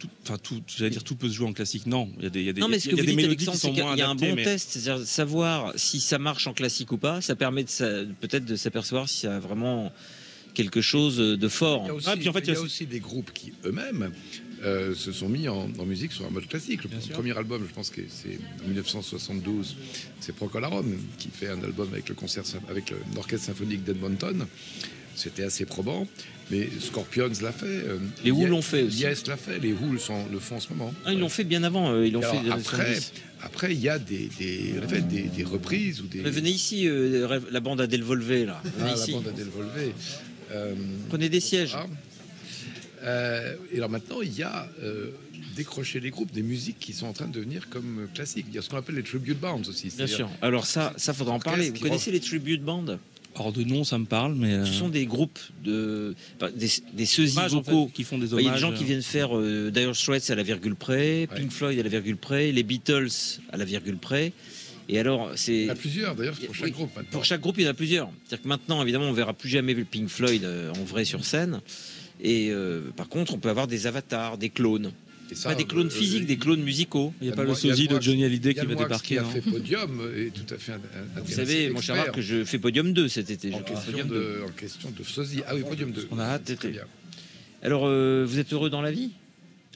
tout, 0.00 0.08
enfin 0.24 0.36
tout, 0.38 0.60
j'allais 0.66 0.90
dire 0.90 1.04
tout 1.04 1.14
peut 1.14 1.28
se 1.28 1.34
jouer 1.34 1.46
en 1.46 1.52
classique. 1.52 1.86
Non, 1.86 2.10
il 2.18 2.24
y 2.24 2.26
a 2.26 2.30
des, 2.30 2.40
il 2.40 2.46
y 2.46 2.48
a 2.48 2.52
des, 2.52 2.60
Non, 2.60 2.68
mais 2.68 2.78
il 2.78 2.80
ce 2.80 2.88
y 2.88 2.90
que 2.90 2.96
a 2.96 3.00
vous 3.00 3.02
des 3.06 3.12
dites, 3.12 3.16
mélodies 3.16 3.44
qui 3.46 3.52
c'est 3.52 3.58
sont 3.58 3.72
qu'il 3.72 3.82
moins 3.84 3.96
y 3.96 4.02
a 4.02 4.08
un 4.08 4.10
adaptées, 4.12 4.30
bon 4.30 4.36
mais- 4.36 4.44
test, 4.44 4.70
c'est-à-dire 4.72 5.06
savoir 5.06 5.72
si 5.76 6.00
ça 6.00 6.18
marche 6.18 6.46
en 6.48 6.52
classique 6.54 6.90
ou 6.90 6.98
pas. 6.98 7.20
Ça 7.20 7.36
permet 7.36 7.62
de 7.64 8.08
peut-être 8.20 8.44
de 8.44 8.56
s'apercevoir 8.56 9.08
si 9.08 9.18
ça 9.20 9.36
a 9.36 9.38
vraiment 9.38 9.92
quelque 10.54 10.80
chose 10.80 11.16
de 11.18 11.48
fort. 11.48 11.82
Il 11.84 11.86
y 11.86 11.90
a 11.90 11.94
aussi, 11.94 12.08
Ah, 12.10 12.16
puis 12.16 12.28
en 12.28 12.32
fait, 12.32 12.40
il 12.40 12.48
il 12.48 12.54
y 12.54 12.56
a 12.56 12.60
aussi 12.60 12.86
des 12.86 12.98
groupes 12.98 13.32
qui 13.32 13.52
eux-mêmes 13.64 14.10
euh, 14.64 14.94
se 14.96 15.12
sont 15.12 15.28
mis 15.28 15.48
en, 15.48 15.70
en 15.78 15.84
musique 15.86 16.12
sur 16.12 16.26
un 16.26 16.30
mode 16.30 16.46
classique. 16.48 16.80
Le 16.84 17.00
sûr. 17.00 17.12
premier 17.12 17.36
album, 17.36 17.64
je 17.68 17.72
pense 17.72 17.88
que 17.90 18.00
c'est 18.08 18.38
en 18.64 18.68
1972, 18.68 19.76
c'est 20.18 20.34
Procolarum 20.34 20.96
qui 21.18 21.28
fait 21.28 21.48
un 21.48 21.62
album 21.62 21.88
avec 21.92 22.08
le 22.08 22.14
concert 22.16 22.42
avec 22.68 22.90
le- 22.90 22.98
l'orchestre 23.14 23.46
symphonique 23.46 23.84
d'Edmonton. 23.84 24.46
C'était 25.14 25.44
assez 25.44 25.66
probant, 25.66 26.06
mais 26.50 26.68
Scorpions 26.80 27.30
l'a 27.42 27.52
fait. 27.52 27.66
euh, 27.66 27.98
Les 28.24 28.30
Who 28.30 28.46
l'ont 28.46 28.62
fait 28.62 28.82
aussi. 28.82 29.00
Yes 29.02 29.26
l'a 29.26 29.36
fait. 29.36 29.58
Les 29.58 29.72
Who 29.72 29.92
le, 29.92 29.98
sont- 29.98 30.26
le 30.32 30.38
font 30.38 30.56
en 30.56 30.60
ce 30.60 30.68
moment. 30.70 30.92
Ah, 31.04 31.12
ils 31.12 31.18
l'ont 31.18 31.28
fait 31.28 31.44
bien 31.44 31.62
avant. 31.62 31.92
euh, 31.92 32.06
ils 32.06 32.12
l'ont 32.12 32.22
fait 32.22 32.38
après, 32.50 32.94
70. 32.94 33.12
après, 33.42 33.72
il 33.74 33.80
y 33.80 33.88
a 33.88 33.98
des, 33.98 34.28
des, 34.38 34.74
en 34.82 35.06
des, 35.08 35.22
des 35.22 35.44
reprises 35.44 36.00
ou 36.00 36.06
des. 36.06 36.20
Mais 36.22 36.30
venez 36.30 36.50
ici, 36.50 36.86
euh, 36.88 37.40
la 37.50 37.60
bande 37.60 37.80
à 37.80 37.86
Delvolvé 37.86 38.44
là. 38.46 38.60
Venez 38.64 38.90
Ah, 38.94 39.06
la 39.06 39.12
bande 39.12 39.28
à 39.28 39.32
Delvolvé. 39.32 39.92
Euh, 40.52 40.74
Prenez 41.08 41.28
des 41.28 41.40
sièges. 41.40 41.74
ah. 41.76 41.86
Euh, 43.02 43.54
et 43.72 43.76
alors 43.78 43.88
maintenant, 43.90 44.20
il 44.22 44.36
y 44.36 44.42
a 44.42 44.68
décroché 45.56 46.00
les 46.00 46.10
groupes, 46.10 46.30
des 46.32 46.42
musiques 46.42 46.78
qui 46.78 46.92
sont 46.92 47.06
en 47.06 47.12
train 47.12 47.26
de 47.26 47.32
devenir 47.32 47.68
comme 47.68 48.06
classiques. 48.14 48.46
Il 48.48 48.54
y 48.54 48.58
a 48.58 48.62
ce 48.62 48.68
qu'on 48.68 48.76
appelle 48.76 48.94
les 48.96 49.02
tribute 49.02 49.38
bands 49.38 49.60
aussi. 49.68 49.88
Bien 49.96 50.06
sûr. 50.06 50.28
Alors 50.42 50.66
ça, 50.66 50.92
ça 50.96 51.12
faudra 51.14 51.34
en 51.34 51.38
parler. 51.40 51.70
Vous 51.70 51.80
connaissez 51.80 52.10
les 52.10 52.20
tribute 52.20 52.62
bands? 52.62 52.84
Hors 53.36 53.52
de 53.52 53.62
nom, 53.62 53.84
ça 53.84 53.96
me 53.98 54.06
parle, 54.06 54.34
mais. 54.34 54.52
euh, 54.52 54.64
Ce 54.66 54.72
sont 54.72 54.88
des 54.88 55.06
groupes 55.06 55.38
de 55.64 56.14
enfin, 56.36 56.50
des, 56.54 56.68
des 56.92 57.06
sosies 57.06 57.36
Hommages, 57.38 57.54
en 57.54 57.62
fait, 57.62 57.70
vocaux 57.70 57.90
qui 57.94 58.02
font 58.04 58.18
des 58.18 58.26
Il 58.26 58.30
y 58.32 58.34
a 58.34 58.38
des 58.40 58.46
hommages, 58.46 58.60
gens 58.60 58.72
qui 58.72 58.82
euh. 58.82 58.86
viennent 58.86 59.02
faire 59.02 59.36
euh, 59.36 59.70
Dire 59.70 59.94
Straits 59.94 60.28
à 60.30 60.34
la 60.34 60.42
virgule 60.42 60.74
près, 60.74 61.28
Pink 61.34 61.50
Floyd 61.50 61.78
à 61.78 61.82
la 61.82 61.88
virgule 61.88 62.16
près, 62.16 62.50
les 62.52 62.62
Beatles 62.64 63.08
à 63.52 63.56
la 63.56 63.64
virgule 63.64 63.96
près. 63.98 64.32
Et 64.88 64.98
alors, 64.98 65.30
c'est 65.36 65.52
Il 65.54 65.64
y 65.66 65.68
en 65.70 65.72
a 65.72 65.76
plusieurs 65.76 66.16
d'ailleurs 66.16 66.34
pour 66.34 66.54
chaque 66.54 66.64
Oui, 66.64 66.70
groupe. 66.72 66.90
maintenant. 66.96 67.10
Pour 67.12 67.24
chaque 67.24 67.40
groupe, 67.40 67.54
il 67.58 67.64
y 67.64 67.66
en 67.68 67.70
a 67.70 67.74
plusieurs. 67.74 68.10
C'est-à-dire 68.26 68.42
que 68.42 68.48
maintenant, 68.48 68.82
évidemment, 68.82 69.04
on 69.08 69.12
verra 69.12 69.32
plus 69.32 69.48
jamais 69.48 69.72
le 69.74 69.84
Pink 69.84 70.08
Floyd 70.08 70.42
euh, 70.44 70.72
en 70.72 70.82
vrai 70.84 71.04
sur 71.04 71.24
scène. 71.24 71.60
Et 72.20 72.48
euh, 72.50 72.90
par 72.96 73.08
contre, 73.08 73.32
on 73.34 73.38
peut 73.38 73.48
avoir 73.50 73.68
des 73.68 73.86
avatars, 73.86 74.36
des 74.38 74.48
clones. 74.50 74.90
Et 75.30 75.34
ça, 75.34 75.50
pas 75.50 75.54
des 75.54 75.64
clones 75.64 75.86
euh, 75.86 75.90
physiques, 75.90 76.26
des 76.26 76.36
clones 76.38 76.62
musicaux. 76.62 77.14
Il 77.20 77.26
n'y 77.28 77.32
a 77.32 77.36
pas 77.36 77.44
le 77.44 77.54
sosie 77.54 77.88
de 77.88 78.00
Johnny 78.00 78.24
Hallyday 78.24 78.54
qui 78.54 78.66
va 78.66 78.74
débarquer. 78.74 79.14
qui 79.14 79.18
a 79.18 79.22
non 79.22 79.30
fait 79.30 79.40
podium 79.40 80.00
est 80.16 80.30
tout 80.30 80.54
à 80.54 80.58
fait. 80.58 80.72
Vous 81.24 81.32
savez, 81.32 81.70
mon 81.70 81.80
cher 81.80 81.96
Marc, 81.96 82.12
que 82.12 82.22
je 82.22 82.44
fais 82.44 82.58
podium 82.58 82.92
2 82.92 83.08
cet 83.08 83.30
été. 83.30 83.50
Je 83.50 83.56
en 83.56 83.60
question, 83.62 83.92
podium 83.92 84.08
2. 84.08 84.14
de, 84.14 84.42
en 84.46 84.52
question 84.52 84.90
de 84.96 85.02
sosie. 85.04 85.42
Ah 85.46 85.54
oui, 85.54 85.62
podium 85.62 85.92
2. 85.92 86.08
On 86.10 86.18
a 86.18 86.24
hâte 86.24 86.56
très 86.56 86.68
bien. 86.70 86.82
Alors, 87.62 87.86
euh, 87.86 88.24
vous 88.26 88.38
êtes 88.38 88.52
heureux 88.52 88.70
dans 88.70 88.80
la 88.82 88.90
vie? 88.90 89.10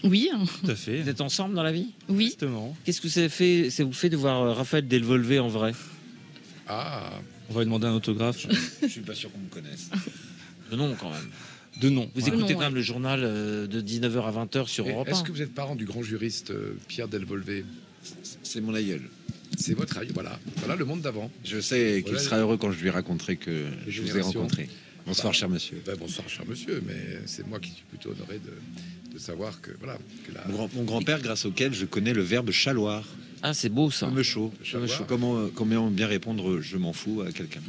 Oui, 0.03 0.31
Tout 0.63 0.71
à 0.71 0.75
fait. 0.75 1.01
Vous 1.03 1.09
êtes 1.09 1.21
ensemble 1.21 1.55
dans 1.55 1.63
la 1.63 1.73
vie? 1.73 1.89
Oui. 2.09 2.27
Justement. 2.27 2.77
Qu'est-ce 2.85 3.01
que 3.01 3.09
ça, 3.09 3.29
fait, 3.29 3.71
ça 3.71 3.85
vous 3.85 3.93
fait 3.93 4.11
de 4.11 4.17
voir 4.17 4.43
euh, 4.43 4.53
Raphaël 4.53 4.87
Delvolvé 4.87 5.39
en 5.39 5.49
vrai? 5.49 5.73
Ah, 6.67 7.11
On 7.49 7.55
va 7.55 7.61
lui 7.61 7.67
demander 7.67 7.87
un 7.87 7.95
autographe. 7.95 8.47
Je 8.83 8.87
suis 8.89 9.01
pas 9.01 9.15
sûr 9.15 9.31
qu'on 9.33 9.39
me 9.39 9.49
connaisse. 9.49 9.91
Nom, 10.73 10.95
quand 10.99 11.11
même. 11.11 11.31
De 11.81 11.89
nom. 11.89 12.09
Vous 12.15 12.23
Ouais. 12.23 12.29
écoutez 12.29 12.55
quand 12.55 12.61
même 12.61 12.75
le 12.75 12.83
journal 12.83 13.21
euh, 13.25 13.67
de 13.67 13.81
19h 13.81 14.23
à 14.25 14.45
20h 14.45 14.69
sur 14.69 14.87
Et 14.87 14.91
Europe 14.93 15.09
Est-ce 15.09 15.21
1 15.21 15.23
que 15.25 15.33
vous 15.33 15.43
êtes 15.43 15.53
parent 15.55 15.75
du 15.75 15.85
grand 15.85 16.03
juriste 16.03 16.51
euh, 16.51 16.77
Pierre 16.89 17.09
Delvolvé 17.09 17.65
C'est 18.43 18.61
mon 18.61 18.75
aïeul. 18.75 19.03
C'est 19.59 19.75
votre 19.75 19.99
aïeul, 19.99 20.13
voilà. 20.15 20.39
Voilà 20.59 20.77
le 20.77 20.85
monde 20.85 21.01
d'avant. 21.01 21.31
Je 21.45 21.61
sais 21.61 21.97
qu'il 22.05 22.13
Voilà 22.13 22.21
sera 22.23 22.39
heureux 22.39 22.57
quand 22.57 22.71
je 22.73 22.81
lui 22.81 22.91
raconterai 22.91 23.37
que 23.37 23.67
je 23.89 24.03
vous 24.03 24.17
ai 24.17 24.21
rencontré. 24.21 24.69
Bonsoir, 25.07 25.33
Bah, 25.33 25.39
cher 25.39 25.49
monsieur. 25.51 25.83
ben, 25.85 25.97
bonsoir, 25.99 26.29
cher 26.29 26.45
monsieur, 26.49 26.83
mais 26.87 27.19
c'est 27.27 27.47
moi 27.47 27.61
qui 27.61 27.71
suis 27.73 27.85
plutôt 27.91 28.11
honoré 28.13 28.39
de, 28.39 29.13
de 29.13 29.19
savoir 29.19 29.61
que 29.61 29.71
voilà. 29.79 29.99
Que 30.27 30.33
la, 30.33 30.47
Mon, 30.49 30.55
grand- 30.55 30.75
mon 30.75 30.85
grand-père, 30.85 31.21
grâce 31.21 31.45
auquel 31.45 31.75
je 31.75 31.85
connais 31.85 32.15
le 32.15 32.23
verbe 32.23 32.51
chaloir. 32.53 33.05
Ah, 33.43 33.53
c'est 33.53 33.69
beau 33.69 33.91
ça. 33.91 34.09
Me 34.09 34.23
chaud. 34.23 34.53
Chaloir. 34.63 34.89
Me 34.89 34.95
chaud. 34.95 35.05
Comment, 35.07 35.49
comment 35.55 35.91
bien 35.91 36.07
répondre 36.07 36.61
je 36.63 36.77
m'en 36.79 36.93
fous 36.95 37.21
à 37.21 37.33
quelqu'un 37.33 37.61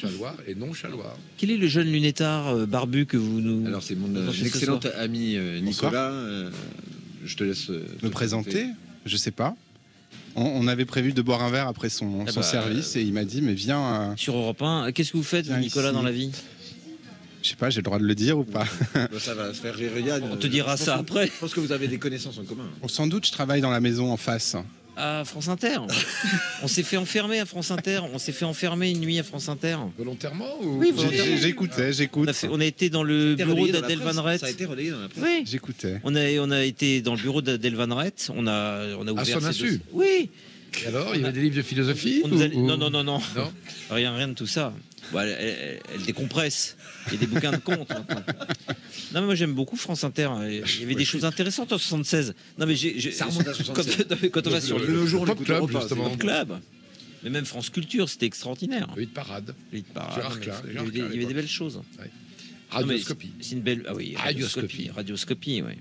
Chaloir 0.00 0.34
et 0.46 0.54
non 0.54 0.72
chaloir. 0.74 1.16
Quel 1.38 1.50
est 1.50 1.56
le 1.56 1.66
jeune 1.68 1.90
lunettard 1.90 2.48
euh, 2.48 2.66
barbu 2.66 3.06
que 3.06 3.16
vous 3.16 3.40
nous. 3.40 3.66
Alors, 3.66 3.82
c'est 3.82 3.94
mon 3.94 4.14
euh, 4.14 4.32
ce 4.32 4.44
excellent 4.44 4.80
ami 4.98 5.36
euh. 5.36 5.60
Nicolas. 5.60 6.10
euh, 6.10 6.50
je 7.24 7.36
te 7.36 7.44
laisse 7.44 7.70
euh, 7.70 7.84
te 8.00 8.04
Me 8.06 8.10
présenter 8.10 8.66
Je 9.06 9.16
sais 9.16 9.30
pas. 9.30 9.56
On, 10.34 10.42
on 10.44 10.66
avait 10.68 10.84
prévu 10.84 11.12
de 11.14 11.22
boire 11.22 11.42
un 11.42 11.50
verre 11.50 11.66
après 11.68 11.88
son, 11.88 12.24
Ah 12.26 12.30
son 12.30 12.40
bah, 12.40 12.46
service 12.46 12.94
et 12.96 13.02
il 13.02 13.12
m'a 13.14 13.24
dit 13.24 13.40
mais 13.40 13.54
viens, 13.54 14.10
euh, 14.10 14.12
Sur 14.16 14.36
Europe 14.36 14.60
1, 14.60 14.92
qu'est-ce 14.92 15.12
que 15.12 15.16
vous 15.16 15.22
faites, 15.22 15.46
vous, 15.46 15.56
Nicolas, 15.56 15.86
ici. 15.88 15.94
dans 15.94 16.02
la 16.02 16.12
vie? 16.12 16.30
Je 17.42 17.50
sais 17.50 17.56
pas, 17.56 17.70
j'ai 17.70 17.78
le 17.78 17.84
droit 17.84 17.98
de 17.98 18.04
le 18.04 18.14
dire 18.14 18.36
ou 18.38 18.44
pas? 18.44 18.66
Ça 19.18 19.34
va 19.34 19.54
se 19.54 19.60
faire 19.60 19.74
rire 19.74 19.96
Yann. 19.98 20.22
On 20.30 20.36
te 20.36 20.46
dira 20.48 20.76
ça 20.76 20.96
que- 20.96 21.00
après. 21.00 21.26
Je 21.28 21.32
pense 21.40 21.54
que 21.54 21.60
vous 21.60 21.72
avez 21.72 21.86
des 21.88 21.98
connaissances 21.98 22.38
en 22.38 22.44
commun. 22.44 22.68
Sans 22.88 23.06
doute, 23.06 23.24
je 23.26 23.32
travaille 23.32 23.60
dans 23.60 23.70
la 23.70 23.80
maison 23.80 24.10
en 24.12 24.16
face. 24.16 24.56
À 24.98 25.24
France 25.26 25.48
Inter. 25.48 25.78
on 26.62 26.68
s'est 26.68 26.82
fait 26.82 26.96
enfermer 26.96 27.38
à 27.38 27.44
France 27.44 27.70
Inter. 27.70 28.00
On 28.14 28.18
s'est 28.18 28.32
fait 28.32 28.44
enfermer 28.46 28.90
une 28.90 29.00
nuit 29.00 29.18
à 29.18 29.22
France 29.22 29.48
Inter. 29.48 29.76
Volontairement 29.98 30.58
ou 30.62 30.78
Oui, 30.78 30.90
volontairement. 30.90 31.36
J'écoutais, 31.36 31.88
On 31.88 31.92
j'écoute. 31.92 32.28
a, 32.28 32.32
fait- 32.32 32.48
on 32.50 32.60
a 32.60 32.64
été 32.64 32.88
dans 32.88 33.02
le 33.02 33.32
été 33.32 33.44
bureau 33.44 33.56
relayé 33.56 33.72
dans 33.72 33.80
la 33.80 33.82
d'Adèle 33.82 33.98
presse. 34.00 34.14
Van 34.16 34.22
Rett. 34.22 34.40
Ça 34.40 34.46
a 34.46 34.50
été 34.50 34.64
relayé 34.64 34.90
dans 34.90 35.00
la 35.00 35.08
presse. 35.08 35.22
Oui. 35.22 35.44
J'écoutais. 35.46 36.00
On 36.04 36.14
a, 36.14 36.20
on 36.40 36.50
a 36.50 36.64
été 36.64 37.02
dans 37.02 37.14
le 37.14 37.20
bureau 37.20 37.42
d'Adèle 37.42 37.74
Van 37.76 37.94
Rett. 37.94 38.30
On 38.34 38.46
a, 38.46 38.96
on 38.98 39.06
a 39.06 39.12
ouvert. 39.12 39.26
son 39.26 39.44
insu 39.44 39.62
dossiers. 39.64 39.80
Oui. 39.92 40.30
Et 40.82 40.86
alors, 40.88 41.14
il 41.14 41.20
y 41.20 41.24
avait 41.24 41.32
des 41.32 41.40
livres 41.42 41.56
de 41.56 41.62
philosophie 41.62 42.20
On 42.24 42.28
nous 42.28 42.42
a- 42.42 42.46
ou- 42.46 42.60
ou- 42.62 42.66
Non, 42.66 42.76
non, 42.76 42.90
non, 42.90 43.04
non. 43.04 43.20
Non 43.36 43.52
Rien, 43.90 44.14
rien 44.14 44.28
de 44.28 44.34
tout 44.34 44.46
ça. 44.46 44.72
Bon, 45.12 45.20
elle, 45.20 45.36
elle- 45.38 45.80
elle 45.94 46.02
décompresse. 46.02 46.76
Il 47.08 47.12
y 47.14 47.16
a 47.16 47.18
des 47.20 47.26
bouquins 47.26 47.52
de 47.52 47.56
contes. 47.58 47.88
maintenant. 47.88 48.22
Non, 49.14 49.20
mais 49.20 49.26
moi 49.26 49.34
j'aime 49.34 49.52
beaucoup 49.54 49.76
France 49.76 50.02
Inter. 50.04 50.28
Il 50.48 50.80
y 50.80 50.84
avait 50.84 50.94
des 50.94 51.04
choses 51.04 51.24
intéressantes 51.24 51.72
en 51.72 51.78
76. 51.78 52.34
Non, 52.58 52.66
mais 52.66 52.74
j'ai. 52.76 52.98
j'ai- 52.98 53.12
Ça 53.12 53.26
remonte 53.26 53.46
à 53.48 53.54
76. 53.54 54.06
Quand, 54.08 54.30
quand 54.30 54.46
on 54.46 54.50
va 54.50 54.60
sur 54.60 54.78
le, 54.78 54.86
Le 54.86 55.06
jour, 55.06 55.24
Pop 55.24 55.42
Club, 55.44 55.70
justement. 55.70 56.10
c'est- 56.10 56.18
club, 56.18 56.58
mais 57.22 57.30
même 57.30 57.44
France 57.44 57.70
Culture, 57.70 58.08
c'était 58.08 58.26
extraordinaire. 58.26 58.88
Oui, 58.96 59.06
de 59.06 59.10
parade. 59.10 59.54
Les 59.72 59.82
parades, 59.82 60.14
Gérard 60.16 60.34
mais 60.36 60.40
Klein, 60.42 60.54
il 60.68 60.74
y 60.74 60.78
avait 60.78 60.90
des- 60.90 60.98
il 60.98 61.04
y 61.04 61.16
avait 61.18 61.26
des 61.26 61.34
belles 61.34 61.48
choses. 61.48 61.76
Non, 61.76 61.82
mais 62.02 62.08
Radioscopie. 62.70 63.30
C'est 63.40 63.52
une 63.52 63.60
belle. 63.62 63.84
Ah 63.88 63.94
oui, 63.94 64.14
Radioscopie. 64.16 64.90
Radioscopie, 64.90 65.62
oui. 65.62 65.74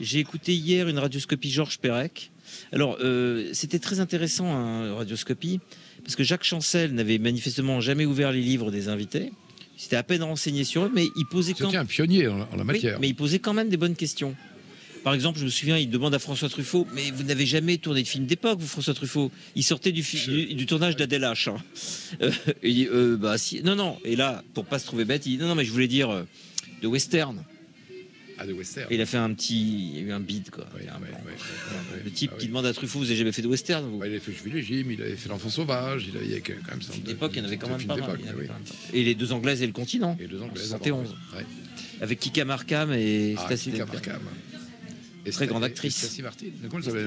J'ai 0.00 0.18
écouté 0.18 0.52
hier 0.54 0.88
une 0.88 0.98
radioscopie 0.98 1.50
Georges 1.50 1.78
Perec. 1.78 2.32
Alors, 2.72 2.98
euh, 3.00 3.50
c'était 3.52 3.78
très 3.78 4.00
intéressant, 4.00 4.52
hein, 4.52 4.94
radioscopie, 4.94 5.60
parce 6.04 6.16
que 6.16 6.24
Jacques 6.24 6.44
Chancel 6.44 6.92
n'avait 6.94 7.18
manifestement 7.18 7.80
jamais 7.80 8.04
ouvert 8.04 8.32
les 8.32 8.40
livres 8.40 8.70
des 8.70 8.88
invités. 8.88 9.32
Il 9.76 9.80
s'était 9.82 9.96
à 9.96 10.02
peine 10.02 10.22
renseigné 10.22 10.64
sur 10.64 10.84
eux, 10.84 10.90
mais 10.94 11.06
il 11.16 11.26
posait 11.26 11.54
quand 11.54 11.66
C'était 11.66 11.78
un 11.78 11.84
pionnier 11.86 12.28
en, 12.28 12.40
en 12.40 12.56
la 12.56 12.62
Oui, 12.62 12.64
matière. 12.64 13.00
mais 13.00 13.08
il 13.08 13.14
posait 13.14 13.38
quand 13.38 13.54
même 13.54 13.68
des 13.68 13.76
bonnes 13.76 13.96
questions. 13.96 14.34
Par 15.02 15.14
exemple, 15.14 15.40
je 15.40 15.44
me 15.44 15.50
souviens, 15.50 15.76
il 15.78 15.90
demande 15.90 16.14
à 16.14 16.20
François 16.20 16.48
Truffaut 16.48 16.86
Mais 16.94 17.10
vous 17.10 17.24
n'avez 17.24 17.44
jamais 17.44 17.76
tourné 17.78 18.02
de 18.04 18.06
film 18.08 18.24
d'époque, 18.24 18.60
vous, 18.60 18.68
François 18.68 18.94
Truffaut? 18.94 19.32
Il 19.56 19.64
sortait 19.64 19.90
du, 19.90 20.02
du, 20.28 20.54
du 20.54 20.66
tournage 20.66 20.94
d'Adèle 20.94 21.22
H. 21.22 21.50
hein. 21.50 21.56
Euh, 22.20 22.30
il 22.62 22.74
dit 22.74 22.86
Euh, 22.86 23.16
bah, 23.16 23.36
si. 23.36 23.62
Non, 23.64 23.74
non. 23.74 23.98
Et 24.04 24.14
là, 24.14 24.44
pour 24.54 24.64
pas 24.64 24.78
se 24.78 24.86
trouver 24.86 25.04
bête, 25.04 25.26
il 25.26 25.30
dit 25.30 25.38
Non, 25.38 25.48
non, 25.48 25.54
mais 25.56 25.64
je 25.64 25.72
voulais 25.72 25.88
dire 25.88 26.10
euh, 26.10 26.22
de 26.82 26.86
western. 26.86 27.42
Ah, 28.38 28.46
de 28.46 28.52
western. 28.52 28.86
Et 28.90 28.94
il 28.96 29.00
a 29.00 29.06
fait 29.06 29.16
un 29.18 29.32
petit. 29.34 29.90
Il 29.90 29.96
y 29.96 29.98
a 29.98 30.02
eu 30.02 30.12
un 30.12 30.20
beat, 30.20 30.50
quoi. 30.50 30.66
Ouais, 30.74 30.88
a 30.88 30.96
un 30.96 31.00
ouais, 31.00 31.06
ouais, 31.08 32.02
Le 32.04 32.10
type 32.10 32.30
ah 32.34 32.38
qui 32.38 32.46
demande 32.48 32.66
à 32.66 32.72
Truffaut 32.72 32.98
Vous 32.98 33.06
avez 33.06 33.16
jamais 33.16 33.32
fait 33.32 33.42
de 33.42 33.48
western, 33.48 33.84
vous 33.84 33.98
il 34.02 34.06
avait 34.08 34.20
fait 34.20 34.32
Jules 34.32 34.62
Jim, 34.62 34.84
il 34.90 35.00
avait 35.02 35.16
fait 35.16 35.28
L'Enfant 35.28 35.50
Sauvage, 35.50 36.08
il 36.08 36.16
avait, 36.16 36.40
quand 36.40 36.52
même 36.70 36.82
ça. 36.82 36.92
À 36.92 37.08
l'époque, 37.08 37.32
il 37.34 37.38
y 37.38 37.42
en 37.42 37.44
avait 37.44 37.56
quand 37.56 37.68
même 37.68 37.78
films 37.78 37.88
pas 37.88 37.96
mal. 37.96 38.04
d'époque, 38.06 38.20
il 38.22 38.26
y 38.26 38.28
en 38.30 38.32
avait 38.32 38.46
quand 38.46 38.54
même 38.54 38.62
pas. 38.62 38.74
Et 38.96 39.04
les 39.04 39.14
deux 39.14 39.32
Anglaises 39.32 39.62
et 39.62 39.66
le 39.66 39.72
continent. 39.72 40.16
Et 40.20 40.26
deux 40.26 40.40
en 40.40 40.46
Anglaises. 40.46 40.68
71. 40.68 41.08
avant, 41.08 41.38
ouais. 41.38 41.46
Avec 42.00 42.18
Kika 42.18 42.44
Markham 42.44 42.92
et 42.92 43.34
Ah, 43.38 43.44
Stacy 43.46 43.70
Kika. 43.72 43.86
Markham. 43.86 44.20
Et 45.24 45.30
Très 45.30 45.46
grande 45.46 45.62
actrice. 45.62 45.98
Stacy 45.98 46.22
Martin. 46.22 46.46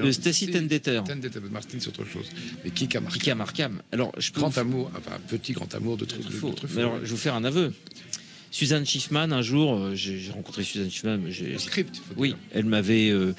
Le 0.02 0.12
Stacy 0.12 0.50
Tendeter. 0.50 1.02
Tendeter. 1.06 1.38
Martin, 1.50 1.76
c'est 1.80 1.88
autre 1.88 2.06
chose. 2.06 2.26
Mais 2.64 2.70
Kika 2.70 3.00
Markham. 3.00 3.20
Kika 3.20 3.34
Markham. 3.34 3.82
Alors, 3.92 4.12
je 4.16 4.32
Grand 4.32 4.56
amour, 4.56 4.90
enfin, 4.96 5.18
petit 5.28 5.52
grand 5.52 5.74
amour 5.74 5.98
de, 5.98 6.06
Tru- 6.06 6.18
de 6.18 6.22
Truffaut. 6.22 6.54
Alors, 6.78 6.96
je 6.96 7.02
vais 7.02 7.06
vous 7.08 7.16
faire 7.18 7.34
un 7.34 7.44
aveu. 7.44 7.74
Suzanne 8.56 8.86
Schiffman, 8.86 9.32
un 9.32 9.42
jour, 9.42 9.74
euh, 9.76 9.94
j'ai 9.94 10.30
rencontré 10.30 10.64
Suzanne 10.64 10.90
Schiffman. 10.90 11.18
Le 11.18 11.58
script, 11.58 11.96
faut 11.96 12.14
Oui, 12.16 12.28
dire. 12.28 12.38
elle 12.52 12.64
m'avait 12.64 13.10
euh, 13.10 13.34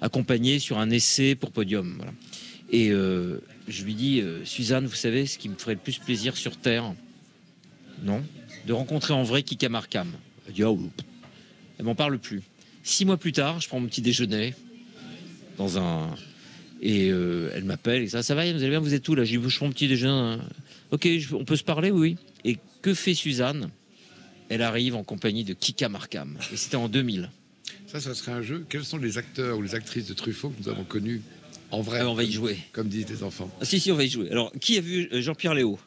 accompagné 0.00 0.58
sur 0.58 0.78
un 0.78 0.88
essai 0.88 1.34
pour 1.34 1.50
Podium. 1.50 1.96
Voilà. 1.98 2.12
Et 2.70 2.88
euh, 2.90 3.42
je 3.68 3.84
lui 3.84 3.92
dis, 3.94 4.22
euh, 4.22 4.42
Suzanne, 4.46 4.86
vous 4.86 4.94
savez 4.94 5.26
ce 5.26 5.36
qui 5.36 5.50
me 5.50 5.54
ferait 5.54 5.74
le 5.74 5.80
plus 5.80 5.98
plaisir 5.98 6.34
sur 6.38 6.56
Terre? 6.56 6.94
Non 8.02 8.24
De 8.66 8.72
rencontrer 8.72 9.12
en 9.12 9.22
vrai 9.22 9.42
Kika 9.42 9.68
Markham. 9.68 10.08
Elle 10.48 10.54
dit, 10.54 10.64
oui. 10.64 10.88
Elle 11.78 11.84
m'en 11.84 11.94
parle 11.94 12.18
plus. 12.18 12.40
Six 12.82 13.04
mois 13.04 13.18
plus 13.18 13.32
tard, 13.32 13.60
je 13.60 13.68
prends 13.68 13.80
mon 13.80 13.86
petit 13.88 14.00
déjeuner 14.00 14.54
dans 15.58 15.76
un, 15.78 16.08
Et 16.80 17.10
euh, 17.10 17.50
elle 17.54 17.64
m'appelle 17.64 18.00
et 18.04 18.08
ça, 18.08 18.22
ça 18.22 18.34
va, 18.34 18.50
vous 18.50 18.56
allez 18.62 18.70
bien, 18.70 18.80
vous 18.80 18.94
êtes 18.94 19.06
où 19.10 19.14
là? 19.14 19.24
J'ai 19.24 19.36
prends 19.36 19.66
mon 19.66 19.72
petit 19.72 19.88
déjeuner. 19.88 20.38
Ok, 20.90 21.06
je- 21.18 21.34
on 21.34 21.44
peut 21.44 21.56
se 21.56 21.64
parler, 21.64 21.90
oui. 21.90 22.16
Et 22.46 22.56
que 22.80 22.94
fait 22.94 23.12
Suzanne? 23.12 23.68
Elle 24.48 24.62
arrive 24.62 24.94
en 24.94 25.04
compagnie 25.04 25.44
de 25.44 25.54
Kika 25.54 25.88
Markham. 25.88 26.38
Et 26.52 26.56
c'était 26.56 26.76
en 26.76 26.88
2000. 26.88 27.30
Ça, 27.86 28.00
ça 28.00 28.14
serait 28.14 28.32
un 28.32 28.42
jeu. 28.42 28.64
Quels 28.68 28.84
sont 28.84 28.98
les 28.98 29.18
acteurs 29.18 29.56
ou 29.58 29.62
les 29.62 29.74
actrices 29.74 30.06
de 30.06 30.14
Truffaut 30.14 30.50
que 30.50 30.62
nous 30.62 30.68
avons 30.68 30.84
connus 30.84 31.22
en 31.70 31.80
vrai 31.80 32.00
Ah, 32.02 32.08
on 32.08 32.14
va 32.14 32.24
y 32.24 32.32
jouer. 32.32 32.58
Comme 32.72 32.88
disent 32.88 33.08
les 33.08 33.22
enfants? 33.22 33.50
Ah, 33.60 33.64
si, 33.64 33.80
si, 33.80 33.90
on 33.90 33.96
va 33.96 34.04
y 34.04 34.08
jouer. 34.10 34.30
Alors, 34.30 34.52
qui 34.60 34.76
a 34.76 34.80
vu 34.80 35.08
euh, 35.12 35.20
Jean-Pierre 35.22 35.54
Léo 35.54 35.78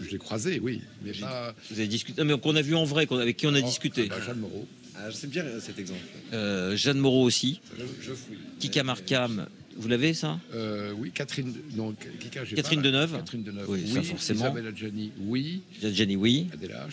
Je 0.00 0.10
l'ai 0.10 0.18
croisé, 0.18 0.60
oui. 0.60 0.82
Mais 1.02 1.12
pas... 1.12 1.54
Vous 1.70 1.78
avez 1.78 1.88
discuté 1.88 2.20
Non, 2.22 2.26
mais 2.34 2.38
qu'on 2.40 2.54
a 2.56 2.62
vu 2.62 2.74
en 2.74 2.84
vrai, 2.84 3.06
avec 3.10 3.36
qui 3.36 3.46
on 3.46 3.54
a 3.54 3.60
Oh, 3.60 3.62
discuté. 3.62 4.06
bah, 4.06 4.16
Jeanne 4.24 4.38
Moreau. 4.40 4.66
Ah, 4.96 5.08
c'est 5.12 5.28
bien 5.30 5.44
euh, 5.44 5.60
cet 5.60 5.78
exemple. 5.78 6.00
Euh, 6.32 6.76
Jeanne 6.76 6.98
Moreau 6.98 7.24
aussi. 7.24 7.60
Je, 7.78 7.84
je 8.08 8.12
fouille. 8.14 8.38
Kika 8.60 8.84
Markham, 8.84 9.46
vous 9.76 9.88
l'avez 9.88 10.14
ça? 10.14 10.38
Euh, 10.54 10.92
oui, 10.96 11.10
Catherine. 11.12 11.52
Non, 11.74 11.94
Kika, 12.20 12.44
j'ai 12.44 12.54
Catherine 12.56 12.80
pas- 12.80 12.86
Deneuve? 12.88 13.16
Catherine 13.16 13.42
Deneuve. 13.42 13.68
Oui, 13.70 13.88
ça, 13.92 14.02
forcément. 14.02 14.40
Isabelle 14.46 14.66
Adjani, 14.68 15.12
oui. 15.20 15.62
Jenny, 15.82 16.14
oui. 16.16 16.46
Euh, 16.62 16.86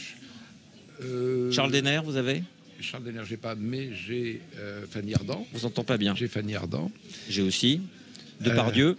Charles 1.51 1.71
Denner, 1.71 2.01
vous 2.03 2.15
avez 2.17 2.43
Charles 2.81 3.03
Denner, 3.03 3.21
j'ai 3.27 3.37
pas, 3.37 3.55
mais 3.55 3.89
j'ai 3.93 4.41
euh, 4.57 4.85
Fanny 4.89 5.13
Ardant. 5.13 5.45
Vous 5.53 5.65
entend 5.65 5.83
pas 5.83 5.97
bien. 5.97 6.15
J'ai 6.15 6.27
Fanny 6.27 6.55
Ardant. 6.55 6.91
J'ai 7.29 7.41
aussi. 7.43 7.79
Euh, 8.41 8.49
Depardieu. 8.49 8.97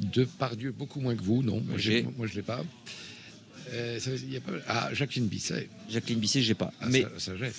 Depardieu, 0.00 0.70
beaucoup 0.72 1.00
moins 1.00 1.16
que 1.16 1.22
vous, 1.22 1.42
non. 1.42 1.62
Moi, 1.66 1.78
J'ai. 1.78 2.06
moi 2.16 2.26
je 2.26 2.34
l'ai 2.34 2.42
pas. 2.42 2.62
Euh, 3.72 3.98
ça, 3.98 4.10
il 4.10 4.32
y 4.32 4.36
a 4.36 4.40
pas. 4.40 4.52
Ah, 4.68 4.90
Jacqueline 4.92 5.28
Bisset. 5.28 5.68
Jacqueline 5.88 6.18
Bisset, 6.18 6.42
j'ai 6.42 6.54
pas. 6.54 6.72
Ah, 6.80 6.86
mais 6.90 7.02
ça, 7.02 7.08
ça, 7.18 7.32
j'ai. 7.38 7.46
Euh, 7.46 7.50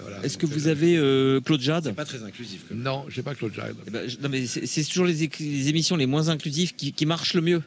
voilà. 0.00 0.24
est-ce 0.24 0.38
que 0.38 0.46
vous 0.46 0.68
euh, 0.68 0.70
avez 0.70 0.96
euh, 0.96 1.40
Claude 1.40 1.60
Jade 1.60 1.92
Pas 1.94 2.04
très 2.06 2.22
inclusif. 2.22 2.62
Non, 2.70 3.04
j'ai 3.10 3.22
pas 3.22 3.34
Claude 3.34 3.52
Jade. 3.52 3.76
Eh 3.86 3.90
ben, 3.90 4.08
je- 4.08 4.16
Non, 4.18 4.28
mais 4.30 4.46
c'est 4.46 4.64
c'est 4.66 4.84
toujours 4.84 5.04
les, 5.06 5.24
émissions 5.68 5.96
les 5.96 6.06
moins 6.06 6.28
inclusives 6.28 6.74
qui, 6.74 6.92
qui 6.92 7.04
marchent 7.04 7.34
le 7.34 7.42
mieux. 7.42 7.62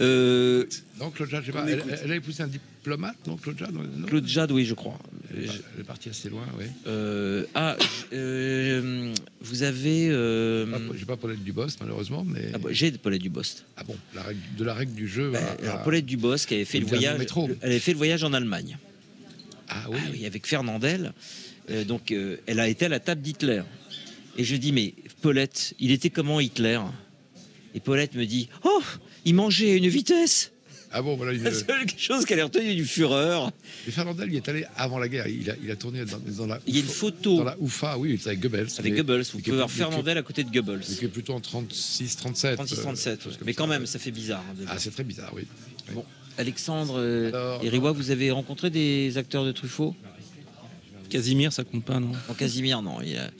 Euh, 0.00 0.66
Non, 1.00 1.10
Claude 1.10 1.30
Jade, 1.30 1.42
j'ai 1.44 1.52
pas. 1.52 1.64
Elle, 1.66 1.78
écoute. 1.78 1.92
elle 2.04 2.12
a 2.12 2.16
épousé 2.16 2.42
un 2.42 2.48
diplomate, 2.86 3.16
non, 3.26 3.36
Claude 3.36 3.58
Jade 3.58 3.74
non 3.74 4.06
Claude 4.06 4.26
Jade, 4.28 4.52
oui, 4.52 4.64
je 4.64 4.74
crois. 4.74 4.96
Elle 5.34 5.44
est, 5.80 5.82
partie 5.82 6.08
assez 6.08 6.28
loin, 6.30 6.46
oui. 6.56 6.66
Euh, 6.86 7.44
ah, 7.54 7.76
euh, 8.12 9.12
vous 9.40 9.62
avez. 9.64 10.08
euh, 10.08 10.92
J'ai 10.96 11.04
pas 11.04 11.16
Paulette 11.16 11.42
Dubos, 11.42 11.66
malheureusement, 11.80 12.24
mais. 12.24 12.52
ah, 12.54 12.58
bah, 12.58 12.68
J'ai 12.70 12.92
Paulette 12.92 13.22
Dubost. 13.22 13.64
Ah 13.76 13.82
bon, 13.82 13.96
la 14.14 14.22
règle- 14.22 14.40
de 14.56 14.64
la 14.64 14.74
règle 14.74 14.94
du 14.94 15.08
jeu. 15.08 15.32
à- 15.34 15.64
Alors 15.64 15.80
à- 15.80 15.82
Paulette 15.82 16.06
Dubost 16.06 16.46
qui 16.46 16.54
avait 16.54 16.64
fait 16.64 16.78
le 16.78 16.86
voyage. 16.86 17.18
métro. 17.18 17.48
Elle 17.60 17.70
avait 17.72 17.80
fait 17.80 17.90
le 17.90 17.98
voyage 17.98 18.22
en 18.22 18.32
Allemagne. 18.32 18.78
Ah 19.68 19.86
oui. 19.90 19.96
Ah 20.00 20.08
oui, 20.12 20.24
avec 20.26 20.46
Fernandel. 20.46 21.12
Euh, 21.70 21.84
donc, 21.84 22.12
elle 22.46 22.60
a 22.60 22.68
été 22.68 22.84
à 22.84 22.88
la 22.88 23.00
table 23.00 23.20
d'Hitler. 23.20 23.62
Et 24.38 24.44
je 24.44 24.54
dis, 24.54 24.70
mais 24.70 24.94
Paulette, 25.22 25.74
il 25.80 25.90
était 25.90 26.10
comment 26.10 26.38
Hitler? 26.38 26.78
Et 27.74 27.80
Paulette 27.80 28.14
me 28.14 28.24
dit, 28.26 28.48
oh, 28.62 28.82
il 29.24 29.34
mangeait 29.34 29.72
à 29.72 29.74
une 29.74 29.88
vitesse. 29.88 30.52
Ah 30.92 31.02
bon, 31.02 31.16
voilà. 31.16 31.32
Une... 31.32 31.42
La 31.42 31.52
seule 31.52 31.86
chose 31.96 32.24
qu'elle 32.24 32.40
a 32.40 32.44
retenue 32.44 32.74
du 32.74 32.84
Fureur. 32.86 33.50
Mais 33.86 33.92
Fernandel, 33.92 34.28
il 34.30 34.36
est 34.36 34.48
allé 34.48 34.64
avant 34.76 34.98
la 34.98 35.08
guerre. 35.08 35.26
Il 35.26 35.50
a, 35.50 35.54
il 35.62 35.70
a 35.70 35.76
tourné 35.76 36.04
dans, 36.04 36.18
dans 36.18 36.46
la. 36.46 36.60
Il 36.66 36.74
y 36.74 36.78
a 36.78 36.80
une 36.80 36.86
photo 36.86 37.38
Dans 37.38 37.44
la 37.44 37.56
UFA, 37.60 37.98
oui, 37.98 38.18
c'est 38.20 38.28
avec 38.30 38.40
Goebbels. 38.40 38.68
avec 38.78 38.92
mais- 38.92 38.98
Goebbels. 38.98 39.24
Vous 39.32 39.40
pouvez 39.40 39.56
voir 39.56 39.70
Fernandel 39.70 40.18
à 40.18 40.22
côté 40.22 40.44
de 40.44 40.50
Goebbels. 40.50 40.80
Mais 40.88 40.94
qui 40.96 41.04
est 41.04 41.08
plutôt 41.08 41.34
en 41.34 41.40
36, 41.40 42.16
37. 42.16 42.58
36-37. 42.60 43.08
euh, 43.08 43.14
ouais. 43.14 43.36
Mais 43.44 43.54
quand 43.54 43.66
même, 43.66 43.86
ça 43.86 43.98
fait 43.98 44.10
bizarre. 44.10 44.44
hein, 44.50 44.54
déjà. 44.58 44.70
Ah, 44.72 44.78
c'est 44.78 44.90
très 44.90 45.04
bizarre, 45.04 45.32
oui. 45.34 45.46
Oui. 45.88 45.94
Bon, 45.94 46.04
Alexandre 46.38 46.94
euh, 46.98 47.28
Alors, 47.28 47.64
et 47.64 47.68
Riwa, 47.68 47.92
vous 47.92 48.10
avez 48.10 48.30
rencontré 48.30 48.70
des 48.70 49.16
acteurs 49.18 49.44
de 49.44 49.52
Truffaut? 49.52 49.94
Casimir, 51.08 51.52
ça 51.52 51.62
compte 51.64 51.84
pas, 51.84 52.00
non? 52.00 52.12
En 52.28 52.34
Casimir, 52.34 52.82
non. 52.82 53.00
il 53.00 53.10
y 53.10 53.16
a- 53.16 53.30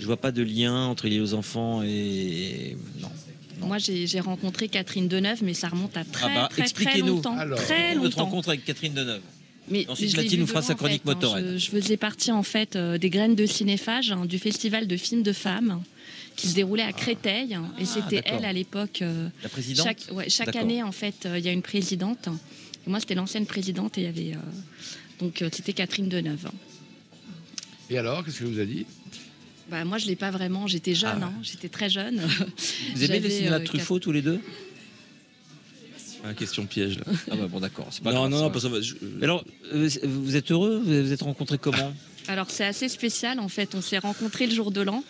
je 0.00 0.04
vois 0.06 0.16
pas 0.16 0.32
de 0.32 0.42
lien 0.42 0.74
entre 0.86 1.08
aux 1.08 1.34
enfants 1.34 1.82
et. 1.84 2.76
Non. 3.00 3.08
Moi, 3.66 3.78
j'ai 3.78 4.20
rencontré 4.20 4.68
Catherine 4.68 5.08
Deneuve, 5.08 5.42
mais 5.42 5.54
ça 5.54 5.68
remonte 5.68 5.96
à 5.96 6.04
très, 6.04 6.26
ah 6.26 6.34
bah, 6.34 6.46
très, 6.48 6.56
très 6.62 6.62
expliquez-nous. 6.64 7.06
longtemps. 7.16 7.36
Alors, 7.36 7.58
très 7.58 7.94
Notre 7.94 8.04
longtemps. 8.04 8.24
rencontre 8.24 8.48
avec 8.50 8.64
Catherine 8.64 8.94
Deneuve. 8.94 9.22
Mais 9.70 9.86
Ensuite, 9.88 10.14
vu 10.18 10.36
nous 10.38 10.46
fera 10.46 10.60
sa 10.60 10.74
en 10.74 10.76
chronique 10.76 11.02
fait, 11.04 11.10
hein. 11.10 11.14
Motorhead. 11.14 11.52
Je, 11.54 11.56
je 11.58 11.70
faisais 11.70 11.96
partie 11.96 12.30
en 12.30 12.42
fait 12.42 12.76
euh, 12.76 12.98
des 12.98 13.08
graines 13.08 13.34
de 13.34 13.46
cinéphage 13.46 14.12
hein, 14.12 14.26
du 14.26 14.38
festival 14.38 14.86
de 14.86 14.96
films 14.98 15.22
de 15.22 15.32
femmes 15.32 15.82
qui 16.36 16.48
se 16.48 16.54
déroulait 16.54 16.82
à 16.82 16.92
Créteil. 16.92 17.54
hein, 17.54 17.72
et 17.78 17.86
c'était 17.86 18.18
Ah. 18.18 18.22
d'accord. 18.22 18.38
elle 18.40 18.44
à 18.44 18.52
l'époque. 18.52 19.00
euh, 19.00 19.28
La 19.42 19.48
présidente 19.48 19.86
chaque 19.86 20.02
ouais, 20.12 20.28
chaque 20.28 20.46
D'accord. 20.48 20.60
année, 20.62 20.82
en 20.82 20.92
fait, 20.92 21.24
euh, 21.24 21.38
il 21.38 21.44
y 21.46 21.48
a 21.48 21.52
une 21.52 21.62
présidente. 21.62 22.28
Et 22.86 22.90
moi, 22.90 23.00
c'était 23.00 23.14
l'ancienne 23.14 23.46
présidente 23.46 23.96
et 23.96 24.02
il 24.02 24.04
y 24.04 24.08
avait. 24.08 24.36
euh, 24.36 24.40
donc, 25.20 25.40
euh, 25.40 25.48
c'était 25.50 25.72
Catherine 25.72 26.10
Deneuve. 26.10 26.50
Et 27.88 27.96
alors, 27.96 28.22
qu'est-ce 28.24 28.40
que 28.40 28.44
vous 28.44 28.60
a 28.60 28.64
dit? 28.66 28.84
Bah, 29.70 29.84
moi, 29.84 29.98
je 29.98 30.06
l'ai 30.06 30.16
pas 30.16 30.30
vraiment. 30.30 30.66
J'étais 30.66 30.94
jeune, 30.94 31.20
Ah. 31.22 31.26
hein, 31.26 31.32
j'étais 31.42 31.68
très 31.68 31.88
jeune. 31.88 32.20
Vous 32.94 33.04
aimez 33.04 33.18
le 33.20 33.22
J'avais, 33.22 33.30
cinéma 33.30 33.56
euh, 33.56 33.58
de 33.60 33.64
Truffaut 33.64 33.98
tous 33.98 34.12
les 34.12 34.22
deux? 34.22 34.40
Ah, 36.26 36.32
question 36.34 36.64
piège, 36.66 36.98
là. 36.98 37.04
Ah 37.30 37.36
bah 37.36 37.46
bon 37.48 37.60
d'accord. 37.60 37.88
c'est 37.90 38.02
pas 38.02 38.10
Non, 38.12 38.20
grave, 38.20 38.30
non, 38.30 38.40
non, 38.44 38.50
parce 38.50 38.64
que 38.66 38.80
je- 38.80 38.94
Mais 39.18 39.24
Alors, 39.24 39.44
euh, 39.74 39.88
vous 40.04 40.36
êtes 40.36 40.50
heureux? 40.50 40.80
Vous 40.82 41.02
vous 41.02 41.12
êtes 41.12 41.20
rencontrés 41.22 41.58
comment? 41.58 41.92
Alors, 42.28 42.50
c'est 42.50 42.64
assez 42.64 42.88
spécial, 42.88 43.38
en 43.40 43.48
fait. 43.48 43.74
On 43.74 43.82
s'est 43.82 43.98
rencontrés 43.98 44.46
le 44.46 44.54
jour 44.54 44.70
de 44.70 44.80
l'an. 44.80 45.04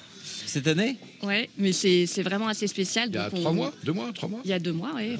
Cette 0.54 0.68
année 0.68 0.96
Ouais, 1.24 1.50
mais 1.58 1.72
c'est 1.72 2.06
c'est 2.06 2.22
vraiment 2.22 2.46
assez 2.46 2.68
spécial. 2.68 3.08
Il 3.08 3.14
y 3.16 3.18
a 3.18 3.28
donc 3.28 3.40
trois 3.40 3.50
on- 3.50 3.54
mois 3.54 3.72
Deux 3.82 3.92
mois 3.92 4.12
Trois 4.14 4.28
mois 4.28 4.40
Il 4.44 4.50
y 4.50 4.52
a 4.52 4.60
deux 4.60 4.72
mois, 4.72 4.92
oui, 4.94 5.16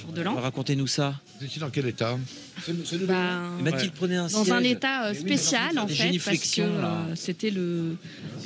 jour 0.00 0.12
de 0.12 0.22
l'an. 0.22 0.34
Racontez-nous 0.34 0.86
ça. 0.86 1.20
Vous 1.38 1.44
étiez 1.46 1.60
dans 1.60 1.68
quel 1.68 1.86
état 1.86 2.16
Mathilde, 3.62 3.92
prenez 3.94 4.16
un 4.16 4.28
dans 4.28 4.44
siège. 4.44 4.50
un 4.50 4.62
état 4.62 5.06
euh, 5.06 5.12
oui, 5.12 5.18
spécial 5.20 5.78
en 5.78 5.86
fait 5.86 6.18
parce 6.24 6.54
que 6.54 6.62
euh, 6.62 7.14
c'était 7.16 7.50
le, 7.50 7.96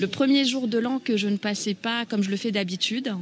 le 0.00 0.06
premier 0.08 0.44
jour 0.44 0.66
de 0.68 0.78
l'an 0.78 0.98
que 0.98 1.16
je 1.16 1.28
ne 1.28 1.36
passais 1.36 1.74
pas 1.74 2.06
comme 2.06 2.22
je 2.24 2.30
le 2.30 2.36
fais 2.36 2.50
d'habitude. 2.50 3.12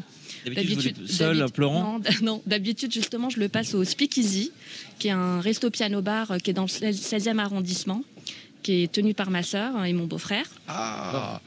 D'habitude, 0.46 0.96
seul, 1.06 1.44
pleurant 1.52 2.00
Non, 2.22 2.40
d'habitude 2.46 2.90
justement 2.92 3.28
je 3.28 3.38
le 3.38 3.48
passe 3.50 3.74
au 3.74 3.84
Speakeasy, 3.84 4.52
qui 4.98 5.08
est 5.08 5.12
un 5.12 5.40
resto 5.42 5.68
piano 5.70 6.00
bar 6.00 6.30
euh, 6.30 6.38
qui 6.38 6.48
est 6.50 6.54
dans 6.54 6.62
le 6.62 6.68
16e 6.68 7.38
arrondissement, 7.38 8.02
qui 8.62 8.84
est 8.84 8.90
tenu 8.92 9.12
par 9.12 9.30
ma 9.30 9.42
sœur 9.42 9.84
et 9.84 9.92
mon 9.92 10.06
beau-frère, 10.06 10.46
Ah 10.66 11.40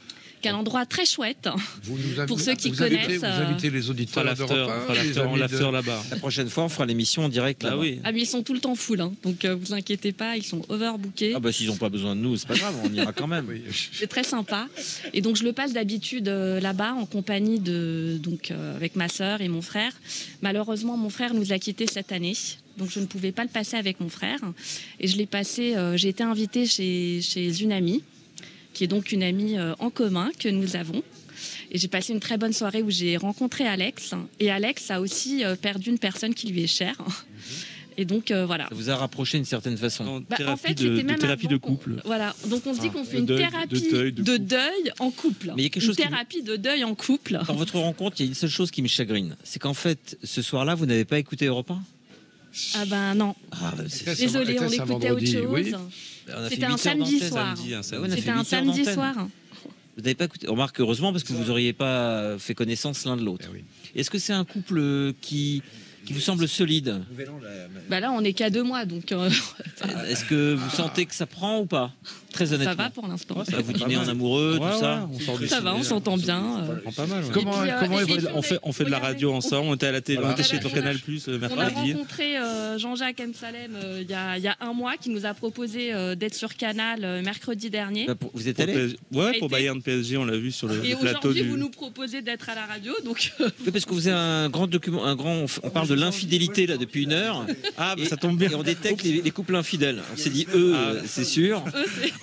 qui 0.44 0.48
est 0.48 0.50
un 0.50 0.56
endroit 0.56 0.84
très 0.84 1.06
chouette. 1.06 1.48
vous 1.84 1.96
nous 1.96 2.04
invitez- 2.20 2.26
Pour 2.26 2.38
ceux 2.38 2.54
qui 2.54 2.68
vous 2.68 2.82
invitez- 2.82 3.00
connaissent, 3.02 3.18
Vous 3.20 3.24
euh, 3.24 3.46
invitez 3.48 3.70
les 3.70 3.88
auditeurs 3.88 4.24
l'after, 4.24 5.70
là-bas. 5.72 6.02
La 6.10 6.16
prochaine 6.18 6.50
fois, 6.50 6.64
on 6.64 6.68
fera 6.68 6.84
l'émission 6.84 7.24
en 7.24 7.28
direct. 7.30 7.62
Bah 7.62 7.70
là-bas. 7.70 7.80
oui. 7.80 8.00
Ah 8.04 8.12
mais 8.12 8.20
ils 8.20 8.26
sont 8.26 8.42
tout 8.42 8.52
le 8.52 8.60
temps 8.60 8.74
full, 8.74 9.00
hein, 9.00 9.14
donc 9.22 9.44
euh, 9.46 9.54
vous 9.54 9.72
inquiétez 9.72 10.12
pas, 10.12 10.36
ils 10.36 10.42
sont 10.42 10.60
overbookés. 10.68 11.32
Ah 11.34 11.40
bah 11.40 11.50
s'ils 11.50 11.68
n'ont 11.68 11.76
pas 11.76 11.88
besoin 11.88 12.14
de 12.14 12.20
nous, 12.20 12.36
c'est 12.36 12.46
pas 12.46 12.56
grave, 12.56 12.74
on 12.84 12.92
ira 12.92 13.12
quand 13.14 13.26
même. 13.26 13.46
Oui. 13.48 13.62
C'est 13.92 14.06
très 14.06 14.22
sympa. 14.24 14.68
Et 15.14 15.20
donc 15.22 15.36
je 15.36 15.44
le 15.44 15.52
passe 15.54 15.72
d'habitude 15.72 16.28
euh, 16.28 16.60
là-bas 16.60 16.92
en 16.94 17.06
compagnie 17.06 17.58
de 17.58 18.18
donc 18.22 18.50
euh, 18.50 18.76
avec 18.76 18.96
ma 18.96 19.08
sœur 19.08 19.40
et 19.40 19.48
mon 19.48 19.62
frère. 19.62 19.92
Malheureusement, 20.42 20.96
mon 20.96 21.08
frère 21.10 21.32
nous 21.34 21.52
a 21.52 21.58
quittés 21.58 21.86
cette 21.86 22.12
année. 22.12 22.34
Donc 22.76 22.90
je 22.90 23.00
ne 23.00 23.06
pouvais 23.06 23.32
pas 23.32 23.44
le 23.44 23.48
passer 23.50 23.76
avec 23.76 24.00
mon 24.00 24.08
frère 24.08 24.40
et 25.00 25.06
je 25.08 25.16
l'ai 25.16 25.26
passé 25.26 25.76
euh, 25.76 25.96
j'ai 25.96 26.08
été 26.08 26.22
invitée 26.24 26.66
chez, 26.66 27.20
chez 27.22 27.62
une 27.62 27.70
amie 27.72 28.02
qui 28.74 28.84
est 28.84 28.88
donc 28.88 29.12
une 29.12 29.22
amie 29.22 29.56
euh, 29.56 29.74
en 29.78 29.88
commun 29.90 30.30
que 30.38 30.48
nous 30.48 30.76
avons. 30.76 31.02
Et 31.70 31.78
j'ai 31.78 31.88
passé 31.88 32.12
une 32.12 32.20
très 32.20 32.36
bonne 32.36 32.52
soirée 32.52 32.82
où 32.82 32.90
j'ai 32.90 33.16
rencontré 33.16 33.66
Alex. 33.66 34.12
Et 34.40 34.50
Alex 34.50 34.90
a 34.90 35.00
aussi 35.00 35.44
euh, 35.44 35.56
perdu 35.56 35.90
une 35.90 35.98
personne 35.98 36.34
qui 36.34 36.48
lui 36.48 36.64
est 36.64 36.68
chère. 36.68 36.96
Et 37.96 38.04
donc 38.04 38.30
euh, 38.32 38.44
voilà. 38.44 38.64
Ça 38.68 38.74
vous 38.74 38.90
a 38.90 38.96
rapproché 38.96 39.38
d'une 39.38 39.44
certaine 39.44 39.76
façon. 39.76 40.04
En 40.04 40.20
Bah, 40.20 40.36
en 40.48 40.56
fait, 40.56 40.74
de, 40.74 40.78
c'était 40.82 41.02
de 41.02 41.06
même 41.06 41.16
thérapie 41.18 41.46
de 41.46 41.56
couple. 41.56 42.02
Voilà, 42.04 42.34
donc 42.48 42.66
on 42.66 42.74
se 42.74 42.80
dit 42.80 42.88
Ah, 42.90 42.92
qu'on 42.92 43.04
fait 43.04 43.18
une 43.18 43.26
deuil, 43.26 43.38
de 43.44 43.50
thérapie 43.50 43.88
deuil, 43.90 44.12
de 44.12 44.36
deuil 44.36 44.92
en 44.98 45.10
couple. 45.12 45.52
Mais 45.56 45.62
il 45.62 45.64
y 45.64 45.66
a 45.66 45.68
quelque 45.70 45.82
une 45.82 45.86
chose 45.88 45.96
qui- 45.96 46.02
thérapie 46.02 46.42
de 46.42 46.56
deuil 46.56 46.82
en 46.82 46.94
couple. 46.96 47.38
Dans 47.46 47.54
votre 47.54 47.78
rencontre, 47.78 48.16
il 48.18 48.24
y 48.24 48.26
a 48.26 48.28
une 48.30 48.34
seule 48.34 48.50
chose 48.50 48.70
qui 48.72 48.82
me 48.82 48.88
chagrine, 48.88 49.36
c'est 49.44 49.60
qu'en 49.60 49.74
fait, 49.74 50.18
ce 50.24 50.42
soir-là, 50.42 50.74
vous 50.74 50.86
n'avez 50.86 51.04
pas 51.04 51.20
écouté 51.20 51.46
Europe 51.46 51.70
1 51.70 51.82
Ah 52.74 52.84
ben 52.86 53.14
non. 53.14 53.34
Ah, 53.52 53.74
bah, 53.76 53.84
un- 53.84 54.66
on 54.66 54.70
écoutait 54.70 55.10
autre 55.12 55.26
chose. 55.26 55.46
Oui. 55.48 55.72
On 56.28 56.44
a 56.44 56.48
fait 56.48 56.54
C'était 56.54 56.64
un 56.64 56.68
8 56.68 56.72
heures 56.72 56.78
samedi 56.78 57.20
soir. 57.20 57.56
Fait 57.56 57.64
C'était 58.10 58.30
un 58.30 58.34
8 58.34 58.38
heures 58.38 58.46
samedi 58.46 58.84
soir. 58.84 59.14
Vous 59.96 60.02
n'avez 60.02 60.14
pas 60.14 60.24
écouté. 60.24 60.46
Remarque 60.48 60.80
heureusement 60.80 61.12
parce 61.12 61.22
que 61.24 61.32
vous 61.32 61.44
n'auriez 61.44 61.72
pas 61.72 62.36
fait 62.38 62.54
connaissance 62.54 63.04
l'un 63.04 63.16
de 63.16 63.22
l'autre. 63.24 63.46
Eh 63.48 63.54
oui. 63.54 63.64
Est-ce 63.94 64.10
que 64.10 64.18
c'est 64.18 64.32
un 64.32 64.44
couple 64.44 65.12
qui, 65.20 65.62
qui 66.04 66.12
vous 66.12 66.20
semble 66.20 66.48
solide? 66.48 67.00
Bah 67.88 68.00
là, 68.00 68.10
on 68.10 68.20
est 68.22 68.32
qu'à 68.32 68.50
deux 68.50 68.64
mois, 68.64 68.84
donc 68.86 69.12
euh, 69.12 69.30
Est-ce 70.08 70.24
que 70.24 70.54
vous 70.54 70.70
sentez 70.70 71.06
que 71.06 71.14
ça 71.14 71.26
prend 71.26 71.60
ou 71.60 71.66
pas? 71.66 71.92
Très 72.34 72.52
honnêtement. 72.52 72.72
ça 72.76 72.82
va 72.82 72.90
pour 72.90 73.06
l'instant. 73.08 73.44
Ça, 73.44 73.60
vous 73.60 73.72
dînez 73.72 73.96
en 73.96 74.08
amoureux, 74.08 74.58
Ouais, 74.60 74.72
tout 74.72 74.78
ça 74.80 75.08
on 75.12 75.18
sort 75.20 75.38
Ça 75.48 75.60
va, 75.60 75.74
on 75.74 75.82
s'entend 75.82 76.16
bien. 76.16 76.42
euh. 76.68 76.76
prend 76.80 76.92
pas 76.92 77.06
mal. 77.06 77.24
ouais. 77.24 77.30
Comment, 77.32 77.60
puis, 77.60 77.70
euh, 77.70 77.74
comment 77.80 77.98
et 77.98 78.02
est 78.02 78.06
puis, 78.06 78.14
votre- 78.18 78.34
On 78.36 78.42
fait, 78.42 78.58
on 78.62 78.72
fait 78.72 78.84
de 78.84 78.90
la 78.90 78.98
radio 78.98 79.32
ensemble, 79.32 79.68
on 79.68 79.74
était 79.74 79.86
à 79.86 79.92
la 79.92 80.00
télé, 80.00 80.20
on 80.22 80.30
était 80.32 80.42
chez. 80.42 80.58
Canal 80.58 80.98
Plus 80.98 81.28
le 81.28 81.34
On 81.34 81.36
a 81.44 81.48
mercredi. 81.48 81.92
rencontré 81.92 82.36
euh, 82.36 82.78
Jean-Jacques 82.78 83.20
M. 83.20 83.32
Salem 83.38 83.76
euh, 83.76 84.00
il 84.02 84.10
y, 84.10 84.14
a, 84.48 84.56
un 84.60 84.72
mois 84.72 84.96
qui 84.96 85.10
nous 85.10 85.24
a 85.26 85.34
proposé 85.34 85.92
euh, 85.94 86.14
d'être 86.16 86.34
sur 86.34 86.56
Canal 86.56 87.22
mercredi 87.22 87.70
dernier. 87.70 88.06
Bah, 88.06 88.14
Vous 88.32 88.48
êtes 88.48 88.58
allé 88.60 88.96
Ouais, 89.12 89.38
pour 89.38 89.48
Bayern 89.48 89.80
PSG, 89.80 90.16
on 90.16 90.24
l'a 90.24 90.36
vu 90.36 90.50
sur 90.50 90.66
le, 90.66 90.84
Et 90.84 90.96
plateau 90.96 91.28
aujourd'hui, 91.28 91.42
du. 91.42 91.48
vous 91.48 91.56
nous 91.56 91.68
proposez 91.70 92.22
d'être 92.22 92.48
à 92.48 92.54
la 92.56 92.66
radio, 92.66 92.92
donc 93.04 93.32
Oui, 93.40 93.70
parce 93.72 93.84
que 93.84 93.92
vous 93.92 94.08
avez 94.08 94.16
un 94.16 94.48
grand 94.48 94.66
document, 94.66 95.04
un 95.04 95.14
grand. 95.14 95.44
On 95.62 95.70
parle 95.70 95.86
de 95.88 95.94
l'infidélité 95.94 96.66
là 96.66 96.76
depuis 96.76 97.04
une 97.04 97.12
heure. 97.12 97.46
Ah, 97.76 97.94
bah, 97.96 98.02
et, 98.02 98.06
ça 98.06 98.16
tombe 98.16 98.36
bien. 98.38 98.50
Et 98.50 98.54
on 98.54 98.62
détecte 98.62 99.02
les, 99.04 99.22
les 99.22 99.30
couples 99.30 99.54
infidèles. 99.54 100.02
On 100.12 100.16
s'est 100.16 100.30
dit, 100.30 100.46
eux, 100.54 100.74
Ah. 100.76 100.92
c'est 101.06 101.24
sûr. 101.24 101.62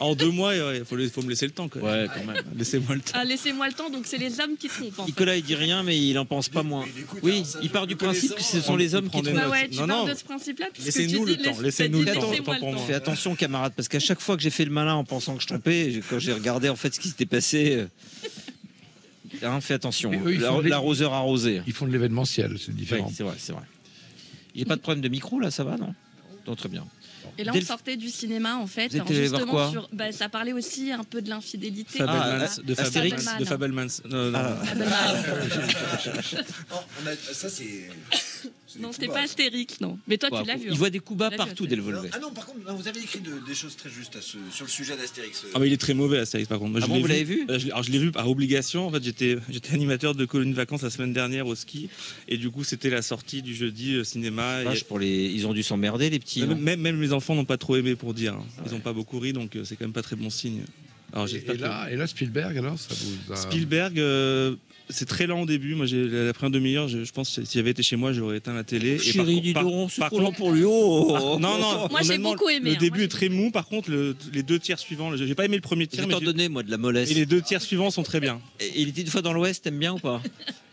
En 0.02 0.16
deux 0.16 0.32
mois, 0.32 0.56
il 0.56 0.84
faut, 0.84 0.98
faut 1.10 1.22
me 1.22 1.30
laisser 1.30 1.46
le 1.46 1.52
temps. 1.52 1.70
Ouais, 1.76 2.08
quand 2.14 2.26
même. 2.26 2.44
Laissez-moi 2.58 2.96
le 2.96 3.02
temps. 3.02 3.12
Ah, 3.14 3.24
laissez-moi 3.24 3.68
le 3.68 3.74
temps, 3.74 3.90
donc 3.92 4.08
c'est 4.08 4.18
les 4.18 4.40
hommes 4.40 4.58
qui 4.58 4.68
trompent. 4.68 4.98
En 5.00 5.04
fait. 5.04 5.10
Nicolas, 5.12 5.36
il 5.38 5.44
dit 5.44 5.54
rien, 5.56 5.84
mais 5.84 5.98
il 5.98 6.18
en 6.18 6.26
pense 6.26 6.50
pas 6.50 6.64
moins. 6.64 6.86
Oui, 7.22 7.44
il 7.62 7.70
part 7.70 7.86
du 7.86 7.96
principe 7.96 8.34
que 8.36 8.42
ce 8.42 8.62
sont 8.62 8.76
les 8.76 8.96
hommes 8.96 9.10
qui 9.10 9.22
trompent. 9.22 9.36
Bah 9.36 9.50
ouais, 9.50 9.70
tu 9.70 9.78
Non, 9.78 9.86
non. 9.88 10.06
de 10.08 10.14
ce 10.16 10.24
principe-là. 10.24 10.68
puisque 10.74 10.88
Laissez-nous 10.88 11.24
le 11.26 11.38
temps, 11.38 11.52
laisse- 11.52 11.62
laissez-nous 11.62 12.02
le 12.02 12.14
temps. 12.14 12.78
Fais 12.88 12.94
attention, 12.96 13.36
camarade, 13.36 13.74
parce 13.76 13.88
qu'à 13.88 14.00
chaque 14.00 14.20
fois 14.22 14.36
que 14.38 14.42
j'ai 14.42 14.50
fait 14.50 14.66
le 14.66 14.72
malin 14.72 14.96
en 14.96 15.04
pensant 15.04 15.36
que 15.36 15.44
je 15.44 15.48
trompais, 15.48 15.92
j'ai- 15.92 16.02
quand 16.02 16.18
j'ai 16.20 16.34
regardé 16.34 16.68
en 16.68 16.76
fait 16.76 16.94
ce 16.96 17.00
qui 17.00 17.10
s'était 17.10 17.28
passé, 17.28 17.76
euh, 17.76 17.88
hein, 19.44 19.62
fais 19.62 19.76
attention. 19.76 20.12
L'arroseur 20.66 21.14
arrosé. 21.14 21.62
Ils 21.68 21.74
font 21.74 21.86
de 21.86 21.92
l'événementiel, 21.92 22.58
c'est 22.60 22.70
Oui, 22.70 22.74
différent. 22.76 23.12
c'est 23.16 23.24
vrai, 23.24 23.36
c'est 23.38 23.54
vrai. 23.54 23.64
J'ai 24.56 24.66
pas 24.66 24.76
de 24.76 24.82
problème 24.82 25.02
de 25.02 25.10
micro 25.10 25.40
là, 25.40 25.52
ça 25.52 25.64
va, 25.64 25.78
non? 25.78 25.94
Non, 26.48 26.56
très 26.56 26.70
bien. 26.70 26.86
Et 27.38 27.44
là, 27.44 27.52
on 27.54 27.58
Delph- 27.58 27.66
sortait 27.66 27.98
du 27.98 28.10
cinéma, 28.10 28.58
en 28.58 28.68
fait. 28.68 28.88
Vous 28.90 28.98
êtes 28.98 29.02
alors, 29.02 29.08
allé 29.12 29.28
voir 29.28 29.40
justement, 29.42 29.52
quoi 29.52 29.72
sur, 29.72 29.90
bah, 29.94 30.12
ça 30.12 30.30
parlait 30.30 30.54
aussi 30.54 30.92
un 30.92 31.04
peu 31.04 31.22
de 31.22 31.30
l'infidélité. 31.30 32.00
Fabelmans, 32.00 32.46
Ah, 32.58 32.62
de 32.64 32.80
Astérix, 32.80 33.24
Fabelmans. 33.24 33.40
De 33.40 33.46
Fabelmans. 33.46 33.88
Non, 34.10 34.32
non. 34.32 34.40
Oh, 36.72 36.76
on 37.04 37.08
a- 37.08 37.16
ça, 37.34 37.50
c'est. 37.50 37.90
Non, 38.80 38.92
c'était 38.92 39.08
pas. 39.08 39.22
Astérix, 39.22 39.80
non. 39.82 39.98
Mais 40.08 40.18
toi, 40.18 40.30
Ouais, 40.32 40.42
tu 40.42 40.48
l'as 40.48 40.56
vu. 40.56 40.66
Il 40.68 40.72
hein. 40.72 40.76
voit 40.76 40.90
des 40.90 41.00
coups 41.00 41.20
bas 41.20 41.30
partout, 41.32 41.64
Astérix. 41.64 41.70
Delvolvé. 41.72 42.10
Ah 42.14 42.20
non, 42.20 42.32
par 42.32 42.46
contre, 42.46 42.60
non, 42.66 42.76
vous 42.76 42.88
avez 42.88 43.00
écrit 43.02 43.20
de- 43.20 43.46
des 43.46 43.54
choses 43.56 43.76
très 43.76 43.90
justes 43.90 44.16
à 44.16 44.22
ce- 44.22 44.38
sur 44.52 44.66
le 44.66 44.72
sujet 44.72 44.96
d'Astérix. 44.96 45.44
Ah, 45.54 45.60
mais 45.60 45.68
il 45.68 45.74
est 45.74 45.78
très 45.78 45.94
mauvais, 45.94 46.20
Astérix, 46.20 46.48
par 46.48 46.60
contre. 46.60 46.72
Moi, 46.72 46.80
Ah 46.84 46.86
je 46.86 46.92
bon, 46.92 47.00
vous 47.02 47.08
l'avez 47.08 47.24
vu 47.24 47.46
Euh, 47.50 47.60
Alors, 47.72 47.84
je 47.84 47.92
l'ai 47.92 48.00
vu 48.00 48.12
par 48.12 48.30
obligation. 48.30 48.88
En 48.88 48.92
fait, 48.92 49.04
j'étais 49.04 49.38
animateur 49.74 50.16
de 50.16 50.26
colonie 50.26 50.52
de 50.52 50.56
vacances 50.58 50.82
la 50.84 50.90
semaine 50.90 51.14
dernière 51.14 51.48
au 51.48 51.56
ski. 51.56 51.90
Et 52.28 52.38
du 52.38 52.50
coup, 52.50 52.64
c'était 52.64 52.90
la 52.90 53.02
sortie 53.02 53.42
du 53.42 53.56
jeudi 53.56 53.96
euh, 53.96 54.04
cinéma. 54.04 54.60
Pour 54.88 55.00
les... 55.00 55.26
Ils 55.28 55.48
ont 55.48 55.54
dû 55.54 55.64
s'emmerder, 55.64 56.10
les 56.10 56.20
petits. 56.20 56.42
même, 56.42 56.52
hein. 56.52 56.56
même, 56.60 56.82
même 56.82 57.02
les 57.02 57.14
enfants 57.14 57.36
n'ont 57.36 57.46
pas 57.46 57.58
trop 57.58 57.76
aimé 57.76 57.96
pour 57.96 58.14
dire. 58.14 58.34
hein. 58.34 58.46
Ils 58.66 58.72
n'ont 58.72 58.80
pas 58.80 58.94
beaucoup 58.94 59.20
ri, 59.20 59.34
donc 59.34 59.56
euh, 59.56 59.64
c'est 59.64 59.76
quand 59.76 59.86
même 59.86 59.94
pas 59.94 60.02
très 60.02 60.16
bon 60.16 60.30
signe. 60.30 60.62
Alors, 61.14 61.26
Et, 61.26 61.32
j'espère 61.32 61.56
et 61.56 61.58
que- 61.58 61.62
là, 61.64 61.88
et 61.92 61.96
là, 61.98 62.08
Spielberg, 62.08 62.58
alors, 62.58 62.80
ça 62.80 62.94
vous 62.94 63.34
a... 63.34 63.36
Spielberg, 63.36 64.00
euh, 64.00 64.56
c'est 64.92 65.06
très 65.06 65.28
lent 65.28 65.42
au 65.42 65.46
début. 65.46 65.76
Moi, 65.76 65.86
j'ai 65.86 66.08
la 66.08 66.34
première 66.34 66.52
demi-heure, 66.52 66.88
je, 66.88 67.04
je 67.04 67.12
pense 67.12 67.36
que 67.36 67.46
si 67.46 67.58
j'avais 67.58 67.72
été 67.72 67.84
chez 67.84 67.96
moi, 67.96 68.14
j'aurais 68.14 68.38
éteint 68.38 68.54
la 68.54 68.64
télé. 68.64 68.92
Et 68.94 68.96
par 68.98 69.04
Chérie, 69.06 69.42
dis 69.42 69.54
par- 69.54 69.64
donc, 69.64 69.92
c'est 69.92 70.02
trop 70.02 70.20
lent 70.20 70.26
contre- 70.28 70.38
pour 70.38 70.52
lui. 70.52 70.64
Oh, 70.66 71.14
Ah, 71.16 71.20
non, 71.40 71.58
non. 71.60 71.88
Moi, 71.90 72.02
j'ai 72.04 72.18
beaucoup 72.18 72.50
aimé, 72.50 72.72
Le 72.72 72.76
hein. 72.76 72.80
début 72.80 72.98
Moi, 73.00 73.06
est 73.06 73.08
très 73.10 73.30
mou. 73.30 73.52
Par 73.52 73.66
contre, 73.68 73.90
le- 73.90 74.16
les 74.34 74.44
deux 74.44 74.60
tiers 74.60 74.80
suivants, 74.80 75.16
j'ai 75.16 75.36
pas 75.36 75.46
aimé 75.46 75.56
le 75.58 75.62
premier 75.62 75.88
tiers, 75.88 76.08
t'en 76.08 76.20
donner, 76.20 76.50
moi, 76.50 76.64
de 76.64 76.72
la 76.72 76.78
mollesse. 76.78 77.10
et 77.12 77.14
les 77.14 77.26
deux 77.26 77.42
tiers 77.42 77.62
suivants 77.62 77.92
sont 77.92 78.04
très 78.04 78.20
bien. 78.20 78.40
Et 78.60 78.72
il 78.82 78.90
était 78.90 79.02
une 79.02 79.08
fois 79.08 79.22
dans 79.22 79.34
l'Ouest, 79.34 79.64
t'aimes 79.64 79.80
bien 79.80 79.94
ou 79.94 80.00
pas? 80.00 80.22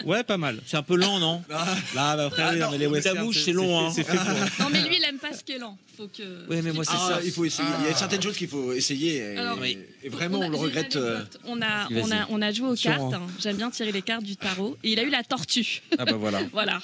Ouais, 0.05 0.23
pas 0.23 0.37
mal. 0.39 0.61
C'est 0.67 0.77
un 0.77 0.83
peu 0.83 0.95
lent, 0.97 1.19
non? 1.19 1.43
Là, 1.51 1.67
bah, 1.95 2.11
après, 2.27 2.43
Ah 2.43 2.51
oui, 2.53 2.59
non, 2.61 2.67
non, 2.67 2.73
mais 2.73 2.79
les 2.79 2.87
westerns, 2.87 3.33
c'est- 3.33 3.53
long, 3.53 3.65
fait- 3.81 3.85
hein. 3.87 3.93
C'est 3.95 4.05
fait 4.05 4.17
pour. 4.17 4.65
Non, 4.65 4.71
mais 4.73 4.83
lui, 4.83 4.97
il 4.97 5.05
aime 5.09 5.19
pas 5.19 5.33
ce 5.33 5.43
qui 5.43 5.53
est 5.53 5.59
lent. 5.59 5.77
Faut 5.97 6.07
que. 6.07 6.49
Ouais, 6.49 6.63
mais 6.63 6.73
moi, 6.73 6.85
c'est 6.85 6.93
Ah, 6.95 7.09
ça. 7.17 7.21
il 7.25 7.33
faut 7.33 7.45
essayer. 7.45 7.69
Il 7.85 7.87
y 7.91 7.93
a 7.93 7.97
certaines 7.97 8.23
choses 8.23 8.37
qu'il 8.37 8.47
faut 8.47 8.73
essayer. 8.73 9.17
Et, 9.17 9.37
Alors, 9.37 9.65
et- 9.65 9.77
et 10.05 10.09
vraiment, 10.09 10.39
On 10.39 10.43
a- 10.43 10.47
on 10.47 10.51
le 10.51 10.57
regrette. 10.57 10.95
euh. 10.95 11.25
On 11.45 11.61
a, 11.61 11.89
on, 11.91 12.11
a, 12.13 12.27
on 12.31 12.41
a 12.41 12.53
joué 12.53 12.69
aux 12.69 12.75
cartes. 12.77 13.13
un. 13.13 13.17
hein. 13.17 13.27
J'aime 13.41 13.57
bien 13.57 13.71
tirer 13.71 13.91
les 13.91 14.03
cartes 14.09 14.25
du 14.25 14.37
tarot. 14.37 14.77
Et 14.83 14.93
il 14.93 14.99
a 14.99 15.03
eu 15.03 15.11
la 15.11 15.23
tortue. 15.23 15.83
Ah 15.99 16.05
bah 16.07 16.13
voilà. 16.13 16.41
voilà. 16.53 16.81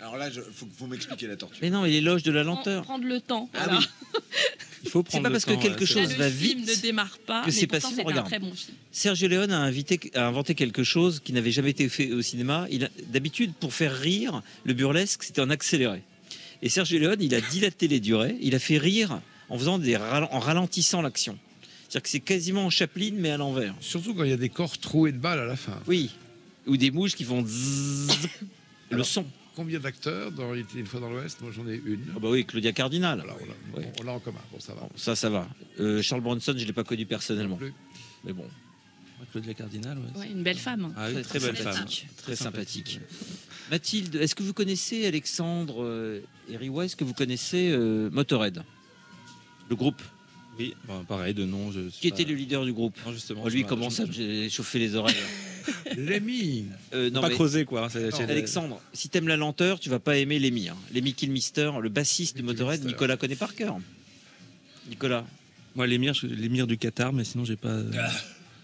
Alors 0.00 0.16
là, 0.16 0.28
il 0.28 0.40
faut, 0.54 0.66
faut 0.78 0.86
m'expliquer 0.86 1.26
la 1.26 1.36
tortue. 1.36 1.58
Mais 1.60 1.68
non, 1.70 1.82
mais 1.82 1.90
l'éloge 1.90 2.22
de 2.22 2.32
la 2.32 2.42
lenteur. 2.42 2.82
Prendre 2.84 3.04
le 3.04 3.20
temps. 3.20 3.50
Ah 3.54 3.64
voilà. 3.64 3.80
Il 4.82 4.88
faut 4.88 5.00
C'est 5.00 5.10
prendre 5.10 5.22
pas 5.24 5.28
le 5.28 5.32
parce 5.34 5.44
que 5.44 5.54
quelque 5.60 5.84
c'est 5.84 5.92
chose 6.04 6.14
va 6.16 6.24
le 6.28 6.34
film 6.34 6.60
vite 6.62 6.68
ne 6.76 6.82
démarre 6.82 7.18
pas. 7.26 7.42
que 7.44 7.50
c'est 7.50 7.66
passé. 7.66 7.88
c'est 7.94 8.00
un 8.00 8.04
Regarde. 8.04 8.26
très 8.26 8.38
bon 8.38 8.52
film. 8.54 8.74
Sergio 8.90 9.28
Leone 9.28 9.52
a, 9.52 9.58
invité- 9.60 10.10
a 10.14 10.26
inventé 10.26 10.54
quelque 10.54 10.82
chose 10.84 11.20
qui 11.22 11.34
n'avait 11.34 11.50
jamais 11.52 11.70
été 11.70 11.86
fait 11.90 12.10
au 12.12 12.22
cinéma. 12.22 12.66
Il 12.70 12.84
a- 12.84 12.88
D'habitude, 13.08 13.52
pour 13.60 13.74
faire 13.74 13.94
rire, 13.94 14.42
le 14.64 14.72
burlesque, 14.72 15.22
c'était 15.22 15.42
en 15.42 15.50
accéléré. 15.50 16.02
Et 16.62 16.70
Sergio 16.70 16.98
Leone, 16.98 17.20
il 17.20 17.34
a 17.34 17.40
dilaté 17.42 17.86
les 17.88 18.00
durées. 18.00 18.36
Il 18.40 18.54
a 18.54 18.58
fait 18.58 18.78
rire 18.78 19.20
en, 19.50 19.58
faisant 19.58 19.78
des 19.78 19.96
en 19.96 20.38
ralentissant 20.40 21.02
l'action. 21.02 21.36
C'est-à-dire 21.82 22.02
que 22.04 22.08
c'est 22.08 22.20
quasiment 22.20 22.64
en 22.66 22.70
Chaplin, 22.70 23.10
mais 23.16 23.30
à 23.30 23.36
l'envers. 23.36 23.74
Surtout 23.80 24.14
quand 24.14 24.24
il 24.24 24.30
y 24.30 24.34
a 24.34 24.36
des 24.38 24.48
corps 24.48 24.78
troués 24.78 25.12
de 25.12 25.18
balles 25.18 25.40
à 25.40 25.44
la 25.44 25.56
fin. 25.56 25.78
Oui. 25.88 26.10
Ou 26.70 26.76
des 26.76 26.92
mouches 26.92 27.16
qui 27.16 27.24
font 27.24 27.44
zzzz. 27.44 28.28
le 28.90 29.02
son. 29.02 29.26
Combien 29.56 29.80
d'acteurs 29.80 30.30
dans 30.30 30.54
Il 30.54 30.60
était 30.60 30.78
une 30.78 30.86
fois 30.86 31.00
dans 31.00 31.10
l'Ouest 31.10 31.40
Moi, 31.40 31.50
j'en 31.50 31.66
ai 31.66 31.82
une. 31.84 32.04
Ah 32.14 32.20
bah 32.20 32.28
oui, 32.30 32.44
Claudia 32.44 32.70
Cardinal. 32.70 33.20
Alors, 33.20 33.38
on 33.98 34.04
l'a 34.04 34.12
en 34.12 34.20
commun. 34.20 34.38
Bon, 34.52 34.60
ça 34.60 34.74
va. 34.74 34.82
Bon, 34.82 34.90
ça, 34.94 35.16
ça 35.16 35.28
va. 35.30 35.48
Euh, 35.80 36.00
Charles 36.00 36.20
Bronson, 36.20 36.54
je 36.56 36.62
ne 36.62 36.64
l'ai 36.66 36.72
pas 36.72 36.84
connu 36.84 37.06
personnellement. 37.06 37.56
Non 37.56 37.66
plus. 37.66 37.74
Mais 38.24 38.32
bon, 38.32 38.44
Claudia 39.32 39.52
Cardinal, 39.54 39.98
ouais. 39.98 40.20
Ouais, 40.20 40.30
une 40.30 40.44
belle 40.44 40.58
femme. 40.58 40.94
Ah 40.96 41.08
oui, 41.12 41.22
très, 41.22 41.40
belle 41.40 41.56
femme. 41.56 41.72
sympathique. 41.74 42.06
Très 42.18 42.36
sympathique. 42.36 42.88
sympathique. 42.88 43.70
Mathilde, 43.72 44.14
est-ce 44.14 44.36
que 44.36 44.44
vous 44.44 44.54
connaissez 44.54 45.06
Alexandre 45.06 45.82
euh, 45.82 46.20
et 46.48 46.56
Riwa 46.56 46.84
Est-ce 46.84 46.94
que 46.94 47.04
vous 47.04 47.14
connaissez 47.14 47.70
euh, 47.72 48.10
Motorhead? 48.10 48.62
Le 49.68 49.74
groupe 49.74 50.02
Oui, 50.60 50.74
bon, 50.86 51.04
pareil, 51.04 51.32
de 51.32 51.44
nom. 51.46 51.72
Je 51.72 51.88
suis 51.88 52.00
Qui 52.02 52.10
pas- 52.10 52.20
était 52.20 52.28
le 52.30 52.36
leader 52.36 52.64
du 52.66 52.72
groupe 52.74 52.94
Non, 53.06 53.12
justement. 53.12 53.48
Lui, 53.48 53.64
je- 53.66 53.72
à 53.72 53.76
me 54.44 54.48
chauffer 54.50 54.78
les 54.78 54.94
oreilles. 54.94 55.16
Lémi 55.96 56.66
Euh, 56.92 57.08
non, 57.10 57.22
pas 57.22 57.28
mais- 57.28 57.34
creuser, 57.34 57.64
quoi. 57.64 57.84
hein, 57.84 57.88
c'est- 57.90 58.12
Alexandre, 58.30 58.78
si 58.92 59.08
t'aimes 59.08 59.26
la 59.28 59.36
lenteur, 59.38 59.80
tu 59.80 59.88
vas 59.88 59.98
pas 60.00 60.18
aimer 60.18 60.38
Lemmy. 60.38 60.68
Hein. 60.68 60.76
Lemmy 60.94 61.14
Kilmister, 61.14 61.70
le 61.80 61.88
bassiste 61.88 62.36
de 62.36 62.42
Lemmy 62.42 62.52
Motorhead. 62.52 62.84
Nicolas 62.84 63.16
connaît 63.16 63.36
par 63.36 63.54
cœur. 63.54 63.78
Nicolas. 64.88 65.24
Moi, 65.74 65.86
l'émir, 65.86 66.12
je- 66.14 66.26
l'émir 66.26 66.66
du 66.66 66.76
Qatar, 66.76 67.12
mais 67.12 67.24
sinon, 67.24 67.44
j'ai 67.46 67.56
pas. 67.56 67.68
euh, 67.68 67.90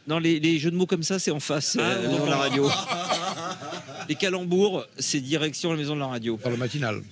Non, 0.06 0.18
les, 0.18 0.38
les 0.38 0.58
jeux 0.58 0.70
de 0.70 0.76
mots 0.76 0.86
comme 0.86 1.02
ça, 1.02 1.18
c'est 1.18 1.30
en 1.30 1.40
face, 1.40 1.76
Ah, 1.80 1.82
euh, 1.92 2.08
non. 2.10 2.18
dans 2.18 2.26
la 2.26 2.36
radio. 2.36 2.68
les 4.08 4.14
calembours, 4.16 4.84
c'est 4.98 5.20
direction 5.20 5.70
la 5.72 5.78
maison 5.78 5.94
de 5.94 6.00
la 6.00 6.06
radio. 6.08 6.36
Par 6.36 6.50
le 6.52 6.58
matinal. 6.58 7.02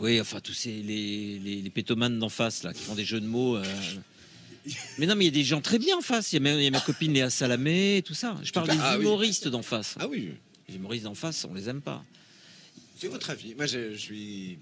Oui, 0.00 0.20
enfin, 0.20 0.40
tous 0.40 0.52
ces, 0.54 0.70
les, 0.82 1.38
les, 1.38 1.60
les 1.62 1.70
pétomanes 1.70 2.18
d'en 2.18 2.28
face, 2.30 2.62
là, 2.64 2.72
qui 2.72 2.82
font 2.82 2.94
des 2.94 3.04
jeux 3.04 3.20
de 3.20 3.26
mots. 3.26 3.56
euh. 3.56 3.62
Mais 4.98 5.06
non, 5.06 5.14
mais 5.16 5.24
il 5.24 5.28
y 5.28 5.30
a 5.30 5.32
des 5.40 5.44
gens 5.44 5.60
très 5.60 5.78
bien 5.78 5.96
en 5.98 6.02
face. 6.02 6.32
Il 6.32 6.36
y 6.36 6.38
a, 6.38 6.40
même- 6.40 6.58
il 6.58 6.64
y 6.64 6.68
a 6.68 6.70
ma 6.70 6.80
copine 6.80 7.12
Léa 7.12 7.30
Salamé, 7.30 7.96
et 7.98 8.02
tout 8.02 8.14
ça. 8.14 8.38
Je 8.42 8.52
parle 8.52 8.68
des 8.68 8.76
Ah 8.80 8.96
oui. 8.96 9.02
humoristes 9.04 9.48
d'en 9.48 9.62
face. 9.62 9.96
Ah 9.98 10.06
oui, 10.08 10.30
Les 10.68 10.76
humoristes 10.76 11.04
d'en 11.04 11.14
face, 11.14 11.44
on 11.44 11.54
les 11.54 11.68
aime 11.68 11.80
pas. 11.80 12.04
c'est 12.98 13.08
votre 13.08 13.30
avis. 13.30 13.54
Moi, 13.56 13.66
je, 13.66 13.92
je 13.92 13.96
suis 13.98 14.58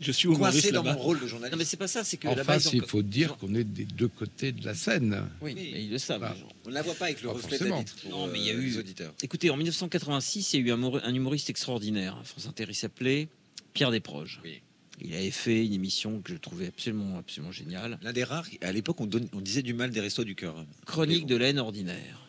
Je 0.00 0.12
suis 0.12 0.28
coincé 0.28 0.70
dans 0.72 0.84
mon 0.84 0.96
rôle 0.98 1.18
de 1.20 1.26
journaliste. 1.26 1.52
Non, 1.52 1.58
mais 1.58 1.64
c'est 1.64 1.76
pas 1.78 1.88
ça, 1.88 2.04
c'est 2.04 2.18
que 2.18 2.28
En 2.28 2.36
face, 2.36 2.70
il 2.72 2.84
faut 2.84 3.02
dire 3.02 3.36
qu'on 3.38 3.54
est 3.54 3.64
des 3.64 3.84
deux 3.86 4.08
côtés 4.08 4.52
de 4.52 4.64
la 4.64 4.74
scène. 4.74 5.24
Oui, 5.40 5.54
mais 5.56 5.82
ils 5.84 5.90
le 5.90 5.98
savent. 5.98 6.20
Bah, 6.20 6.32
les 6.34 6.40
gens. 6.40 6.48
On 6.66 6.68
ne 6.68 6.74
la 6.74 6.82
voit 6.82 6.94
pas 6.94 7.06
avec 7.06 7.22
le 7.22 7.30
reflet 7.30 7.58
de 7.58 7.64
la 7.64 7.70
forcément. 7.70 7.78
vitre 7.80 7.96
pour 8.02 8.10
Non, 8.10 8.26
mais 8.28 8.38
il 8.38 8.44
y 8.46 8.50
a 8.50 8.54
euh, 8.54 8.60
eu- 8.60 8.66
les 8.66 8.78
auditeurs. 8.78 9.14
Écoutez, 9.22 9.48
en 9.50 9.56
1986, 9.56 10.52
il 10.52 10.60
y 10.60 10.62
a 10.64 10.66
eu 10.66 10.72
un, 10.72 10.76
humor- 10.76 11.00
un 11.02 11.14
humoriste 11.14 11.48
extraordinaire 11.50 12.20
France 12.24 12.46
Inter. 12.46 12.66
Il 12.68 12.74
s'appelait 12.74 13.28
Pierre 13.72 13.90
Desproges. 13.90 14.40
Oui. 14.44 14.60
Il 15.00 15.14
avait 15.14 15.30
fait 15.30 15.64
une 15.64 15.72
émission 15.74 16.20
que 16.20 16.32
je 16.32 16.38
trouvais 16.38 16.66
absolument, 16.66 17.18
absolument 17.18 17.52
géniale. 17.52 17.98
L'un 18.02 18.12
des 18.12 18.24
rares, 18.24 18.46
à 18.62 18.72
l'époque, 18.72 19.00
on, 19.00 19.06
donne- 19.06 19.28
on 19.32 19.40
disait 19.40 19.62
du 19.62 19.72
mal 19.74 19.90
des 19.90 20.00
restos 20.00 20.24
du 20.24 20.34
cœur. 20.34 20.64
Chronique 20.86 21.26
de 21.26 21.36
la 21.36 21.48
haine 21.48 21.58
ordinaire. 21.58 22.20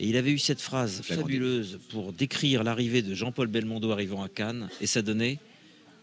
Et 0.00 0.08
il 0.08 0.16
avait 0.16 0.32
eu 0.32 0.38
cette 0.38 0.60
phrase 0.60 1.02
fabuleuse 1.02 1.78
pour 1.90 2.12
décrire 2.12 2.64
l'arrivée 2.64 3.02
de 3.02 3.14
Jean-Paul 3.14 3.46
Belmondo 3.46 3.90
arrivant 3.90 4.22
à 4.22 4.28
Cannes. 4.28 4.68
Et 4.80 4.86
ça 4.86 5.02
donnait 5.02 5.38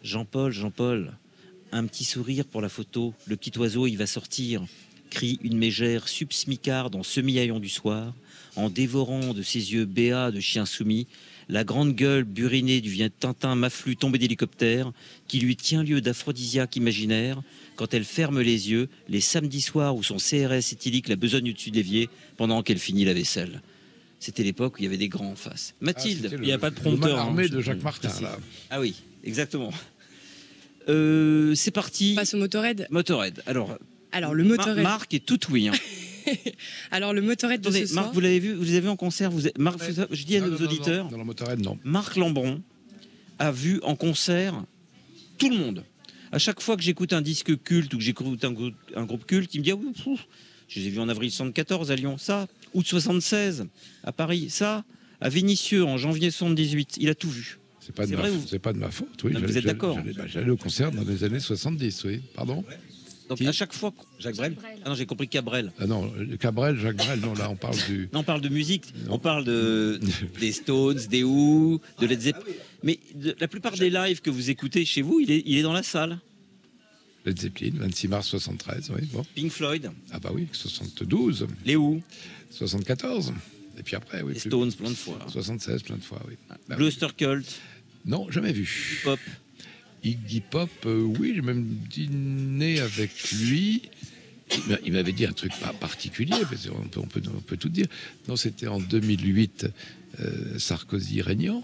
Jean-Paul, 0.04 0.52
Jean-Paul, 0.52 1.12
un 1.72 1.86
petit 1.88 2.04
sourire 2.06 2.46
pour 2.46 2.62
la 2.62 2.70
photo. 2.70 3.14
Le 3.26 3.36
petit 3.36 3.58
oiseau, 3.58 3.88
il 3.88 3.98
va 3.98 4.06
sortir. 4.08 4.64
Crie 5.10 5.40
une 5.42 5.58
mégère 5.58 6.08
subsmicarde 6.08 6.96
en 6.96 7.02
semi-haillon 7.02 7.60
du 7.60 7.68
soir, 7.68 8.14
en 8.56 8.70
dévorant 8.70 9.34
de 9.34 9.42
ses 9.42 9.74
yeux 9.74 9.86
béats 9.86 10.30
de 10.30 10.40
chien 10.40 10.68
soumis 10.68 11.08
la 11.50 11.64
grande 11.64 11.96
gueule 11.96 12.24
burinée 12.24 12.80
du 12.80 12.90
vient 12.90 13.10
Tintin 13.10 13.56
Maflu 13.56 13.96
tombé 13.96 14.20
d'hélicoptère, 14.20 14.92
qui 15.28 15.40
lui 15.40 15.56
tient 15.56 15.84
lieu 15.84 16.00
d'aphrodisiaque 16.00 16.76
imaginaire 16.76 17.42
quand 17.76 17.94
elle 17.94 18.04
ferme 18.06 18.40
les 18.42 18.70
yeux 18.72 18.88
les 19.08 19.20
samedis 19.22 19.62
soirs 19.62 19.96
où 19.96 20.04
son 20.04 20.18
CRS 20.18 20.72
éthylique 20.74 21.08
la 21.10 21.16
besogne 21.16 21.50
au-dessus 21.50 21.72
de 21.72 21.76
l'évier 21.78 22.10
pendant 22.38 22.62
qu'elle 22.62 22.78
finit 22.80 23.04
la 23.06 23.14
vaisselle. 23.14 23.62
C'était 24.20 24.44
l'époque 24.44 24.76
où 24.76 24.78
il 24.80 24.84
y 24.84 24.88
avait 24.88 24.98
des 24.98 25.08
grands 25.10 25.32
en 25.32 25.36
face. 25.36 25.74
Mathilde, 25.82 26.20
Ah, 26.26 26.30
c'était 26.30 26.44
Il 26.44 26.46
n'y 26.46 26.52
a 26.52 26.58
pas 26.60 26.70
de 26.70 26.76
prompteur. 26.76 27.18
hein, 27.18 27.22
armé 27.22 27.48
de 27.50 27.62
Jacques 27.62 27.82
Martin, 27.82 28.12
là. 28.22 28.38
ah 28.70 28.80
oui, 28.82 28.96
exactement. 29.24 29.72
Euh, 30.88 31.56
c'est 31.56 31.72
parti. 31.72 32.12
On 32.14 32.16
passe 32.16 32.34
au 32.34 32.38
Motorhead. 32.38 32.88
Motorhead. 32.90 33.42
Alors, 33.46 33.78
Alors, 34.12 34.34
le 34.34 34.44
Motorhead. 34.44 34.84
Marc 34.84 35.14
est 35.14 35.26
tout 35.26 35.40
oui. 35.52 35.70
hein. 35.70 35.72
Alors, 36.92 37.14
le 37.14 37.22
Motorhead 37.22 37.62
de 37.62 37.68
Attendez, 37.70 37.86
ce 37.88 37.94
Marc, 37.94 38.06
soir. 38.06 38.14
vous 38.14 38.20
l'avez 38.20 38.40
vu, 38.40 38.54
vous 38.54 38.64
les 38.64 38.72
avez 38.72 38.82
vu 38.82 38.90
en 38.90 38.96
concert. 38.96 39.32
Vous 39.32 39.48
êtes- 39.48 39.58
Marc, 39.58 39.80
vous- 39.82 40.04
je 40.12 40.24
dis 40.26 40.36
à 40.38 40.40
Non, 40.42 40.48
nos 40.48 40.52
non, 40.54 40.60
non, 40.60 40.66
auditeurs, 40.66 41.06
non, 41.06 41.12
Dans 41.12 41.18
le 41.18 41.24
Motorhead, 41.24 41.60
non. 41.62 41.78
Marc 41.84 42.16
Lambron 42.16 42.62
a 43.40 43.52
vu 43.52 43.80
en 43.84 43.96
concert 43.96 44.64
tout 45.38 45.50
le 45.50 45.58
monde. 45.58 45.84
À 46.32 46.38
chaque 46.40 46.62
fois 46.62 46.76
que 46.78 46.84
j'écoute 46.84 47.14
un 47.14 47.22
disque 47.22 47.62
culte 47.64 47.94
ou 47.94 47.98
que 47.98 48.04
j'écoute 48.04 48.44
un, 48.46 48.52
grou- 48.52 48.72
un 48.96 49.06
groupe 49.06 49.26
culte, 49.26 49.54
il 49.56 49.60
me 49.60 49.64
dit 49.64 49.72
ah 49.72 49.76
oui, 49.76 49.92
je 50.68 50.80
les 50.80 50.88
ai 50.88 50.90
vus 50.92 51.00
en 51.00 51.10
avril 51.10 51.32
74 51.32 51.90
à 51.92 51.96
Lyon, 51.96 52.18
ça, 52.20 52.48
août 52.76 52.86
76 52.86 53.66
à 54.04 54.12
Paris, 54.12 54.50
ça, 54.50 54.84
à 55.22 55.30
Vénissieux 55.30 55.84
en 55.84 55.98
janvier 55.98 56.30
78, 56.30 56.98
il 57.00 57.10
a 57.10 57.16
tout 57.16 57.30
vu. 57.30 57.58
C'est 57.80 57.96
pas, 57.96 58.04
de 58.06 58.10
C'est 58.12 58.16
ma 58.18 58.22
vrai 58.22 58.32
f- 58.32 58.36
ou- 58.36 58.48
c'est 58.48 58.60
pas 58.60 58.74
de 58.74 58.78
ma 58.78 58.92
faute. 58.92 59.24
Oui, 59.24 59.32
Non, 59.34 59.40
vous 59.42 59.58
êtes 59.58 59.66
d'accord 59.66 59.96
J'allais 59.96 60.14
bah, 60.14 60.28
j'allais 60.28 60.52
au 60.52 60.58
concert 60.58 60.92
dans 60.92 61.02
les 61.04 61.24
années 61.24 61.40
70, 61.40 62.04
oui. 62.04 62.22
Pardon 62.36 62.64
Donc 63.30 63.42
à 63.42 63.52
chaque 63.52 63.74
fois. 63.74 63.94
Jacques 64.20 64.36
Brel 64.36 64.56
Ah 64.84 64.90
non, 64.90 64.96
j'ai 64.96 65.06
compris 65.06 65.28
Cabrel. 65.28 65.72
Ah 65.80 65.86
non, 65.86 66.12
Cabrel, 66.40 66.78
Jacques 66.80 66.98
Brel, 66.98 67.20
non, 67.20 67.34
là, 67.36 67.50
on 67.50 67.56
parle 67.56 67.78
du. 67.88 68.10
Non, 68.12 68.20
on 68.22 68.24
parle 68.24 68.42
de 68.42 68.50
musique, 68.50 68.92
on 69.08 69.20
parle 69.20 69.44
de, 69.46 70.00
des 70.40 70.52
Stones, 70.52 71.00
des 71.10 71.24
Who, 71.24 71.80
de 72.00 72.08
Led 72.08 72.20
Zeppelin. 72.22 72.54
Mais 72.84 73.00
de- 73.16 73.36
la 73.40 73.48
plupart 73.48 73.74
des 73.78 73.90
lives 73.90 74.22
que 74.22 74.30
vous 74.32 74.50
écoutez 74.50 74.84
chez 74.84 75.02
vous, 75.04 75.20
il 75.20 75.30
est, 75.32 75.44
il 75.46 75.58
est 75.58 75.62
dans 75.62 75.74
la 75.74 75.84
salle. 75.84 76.20
Led 77.26 77.40
Zeppelin, 77.40 77.72
26 77.76 78.08
mars 78.08 78.28
73, 78.30 78.92
oui. 78.96 79.08
Bon. 79.14 79.24
Pink 79.36 79.52
Floyd. 79.52 79.92
Ah 80.12 80.20
bah 80.20 80.32
oui, 80.34 80.48
72. 80.52 81.48
Les 81.66 81.76
Who. 81.76 82.02
74. 82.52 83.34
Et 83.78 83.84
puis 83.84 83.96
après, 83.96 84.22
oui. 84.24 84.34
Les 84.34 84.40
plus- 84.40 84.50
Stones, 84.50 84.74
plein 84.74 84.90
de 84.90 84.96
fois. 84.96 85.20
76, 85.28 85.84
plein 85.84 85.98
de 85.98 86.04
fois, 86.04 86.20
oui. 86.28 86.36
Bah 86.50 86.58
Blue 86.70 86.78
oui. 86.78 86.86
Oyster 86.86 87.08
Cult. 87.16 87.46
Non, 88.06 88.30
jamais 88.32 88.52
vu. 88.54 89.02
Pop. 89.04 89.20
Iggy 90.04 90.42
Pop, 90.42 90.70
euh, 90.86 91.02
oui, 91.20 91.34
j'ai 91.36 91.42
même 91.42 91.64
dîné 91.90 92.80
avec 92.80 93.12
lui. 93.32 93.84
Il 94.52 94.72
m'a- 94.72 94.78
Il 94.86 94.94
m'avait 94.94 95.12
dit 95.12 95.26
un 95.26 95.34
truc 95.34 95.52
pas 95.60 95.74
particulier, 95.74 96.36
parce 96.50 96.68
on 96.72 97.06
peut, 97.08 97.58
tout 97.58 97.70
dire. 97.70 97.88
Non, 98.28 98.36
c'était 98.36 98.68
en 98.68 98.80
2008, 98.80 99.68
euh, 100.22 100.58
Sarkozy 100.58 101.22
régnant. 101.22 101.64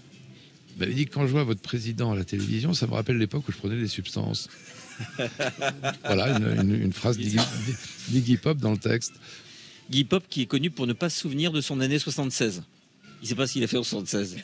Il 0.76 0.80
m'avait 0.80 0.94
dit 0.94 1.06
quand 1.06 1.26
je 1.26 1.32
vois 1.32 1.44
votre 1.44 1.62
président 1.62 2.12
à 2.12 2.16
la 2.16 2.24
télévision, 2.24 2.74
ça 2.74 2.86
me 2.86 2.92
rappelle 2.92 3.16
l'époque 3.18 3.48
où 3.48 3.52
je 3.52 3.56
prenais 3.56 3.76
des 3.80 3.88
substances. 3.88 4.48
voilà, 6.04 6.36
une, 6.38 6.74
une- 6.74 6.92
phrase 6.92 7.18
d'Iggy 7.18 8.36
Pop 8.36 8.58
dans 8.58 8.72
le 8.72 8.78
texte. 8.78 9.12
Guy 9.90 10.04
Pop 10.04 10.24
qui 10.28 10.42
est 10.42 10.46
connu 10.46 10.70
pour 10.70 10.86
ne 10.86 10.92
pas 10.92 11.08
se 11.10 11.20
souvenir 11.20 11.52
de 11.52 11.60
son 11.60 11.80
année 11.80 11.98
76. 11.98 12.62
Il 13.20 13.24
ne 13.24 13.28
sait 13.28 13.34
pas 13.34 13.46
qu'il 13.46 13.62
a 13.62 13.66
fait 13.66 13.76
en 13.78 13.82
76. 13.84 14.36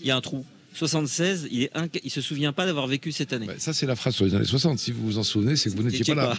Il 0.00 0.06
y 0.06 0.10
a 0.10 0.16
un 0.16 0.20
trou. 0.20 0.44
76, 0.74 1.48
il, 1.50 1.62
est 1.64 1.74
inca- 1.76 2.00
il 2.02 2.10
se 2.10 2.20
souvient 2.20 2.52
pas 2.52 2.66
d'avoir 2.66 2.86
vécu 2.86 3.12
cette 3.12 3.32
année. 3.32 3.46
Ça, 3.58 3.72
c'est 3.72 3.86
la 3.86 3.96
phrase 3.96 4.14
sur 4.14 4.24
les 4.24 4.34
années 4.34 4.44
60. 4.44 4.78
Si 4.78 4.90
vous 4.92 5.02
vous 5.02 5.18
en 5.18 5.22
souvenez, 5.22 5.56
c'est 5.56 5.70
que 5.70 5.76
vous 5.76 5.82
n'étiez 5.82 6.14
pas 6.14 6.28
là. 6.28 6.38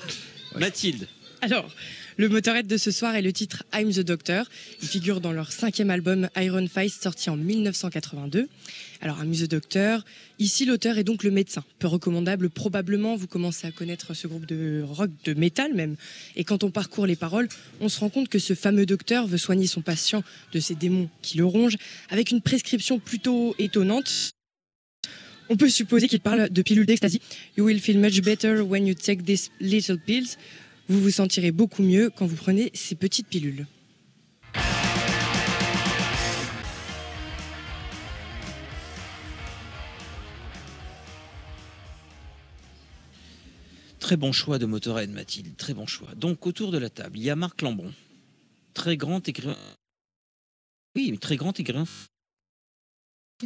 Mathilde. 0.60 1.08
Alors, 1.42 1.70
le 2.18 2.30
motorette 2.30 2.68
de 2.68 2.78
ce 2.78 2.92
soir 2.92 3.16
est 3.16 3.22
le 3.22 3.34
titre 3.34 3.64
I'm 3.74 3.92
the 3.92 4.02
Doctor. 4.02 4.46
Il 4.82 4.88
figure 4.88 5.22
dans 5.22 5.32
leur 5.32 5.52
cinquième 5.52 5.90
album 5.90 6.30
Iron 6.36 6.68
Fist 6.68 7.02
sorti 7.02 7.30
en 7.30 7.38
1982. 7.38 8.48
Alors, 9.02 9.18
I'm 9.24 9.34
the 9.34 9.50
Doctor. 9.50 10.04
Ici, 10.40 10.66
l'auteur 10.66 10.98
est 10.98 11.04
donc 11.04 11.24
le 11.24 11.32
médecin. 11.32 11.64
Peu 11.80 11.88
recommandable, 11.88 12.50
probablement, 12.50 13.16
vous 13.16 13.28
commencez 13.28 13.68
à 13.68 13.72
connaître 13.72 14.14
ce 14.14 14.28
groupe 14.28 14.46
de 14.46 14.84
rock, 14.86 15.10
de 15.26 15.34
métal 15.34 15.74
même. 15.74 15.96
Et 16.36 16.44
quand 16.44 16.64
on 16.64 16.72
parcourt 16.72 17.06
les 17.06 17.16
paroles, 17.16 17.50
on 17.82 17.90
se 17.90 18.00
rend 18.00 18.10
compte 18.10 18.30
que 18.30 18.40
ce 18.40 18.54
fameux 18.54 18.86
docteur 18.86 19.28
veut 19.28 19.38
soigner 19.38 19.68
son 19.68 19.82
patient 19.82 20.24
de 20.52 20.60
ces 20.60 20.76
démons 20.76 21.10
qui 21.22 21.38
le 21.38 21.46
rongent 21.46 21.78
avec 22.10 22.32
une 22.32 22.42
prescription 22.42 23.00
plutôt 23.00 23.56
étonnante. 23.58 24.34
On 25.50 25.58
peut 25.58 25.70
supposer 25.70 26.08
qu'il 26.08 26.22
parle 26.22 26.50
de 26.50 26.62
pilules 26.62 26.86
d'ecstasy. 26.86 27.22
You 27.58 27.66
will 27.66 27.80
feel 27.80 28.00
much 28.00 28.22
better 28.22 28.62
when 28.62 28.88
you 28.88 28.96
take 28.96 29.24
these 29.26 29.52
little 29.60 29.98
pills. 29.98 30.38
Vous 30.94 31.02
vous 31.02 31.10
sentirez 31.10 31.52
beaucoup 31.52 31.82
mieux 31.82 32.12
quand 32.12 32.28
vous 32.28 32.36
prenez 32.36 32.70
ces 32.76 32.94
petites 32.94 33.28
pilules. 33.28 33.66
Très 43.98 44.18
bon 44.18 44.32
choix 44.32 44.60
de 44.60 44.68
Motorhead, 44.68 45.10
Mathilde. 45.10 45.58
Très 45.58 45.74
bon 45.74 45.88
choix. 45.88 46.10
Donc, 46.14 46.46
autour 46.46 46.72
de 46.72 46.78
la 46.78 46.92
table, 46.92 47.18
il 47.18 47.24
y 47.24 47.32
a 47.32 47.36
Marc 47.36 47.64
Lambron. 47.64 47.92
Très 48.76 48.96
grand 48.96 49.28
écrivain. 49.28 49.58
Oui, 50.96 51.18
très 51.18 51.38
grand 51.38 51.60
écrivain. 51.60 51.86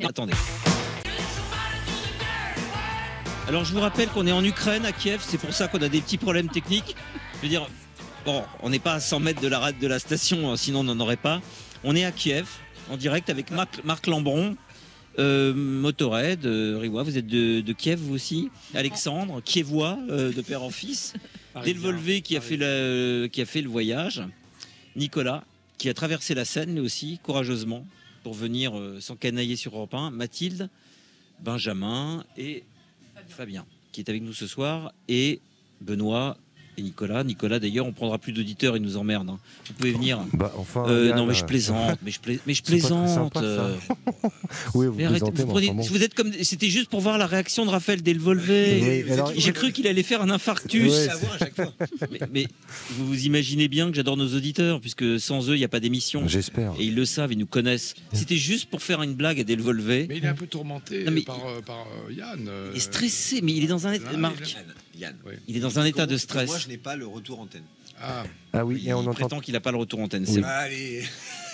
Attendez. 0.04 0.34
Alors, 3.48 3.64
je 3.64 3.72
vous 3.72 3.80
rappelle 3.80 4.10
qu'on 4.10 4.28
est 4.28 4.34
en 4.34 4.44
Ukraine, 4.44 4.86
à 4.86 4.92
Kiev. 4.92 5.24
C'est 5.26 5.38
pour 5.38 5.54
ça 5.54 5.70
qu'on 5.70 5.82
a 5.82 5.88
des 5.88 6.02
petits 6.02 6.18
problèmes 6.18 6.50
techniques. 6.50 6.98
Je 7.38 7.42
veux 7.44 7.50
dire, 7.50 7.68
bon, 8.26 8.44
on 8.62 8.70
n'est 8.70 8.80
pas 8.80 8.94
à 8.94 9.00
100 9.00 9.20
mètres 9.20 9.42
de 9.42 9.48
la 9.48 9.72
de 9.72 9.88
la 9.88 10.00
station, 10.00 10.52
hein, 10.52 10.58
sinon 10.58 10.80
on 10.82 10.84
n'en 10.84 11.00
aurait 11.00 11.18
pas. 11.18 11.42
On 11.84 11.96
est 11.96 12.04
à 12.06 12.12
Kiev, 12.12 12.48
en 12.90 12.98
direct 12.98 13.30
avec 13.30 13.52
Marc, 13.52 13.84
Marc 13.84 14.08
Lambron. 14.08 14.56
Euh, 15.20 15.52
Motorhead, 15.56 16.46
euh, 16.46 16.78
Riwa, 16.80 17.02
vous 17.02 17.18
êtes 17.18 17.26
de, 17.26 17.62
de 17.62 17.74
Kiev 17.74 18.00
vous 18.00 18.14
aussi? 18.14 18.50
Alexandre, 18.76 19.42
Kievois, 19.44 19.98
euh, 20.12 20.32
de 20.32 20.42
père 20.42 20.62
en 20.62 20.70
fils. 20.70 21.14
Delvolvé 21.66 22.22
qui 22.22 22.38
a, 22.38 22.42
fait 22.42 22.56
la- 22.58 23.28
qui 23.28 23.42
a 23.42 23.46
fait 23.48 23.64
le 23.64 23.70
voyage. 23.70 24.22
Nicolas, 24.96 25.44
qui 25.80 25.90
a 25.90 25.96
traversé 25.96 26.36
la 26.36 26.46
Seine 26.46 26.74
lui 26.76 26.82
aussi, 26.82 27.20
courageusement, 27.24 27.84
pour 28.22 28.36
venir 28.36 28.74
s'encanailler 29.00 29.56
sur 29.56 29.76
Europe 29.76 29.96
1. 29.96 30.12
Mathilde, 30.12 30.70
Benjamin 31.40 32.24
et 32.38 32.64
Fabien, 33.30 33.66
qui 33.92 34.02
est 34.02 34.10
avec 34.10 34.22
nous 34.22 34.34
ce 34.34 34.46
soir. 34.46 34.92
Et 35.08 35.40
Benoît 35.82 36.38
et 36.78 36.82
Nicolas. 36.84 37.24
Nicolas, 37.24 37.60
d'ailleurs, 37.60 37.86
on 37.88 37.92
prendra 37.92 38.18
plus 38.20 38.34
d'auditeurs, 38.34 38.78
il 38.78 38.84
nous 38.84 38.98
emmerde. 38.98 39.30
hein. 39.30 39.40
Vous 39.68 39.74
pouvez 39.74 39.92
venir. 39.92 40.20
Bah, 40.34 40.54
enfin, 40.58 40.86
Euh, 40.88 41.14
non, 41.16 41.26
mais 41.26 41.34
je 41.34 41.44
plaisante, 41.44 41.98
mais 42.04 42.12
je, 42.12 42.20
mais 42.46 42.54
plaisante. 42.54 43.10
sympa, 43.10 43.40
ça. 43.40 43.46
euh. 43.46 43.76
Oui, 44.76 44.86
vous 44.88 44.94
Mais 44.94 45.06
arrêtez, 45.06 45.20
plaisantez, 45.32 45.42
vous, 45.42 45.48
mais 45.48 45.54
prenez- 45.54 45.70
enfin 45.70 45.76
bon. 45.78 45.84
vous 45.84 46.04
êtes 46.04 46.14
comme, 46.14 46.32
c'était 46.44 46.70
juste 46.70 46.90
pour 46.90 47.02
voir 47.02 47.18
la 47.18 47.26
réaction 47.26 47.66
de 47.66 47.72
Raphaël 47.72 48.02
Delvolvé. 48.04 49.04
Oui, 49.08 49.14
J'ai 49.38 49.54
cru 49.54 49.72
qu'il 49.72 49.88
allait 49.88 50.04
faire 50.04 50.22
un 50.22 50.30
infarctus. 50.30 50.92
Ouais, 50.92 51.08
mais, 52.12 52.20
mais 52.32 52.48
vous 52.92 53.08
vous 53.08 53.26
imaginez 53.26 53.68
bien 53.68 53.90
que 53.90 53.96
j'adore 53.96 54.18
nos 54.18 54.36
auditeurs, 54.36 54.80
puisque 54.80 55.20
sans 55.20 55.50
eux, 55.50 55.56
il 55.56 55.60
n'y 55.60 55.66
a 55.66 55.70
pas 55.70 55.80
d'émission. 55.80 56.28
J'espère. 56.28 56.74
Et 56.80 56.86
ils 56.86 56.96
le 56.96 57.06
savent, 57.06 57.34
ils 57.34 57.40
nous 57.40 57.48
connaissent. 57.48 57.96
C'était 58.14 58.36
juste 58.38 58.70
pour 58.70 58.82
faire 58.84 59.02
une 59.02 59.16
blague 59.16 59.40
à 59.40 59.44
Delvolvé. 59.44 60.06
Mais 60.10 60.18
il 60.18 60.26
est 60.26 60.28
un 60.28 60.36
peu 60.36 60.48
tourmenté 60.48 61.04
Non, 61.06 61.12
mais- 61.12 61.22
par, 61.22 61.44
euh, 61.48 61.62
par, 61.62 61.88
euh, 62.08 62.14
Yann. 62.14 62.50
Il 62.74 62.78
est 62.78 62.80
stressé, 62.80 63.42
mais 63.42 63.54
il 63.54 63.64
est 63.64 63.68
dans 63.68 63.88
un 63.88 63.94
état. 63.94 64.12
Là, 64.12 64.18
Marc, 64.18 64.56
Yann. 64.98 65.16
il 65.48 65.58
est 65.58 65.60
dans 65.60 65.80
un 65.80 65.86
état 65.86 66.06
de 66.06 66.12
Moi, 66.14 66.20
stress. 66.20 66.62
je 66.64 66.68
n'ai 66.68 66.78
pas 66.78 66.96
le 66.96 67.08
retour 67.08 67.40
antenne. 67.40 67.64
Ah, 68.02 68.24
Ah 68.54 68.66
oui, 68.66 68.84
et 68.86 68.94
on 68.94 69.02
il 69.02 69.10
entend. 69.10 69.14
prétend 69.14 69.40
qu'il 69.40 69.54
n'a 69.54 69.60
pas 69.60 69.72
le 69.72 69.78
retour 69.78 70.00
antenne. 70.00 70.26
Oui. 70.28 70.42
Allez. 70.44 71.04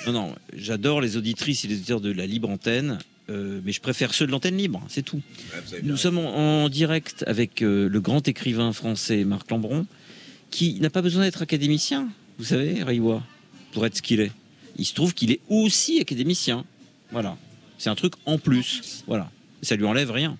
Non, 0.07 0.11
non, 0.13 0.35
j'adore 0.55 0.99
les 1.01 1.15
auditrices 1.17 1.63
et 1.63 1.67
les 1.67 1.75
auditeurs 1.75 2.01
de 2.01 2.11
la 2.11 2.25
libre 2.25 2.49
antenne, 2.49 2.99
euh, 3.29 3.61
mais 3.63 3.71
je 3.71 3.79
préfère 3.79 4.13
ceux 4.13 4.25
de 4.27 4.31
l'antenne 4.31 4.57
libre, 4.57 4.83
c'est 4.89 5.03
tout. 5.03 5.21
Ouais, 5.71 5.79
Nous 5.83 5.95
sommes 5.95 6.17
en, 6.17 6.63
en 6.65 6.69
direct 6.69 7.23
avec 7.27 7.61
euh, 7.61 7.87
le 7.87 8.01
grand 8.01 8.27
écrivain 8.27 8.73
français 8.73 9.23
Marc 9.23 9.49
Lambron, 9.49 9.85
qui 10.51 10.79
n'a 10.81 10.89
pas 10.89 11.01
besoin 11.01 11.23
d'être 11.23 11.41
académicien, 11.41 12.09
vous 12.37 12.45
savez, 12.45 12.83
Riwa, 12.83 13.23
pour 13.71 13.85
être 13.85 13.95
ce 13.97 14.01
qu'il 14.01 14.19
est. 14.19 14.31
Il 14.75 14.85
se 14.85 14.93
trouve 14.93 15.13
qu'il 15.13 15.31
est 15.31 15.39
aussi 15.49 15.99
académicien. 16.01 16.65
Voilà. 17.11 17.37
C'est 17.77 17.89
un 17.89 17.95
truc 17.95 18.13
en 18.25 18.37
plus. 18.39 19.03
Voilà. 19.07 19.29
Ça 19.61 19.75
lui 19.77 19.85
enlève 19.85 20.11
rien. 20.11 20.37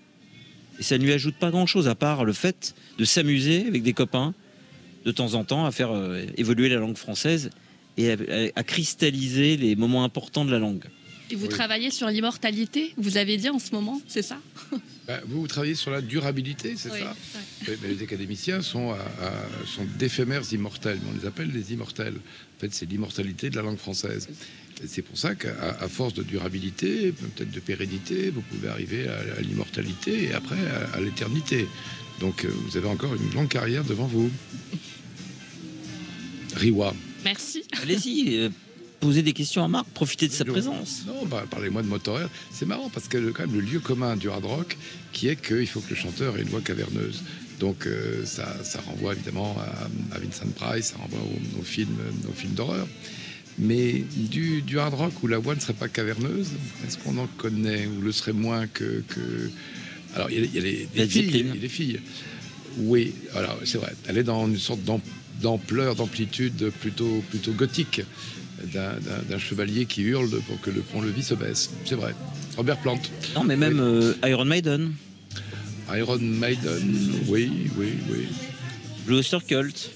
Et 0.79 0.83
ça 0.83 0.97
ne 0.97 1.03
lui 1.03 1.13
ajoute 1.13 1.35
pas 1.35 1.51
grand-chose, 1.51 1.87
à 1.87 1.95
part 1.95 2.25
le 2.25 2.33
fait 2.33 2.73
de 2.97 3.05
s'amuser 3.05 3.65
avec 3.67 3.83
des 3.83 3.93
copains 3.93 4.33
de 5.05 5.11
temps 5.11 5.33
en 5.33 5.43
temps 5.43 5.65
à 5.65 5.71
faire 5.71 5.91
euh, 5.91 6.25
évoluer 6.37 6.69
la 6.69 6.77
langue 6.77 6.97
française 6.97 7.49
et 7.97 8.11
à, 8.11 8.15
à 8.55 8.63
cristalliser 8.63 9.57
les 9.57 9.75
moments 9.75 10.03
importants 10.03 10.45
de 10.45 10.51
la 10.51 10.59
langue. 10.59 10.85
Et 11.31 11.35
vous 11.35 11.45
Oui. 11.47 11.49
travaillez 11.53 11.89
sur 11.89 12.07
l'immortalité, 12.07 12.93
vous 12.97 13.17
avez 13.17 13.37
dit 13.37 13.49
en 13.49 13.59
ce 13.59 13.71
moment, 13.71 14.01
c'est 14.07 14.21
ça? 14.21 14.37
Bah, 15.05 15.19
vous, 15.27 15.41
vous 15.41 15.47
travaillez 15.47 15.75
sur 15.75 15.91
la 15.91 15.99
durabilité, 15.99 16.75
c'est 16.77 16.89
Oui, 16.89 16.99
ça? 16.99 17.13
ouais. 17.67 17.77
Les 17.89 18.01
académiciens 18.01 18.61
sont, 18.61 18.91
à- 18.91 18.95
à- 18.95 19.65
sont 19.67 19.83
d'éphémères 19.99 20.43
immortels, 20.53 20.97
mais 21.03 21.09
on 21.13 21.19
les 21.19 21.27
appelle 21.27 21.51
les 21.51 21.73
immortels. 21.73 22.13
En 22.15 22.59
fait, 22.61 22.73
c'est 22.73 22.85
l'immortalité 22.89 23.49
de 23.49 23.57
la 23.57 23.63
langue 23.63 23.77
française. 23.77 24.29
C'est 24.85 25.01
pour 25.01 25.17
ça 25.17 25.35
qu'à 25.35 25.53
à 25.79 25.87
force 25.87 26.13
de 26.13 26.23
durabilité, 26.23 27.11
peut-être 27.13 27.51
de 27.51 27.59
pérennité, 27.59 28.29
vous 28.31 28.41
pouvez 28.41 28.67
arriver 28.67 29.07
à, 29.07 29.17
à 29.37 29.41
l'immortalité 29.41 30.25
et 30.25 30.33
après 30.33 30.57
à, 30.93 30.97
à 30.97 30.99
l'éternité. 30.99 31.67
Donc 32.19 32.43
euh, 32.45 32.49
vous 32.67 32.77
avez 32.77 32.87
encore 32.87 33.13
une 33.15 33.31
longue 33.33 33.47
carrière 33.47 33.83
devant 33.83 34.07
vous. 34.07 34.29
Riwa. 36.55 36.93
Merci. 37.23 37.63
Allez-y, 37.81 38.37
euh, 38.37 38.49
posez 38.99 39.21
des 39.23 39.33
questions 39.33 39.63
à 39.63 39.67
Marc, 39.67 39.87
profitez 39.93 40.27
de 40.27 40.33
sa 40.33 40.45
présence. 40.45 41.03
Non, 41.07 41.25
bah, 41.25 41.45
parlez-moi 41.49 41.81
de 41.81 41.87
Motorhead. 41.87 42.27
C'est 42.51 42.65
marrant 42.65 42.89
parce 42.89 43.07
que 43.07 43.17
le- 43.17 43.31
quand 43.31 43.47
même 43.47 43.55
le 43.55 43.61
lieu 43.61 43.79
commun 43.79 44.15
du 44.15 44.29
hard 44.29 44.45
rock, 44.45 44.77
qui 45.13 45.27
est 45.29 45.35
qu'il 45.41 45.67
faut 45.67 45.79
que 45.79 45.89
le 45.91 45.95
chanteur 45.95 46.37
ait 46.37 46.41
une 46.41 46.49
voix 46.49 46.61
caverneuse. 46.61 47.23
Donc 47.59 47.87
euh, 47.87 48.25
ça, 48.25 48.57
ça 48.63 48.81
renvoie 48.81 49.13
évidemment 49.13 49.55
à, 49.59 50.15
à 50.15 50.19
Vincent 50.19 50.47
Price, 50.55 50.87
ça 50.87 50.97
renvoie 50.97 51.19
aux, 51.19 51.59
aux 51.59 51.63
films, 51.63 51.97
aux 52.29 52.33
films 52.33 52.53
d'horreur. 52.53 52.87
Mais 53.59 54.03
du, 54.15 54.61
du 54.61 54.79
hard 54.79 54.93
rock 54.95 55.13
où 55.23 55.27
la 55.27 55.37
voix 55.37 55.53
ne 55.55 55.59
serait 55.59 55.73
pas 55.73 55.87
caverneuse, 55.87 56.47
est-ce 56.87 56.97
qu'on 56.97 57.17
en 57.17 57.27
connaît 57.37 57.85
ou 57.87 58.01
le 58.01 58.11
serait 58.11 58.33
moins 58.33 58.65
que, 58.67 59.03
que... 59.07 59.19
alors 60.15 60.29
il 60.31 60.39
y 60.39 60.41
a, 60.41 60.45
il 60.45 60.55
y 60.55 60.57
a 60.57 60.61
les, 60.61 61.07
filles, 61.07 61.45
des 61.61 61.69
filles. 61.69 61.99
Oui, 62.79 63.13
alors 63.35 63.59
c'est 63.65 63.77
vrai. 63.77 63.93
Elle 64.07 64.17
est 64.17 64.23
dans 64.23 64.47
une 64.47 64.57
sorte 64.57 64.83
d'am- 64.83 64.99
d'ampleur, 65.41 65.93
d'amplitude 65.95 66.71
plutôt 66.81 67.23
plutôt 67.29 67.51
gothique 67.51 68.01
d'un- 68.73 69.37
chevalier 69.37 69.85
qui 69.85 70.01
hurle 70.01 70.29
pour 70.47 70.59
que 70.61 70.71
le 70.71 70.81
pont-levis 70.81 71.23
se 71.23 71.35
baisse. 71.35 71.69
C'est 71.85 71.95
vrai. 71.95 72.15
Robert 72.57 72.77
Plante. 72.77 73.11
Non, 73.35 73.43
mais 73.43 73.55
même 73.57 73.79
euh, 73.79 74.13
Iron 74.25 74.45
Maiden, 74.45 74.93
Iron 75.93 76.17
Maiden, 76.19 76.95
oui, 77.27 77.51
oui, 77.77 77.89
oui. 78.09 78.27
Blue 79.05 79.21
Cult. 79.47 79.91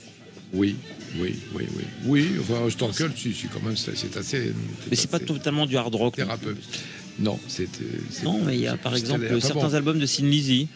Oui, 0.54 0.76
oui, 1.20 1.36
oui, 1.56 1.66
oui. 1.76 1.84
Oui, 2.06 2.28
enfin, 2.40 2.70
Storkel, 2.70 3.12
si, 3.16 3.34
si, 3.34 3.48
quand 3.48 3.62
même, 3.62 3.76
c'est 3.78 4.16
assez. 4.18 4.54
Mais 4.90 4.96
c'est 4.96 5.10
pas 5.10 5.20
totalement 5.20 5.66
du 5.66 5.78
hard 5.78 5.96
rock. 5.96 6.16
Thérapeute. 6.16 6.58
Non, 7.20 7.40
c'est. 7.48 7.68
Non, 8.24 8.40
mais 8.44 8.56
il 8.56 8.62
y 8.62 8.68
a 8.68 8.78
par 8.78 8.96
exemple 8.96 9.28
certains 9.42 9.74
albums 9.74 10.00
de 10.00 10.06
Sin 10.06 10.26
Lizzy. 10.26 10.68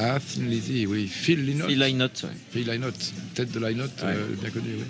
Ah, 0.00 0.18
Thin 0.20 0.44
Lizzy, 0.46 0.86
oui. 0.86 1.08
Phil 1.08 1.44
Lynott. 1.44 1.68
Phil 1.68 1.78
Lynott, 1.80 2.22
ouais. 2.24 2.36
Phil 2.52 2.68
Lynott, 2.70 2.94
tête 3.34 3.50
de 3.50 3.58
Lynott, 3.58 3.90
euh, 4.04 4.26
bien 4.40 4.50
connu, 4.50 4.66
oui. 4.78 4.84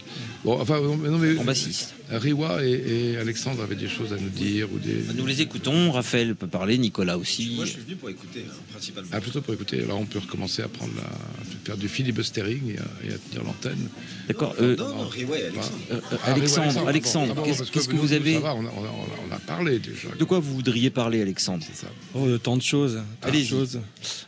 Bon, 0.44 0.60
enfin, 0.60 0.80
non, 0.82 0.96
mais- 0.96 1.08
non, 1.08 1.18
mais. 1.18 1.38
En 1.38 1.44
bassiste. 1.44 1.94
Riwa 2.10 2.64
et, 2.64 3.12
et 3.12 3.16
Alexandre 3.18 3.62
avaient 3.62 3.74
des 3.76 3.89
choses 3.89 4.12
à 4.12 4.16
nous 4.16 4.28
dire 4.30 4.68
ou 4.72 4.78
des. 4.78 5.02
Nous 5.14 5.26
les 5.26 5.43
écoutons, 5.43 5.93
Raphaël 5.93 6.35
peut 6.35 6.47
parler, 6.47 6.78
Nicolas 6.78 7.18
aussi. 7.18 7.52
Moi, 7.56 7.64
je 7.66 7.72
suis 7.72 7.80
venu 7.82 7.97
pour 7.97 8.09
écouter, 8.10 8.44
hein, 8.48 8.52
principalement. 8.70 9.10
Ah, 9.12 9.20
plutôt 9.20 9.40
pour 9.43 9.52
écouter. 9.55 9.82
Alors, 9.82 10.01
on 10.01 10.06
peut 10.06 10.18
recommencer 10.18 10.62
à 10.62 10.68
prendre 10.68 10.93
la, 10.97 11.02
à 11.02 11.44
faire 11.64 11.76
du 11.76 11.89
filibustering 11.89 12.60
et 12.74 12.78
à, 12.78 13.10
et 13.10 13.14
à 13.14 13.18
tenir 13.18 13.44
l'antenne. 13.44 13.89
D'accord. 14.26 14.55
euh, 14.60 14.76
Non, 14.76 14.89
non, 14.89 15.09
Riwa 15.09 15.39
et 15.39 15.44
Alexandre. 15.47 15.78
euh, 15.90 15.94
euh, 16.12 16.16
Ah, 16.24 16.32
Alexandre, 16.32 16.89
Alexandre, 16.89 17.43
qu'est-ce 17.72 17.89
que 17.89 17.94
nous, 17.94 18.01
vous 18.01 18.12
avez 18.12 18.35
ça 18.35 18.40
va, 18.40 18.55
on, 18.55 18.64
a, 18.64 18.70
on 18.76 18.85
a- 18.85 19.28
on 19.30 19.35
a 19.35 19.39
parlé 19.40 19.78
déjà. 19.78 20.09
De 20.18 20.24
quoi 20.24 20.39
vous 20.40 20.55
voudriez 20.55 20.90
parler, 20.90 21.20
Alexandre? 21.20 21.66
Oh, 22.14 22.26
de 22.26 22.36
tant 22.39 22.56
de 22.56 22.62
choses. 22.62 23.02
tant 23.20 23.28
de 23.28 23.32
Allez-y. 23.35 23.47
choses. 23.48 23.80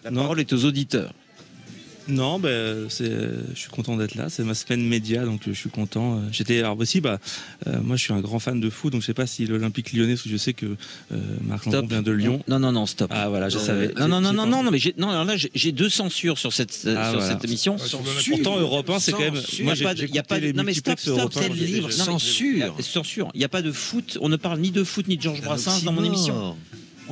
La 0.04 0.10
parole 0.12 0.40
est 0.40 0.52
aux 0.52 0.64
auditeurs. 0.64 1.12
Non, 2.10 2.38
ben, 2.38 2.86
c'est, 2.88 3.10
je 3.54 3.58
suis 3.58 3.70
content 3.70 3.96
d'être 3.96 4.14
là. 4.14 4.28
C'est 4.28 4.42
ma 4.44 4.54
semaine 4.54 4.82
média, 4.86 5.24
donc 5.24 5.42
euh, 5.46 5.52
je 5.52 5.58
suis 5.58 5.70
content. 5.70 6.16
Euh, 6.16 6.20
J'étais 6.32 6.58
alors 6.58 6.78
aussi, 6.78 7.00
bah, 7.00 7.18
euh, 7.66 7.80
moi, 7.82 7.96
je 7.96 8.02
suis 8.02 8.12
un 8.12 8.20
grand 8.20 8.38
fan 8.38 8.60
de 8.60 8.68
foot, 8.70 8.92
donc 8.92 9.02
je 9.02 9.06
sais 9.06 9.14
pas 9.14 9.26
si 9.26 9.46
l'Olympique 9.46 9.92
Lyonnais, 9.92 10.14
parce 10.14 10.22
que 10.22 10.28
je 10.30 10.36
sais 10.36 10.52
que 10.52 10.66
euh, 10.66 11.16
Marc 11.42 11.66
Lambron 11.66 11.86
vient 11.86 12.02
de 12.02 12.12
Lyon. 12.12 12.42
Non, 12.48 12.58
non, 12.58 12.72
non, 12.72 12.86
stop. 12.86 13.10
Ah 13.14 13.28
voilà, 13.28 13.48
je 13.48 13.58
Euh, 13.58 13.60
savais. 13.60 13.94
Non, 13.98 14.08
non, 14.08 14.20
non, 14.20 14.32
non, 14.32 14.46
non, 14.46 14.62
non, 14.62 14.70
mais 14.70 14.78
j'ai, 14.78 14.94
non, 14.98 15.10
alors 15.10 15.24
là, 15.24 15.34
j'ai- 15.36 15.72
deux 15.72 15.88
censures 15.88 16.36
sur 16.38 16.52
cette, 16.52 16.70
Ah, 16.86 17.10
sur 17.10 17.20
voilà. 17.20 17.34
cette 17.34 17.44
émission. 17.44 17.76
Pourtant, 18.30 18.58
Europe 18.58 18.90
1, 18.90 18.98
c'est 18.98 19.12
quand 19.12 19.20
même. 19.20 19.36
Censure. 19.36 19.64
Moi, 19.64 19.74
Il 19.74 19.80
y 19.80 19.84
a 19.84 19.88
pas 19.88 19.94
de- 19.94 20.00
j'ai 20.00 20.08
il 20.08 20.14
y 20.14 20.18
a 20.18 20.22
pas 20.22 20.36
de- 20.40 20.46
les 20.46 20.52
non 20.52 20.64
mais 20.64 20.74
stop, 20.74 20.98
stop, 20.98 21.16
Europe 21.18 21.32
1, 21.36 21.40
c'est 21.42 21.48
libre. 21.50 21.90
Censure. 21.92 22.76
Censure. 22.80 23.28
Il 23.34 23.38
n'y 23.38 23.44
a 23.44 23.48
pas 23.48 23.62
de 23.62 23.70
foot. 23.72 24.18
On 24.20 24.28
ne 24.28 24.36
parle 24.36 24.58
ni 24.60 24.70
de 24.70 24.82
foot 24.84 25.06
ni 25.08 25.16
de 25.16 25.22
Georges 25.22 25.42
Brassens 25.42 25.82
dans 25.84 25.92
mon 25.92 26.04
émission. 26.04 26.56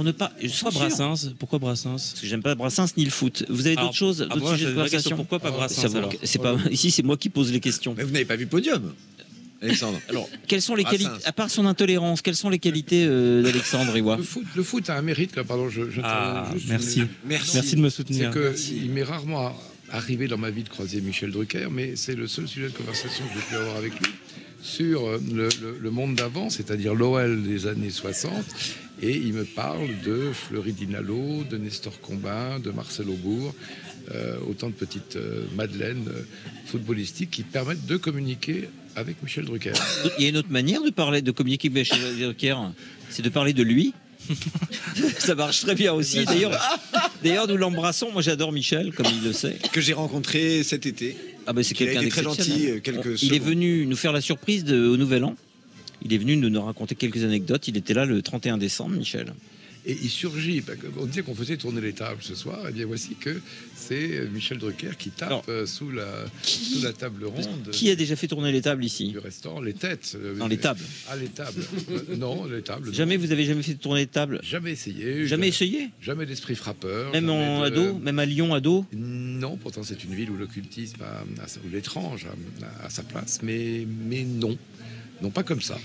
On 0.01 0.05
ne 0.05 0.13
parle. 0.13 0.31
Pourquoi 0.41 0.71
Brassens 0.71 1.31
Pourquoi 1.39 1.59
Brassens? 1.59 1.91
Parce 2.13 2.21
que 2.21 2.27
j'aime 2.27 2.43
pas 2.43 2.55
Brassens 2.55 2.87
ni 2.97 3.05
le 3.05 3.11
foot. 3.11 3.45
Vous 3.49 3.67
avez 3.67 3.77
d'autres 3.77 3.95
choses, 3.95 4.27
ah, 4.31 4.35
d'autres 4.35 4.55
sujets 4.55 4.67
de 4.67 4.75
conversation? 4.75 5.17
Pourquoi 5.17 5.41
pas 5.41 5.51
Brassens, 5.51 5.83
Ça 5.83 5.89
vous- 5.89 5.97
alors? 5.99 6.13
C'est 6.23 6.41
pas 6.41 6.57
ici, 6.71 6.91
c'est 6.91 7.03
moi 7.03 7.17
qui 7.17 7.29
pose 7.29 7.51
les 7.53 7.61
questions. 7.61 7.95
Mais 7.97 8.05
vous 8.05 8.13
n'avez 8.13 8.25
pas 8.25 8.37
vu 8.37 8.47
Podium, 8.47 8.95
Alexandre. 9.61 9.99
Alors, 10.09 10.29
quelles 10.47 10.63
sont 10.63 10.77
les 10.77 10.85
Brassens. 10.85 10.99
qualités, 11.05 11.27
à 11.27 11.33
part 11.33 11.51
son 11.51 11.67
intolérance, 11.67 12.23
quelles 12.23 12.37
sont 12.37 12.49
les 12.49 12.61
qualités 12.61 13.05
euh, 13.09 13.43
d'Alexandre 13.43 13.97
Iwa 13.99 14.17
Le 14.17 14.23
foot, 14.23 14.45
le 14.55 14.63
foot 14.63 14.89
a 14.89 14.97
un 14.97 15.03
mérite, 15.03 15.35
là, 15.35 15.43
pardon, 15.43 15.69
je, 15.69 15.91
je 15.91 16.01
Ah, 16.05 16.49
juste 16.55 16.69
merci. 16.69 17.01
une- 17.01 17.09
Merci. 17.27 17.51
Merci 17.55 17.75
de 17.77 17.81
me 17.81 17.91
soutenir. 17.91 18.31
C'est 18.33 18.39
que 18.39 18.45
Merci. 18.51 18.79
il 18.85 18.91
m'est 18.91 19.03
rarement 19.03 19.53
arrivé 19.91 20.29
dans 20.29 20.39
ma 20.39 20.51
vie 20.51 20.63
de 20.63 20.69
croiser 20.69 21.01
Michel 21.01 21.33
Drucker, 21.33 21.67
mais 21.73 21.97
c'est 21.97 22.15
le 22.15 22.29
seul 22.29 22.47
sujet 22.47 22.67
de 22.69 22.73
conversation 22.73 23.25
que 23.25 23.31
j'ai 23.35 23.47
pu 23.47 23.57
avoir 23.57 23.77
avec 23.77 23.99
lui 23.99 24.11
sur 24.63 25.07
euh, 25.07 25.21
le, 25.35 25.49
le- 25.61 25.79
le 25.81 25.91
monde 25.91 26.15
d'avant, 26.15 26.51
c'est-à-dire 26.51 26.95
l'OL 26.95 27.43
des 27.43 27.67
années 27.67 27.91
60. 27.91 28.33
Et 29.01 29.17
il 29.17 29.33
me 29.33 29.45
parle 29.45 29.89
de 30.05 30.33
Fleury 30.33 30.73
Dinalo, 30.73 31.45
de 31.49 31.57
Nestor 31.57 32.01
Combin, 32.01 32.59
de 32.59 32.71
Marcel 32.71 33.09
Aubourg, 33.09 33.55
euh, 34.13 34.37
autant 34.49 34.69
de 34.69 34.73
petites 34.75 35.17
euh, 35.17 35.45
madeleines 35.55 36.09
euh, 36.09 36.23
footballistiques 36.67 37.31
qui 37.31 37.43
permettent 37.43 37.87
de 37.87 37.97
communiquer 37.97 38.69
avec 38.97 39.23
Michel 39.23 39.45
Drucker. 39.45 39.73
Il 40.19 40.25
y 40.25 40.27
a 40.27 40.31
une 40.31 40.37
autre 40.39 40.51
manière 40.51 40.83
de 40.83 40.91
parler, 40.91 41.23
de 41.23 41.31
communiquer 41.31 41.69
avec 41.69 41.93
Michel 41.93 42.19
Drucker, 42.19 42.57
c'est 43.11 43.23
de 43.23 43.29
parler 43.29 43.53
de 43.53 43.63
lui. 43.63 43.95
Ça 45.19 45.37
marche 45.37 45.61
très 45.61 45.77
bien 45.77 45.93
aussi. 45.93 46.25
D'ailleurs, 46.25 46.59
d'ailleurs, 47.23 47.47
nous 47.47 47.57
l'embrassons. 47.57 48.11
Moi, 48.13 48.21
j'adore 48.21 48.51
Michel, 48.51 48.93
comme 48.93 49.07
il 49.07 49.23
le 49.23 49.33
sait. 49.33 49.59
Que 49.73 49.81
j'ai 49.81 49.93
rencontré 49.93 50.65
cet 50.65 50.87
été. 50.87 51.17
Ah 51.47 51.53
ben 51.53 51.63
c'est 51.63 51.75
quelqu'un 51.75 52.07
très 52.09 52.23
gentil, 52.23 52.69
quelques 52.83 53.23
Il 53.23 53.33
est 53.33 53.39
venu 53.39 53.87
nous 53.87 53.97
faire 53.97 54.13
la 54.13 54.21
surprise 54.21 54.65
de- 54.65 54.87
au 54.89 54.97
Nouvel 54.99 55.25
An. 55.25 55.35
Il 56.03 56.13
est 56.13 56.19
venu 56.19 56.37
nous, 56.37 56.63
raconter 56.63 56.95
quelques 56.95 57.25
anecdotes. 57.25 57.69
Il 57.69 57.77
était 57.77 57.95
là 57.95 58.05
le 58.05 58.23
31 58.23 58.59
décembre, 58.59 58.97
Michel. 58.97 59.33
Et 59.87 59.97
il 60.03 60.11
surgit. 60.11 60.63
On 60.99 61.07
disait 61.07 61.23
qu'on 61.23 61.35
faisait 61.35 61.57
tourner 61.57 61.81
les 61.81 61.95
tables 61.95 62.19
ce 62.21 62.35
soir. 62.35 62.69
Et 62.69 62.73
bien 62.73 62.85
voici 62.85 63.15
que 63.15 63.41
c'est 63.75 64.29
Michel 64.33 64.59
Drucker 64.59 64.91
qui 64.99 65.09
tape 65.11 65.45
euh, 65.49 65.65
sous, 65.67 65.91
la, 65.91 66.05
sous 66.43 66.83
la 66.83 66.93
table 66.93 67.25
ronde. 67.25 67.71
Qui 67.73 67.89
a 67.91 67.95
déjà 67.97 68.15
fait 68.15 68.27
tourner 68.27 68.53
les 68.53 68.61
tables 68.61 68.85
ici? 68.85 69.09
Du 69.13 69.19
restaurant, 69.19 69.61
les 69.63 69.73
têtes. 69.73 70.15
euh, 70.23 70.35
Non, 70.37 70.47
les 70.47 70.59
tables. 70.59 70.81
Ah, 71.09 71.17
les 71.17 71.29
tables. 71.29 71.63
Euh, 71.91 72.17
non, 72.17 72.45
les 72.47 72.61
tables. 72.61 72.93
Jamais 72.93 73.17
vous 73.17 73.33
avez 73.33 73.45
jamais 73.47 73.63
fait 73.63 73.75
tourner 73.77 74.01
les 74.01 74.07
tables? 74.09 74.41
Jamais 74.43 74.73
essayé. 74.73 75.27
Jamais 75.27 75.49
essayé? 75.49 75.89
Jamais 76.03 76.27
d'esprit 76.27 76.55
frappeur. 76.57 77.13
Même 77.13 77.27
jamais 77.27 77.47
en 77.47 77.61
de- 77.61 77.67
ado? 77.67 77.99
Même 78.01 78.19
à 78.19 78.27
Lyon, 78.27 78.53
ado? 78.53 78.85
Non, 78.93 79.57
pourtant 79.57 79.85
c'est 79.85 80.05
une 80.05 80.15
ville 80.15 80.29
où 80.31 80.37
l'occultisme, 80.37 81.03
ou 81.65 81.69
l'étrange 81.73 82.27
a, 82.83 82.87
a 82.87 82.91
sa 82.91 83.05
place, 83.05 83.41
mais, 83.43 83.87
mais 84.07 84.25
non. 84.25 84.59
Non, 85.23 85.31
pas 85.31 85.43
comme 85.43 85.61
ça. 85.61 85.79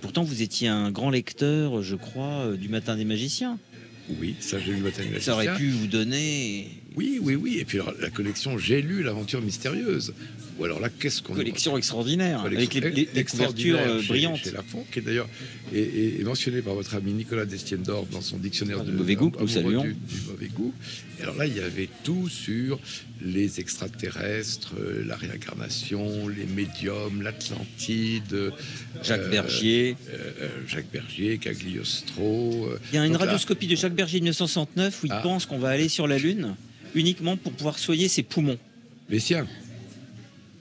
Pourtant, 0.00 0.22
vous 0.22 0.42
étiez 0.42 0.68
un 0.68 0.90
grand 0.90 1.10
lecteur, 1.10 1.82
je 1.82 1.96
crois, 1.96 2.46
euh, 2.46 2.56
du 2.56 2.68
Matin 2.68 2.96
des 2.96 3.04
Magiciens. 3.04 3.58
Oui, 4.20 4.36
ça 4.38 4.58
j'ai 4.60 4.70
lu 4.70 4.76
le 4.78 4.84
matin 4.84 5.02
du 5.04 5.20
Ça 5.20 5.32
aurait 5.32 5.56
pu 5.56 5.68
vous 5.70 5.88
donner 5.88 6.70
Oui, 6.94 7.18
oui, 7.20 7.34
oui. 7.34 7.58
Et 7.58 7.64
puis 7.64 7.80
alors, 7.80 7.92
la 8.00 8.10
collection 8.10 8.56
J'ai 8.56 8.80
lu 8.80 9.02
l'aventure 9.02 9.42
mystérieuse. 9.42 10.14
Ou 10.58 10.64
alors 10.64 10.80
là, 10.80 10.88
qu'est-ce 10.88 11.20
qu'on 11.22 11.34
collection 11.34 11.76
extraordinaire, 11.76 12.40
avec 12.40 12.58
les, 12.58 12.80
Collection 12.80 12.90
les- 12.94 13.08
les 13.12 13.20
extraordinaire 13.20 13.76
couvertures 13.76 13.94
euh, 13.96 14.00
chez- 14.00 14.08
brillantes. 14.08 14.36
Chez 14.38 14.50
qui 14.90 14.98
est 15.00 15.02
d'ailleurs 15.02 15.28
est, 15.74 15.78
est- 15.78 16.20
est 16.20 16.24
mentionné 16.24 16.62
par 16.62 16.72
votre 16.74 16.94
ami 16.94 17.12
Nicolas 17.12 17.44
Destienne-Dorf 17.44 18.08
dans 18.08 18.22
son 18.22 18.38
dictionnaire 18.38 18.78
Ah, 18.80 18.84
de 18.84 18.92
mauvais 18.92 19.16
goût, 19.16 19.30
nous 19.38 19.48
saluons. 19.48 19.82
Du, 19.82 19.92
du 19.92 20.20
mauvais 20.30 20.48
goût. 20.48 20.72
Et 21.18 21.22
alors 21.24 21.34
là, 21.36 21.46
il 21.46 21.54
y 21.56 21.60
avait 21.60 21.90
tout 22.04 22.28
sur 22.30 22.80
les 23.22 23.60
extraterrestres, 23.60 24.72
euh, 24.80 25.04
la 25.06 25.16
réincarnation, 25.16 26.28
les 26.28 26.46
médiums, 26.46 27.20
l'Atlantide. 27.22 28.32
euh, 28.32 28.50
Jacques 29.02 29.28
Bergier. 29.30 29.96
euh, 30.08 30.30
euh, 30.42 30.48
Jacques 30.68 30.90
Bergier, 30.90 31.36
Cagliostro. 31.38 32.68
euh. 32.70 32.78
Il 32.92 32.96
y 32.96 32.98
a 32.98 33.04
une 33.06 33.12
là, 33.12 33.18
radioscopie 33.18 33.66
de 33.66 33.76
Jacques 33.76 33.94
Berger 33.94 34.18
de 34.20 34.24
1969 34.24 35.02
où 35.02 35.06
il 35.06 35.12
Ah. 35.12 35.20
pense 35.22 35.44
qu'on 35.46 35.58
va 35.58 35.68
aller 35.68 35.88
sur 35.88 36.06
la 36.06 36.18
Lune 36.18 36.54
uniquement 36.94 37.36
pour 37.36 37.52
pouvoir 37.52 37.78
soigner 37.78 38.08
ses 38.08 38.22
poumons. 38.22 38.58
Les 39.10 39.20
siens 39.20 39.46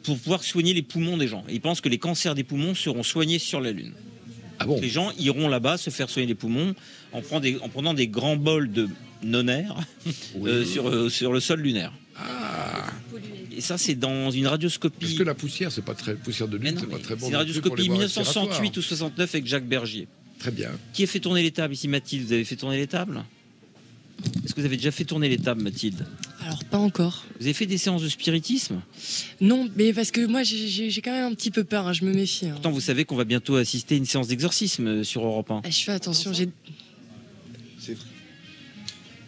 Pour 0.05 0.17
pouvoir 0.19 0.43
soigner 0.43 0.73
les 0.73 0.81
poumons 0.83 1.17
des 1.17 1.27
gens. 1.27 1.43
Et 1.49 1.53
il 1.55 1.61
pense 1.61 1.81
que 1.81 1.89
les 1.89 1.97
cancers 1.97 2.35
des 2.35 2.43
poumons 2.43 2.75
seront 2.75 3.03
soignés 3.03 3.39
sur 3.39 3.59
la 3.61 3.71
Lune. 3.71 3.93
Ah 4.59 4.65
bon 4.65 4.79
Les 4.79 4.89
gens 4.89 5.11
iront 5.19 5.47
là-bas 5.49 5.77
se 5.77 5.89
faire 5.89 6.09
soigner 6.09 6.27
les 6.27 6.35
poumons 6.35 6.73
en, 7.11 7.21
prenant 7.21 7.39
des- 7.41 7.57
en 7.59 7.69
prenant 7.69 7.93
des 7.93 8.07
grands 8.07 8.37
bols 8.37 8.71
de 8.71 8.87
nonaire 9.23 9.75
euh, 10.43 10.63
sur, 10.63 10.87
euh, 10.89 11.09
sur 11.09 11.33
le 11.33 11.39
sol 11.39 11.59
lunaire. 11.61 11.91
Et 13.57 13.61
ça, 13.61 13.77
c'est 13.77 13.95
dans 13.95 14.31
une 14.31 14.47
radioscopie. 14.47 14.97
Parce 14.99 15.13
que 15.13 15.23
la 15.23 15.33
poussière, 15.33 15.71
c'est 15.71 15.81
pas 15.83 15.93
très 15.93 16.15
poussière 16.15 16.47
de 16.47 16.57
lune, 16.57 16.75
c'est 16.79 16.89
pas 16.89 16.99
très 16.99 17.15
bon. 17.15 17.21
C'est 17.25 17.31
une 17.31 17.35
radioscopie 17.37 17.87
voies 17.87 17.97
1968 17.97 18.77
ou 18.77 18.81
69 18.81 19.33
avec 19.35 19.47
Jacques 19.47 19.67
Bergier. 19.67 20.07
Très 20.39 20.51
bien. 20.51 20.71
Qui 20.93 21.03
a 21.03 21.07
fait 21.07 21.19
tourner 21.19 21.41
les 21.41 21.51
tables 21.51 21.73
ici, 21.73 21.87
Mathilde? 21.87 22.25
Vous 22.27 22.33
avez 22.33 22.43
fait 22.45 22.57
tourner 22.57 22.77
les 22.77 22.87
tables? 22.87 23.23
Est-ce 24.43 24.53
que 24.53 24.59
vous 24.61 24.65
avez 24.65 24.77
déjà 24.77 24.91
fait 24.91 25.03
tourner 25.05 25.29
les 25.29 25.37
tables, 25.37 25.61
Mathilde 25.61 26.05
Alors, 26.41 26.63
pas 26.65 26.77
encore. 26.77 27.25
Vous 27.39 27.45
avez 27.45 27.53
fait 27.53 27.65
des 27.65 27.77
séances 27.77 28.01
de 28.01 28.09
spiritisme 28.09 28.81
Non, 29.41 29.69
mais 29.75 29.93
parce 29.93 30.11
que 30.11 30.25
moi, 30.25 30.43
j'ai- 30.43 31.01
quand 31.01 31.11
même 31.11 31.31
un 31.31 31.35
petit 31.35 31.51
peu 31.51 31.63
peur, 31.63 31.87
hein, 31.87 31.93
je 31.93 32.05
me 32.05 32.13
méfie. 32.13 32.47
hein. 32.47 32.51
Pourtant, 32.53 32.71
vous 32.71 32.81
savez 32.81 33.05
qu'on 33.05 33.15
va 33.15 33.23
bientôt 33.25 33.55
assister 33.55 33.95
à 33.95 33.97
une 33.97 34.05
séance 34.05 34.27
d'exorcisme 34.27 34.87
euh, 34.87 35.03
sur 35.03 35.23
Europe 35.25 35.51
1. 35.51 35.61
Ah, 35.63 35.69
je 35.69 35.79
fais 35.83 35.91
attention, 35.91 36.33
j'ai. 36.33 36.49
C'est 37.79 37.93
vrai. 37.93 38.05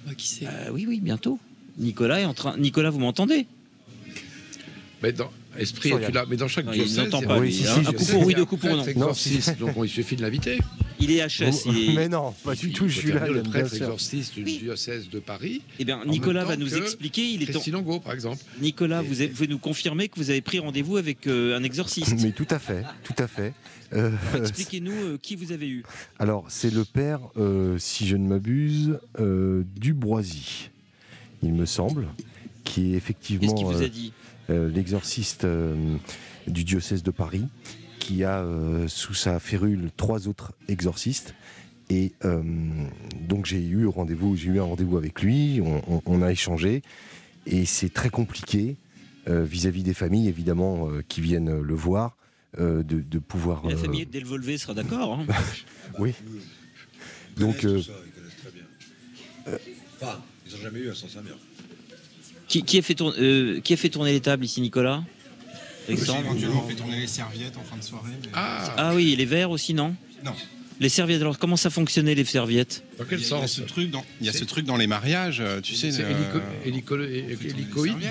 Moi, 0.06 0.16
qui 0.16 0.28
sait 0.28 0.46
Euh, 0.48 0.70
oui, 0.72 0.86
oui, 0.88 1.00
bientôt. 1.02 1.40
Nicolas 1.78 2.22
est 2.22 2.26
en 2.26 2.34
train. 2.34 2.58
Nicolas, 2.58 2.90
vous 2.90 3.00
m'entendez? 3.00 3.46
Mais 5.04 5.12
dans 5.12 5.30
esprit, 5.58 5.92
tu 6.06 6.12
l'as. 6.12 6.26
Mais 6.26 6.38
dans 6.38 6.48
chaque 6.48 6.66
Non, 6.66 6.72
il 6.74 6.80
diocèse, 6.80 6.98
n'entend 6.98 7.22
pas, 7.22 7.40
Oui, 7.40 7.54
si, 7.54 7.68
hein. 7.68 7.72
si, 7.74 7.80
Un 7.80 7.84
je 7.92 7.98
coup 7.98 8.04
sais. 8.04 8.12
pour 8.14 8.26
oui, 8.26 8.34
deux 8.36 8.46
coups 8.46 8.62
pour 8.62 8.76
non. 8.76 8.86
exorciste, 8.86 9.58
donc 9.60 9.72
il 9.84 9.90
suffit 9.90 10.16
de 10.16 10.22
l'inviter. 10.22 10.60
Il 11.00 11.12
est 11.12 11.26
HS. 11.28 11.66
il 11.68 11.90
est- 11.92 11.94
Mais 11.96 12.10
non, 12.10 12.34
pas 12.44 12.56
du 12.56 12.72
tout, 12.72 12.88
je 12.88 12.98
suis 13.00 13.12
là. 13.12 13.28
le 13.28 13.44
prêtre 13.44 13.74
exorciste 13.74 14.36
du 14.36 14.44
diocèse 14.44 15.10
de 15.10 15.20
Paris. 15.20 15.62
Eh 15.80 15.86
bien, 15.86 16.00
en 16.02 16.06
Nicolas 16.06 16.44
va 16.46 16.58
nous 16.58 16.68
que 16.70 16.76
expliquer. 16.78 17.24
Il 17.24 17.44
est 17.44 17.56
en- 17.56 17.78
Angot, 17.80 18.00
par 18.00 18.14
exemple. 18.14 18.42
Nicolas, 18.62 19.02
vous, 19.02 19.22
avez- 19.22 19.28
vous 19.28 19.34
pouvez 19.36 19.48
nous 19.48 19.60
confirmer 19.60 20.08
que 20.10 20.16
vous 20.20 20.30
avez 20.32 20.42
pris 20.42 20.60
rendez-vous 20.60 20.98
avec 20.98 21.28
euh, 21.28 21.56
un 21.58 21.64
exorciste. 21.64 22.16
Mais 22.22 22.32
tout 22.32 22.48
à 22.50 22.58
fait, 22.60 22.84
tout 23.04 23.16
à 23.20 23.28
fait. 23.28 23.54
Euh, 23.94 24.12
Expliquez-nous 24.38 24.92
euh, 24.92 25.18
qui 25.22 25.36
vous 25.36 25.52
avez 25.52 25.68
eu. 25.70 25.84
alors, 26.20 26.46
c'est 26.50 26.74
le 26.74 26.84
père, 26.84 27.20
euh, 27.38 27.78
si 27.78 28.08
je 28.08 28.18
ne 28.18 28.28
m'abuse, 28.28 29.00
euh, 29.20 29.64
Duboisy, 29.78 30.70
il 31.44 31.54
me 31.54 31.66
semble, 31.66 32.08
qui 32.64 32.94
est 32.94 32.98
effectivement 32.98 33.42
Qu'est-ce 33.42 33.56
qu'il 33.56 33.66
vous 33.66 33.82
a 33.84 33.88
dit 33.88 34.12
l'exorciste 34.50 35.44
euh, 35.46 35.76
du 36.48 36.64
diocèse 36.64 37.04
de 37.04 37.12
Paris, 37.12 37.46
qui 38.00 38.24
a 38.24 38.40
euh, 38.40 38.88
sous 38.88 39.14
sa 39.14 39.40
férule 39.40 39.90
trois 39.98 40.28
autres 40.28 40.54
exorcistes. 40.68 41.34
Et 41.90 42.14
euh, 42.26 42.42
donc 43.30 43.46
j'ai 43.46 43.62
eu 43.66 43.88
rendez-vous, 43.88 44.36
j'ai 44.36 44.50
eu 44.50 44.60
un 44.60 44.64
rendez-vous 44.64 44.98
avec 44.98 45.22
lui, 45.22 45.62
on, 45.64 45.82
on- 45.96 46.02
on 46.06 46.22
a 46.22 46.32
échangé, 46.32 46.82
et 47.46 47.66
c'est 47.66 47.94
très 47.94 48.10
compliqué 48.10 48.76
euh, 49.30 49.44
vis-à-vis 49.44 49.84
des 49.84 49.94
familles 49.94 50.28
évidemment 50.28 50.90
euh, 50.90 51.02
qui 51.08 51.22
viennent 51.22 51.50
euh, 51.50 51.62
le 51.62 51.74
voir, 51.76 52.18
euh, 52.60 52.84
de, 52.84 53.00
de 53.00 53.20
pouvoir. 53.20 53.66
La 53.68 53.74
euh, 53.76 53.78
famille 53.78 54.06
de 54.06 54.12
Delvolvé 54.12 54.58
sera 54.58 54.74
d'accord. 54.74 55.14
hein. 55.20 55.26
oui. 56.00 56.14
Donc 57.38 57.64
euh, 57.66 57.82
ça, 57.82 57.92
ils 58.06 58.12
connaissent 58.12 58.38
très 58.42 58.52
bien. 58.52 59.58
Enfin, 60.02 60.22
ils 60.46 60.54
n'ont 60.56 60.62
jamais 60.62 60.80
eu 60.80 60.90
un 60.90 60.94
sens 60.94 61.16
mère. 61.16 61.38
Euh, 62.56 62.62
qui, 63.62 63.74
a 63.74 63.78
fait 63.78 63.90
tourner, 63.90 64.14
les 64.14 64.22
tables 64.22 64.46
ici, 64.46 64.62
Nicolas 64.62 65.04
Alexandre 65.88 66.20
éventuellement 66.26 66.68
fait 66.68 66.76
tourner 66.76 67.00
les 67.00 67.08
serviettes 67.08 67.58
en 67.58 67.64
fin 67.64 67.78
de 67.78 67.84
soirée. 67.84 68.12
Ah. 68.34 68.74
ah. 68.78 68.96
oui, 68.96 69.16
les 69.16 69.26
verres 69.26 69.52
aussi, 69.52 69.74
non 69.74 69.96
Non. 70.24 70.34
Les 70.80 70.90
serviettes, 70.90 71.22
alors 71.22 71.40
comment 71.40 71.58
ça 71.58 71.70
fonctionnait 71.70 72.14
les 72.14 72.26
serviettes 72.26 72.84
Dans 73.00 73.06
quel 73.06 73.20
il 73.20 73.26
sens 73.26 73.62
Il 74.22 74.26
y 74.26 74.30
a, 74.30 74.34
ce 74.34 74.44
truc 74.44 74.66
dans, 74.66 74.78
les 74.78 74.86
mariages, 74.86 75.40
euh, 75.40 75.60
tu 75.60 75.76
sais. 75.76 75.92
C'est 75.92 76.04
euh, 76.04 76.12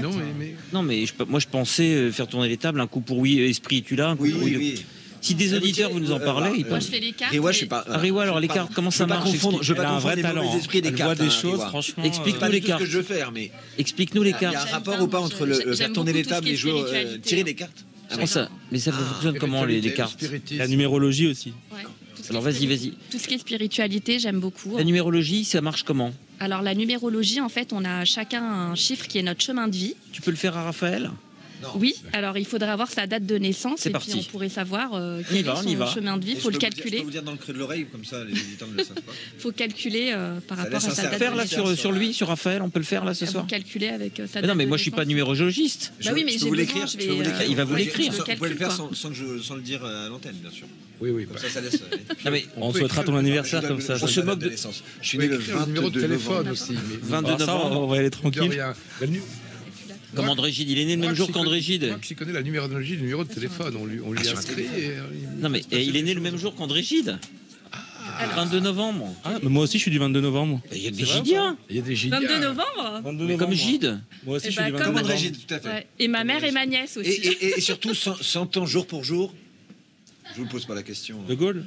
non 0.02 0.10
hein. 0.10 0.22
mais... 0.38 0.56
Non, 0.72 0.82
mais 0.82 1.04
moi 1.28 1.38
je 1.38 1.46
pensais 1.46 2.10
faire 2.10 2.26
tourner 2.26 2.48
les 2.48 2.56
tables, 2.56 2.80
un 2.80 2.86
coup 2.86 3.00
pour 3.00 3.18
oui, 3.18 3.38
esprit, 3.40 3.82
tu 3.82 3.94
l'as, 3.94 4.08
un 4.08 4.16
coup 4.16 4.24
oui. 4.24 4.84
Si 5.26 5.34
des 5.34 5.54
auditeurs 5.54 5.90
vous 5.90 5.98
nous 5.98 6.12
en 6.12 6.20
euh, 6.20 6.24
parlez, 6.24 6.50
bah, 6.50 6.56
ils 6.56 6.62
peuvent. 6.62 6.70
Moi, 6.70 6.78
je 6.78 6.86
fais 6.86 7.00
les 7.00 7.10
cartes. 7.10 7.34
Rewa, 7.34 7.50
je 7.50 7.58
sais 7.58 7.66
pas. 7.66 7.84
Ah, 7.90 7.98
Rewa, 7.98 8.22
alors 8.22 8.38
les 8.38 8.46
cartes, 8.46 8.72
comment 8.72 8.92
ça 8.92 9.06
marche 9.06 9.28
Je 9.28 9.72
veux 9.72 9.74
pas 9.74 9.86
confondre 9.88 10.14
les 10.14 10.22
mauvais 10.22 10.56
esprits 10.56 10.82
des 10.82 10.92
cartes. 10.92 11.20
Hein, 11.20 11.30
choses, 11.30 11.62
franchement. 11.62 12.04
Explique-nous 12.04 12.46
euh. 12.46 12.50
les 12.50 12.60
cartes. 12.60 12.80
que 12.80 12.86
je 12.86 12.98
veux 12.98 13.02
faire, 13.02 13.32
mais. 13.32 13.50
Explique-nous 13.76 14.22
les 14.22 14.30
cartes. 14.30 14.44
Il 14.44 14.52
y 14.52 14.56
a 14.56 14.62
un 14.62 14.78
rapport 14.78 15.02
ou 15.02 15.08
pas 15.08 15.18
entre 15.18 15.44
le 15.44 15.74
faire 15.74 15.92
tourner 15.92 16.12
les 16.12 16.24
tables 16.24 16.46
et 16.46 16.54
jouer, 16.54 16.74
euh, 16.76 17.18
tirer 17.18 17.40
hein. 17.40 17.44
des 17.44 17.54
cartes 17.56 17.84
Comment 18.08 18.26
ça 18.26 18.48
Mais 18.70 18.78
ça 18.78 18.92
ah, 18.94 19.02
fonctionne 19.02 19.36
comment 19.40 19.64
les 19.64 19.80
cartes? 19.92 20.24
La 20.52 20.68
numérologie 20.68 21.26
aussi. 21.26 21.52
Alors 22.30 22.42
vas-y, 22.42 22.66
vas-y. 22.66 22.92
Tout 23.10 23.18
ce 23.18 23.26
qui 23.26 23.34
est 23.34 23.38
spiritualité, 23.38 24.20
j'aime 24.20 24.38
beaucoup. 24.38 24.76
La 24.76 24.82
hein. 24.82 24.84
numérologie, 24.84 25.44
ça 25.44 25.60
marche 25.60 25.82
comment? 25.82 26.12
Alors 26.38 26.62
la 26.62 26.74
numérologie, 26.76 27.40
en 27.40 27.48
fait, 27.48 27.72
on 27.72 27.84
a 27.84 28.04
chacun 28.04 28.44
un 28.44 28.74
chiffre 28.76 29.08
qui 29.08 29.18
est 29.18 29.22
notre 29.22 29.42
chemin 29.42 29.66
de 29.66 29.74
vie. 29.74 29.94
Tu 30.12 30.22
peux 30.22 30.30
le 30.30 30.36
faire 30.36 30.56
à 30.56 30.62
Raphaël? 30.62 31.10
Oui, 31.74 31.94
alors 32.12 32.38
il 32.38 32.46
faudrait 32.46 32.70
avoir 32.70 32.90
sa 32.90 33.06
date 33.06 33.26
de 33.26 33.36
naissance 33.38 33.86
et 33.86 33.90
puis 33.90 34.12
on 34.16 34.22
pourrait 34.24 34.48
savoir 34.48 34.94
euh, 34.94 35.22
quel 35.28 35.38
est 35.38 35.44
son 35.44 35.86
chemin 35.86 36.16
de 36.16 36.24
vie. 36.24 36.32
Il 36.32 36.40
faut 36.40 36.50
le 36.50 36.58
calculer. 36.58 36.90
Dire, 36.90 36.98
je 36.98 37.02
peux 37.02 37.04
vous 37.04 37.10
dire 37.10 37.22
dans 37.22 37.32
le 37.32 37.38
creux 37.38 37.52
de 37.52 37.58
l'oreille, 37.58 37.86
comme 37.90 38.04
ça 38.04 38.24
les 38.24 38.32
éditeurs 38.32 38.68
ne 38.68 38.76
le 38.76 38.84
savent 38.84 39.02
pas. 39.02 39.12
Il 39.34 39.40
faut 39.42 39.52
calculer 39.52 40.12
euh, 40.12 40.40
par 40.40 40.58
rapport 40.58 40.76
à 40.76 40.80
sa 40.80 41.02
date 41.02 41.20
de 41.20 41.36
naissance. 41.36 41.48
Sur, 41.48 41.78
sur 41.78 41.92
lui, 41.92 42.12
sur 42.12 42.28
Raphaël, 42.28 42.62
on 42.62 42.70
peut 42.70 42.80
le 42.80 42.84
faire 42.84 43.04
là 43.04 43.14
ce 43.14 43.26
soir 43.26 43.46
Calculer 43.46 43.88
avec 43.88 44.20
euh, 44.20 44.26
sa 44.26 44.34
date 44.34 44.42
mais 44.42 44.48
Non, 44.48 44.54
mais 44.54 44.66
moi 44.66 44.76
naissance. 44.76 44.78
je 44.78 44.82
suis 44.82 44.90
pas 44.90 45.04
numérologiste. 45.04 45.92
Bah 46.04 46.10
je, 46.16 46.38
peux 46.38 46.46
vous 46.46 46.54
l'écrire. 46.54 46.86
Il 47.48 47.56
va 47.56 47.64
vous 47.64 47.74
l'écrire. 47.74 48.12
Vous 48.12 48.34
pouvez 48.36 48.50
le 48.50 48.56
faire 48.56 48.72
sans 48.72 49.10
le 49.10 49.62
dire 49.62 49.84
à 49.84 50.08
l'antenne, 50.08 50.36
bien 50.36 50.50
sûr. 50.50 50.66
Oui, 51.00 51.10
oui. 51.10 51.26
Bah. 51.26 52.30
On 52.56 52.72
souhaitera 52.72 53.04
ton 53.04 53.16
anniversaire 53.16 53.66
comme 53.66 53.80
ça. 53.80 53.96
On 54.00 54.06
se 54.06 54.20
moque 54.20 54.38
de. 54.38 54.52
Je 55.00 55.08
suis 55.08 55.18
né 55.18 55.28
le 55.28 55.38
numéro 55.66 55.90
de 55.90 56.00
téléphone 56.00 56.48
aussi. 56.48 56.74
22 57.02 57.32
bah, 57.32 57.38
novembre, 57.38 57.80
on 57.82 57.86
va 57.86 57.96
aller 57.96 58.10
tranquille. 58.10 58.62
Comme 60.14 60.28
André 60.28 60.52
Gide, 60.52 60.70
il 60.70 60.78
est 60.78 60.84
né 60.84 60.94
le 60.94 61.00
même 61.00 61.10
ah, 61.10 61.12
ah, 61.12 61.16
jour 61.16 61.32
qu'André 61.32 61.60
Gide. 61.60 61.88
Max, 61.90 62.10
il 62.10 62.16
connaît 62.16 62.32
la 62.32 62.42
numérologie 62.42 62.96
du 62.96 63.02
numéro 63.02 63.24
de 63.24 63.32
téléphone. 63.32 63.76
On 63.78 63.86
lui, 63.86 64.00
on 64.04 64.16
inscrit. 64.16 64.66
non, 65.38 65.48
mais 65.48 65.62
il 65.72 65.96
est 65.96 66.02
né 66.02 66.14
le 66.14 66.20
même 66.20 66.36
jour 66.36 66.54
qu'André 66.54 66.82
Gide. 66.82 67.18
22 68.34 68.60
novembre. 68.60 69.14
Moi 69.42 69.64
aussi 69.64 69.78
je 69.78 69.82
suis 69.82 69.90
du 69.90 69.98
22 69.98 70.20
novembre. 70.20 70.60
Il 70.72 70.82
y 70.82 70.86
a 70.86 70.90
des 70.90 71.04
Gidiens. 71.04 71.56
Il 71.68 71.76
y 71.76 71.78
a 71.78 71.82
des 71.82 71.96
Gidiens. 71.96 72.20
22 72.20 72.38
novembre 72.40 73.36
Comme 73.38 73.52
Gide. 73.52 74.00
Moi 74.24 74.36
aussi 74.36 74.48
et 74.48 74.50
je 74.50 74.60
suis 74.60 74.62
ben, 74.62 74.66
du 74.66 74.72
22 74.72 74.84
comme 74.84 74.94
novembre. 74.94 75.16
Gide, 75.16 75.46
tout 75.46 75.54
à 75.54 75.60
fait. 75.60 75.86
Et 75.98 76.08
ma 76.08 76.24
mère 76.24 76.42
et 76.44 76.52
ma 76.52 76.66
nièce 76.66 76.96
aussi. 76.96 77.10
Et, 77.10 77.60
surtout 77.60 77.94
100, 77.94 78.56
ans 78.56 78.66
jour 78.66 78.86
pour 78.86 79.04
jour. 79.04 79.34
Je 80.34 80.40
ne 80.40 80.44
vous 80.44 80.50
pose 80.50 80.66
pas 80.66 80.74
la 80.74 80.82
question. 80.82 81.22
De 81.22 81.34
Gaulle 81.34 81.64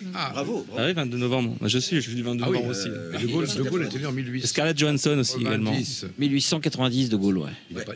Mm. 0.00 0.06
Ah, 0.14 0.30
bravo. 0.32 0.66
Ah 0.76 0.86
oui, 0.86 0.92
22 0.92 1.18
novembre. 1.18 1.56
Je 1.62 1.78
suis, 1.78 1.96
je 1.96 2.02
suis 2.02 2.14
du 2.14 2.22
22 2.22 2.44
novembre 2.44 2.66
euh, 2.66 2.70
aussi. 2.70 2.88
Euh, 2.88 3.18
de 3.18 3.26
Gaulle, 3.26 3.46
de 3.46 3.62
Gaulle 3.62 3.84
était 3.86 3.98
né 3.98 4.06
en 4.06 4.12
1800. 4.12 4.46
Scarlett 4.46 4.78
Johansson 4.78 5.18
aussi 5.18 5.40
également. 5.40 5.74
1890 6.18 7.08
de 7.08 7.16
Gaulle, 7.16 7.38
ouais. 7.38 7.50
Il, 7.70 7.78
est 7.78 7.84
pas. 7.84 7.92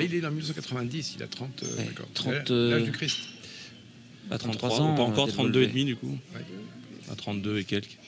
Il 0.00 0.14
est 0.14 0.24
ah, 0.24 0.28
en 0.28 0.30
1990. 0.30 1.14
Il 1.16 1.22
a 1.22 1.26
30. 1.26 1.62
Euh, 1.62 1.76
ouais. 1.76 1.88
30 2.14 2.50
L'âge 2.50 2.82
du 2.82 2.92
Christ. 2.92 3.18
À 4.30 4.38
33, 4.38 4.80
ans, 4.80 4.94
pas 4.94 5.02
encore 5.02 5.28
32 5.28 5.62
et 5.62 5.66
demi 5.68 5.84
du 5.84 5.96
coup. 5.96 6.18
À 7.10 7.14
32 7.14 7.58
et 7.58 7.64
quelques. 7.64 7.98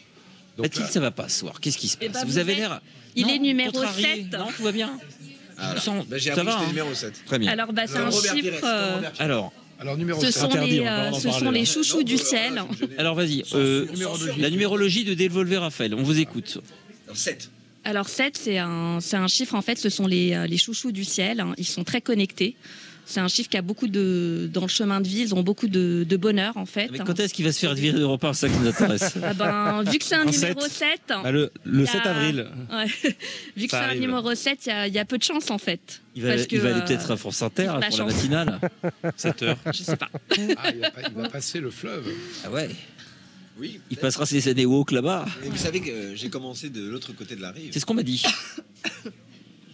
Donc, 0.56 0.64
Mathilde, 0.64 0.86
là... 0.86 0.90
ça 0.90 1.00
va 1.00 1.10
pas 1.12 1.28
ce 1.28 1.38
soir? 1.38 1.60
Qu'est-ce 1.60 1.78
qui 1.78 1.86
se 1.86 1.96
eh 2.00 2.08
passe? 2.08 2.22
Ben, 2.24 2.28
vous, 2.28 2.38
avez 2.38 2.56
l'air. 2.56 2.80
Il 3.14 3.30
est 3.30 3.38
numéro 3.38 3.70
contrarié. 3.70 4.26
7. 4.28 4.32
Non, 4.32 4.48
tout 4.56 4.64
va 4.64 4.72
bien. 4.72 4.98
Ah, 5.56 5.70
Alors, 5.70 5.84
bah, 5.84 6.04
ben, 6.08 6.18
j'ai 6.18 6.30
appris 6.32 6.44
que 6.44 6.50
hein. 6.50 6.66
numéro 6.66 6.92
7. 6.92 7.22
Très 7.24 7.38
bien. 7.38 7.52
Alors, 7.52 7.72
bah, 7.72 7.82
c'est 7.86 7.98
un 7.98 8.10
chiffre. 8.10 8.64
Alors. 9.20 9.52
Alors, 9.80 9.96
numéro 9.96 10.20
ce 10.20 10.30
sont, 10.32 10.48
les, 10.48 10.80
euh, 10.80 11.12
ce 11.12 11.30
sont 11.30 11.50
les 11.50 11.64
chouchous 11.64 12.02
du 12.02 12.18
ciel. 12.18 12.62
Alors 12.98 13.14
vas-y, 13.14 13.44
euh, 13.54 13.86
la 14.36 14.50
numérologie 14.50 15.04
de 15.04 15.14
Delvolver 15.14 15.58
Raphaël, 15.58 15.94
on 15.94 16.02
vous 16.02 16.18
écoute. 16.18 16.58
7. 17.14 17.50
Alors 17.84 18.08
7, 18.08 18.36
c'est 18.36 18.58
un, 18.58 18.98
un 19.12 19.28
chiffre, 19.28 19.54
en 19.54 19.62
fait, 19.62 19.78
ce 19.78 19.88
sont 19.88 20.06
les, 20.06 20.34
euh, 20.34 20.46
les 20.46 20.58
chouchous 20.58 20.92
du 20.92 21.04
ciel. 21.04 21.40
Hein. 21.40 21.54
Ils 21.58 21.66
sont 21.66 21.84
très 21.84 22.00
connectés. 22.00 22.56
C'est 23.08 23.20
un 23.20 23.28
chiffre 23.28 23.48
qui 23.48 23.56
a 23.56 23.62
beaucoup 23.62 23.88
de. 23.88 24.50
Dans 24.52 24.60
le 24.60 24.68
chemin 24.68 25.00
de 25.00 25.08
vie, 25.08 25.22
ils 25.22 25.34
ont 25.34 25.42
beaucoup 25.42 25.66
de, 25.66 26.04
de 26.06 26.16
bonheur, 26.18 26.58
en 26.58 26.66
fait. 26.66 26.90
Mais 26.92 26.98
quand 26.98 27.18
est-ce 27.18 27.32
qu'il 27.32 27.46
va 27.46 27.52
se 27.52 27.58
faire 27.58 27.72
virer 27.72 27.98
d'Europe 27.98 28.22
1 28.22 28.34
C'est 28.34 28.48
ça 28.48 28.52
qui 28.52 28.60
nous 28.60 28.68
intéresse. 28.68 29.14
Ah 29.22 29.32
ben, 29.32 29.82
vu 29.90 29.98
que 29.98 30.04
c'est 30.04 30.14
un 30.14 30.26
numéro 30.26 30.60
7. 30.60 31.00
Bah, 31.08 31.32
le, 31.32 31.50
7 31.86 32.04
avril. 32.04 32.46
Vu 33.56 33.66
que 33.66 33.70
c'est 33.70 33.76
un 33.76 33.94
numéro 33.94 34.34
7, 34.34 34.70
il 34.86 34.94
y, 34.94 34.98
a, 34.98 35.04
peu 35.06 35.16
de 35.16 35.22
chance, 35.22 35.50
en 35.50 35.56
fait. 35.56 36.02
Il 36.14 36.22
va, 36.22 36.32
aller 36.32 36.44
peut-être 36.46 37.10
à 37.10 37.16
France 37.16 37.40
Inter 37.40 37.72
pour 37.88 37.98
la 37.98 38.04
matinale. 38.04 38.60
7 39.16 39.42
heures. 39.42 39.58
Je 39.72 39.82
sais 39.82 39.92
ah, 39.92 39.96
pas. 39.96 40.10
Il, 40.36 41.14
va, 41.16 41.30
passer 41.30 41.60
le 41.60 41.70
fleuve. 41.70 42.12
Ah 42.44 42.50
ouais. 42.50 42.68
Oui, 43.58 43.80
il 43.90 43.96
passera 43.96 44.26
ses 44.26 44.48
années 44.48 44.66
woke 44.66 44.90
là-bas. 44.92 45.24
Vous 45.44 45.56
savez 45.56 45.80
que 45.80 45.90
euh, 45.90 46.14
j'ai 46.14 46.28
commencé 46.28 46.68
de 46.68 46.86
l'autre 46.86 47.12
côté 47.14 47.36
de 47.36 47.40
la 47.40 47.52
rive. 47.52 47.70
C'est 47.72 47.80
ce 47.80 47.86
qu'on 47.86 47.94
m'a 47.94 48.02
dit. 48.02 48.22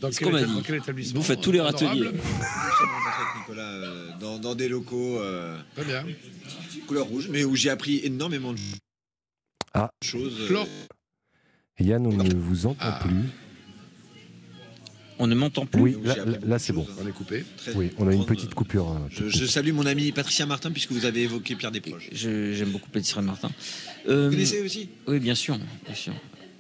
Dans 0.05 0.63
quel, 0.63 0.81
qu 0.83 0.93
dit. 0.93 1.13
Vous 1.15 1.23
faites 1.23 1.41
tous 1.41 1.53
les 1.53 1.61
râteliers. 1.61 2.11
Euh, 3.57 4.39
dans, 4.39 4.55
des 4.55 4.69
locaux 4.69 5.19
euh, 5.19 5.57
Très 5.75 5.85
bien. 5.85 6.05
couleur 6.87 7.07
rouge, 7.07 7.29
mais 7.31 7.45
où 7.45 7.55
j'ai 7.55 7.71
appris 7.71 8.01
énormément 8.03 8.53
de 8.53 8.59
ah. 9.75 9.85
Euh, 9.85 10.07
choses. 10.07 10.53
Yann, 11.79 12.07
on 12.07 12.13
ne 12.13 12.35
vous 12.35 12.67
entend 12.67 12.79
ah. 12.81 13.01
plus. 13.03 13.25
On 15.19 15.27
ne 15.27 15.35
m'entend 15.35 15.67
plus. 15.67 15.81
Oui, 15.81 15.97
là, 16.45 16.59
c'est 16.59 16.73
bon. 16.73 16.87
On 17.03 17.07
est 17.07 17.13
coupé. 17.13 17.45
Oui, 17.75 17.91
on 17.99 18.09
a 18.09 18.13
une 18.13 18.27
petite 18.27 18.55
coupure. 18.55 18.89
Hein, 18.89 19.09
je, 19.11 19.47
salue 19.47 19.73
mon 19.73 19.87
ami 19.87 20.11
Patricia 20.13 20.45
Martin 20.45 20.73
puisque 20.73 20.93
vous 20.93 21.07
avez 21.07 21.23
évoqué 21.23 21.55
Pierre 21.55 21.71
Desproges. 21.71 22.09
J'aime 22.13 22.71
beaucoup 22.71 22.91
Patricia 22.91 23.23
Martin. 23.23 23.51
Euh, 24.09 24.27
vous 24.27 24.33
connaissez 24.33 24.61
aussi? 24.61 24.89
Oui, 25.07 25.21
bien 25.21 25.35
sûr, 25.35 25.57
bien. 25.57 26.15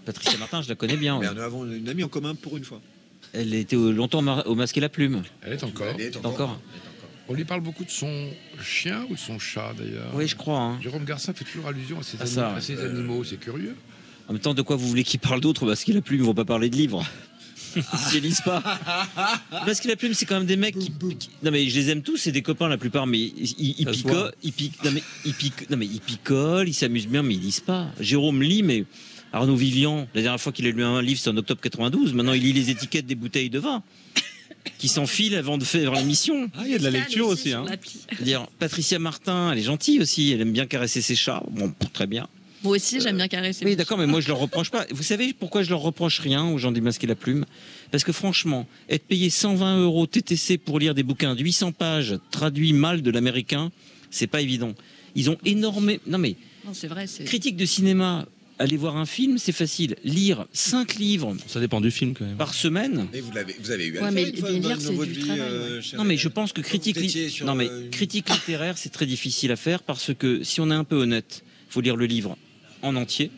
Patricia 0.05 0.39
Martin, 0.39 0.63
je 0.63 0.69
la 0.69 0.77
connais 0.77 0.97
bien. 0.97 1.19
Mais 1.19 1.29
oui. 1.29 1.35
nous 1.35 1.43
avons 1.43 1.65
une 1.65 1.89
amie 1.89 2.05
en 2.05 2.09
commun 2.09 2.35
pour 2.35 2.57
une 2.57 2.65
fois. 2.65 2.81
Elle 3.35 3.55
était 3.55 3.77
longtemps 3.77 4.23
au 4.47 4.55
masque 4.55 4.77
et 4.79 4.81
la 4.81 4.89
plume. 4.89 5.23
Elle 5.43 5.55
est 5.55 5.65
encore. 5.65 5.87
Elle 5.95 6.01
est 6.01 6.17
encore. 6.25 6.61
On 7.29 7.35
lui 7.35 7.45
parle 7.45 7.63
beaucoup 7.63 7.85
de 7.85 7.91
son 7.91 8.29
chien 8.63 9.07
ou 9.09 9.15
de 9.15 9.19
son 9.19 9.39
chat 9.39 9.73
d'ailleurs. 9.79 10.11
Oui, 10.15 10.29
je 10.29 10.37
crois. 10.37 10.61
Hein. 10.61 10.79
Jérôme 10.83 11.05
Garcin 11.05 11.33
fait 11.33 11.45
toujours 11.45 11.69
allusion 11.69 11.99
à 11.99 12.03
ses, 12.03 12.19
ah, 12.39 12.55
animaux, 12.85 13.25
c'est 13.25 13.41
curieux. 13.41 13.75
En 14.29 14.35
même 14.35 14.43
temps, 14.43 14.55
de 14.55 14.63
quoi 14.63 14.77
vous 14.77 14.87
voulez 14.87 15.05
qu'il 15.05 15.21
parle 15.21 15.41
d'autre? 15.41 15.67
Parce 15.67 15.85
qu'il 15.85 15.97
a 15.97 16.03
plume, 16.03 16.21
ils 16.21 16.27
vont 16.27 16.35
pas 16.35 16.45
parler 16.45 16.69
de 16.69 16.77
livres. 16.77 17.05
Ils 17.77 17.83
ne 18.17 18.21
lisent 18.21 18.43
pas. 18.43 18.63
Parce 19.51 19.81
que 19.81 19.89
la 19.89 19.97
plume, 19.97 20.15
c'est 20.15 20.27
quand 20.27 20.37
même 20.37 20.47
des 20.47 20.57
mecs 20.57 20.79
qui. 20.79 20.93
Non, 21.43 21.51
mais 21.51 21.69
je 21.69 21.75
les 21.75 21.91
aime 21.91 22.03
tous, 22.03 22.17
c'est 22.19 22.31
des 22.31 22.43
copains 22.43 22.69
la 22.69 22.79
plupart, 22.79 23.07
mais 23.07 23.19
ils, 23.19 23.87
picolent, 23.87 24.33
ils, 24.43 24.53
s'amusent 26.75 27.09
bien, 27.09 27.23
mais 27.23 27.35
ils 27.35 27.39
ne 27.39 27.43
lisent 27.43 27.61
pas. 27.61 27.89
Jérôme 27.99 28.43
lit, 28.43 28.63
mais 28.63 28.85
Arnaud 29.35 29.57
Vivian, 29.57 30.07
la 30.15 30.23
dernière 30.23 30.41
fois 30.41 30.53
qu'il 30.53 30.65
a 30.67 30.71
lu 30.71 30.85
un 30.85 31.03
livre, 31.03 31.19
c'est 31.21 31.29
en 31.29 31.37
octobre 31.37 31.61
92. 31.61 32.15
Maintenant, 32.15 32.35
il 32.35 32.43
lit 32.43 32.53
les 32.53 32.71
étiquettes 32.71 33.07
des 33.07 33.17
bouteilles 33.17 33.51
de 33.51 33.59
vin 33.59 33.83
qui 34.79 34.87
s'enfile 34.87 35.35
avant 35.35 35.59
de 35.59 35.65
faire 35.65 35.93
l'émission. 35.93 36.49
Ah, 36.57 36.63
il 36.65 36.71
y 36.71 36.75
a 36.77 36.79
de 36.79 36.85
la 36.85 36.91
lecture 36.91 37.27
aussi. 37.27 37.53
Hein. 37.53 37.67
Dire, 38.21 38.47
Patricia 38.61 39.01
Martin, 39.01 39.51
elle 39.51 39.59
est 39.59 39.63
gentille 39.63 40.01
aussi, 40.01 40.31
elle 40.31 40.41
aime 40.41 40.53
bien 40.53 40.67
caresser 40.67 41.03
ses 41.03 41.17
chats. 41.17 41.43
Bon, 41.51 41.75
très 41.93 42.07
bien. 42.07 42.29
Moi 42.63 42.77
aussi, 42.77 43.01
j'aime 43.01 43.17
bien 43.17 43.25
euh, 43.25 43.29
caresser. 43.29 43.65
Oui, 43.65 43.75
d'accord, 43.75 43.99
mais 43.99 44.07
moi, 44.07 44.21
je 44.21 44.29
leur 44.29 44.39
reproche 44.39 44.71
pas. 44.71 44.87
Vous 44.91 45.03
savez 45.03 45.33
pourquoi 45.33 45.63
je 45.63 45.67
ne 45.67 45.71
leur 45.71 45.81
reproche 45.81 46.21
rien 46.21 46.47
aux 46.47 46.59
gens 46.59 46.71
du 46.71 46.81
masque 46.81 47.03
et 47.03 47.09
la 47.09 47.17
plume? 47.17 47.45
Parce 47.91 48.05
que 48.05 48.13
franchement, 48.13 48.69
être 48.89 49.05
payé 49.05 49.31
120 49.31 49.81
euros 49.81 50.07
TTC 50.07 50.59
pour 50.59 50.79
lire 50.79 50.95
des 50.95 51.03
bouquins 51.03 51.35
de 51.35 51.43
800 51.43 51.73
pages 51.73 52.17
traduits 52.31 52.73
mal 52.73 53.03
de 53.03 53.11
l'américain, 53.11 53.73
c'est 54.11 54.29
pas 54.29 54.41
évident. 54.41 54.75
Ils 55.17 55.29
ont 55.29 55.39
énormément. 55.45 56.01
Non, 56.07 56.19
mais. 56.19 56.37
Non, 56.65 56.73
c'est 56.73 56.89
vrai. 56.89 57.07
Critique 57.27 57.57
de 57.57 57.67
cinéma, 57.67 58.27
aller 58.59 58.77
voir 58.77 58.97
un 58.97 59.07
film, 59.07 59.39
c'est 59.39 59.53
facile. 59.53 59.97
Lire 60.05 60.47
5 60.53 60.95
livres. 60.97 61.37
Ça 61.47 61.61
dépend 61.61 61.81
du 61.81 61.91
film 61.91 62.15
quand 62.15 62.25
même. 62.25 62.37
Par 62.37 62.55
semaine. 62.55 63.09
Et 63.13 63.21
vous, 63.21 63.37
avez, 63.37 63.87
eu 63.87 63.99
à 63.99 64.03
ouais, 64.03 64.11
mais, 64.11 64.33
fois, 64.37 64.51
lire, 64.51 64.77
c'est 64.81 65.07
du 65.07 65.19
travail. 65.19 65.41
Euh, 65.41 65.81
non, 65.97 66.05
mais 66.05 66.17
je 66.17 66.29
pense 66.29 66.53
que 66.53 66.61
critique, 66.61 66.97
euh, 66.97 67.91
littéraire, 68.35 68.79
c'est 68.79 68.91
très 68.91 69.07
difficile 69.07 69.53
à 69.53 69.57
faire 69.57 69.83
parce 69.83 70.13
que 70.15 70.43
si 70.45 70.61
on 70.61 70.71
est 70.71 70.75
un 70.75 70.85
peu 70.85 70.97
honnête, 70.97 71.45
faut 71.69 71.81
lire 71.81 71.97
le 71.97 72.07
livre 72.07 72.37
en 72.83 72.97
entier. 72.97 73.31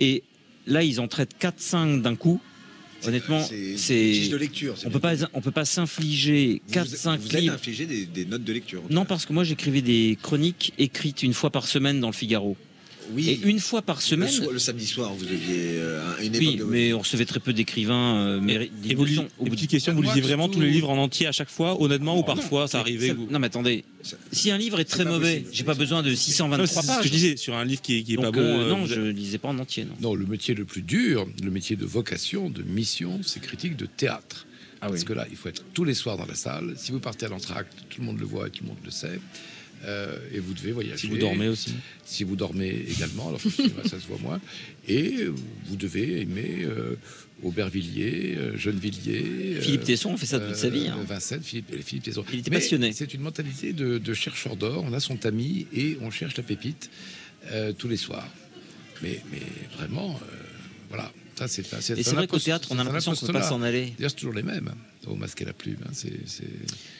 Et 0.00 0.22
là, 0.66 0.82
ils 0.82 1.00
en 1.00 1.08
traitent 1.08 1.34
4-5 1.40 2.02
d'un 2.02 2.16
coup. 2.16 2.40
Honnêtement, 3.06 3.42
c'est 3.76 4.28
de 4.28 4.36
lecture. 4.36 4.74
On 4.84 4.90
peut, 4.90 4.98
pas, 4.98 5.14
on 5.34 5.40
peut 5.40 5.50
pas 5.50 5.64
s'infliger 5.64 6.62
4-5 6.72 7.36
livres. 7.36 7.52
Vous 7.52 7.54
infligé 7.54 7.86
des, 7.86 8.06
des, 8.06 8.24
notes 8.24 8.42
de 8.42 8.52
lecture. 8.52 8.82
Non, 8.90 9.04
parce 9.04 9.26
que 9.26 9.32
moi 9.32 9.44
j'écrivais 9.44 9.82
des 9.82 10.18
chroniques 10.20 10.72
écrites 10.78 11.22
une 11.22 11.34
fois 11.34 11.50
par 11.50 11.68
semaine 11.68 12.00
dans 12.00 12.08
le 12.08 12.14
Figaro. 12.14 12.56
Oui. 13.12 13.30
Et 13.30 13.48
une 13.48 13.60
fois 13.60 13.82
par 13.82 14.02
semaine. 14.02 14.30
Le, 14.50 14.58
samedi 14.58 14.86
soir, 14.86 15.12
vous 15.14 15.24
aviez 15.24 15.80
une 16.22 16.34
époque. 16.34 16.40
Oui, 16.40 16.62
mais 16.68 16.92
on 16.92 17.00
recevait 17.00 17.24
très 17.24 17.40
peu 17.40 17.52
d'écrivains. 17.52 18.16
Euh, 18.16 18.40
mais 18.40 18.70
et 18.88 18.94
vous 18.94 19.04
lisez, 19.04 19.22
au 19.38 19.44
question, 19.44 19.94
vous 19.94 20.02
lisiez 20.02 20.22
vraiment 20.22 20.48
tous 20.48 20.60
les 20.60 20.70
livres 20.70 20.90
en 20.90 20.98
entier 20.98 21.26
à 21.26 21.32
chaque 21.32 21.50
fois, 21.50 21.80
honnêtement, 21.80 22.18
ou 22.18 22.22
parfois 22.22 22.68
ça 22.68 22.80
arrivait 22.80 23.14
Non, 23.30 23.38
mais 23.38 23.46
attendez. 23.46 23.84
Si 24.32 24.50
un 24.50 24.58
livre 24.58 24.80
est 24.80 24.84
très 24.84 25.04
mauvais, 25.04 25.44
j'ai 25.52 25.64
pas 25.64 25.74
besoin 25.74 26.02
de 26.02 26.14
623 26.14 26.82
pages. 26.82 26.96
C'est 26.96 27.02
ce 27.02 27.06
je 27.06 27.12
disais 27.12 27.36
sur 27.36 27.54
un 27.54 27.64
livre 27.64 27.82
qui, 27.82 27.98
est 27.98 28.16
pas 28.16 28.30
bon. 28.30 28.40
Euh, 28.40 28.66
euh, 28.66 28.70
non, 28.70 28.86
je 28.86 29.00
lisais 29.00 29.38
pas 29.38 29.48
en 29.48 29.58
entier. 29.58 29.84
Non. 29.84 29.94
non, 30.00 30.14
le 30.14 30.26
métier 30.26 30.54
le 30.54 30.64
plus 30.64 30.82
dur, 30.82 31.26
le 31.42 31.50
métier 31.50 31.76
de 31.76 31.84
vocation, 31.84 32.50
de 32.50 32.62
mission, 32.62 33.20
c'est 33.22 33.40
critique 33.40 33.76
de 33.76 33.86
théâtre. 33.86 34.46
Ah 34.80 34.86
oui. 34.86 34.92
Parce 34.92 35.04
que 35.04 35.12
là, 35.12 35.26
il 35.30 35.36
faut 35.36 35.48
être 35.48 35.64
tous 35.72 35.84
les 35.84 35.94
soirs 35.94 36.16
dans 36.16 36.26
la 36.26 36.34
salle. 36.34 36.74
Si 36.76 36.92
vous 36.92 37.00
partez 37.00 37.26
à 37.26 37.28
l'entracte, 37.28 37.72
tout 37.88 38.00
le 38.00 38.06
monde 38.06 38.20
le 38.20 38.26
voit, 38.26 38.48
et 38.48 38.50
tout 38.50 38.62
le 38.62 38.68
monde 38.68 38.78
le 38.84 38.90
sait. 38.90 39.18
Euh, 39.84 40.18
et 40.32 40.40
vous 40.40 40.54
devez 40.54 40.72
voyager. 40.72 40.96
Si 40.96 41.06
vous 41.06 41.18
dormez 41.18 41.48
aussi. 41.48 41.74
Si 42.04 42.24
vous 42.24 42.36
dormez 42.36 42.84
également, 42.88 43.28
alors 43.28 43.40
ça 43.40 44.00
se 44.00 44.06
voit 44.08 44.18
moins. 44.20 44.40
Et 44.88 45.16
euh, 45.18 45.34
vous 45.66 45.76
devez 45.76 46.20
aimer 46.22 46.62
euh, 46.62 46.96
Aubervilliers, 47.42 48.34
euh, 48.36 48.56
Gennevilliers. 48.56 49.60
Philippe 49.60 49.84
Tesson, 49.84 50.10
on 50.10 50.16
fait 50.16 50.26
ça 50.26 50.40
toute 50.40 50.56
sa 50.56 50.70
vie, 50.70 50.88
hein. 50.88 50.98
Vincennes, 51.06 51.42
Philippe, 51.42 52.02
Tesson. 52.02 52.24
Il 52.32 52.40
était 52.40 52.50
Mais 52.50 52.56
passionné. 52.56 52.92
C'est 52.92 53.12
une 53.12 53.20
mentalité 53.20 53.72
de, 53.72 53.98
de 53.98 54.14
chercheur 54.14 54.56
d'or. 54.56 54.84
On 54.88 54.92
a 54.92 55.00
son 55.00 55.16
tamis 55.16 55.66
et 55.74 55.98
on 56.00 56.10
cherche 56.10 56.36
la 56.36 56.42
pépite 56.42 56.90
euh, 57.50 57.72
tous 57.72 57.88
les 57.88 57.98
soirs. 57.98 58.28
Mais, 59.02 59.20
mais 59.30 59.42
vraiment, 59.76 60.18
euh, 60.22 60.36
voilà. 60.88 61.12
Ça, 61.38 61.48
c'est 61.48 61.74
un- 61.74 61.78
Et 61.96 62.02
c'est 62.02 62.14
vrai 62.14 62.26
qu'au 62.26 62.38
théâtre, 62.38 62.68
on 62.70 62.78
a 62.78 62.84
l'impression 62.84 63.14
qu'on 63.14 63.26
peut 63.26 63.32
pas 63.32 63.42
s'en 63.48 63.60
aller. 63.62 63.92
D'ailleurs, 63.98 64.10
c'est 64.10 64.16
toujours 64.16 64.34
les 64.34 64.42
mêmes. 64.42 64.72
Au 65.06 65.14
masque 65.14 65.40
et 65.42 65.44
la 65.44 65.52
plume. 65.52 65.76
hein. 65.86 65.90
C'est, 65.92 66.12
c'est- 66.26 66.42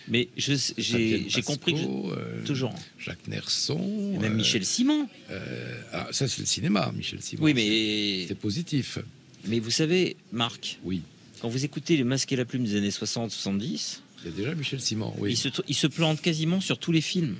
Mais 0.08 0.28
je- 0.36 0.52
j'ai 0.78 1.42
compris 1.42 1.72
que 1.72 1.78
je- 1.80 1.84
euh, 1.86 2.44
toujours. 2.44 2.72
Jacques 3.00 3.26
Nerson. 3.26 4.12
Et 4.14 4.18
même 4.18 4.32
euh, 4.32 4.36
Michel 4.36 4.64
Simon. 4.64 5.08
euh, 5.30 5.80
ah, 5.92 6.06
ça, 6.12 6.28
c'est 6.28 6.38
le 6.40 6.46
cinéma, 6.46 6.92
Michel 6.96 7.20
Simon. 7.20 7.42
Oui, 7.42 7.52
mais 7.54 8.26
C'est 8.28 8.36
positif. 8.38 8.98
Mais 9.46 9.58
vous 9.58 9.70
savez, 9.72 10.16
Marc, 10.32 10.78
oui. 10.84 11.02
quand 11.40 11.48
vous 11.48 11.64
écoutez 11.64 11.96
les 11.96 12.04
masques 12.04 12.30
et 12.32 12.36
la 12.36 12.44
plume 12.44 12.62
des 12.64 12.76
années 12.76 12.90
60-70, 12.92 14.00
il 14.24 14.30
y 14.30 14.32
a 14.32 14.36
déjà 14.36 14.54
Michel 14.54 14.80
Simon, 14.80 15.12
oui. 15.18 15.32
il, 15.32 15.36
se, 15.36 15.48
il 15.66 15.74
se 15.74 15.86
plante 15.88 16.20
quasiment 16.20 16.60
sur 16.60 16.78
tous 16.78 16.92
les 16.92 17.00
films. 17.00 17.36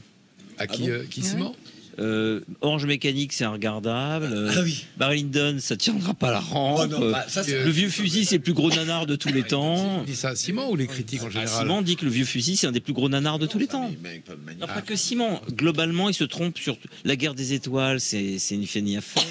À 0.59 0.66
qui, 0.66 0.90
euh, 0.90 1.05
qui 1.09 1.23
Simon? 1.23 1.55
Euh, 1.98 2.40
Orange 2.60 2.85
Mécanique, 2.85 3.32
c'est 3.32 3.47
regardable. 3.47 4.51
Ah 4.55 4.60
oui. 4.62 4.85
Barry 4.98 5.23
Lyndon, 5.23 5.56
ça 5.60 5.77
tiendra 5.78 6.12
pas 6.12 6.31
la 6.31 6.40
rampe. 6.40 6.81
Oh 6.82 6.86
non, 6.86 7.10
bah, 7.10 7.24
ça, 7.28 7.43
c'est- 7.43 7.64
le 7.64 7.70
vieux 7.70 7.89
fusil, 7.89 8.27
c'est 8.27 8.36
le 8.36 8.43
plus 8.43 8.52
gros 8.52 8.68
nanar 8.70 9.06
de 9.06 9.16
tous 9.16 9.32
les 9.32 9.43
temps. 9.44 10.02
Il 10.06 10.10
dit 10.10 10.16
ça 10.16 10.28
à 10.31 10.36
Simon 10.36 10.70
ou 10.70 10.77
les 10.77 10.86
critiques 10.86 11.23
en 11.23 11.28
Ah, 11.28 11.31
général 11.31 11.48
Simon 11.62 11.81
dit 11.82 11.97
que 11.97 12.05
le 12.05 12.10
vieux 12.10 12.27
fusil, 12.27 12.56
c'est 12.59 12.66
un 12.66 12.73
des 12.73 12.81
plus 12.81 12.93
gros 12.93 13.09
nanars 13.09 13.39
de 13.39 13.47
tous 13.47 13.59
les 13.59 13.66
temps. 13.66 13.90
Non, 14.60 14.66
pas 14.66 14.82
que 14.82 14.94
Simon. 14.94 15.40
Globalement, 15.52 16.09
il 16.10 16.14
se 16.14 16.24
trompe 16.24 16.59
sur 16.59 16.77
la 17.05 17.16
guerre 17.16 17.35
des 17.35 17.55
étoiles, 17.55 18.01
c'est 18.01 18.39
c'est 18.39 18.56
ni 18.59 18.66
fait 18.66 18.82
ni 18.82 18.97
à 18.97 19.01
faire. 19.01 19.23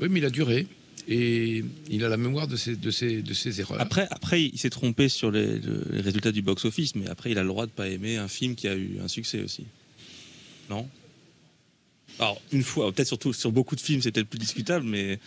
Oui, 0.00 0.08
mais 0.10 0.20
il 0.20 0.24
a 0.26 0.30
duré. 0.30 0.66
Et 1.08 1.64
il 1.88 2.04
a 2.04 2.08
la 2.08 2.16
mémoire 2.16 2.48
de 2.48 2.56
ses, 2.56 2.74
de 2.74 2.90
ses, 2.90 3.22
de 3.22 3.32
ses 3.32 3.60
erreurs. 3.60 3.80
Après, 3.80 4.08
après, 4.10 4.42
il 4.42 4.58
s'est 4.58 4.70
trompé 4.70 5.08
sur 5.08 5.30
les, 5.30 5.60
le- 5.60 5.86
les 5.92 6.00
résultats 6.00 6.32
du 6.32 6.42
box-office, 6.42 6.96
mais 6.96 7.08
après, 7.08 7.30
il 7.30 7.38
a 7.38 7.42
le 7.42 7.48
droit 7.48 7.64
de 7.66 7.70
pas 7.70 7.86
aimer 7.88 8.16
un 8.16 8.26
film 8.26 8.56
qui 8.56 8.66
a 8.66 8.74
eu 8.74 8.98
un 9.02 9.06
succès 9.06 9.40
aussi. 9.40 9.64
Non? 10.68 10.88
Alors, 12.18 12.40
une 12.52 12.62
fois, 12.62 12.92
peut-être 12.92 13.08
surtout 13.08 13.32
sur 13.32 13.52
beaucoup 13.52 13.76
de 13.76 13.80
films, 13.80 14.00
c'est 14.02 14.10
peut-être 14.12 14.28
plus 14.28 14.38
discutable, 14.38 14.84
mais 14.86 15.18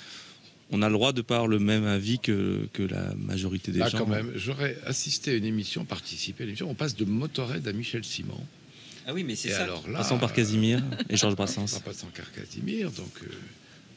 on 0.71 0.81
a 0.81 0.87
le 0.87 0.93
droit 0.93 1.13
de 1.13 1.21
avoir 1.21 1.47
le 1.47 1.59
même 1.59 1.85
avis 1.85 2.19
que, 2.19 2.67
que 2.73 2.83
la 2.83 3.13
majorité 3.15 3.71
des 3.71 3.81
Ah, 3.81 3.89
gens. 3.89 3.99
quand 3.99 4.07
même, 4.07 4.31
j'aurais 4.35 4.77
assisté 4.85 5.31
à 5.31 5.33
une 5.35 5.45
émission, 5.45 5.85
participé 5.85 6.43
à 6.43 6.45
une 6.45 6.49
émission. 6.49 6.69
On 6.69 6.75
passe 6.75 6.95
de 6.95 7.05
Motorhead 7.05 7.67
à 7.67 7.73
Michel 7.73 8.03
Simon. 8.03 8.39
Ah 9.07 9.13
oui, 9.13 9.23
mais 9.23 9.35
c'est 9.35 9.49
ça. 9.49 9.63
alors 9.63 9.87
là, 9.89 9.99
Passant 9.99 10.19
par 10.19 10.33
Casimir 10.33 10.83
et 11.09 11.17
Georges 11.17 11.35
Brassens. 11.35 11.65
En 11.77 11.79
passant 11.79 12.07
par 12.15 12.31
Casimir, 12.31 12.91
donc 12.91 13.11
euh, 13.23 13.27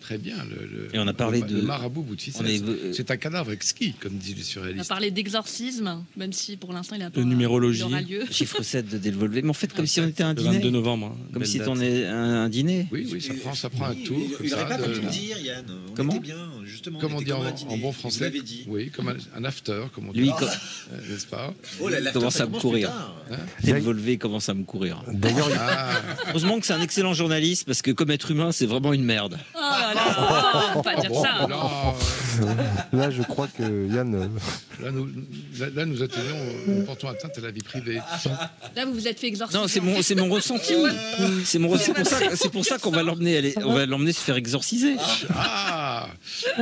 très 0.03 0.19
bien. 0.19 0.37
Le, 0.45 0.67
le- 0.67 0.95
Et 0.95 0.99
on 0.99 1.07
a 1.07 1.15
parlé 1.15 1.41
le, 1.41 1.47
de- 1.47 1.57
le 1.57 1.63
marabout. 1.63 2.05
C'est 2.19 3.11
un 3.11 3.17
cadavre 3.17 3.53
exquis, 3.53 3.95
comme 3.95 4.15
disent 4.19 4.57
les 4.57 4.75
On 4.77 4.81
a 4.81 4.85
parlé 4.85 5.11
d'exorcisme, 5.11 6.05
même 6.17 6.33
si 6.33 6.57
pour 6.57 6.73
l'instant 6.73 6.97
il 6.97 7.03
a 7.03 7.11
pas. 7.11 7.19
De 7.21 7.25
numérologie. 7.25 7.81
il 7.81 7.85
aura 7.87 8.01
lieu. 8.03 8.23
Chiffre 8.31 8.63
7 8.63 8.89
de 8.89 8.99
Delvolvé. 8.99 9.43
Mais 9.43 9.51
en 9.51 9.55
fait, 9.55 9.73
comme 9.73 9.87
si 9.87 10.01
on 10.01 10.07
était 10.09 10.23
un 10.23 10.35
Le 10.35 10.43
dîner. 10.43 10.53
22 10.59 10.71
novembre. 10.71 11.17
hein. 11.17 11.27
Comme 11.33 11.45
si 11.45 11.59
date. 11.59 11.69
on 11.69 11.81
est 11.81 12.05
un, 12.07 12.45
un 12.45 12.49
dîner. 12.49 12.87
Oui, 12.93 13.09
oui, 13.13 13.21
ça 13.21 13.35
prend, 13.35 13.55
ça 13.55 13.71
prend 13.71 13.87
un 13.87 13.95
tour. 13.95 14.19
Il 14.43 14.51
n'aurait 14.51 14.69
pas 14.69 14.79
pu 14.79 14.91
de- 14.91 14.95
tout 14.97 15.07
dire, 15.07 15.39
Yann. 15.39 15.65
On 15.91 15.95
Comment? 15.95 16.13
était 16.15 16.23
bien, 16.23 16.51
justement. 16.73 16.99
Comme 16.99 17.15
on 17.15 17.21
dit 17.23 17.33
en, 17.33 17.41
bon 17.43 17.77
Vous 17.77 17.93
français. 17.93 18.21
l'avez 18.25 18.43
dit. 18.43 18.65
Oui, 18.67 18.91
comme 18.91 19.09
un, 19.09 19.17
un 19.37 19.45
after, 19.45 19.83
comme 19.95 20.09
on 20.09 20.13
dit. 20.13 20.21
Lui, 20.21 20.31
Euh, 20.31 20.33
co- 20.39 20.47
N'est-ce 20.47 21.27
pas 21.27 21.53
Oh, 21.81 21.89
Il 21.89 21.93
l'after, 21.97 22.13
commence 22.19 22.35
ça 22.35 22.43
à 22.45 22.47
me 22.47 22.59
courir. 22.59 22.89
tard. 22.89 23.15
Hein 23.31 24.17
commence 24.19 24.49
à 24.49 24.55
me 24.55 24.65
courir. 24.65 25.03
D'ailleurs, 25.13 25.49
il- 25.51 25.57
Ah, 25.61 25.91
Heureusement 26.29 26.59
que 26.59 26.67
c'est 26.67 26.73
un 26.73 26.81
excellent 26.81 27.15
journaliste 27.15 27.65
parce 27.67 27.83
que 27.83 27.91
comme 27.91 28.11
être 28.11 28.31
humain, 28.31 28.51
c'est 28.53 28.67
vraiment 28.67 28.93
une 28.93 29.05
merde. 29.05 29.39
Oh 29.55 29.59
là 29.61 29.93
là, 29.95 30.71
faut 30.73 30.83
pas 30.83 30.97
dire 31.01 31.11
bon, 31.11 31.23
ça. 31.23 31.47
là, 31.49 31.95
là, 32.93 33.11
je 33.11 33.23
crois 33.23 33.49
que 33.49 33.63
Yann. 33.63 34.15
euh, 34.15 34.27
là, 34.83 34.91
nous, 34.91 35.07
là, 35.59 35.67
là, 35.75 35.85
nous 35.87 36.03
atteignons, 36.03 36.25
euh, 36.37 36.65
nous 36.79 36.85
portons 36.85 37.09
atteinte 37.09 37.37
à 37.37 37.41
la 37.41 37.51
vie 37.51 37.63
privée. 37.63 38.01
Là, 38.77 38.85
vous 38.87 38.95
vous 38.95 39.09
êtes 39.09 39.19
fait 39.21 39.27
exorciser. 39.29 39.59
Non, 39.61 39.69
c'est 39.69 39.81
mon, 39.81 40.01
c'est 40.03 40.15
mon 40.15 40.29
ressenti. 40.29 40.75
C'est 41.45 41.59
mon, 41.59 41.77
c'est 41.77 41.93
pour 41.93 42.07
ça, 42.07 42.19
c'est 42.37 42.51
pour 42.51 42.65
ça 42.65 42.79
qu'on 42.79 42.91
va 42.91 43.03
l'emmener, 43.03 43.37
aller- 43.37 43.55
on 43.65 43.73
va 43.75 43.87
l'emmener 43.87 44.13
se 44.13 44.21
faire 44.21 44.37
exorciser. 44.37 44.97
Ah 45.35 46.07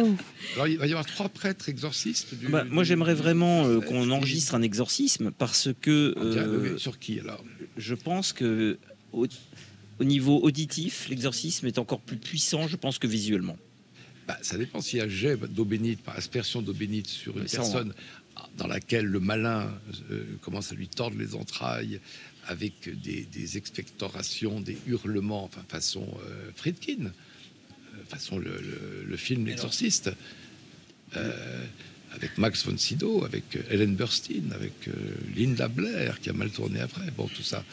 Alors, 0.54 0.68
il 0.68 0.78
va 0.78 0.86
y 0.86 0.90
avoir 0.90 1.06
trois 1.06 1.28
prêtres 1.28 1.68
exorcistes. 1.68 2.34
Du, 2.34 2.48
Bah, 2.48 2.64
moi, 2.64 2.84
j'aimerais 2.84 3.14
vraiment 3.14 3.66
euh, 3.66 3.80
qu'on 3.80 4.10
enregistre 4.10 4.54
un 4.54 4.62
exorcisme 4.62 5.30
parce 5.30 5.68
que 5.80 6.14
euh, 6.18 6.78
Sur 6.78 6.98
qui 6.98 7.20
alors 7.20 7.44
je 7.76 7.94
pense 7.94 8.32
que 8.32 8.78
au, 9.12 9.26
au 9.98 10.04
niveau 10.04 10.38
auditif, 10.42 11.08
l'exorcisme 11.08 11.66
est 11.66 11.78
encore 11.78 12.00
plus 12.00 12.16
puissant, 12.18 12.66
je 12.68 12.76
pense, 12.76 12.98
que 12.98 13.06
visuellement. 13.06 13.56
Bah, 14.28 14.38
Ça 14.42 14.58
dépend 14.58 14.80
s'il 14.80 14.98
y 14.98 15.02
a 15.02 15.08
jet 15.08 15.36
d'eau 15.36 15.64
bénite, 15.64 16.00
par 16.02 16.16
aspersion 16.16 16.62
d'eau 16.62 16.72
bénite 16.74 17.06
sur 17.06 17.36
une 17.38 17.44
on- 17.44 17.46
personne 17.46 17.94
dans 18.56 18.66
laquelle 18.66 19.04
le 19.06 19.20
malin 19.20 19.70
euh, 20.10 20.24
commence 20.42 20.72
à 20.72 20.74
lui 20.74 20.88
tordre 20.88 21.18
les 21.18 21.34
entrailles 21.34 22.00
avec 22.46 22.88
des, 23.02 23.22
des 23.30 23.56
expectorations, 23.58 24.60
des 24.60 24.78
hurlements, 24.86 25.44
enfin 25.44 25.62
façon 25.68 26.06
Friedkin, 26.56 27.12
façon 28.10 28.38
le, 28.38 28.50
le- 28.50 29.04
le 29.08 29.16
film 29.16 29.46
L'exorciste, 29.46 30.10
euh, 31.16 31.64
avec 32.12 32.36
Max 32.38 32.64
von 32.66 32.76
Sydow, 32.76 33.24
avec 33.24 33.44
euh, 33.56 33.60
Ellen 33.70 33.94
Burstyn, 33.94 34.50
avec 34.52 34.88
euh, 34.88 34.92
Linda 35.36 35.68
Blair 35.68 36.20
qui 36.20 36.30
a 36.30 36.32
mal 36.32 36.50
tourné 36.50 36.80
après. 36.80 37.10
Bon, 37.16 37.28
tout 37.28 37.42
ça. 37.42 37.64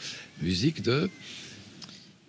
Musique 0.42 0.82
de 0.82 1.10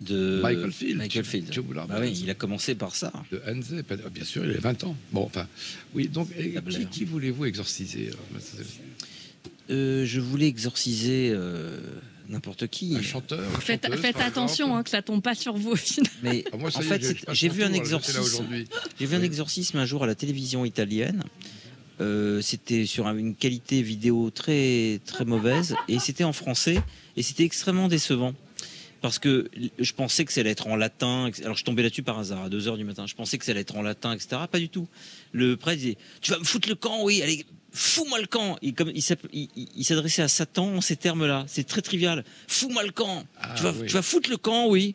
De 0.00 0.40
Michael 0.42 0.72
Field. 0.72 0.96
Michael 0.98 1.24
Field. 1.24 1.50
Tubular 1.50 1.86
Bah 1.86 1.98
oui, 2.00 2.18
il 2.22 2.30
a 2.30 2.34
commencé 2.34 2.74
par 2.74 2.94
ça. 2.94 3.12
de 3.30 3.40
Hanze, 3.46 3.82
pas- 3.86 3.96
bien 3.96 4.24
sûr, 4.24 4.44
il 4.44 4.56
a 4.56 4.60
20 4.60 4.84
ans. 4.84 4.96
Bon, 5.12 5.22
enfin, 5.24 5.46
oui, 5.94 6.08
donc, 6.08 6.28
qui, 6.90 7.04
voulez-vous 7.04 7.44
exorciser 7.46 8.10
Euh, 9.70 10.04
je 10.04 10.18
voulais 10.20 10.48
exorciser 10.48 11.30
euh, 11.32 11.78
n'importe 12.30 12.66
qui. 12.68 12.96
Un 12.96 13.02
chanteur 13.02 13.40
une 13.40 13.60
Faites, 13.60 13.84
chanteuse, 13.84 14.00
faites 14.00 14.16
par 14.16 14.26
attention 14.26 14.76
hein, 14.76 14.82
que 14.82 14.90
ça 14.90 15.02
tombe 15.02 15.22
pas 15.22 15.34
sur 15.34 15.54
vous 15.56 15.72
au 15.72 15.76
final. 15.76 16.10
Mais 16.22 16.44
Ah, 16.52 16.56
moi, 16.56 16.70
en 16.74 16.80
fait, 16.80 17.02
j'ai 17.32 17.48
vu 17.48 17.62
un 17.62 17.72
exorcisme. 17.72 18.20
aujourd'hui. 18.20 18.66
J'ai 18.98 19.06
vu 19.06 19.16
un 19.16 19.22
exorcisme 19.22 19.78
un 19.78 19.86
jour 19.86 20.04
à 20.04 20.06
la 20.06 20.14
télévision 20.14 20.64
italienne. 20.64 21.22
Euh, 22.00 22.40
c'était 22.40 22.86
sur 22.86 23.06
une 23.08 23.34
qualité 23.34 23.82
vidéo 23.82 24.30
très 24.30 25.00
très 25.04 25.26
mauvaise 25.26 25.74
et 25.86 25.98
c'était 25.98 26.24
en 26.24 26.32
français 26.32 26.80
et 27.16 27.22
c'était 27.22 27.44
extrêmement 27.44 27.88
décevant 27.88 28.32
parce 29.02 29.18
que 29.18 29.50
je 29.78 29.92
pensais 29.92 30.24
que 30.24 30.32
ça 30.32 30.40
allait 30.40 30.50
être 30.50 30.66
en 30.66 30.76
latin. 30.76 31.30
Alors 31.44 31.58
je 31.58 31.64
tombais 31.64 31.82
là-dessus 31.82 32.02
par 32.02 32.18
hasard 32.18 32.44
à 32.44 32.48
2 32.48 32.68
heures 32.68 32.78
du 32.78 32.84
matin. 32.84 33.04
Je 33.06 33.14
pensais 33.14 33.36
que 33.36 33.44
ça 33.44 33.50
allait 33.50 33.60
être 33.60 33.76
en 33.76 33.82
latin, 33.82 34.14
etc. 34.14 34.40
Pas 34.50 34.58
du 34.58 34.70
tout. 34.70 34.88
Le 35.32 35.58
prêtre 35.58 35.78
disait 35.78 35.98
"Tu 36.22 36.30
vas 36.30 36.38
me 36.38 36.44
foutre 36.44 36.68
le 36.70 36.74
camp, 36.74 37.02
oui, 37.04 37.20
allez." 37.22 37.44
Fous-moi 37.72 38.20
le 38.20 38.26
camp. 38.26 38.58
Il, 38.62 38.74
comme, 38.74 38.90
il, 38.94 39.02
s'app- 39.02 39.26
il- 39.32 39.48
il- 39.56 39.68
il 39.76 39.84
s'adressait 39.84 40.22
à 40.22 40.28
Satan 40.28 40.76
en 40.76 40.80
ces 40.80 40.96
termes-là. 40.96 41.44
C'est 41.48 41.64
très 41.66 41.82
trivial. 41.82 42.24
Fous-moi 42.48 42.82
le 42.84 42.90
camp. 42.92 43.24
Ah, 43.40 43.54
tu, 43.56 43.62
vas, 43.62 43.72
oui. 43.72 43.86
tu 43.86 43.92
vas 43.94 44.02
foutre 44.02 44.28
le 44.30 44.36
camp, 44.36 44.66
oui. 44.68 44.94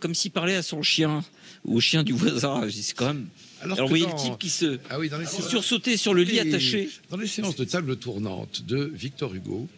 Comme 0.00 0.14
s'il 0.14 0.30
parlait 0.30 0.56
à 0.56 0.62
son 0.62 0.82
chien 0.82 1.24
ou 1.64 1.76
au 1.76 1.80
chien 1.80 2.02
du 2.02 2.12
voisin. 2.12 2.68
C'est 2.70 2.94
quand 2.96 3.06
même. 3.06 3.28
Alors, 3.62 3.76
que 3.76 3.82
vous 3.82 3.88
voyez 3.88 4.06
dans- 4.06 4.12
le 4.16 4.22
type 4.22 4.38
qui 4.38 4.48
se 4.50 4.78
Ah 4.90 4.98
oui, 4.98 5.08
dans 5.08 5.18
les 5.18 5.26
sursautait 5.26 5.96
sur 5.96 6.12
le 6.14 6.22
lit 6.22 6.40
attaché 6.40 6.88
Dans 7.10 7.16
les 7.16 7.26
séances 7.26 7.56
de 7.56 7.64
table 7.64 7.96
tournante 7.96 8.62
de 8.66 8.90
Victor 8.94 9.34
Hugo, 9.34 9.68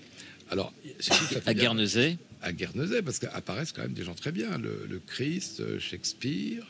alors, 0.51 0.73
à 1.47 1.55
Guernesey. 1.55 2.17
à 2.43 2.53
Guernesey, 2.53 3.03
parce 3.03 3.19
qu'apparaissent 3.19 3.73
quand 3.73 3.83
même 3.83 3.93
des 3.95 4.05
gens 4.05 4.15
très 4.15 4.33
bien, 4.33 4.57
le, 4.59 4.87
le 4.89 5.01
Christ, 5.05 5.79
Shakespeare, 5.81 6.63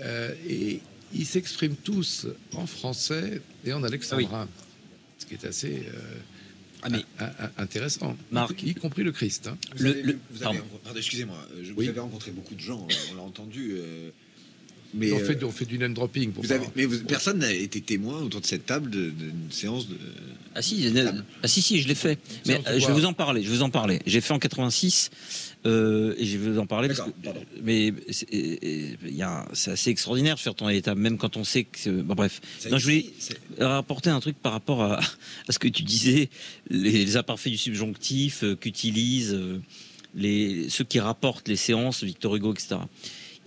euh, 0.00 0.32
et 0.48 0.80
ils 1.14 1.26
s'expriment 1.26 1.76
tous 1.76 2.26
en 2.54 2.66
français 2.66 3.42
et 3.64 3.72
en 3.74 3.82
alexandrin, 3.82 4.48
ce 5.22 5.26
qui 5.26 5.34
est 5.34 5.46
assez 5.46 5.84
euh, 5.86 6.88
mais- 6.90 7.04
intéressant, 7.58 8.16
Marc. 8.30 8.62
y, 8.62 8.74
compris 8.74 9.02
le 9.04 9.12
Christ. 9.12 9.46
hein. 9.48 9.56
Vous 9.76 9.84
Le- 9.84 9.90
avez, 9.90 10.02
le- 10.02 10.18
vous 10.30 10.42
avez- 10.42 10.58
pardon. 10.58 10.78
pardon, 10.84 10.98
excusez-moi, 10.98 11.38
euh, 11.54 11.60
je- 11.62 11.72
vous 11.72 11.78
Oui. 11.78 11.88
avez 11.88 12.00
rencontré 12.00 12.30
beaucoup 12.32 12.54
de 12.54 12.60
gens, 12.60 12.86
on 13.12 13.14
l'a 13.16 13.22
entendu. 13.22 13.74
euh, 13.76 14.10
mais, 14.94 15.12
on, 15.12 15.18
euh, 15.20 15.24
fait, 15.24 15.42
on 15.44 15.50
fait 15.52 15.64
du 15.64 15.78
name 15.78 15.94
dropping. 15.94 16.32
Pour 16.32 16.44
vous 16.44 16.52
avez- 16.52 16.66
mais 16.76 16.84
vous- 16.84 17.02
personne 17.04 17.38
n'a 17.38 17.52
été 17.52 17.80
témoin 17.80 18.20
autour 18.20 18.40
de 18.40 18.46
cette 18.46 18.66
table 18.66 18.90
de- 18.90 19.10
d'une 19.10 19.50
séance 19.50 19.88
de. 19.88 19.96
Ah 20.54 20.60
si, 20.60 20.86
ah 21.42 21.48
si, 21.48 21.62
si, 21.62 21.80
je 21.80 21.88
l'ai 21.88 21.94
fait. 21.94 22.18
Mais 22.46 22.60
euh, 22.66 22.78
je 22.78 22.86
vais 22.86 22.92
vous 22.92 23.06
en 23.06 23.14
parler. 23.14 23.42
Je 23.42 23.48
vais 23.50 23.56
vous 23.56 23.62
en 23.62 23.70
parler. 23.70 24.00
J'ai 24.06 24.20
fait 24.20 24.34
en 24.34 24.38
86 24.38 25.10
euh, 25.64 26.14
et 26.18 26.24
je 26.26 26.38
vais 26.38 26.50
vous 26.50 26.58
en 26.58 26.66
parler 26.66 26.88
parce 26.88 27.00
que. 27.00 27.10
Mais 27.62 27.92
c'est 28.10 28.28
et- 28.32 28.58
et 28.90 28.96
il 29.06 29.14
y 29.16 29.22
a- 29.22 29.46
c'est 29.52 29.70
assez 29.72 29.90
extraordinaire 29.90 30.34
de 30.34 30.40
faire 30.40 30.54
tourner 30.54 30.80
tables, 30.82 31.00
même 31.00 31.18
quand 31.18 31.36
on 31.36 31.44
sait 31.44 31.64
que. 31.64 31.90
Bon, 32.02 32.14
bref. 32.14 32.40
Non, 32.70 32.78
je 32.78 32.84
voulais 32.84 33.06
rapporter 33.58 34.10
un 34.10 34.20
truc 34.20 34.36
par 34.36 34.52
rapport 34.52 34.82
à, 34.82 34.98
à 35.48 35.52
ce 35.52 35.58
que 35.58 35.68
tu 35.68 35.82
disais, 35.84 36.28
les, 36.68 37.04
les 37.04 37.16
imparfaits 37.16 37.52
du 37.52 37.58
subjonctif 37.58 38.42
euh, 38.44 38.56
qu'utilisent 38.56 39.34
euh, 39.34 39.60
les, 40.14 40.68
ceux 40.68 40.84
qui 40.84 40.98
rapportent 41.00 41.48
les 41.48 41.56
séances, 41.56 42.02
Victor 42.02 42.34
Hugo, 42.36 42.52
etc. 42.52 42.76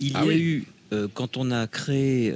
Il 0.00 0.12
Ah 0.14 0.24
y 0.24 0.30
a 0.30 0.36
eu, 0.36 0.64
quand 1.14 1.36
on 1.36 1.50
a 1.50 1.66
créé 1.66 2.32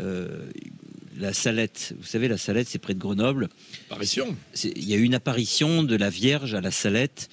la 1.18 1.32
Salette, 1.34 1.94
vous 1.98 2.06
savez, 2.06 2.28
la 2.28 2.38
Salette, 2.38 2.68
c'est 2.68 2.78
près 2.78 2.94
de 2.94 2.98
Grenoble. 2.98 3.48
Apparition. 3.90 4.34
Il 4.64 4.88
y 4.88 4.94
a 4.94 4.96
eu 4.96 5.02
une 5.02 5.14
apparition 5.14 5.82
de 5.82 5.94
la 5.96 6.08
Vierge 6.08 6.54
à 6.54 6.60
la 6.62 6.70
Salette 6.70 7.28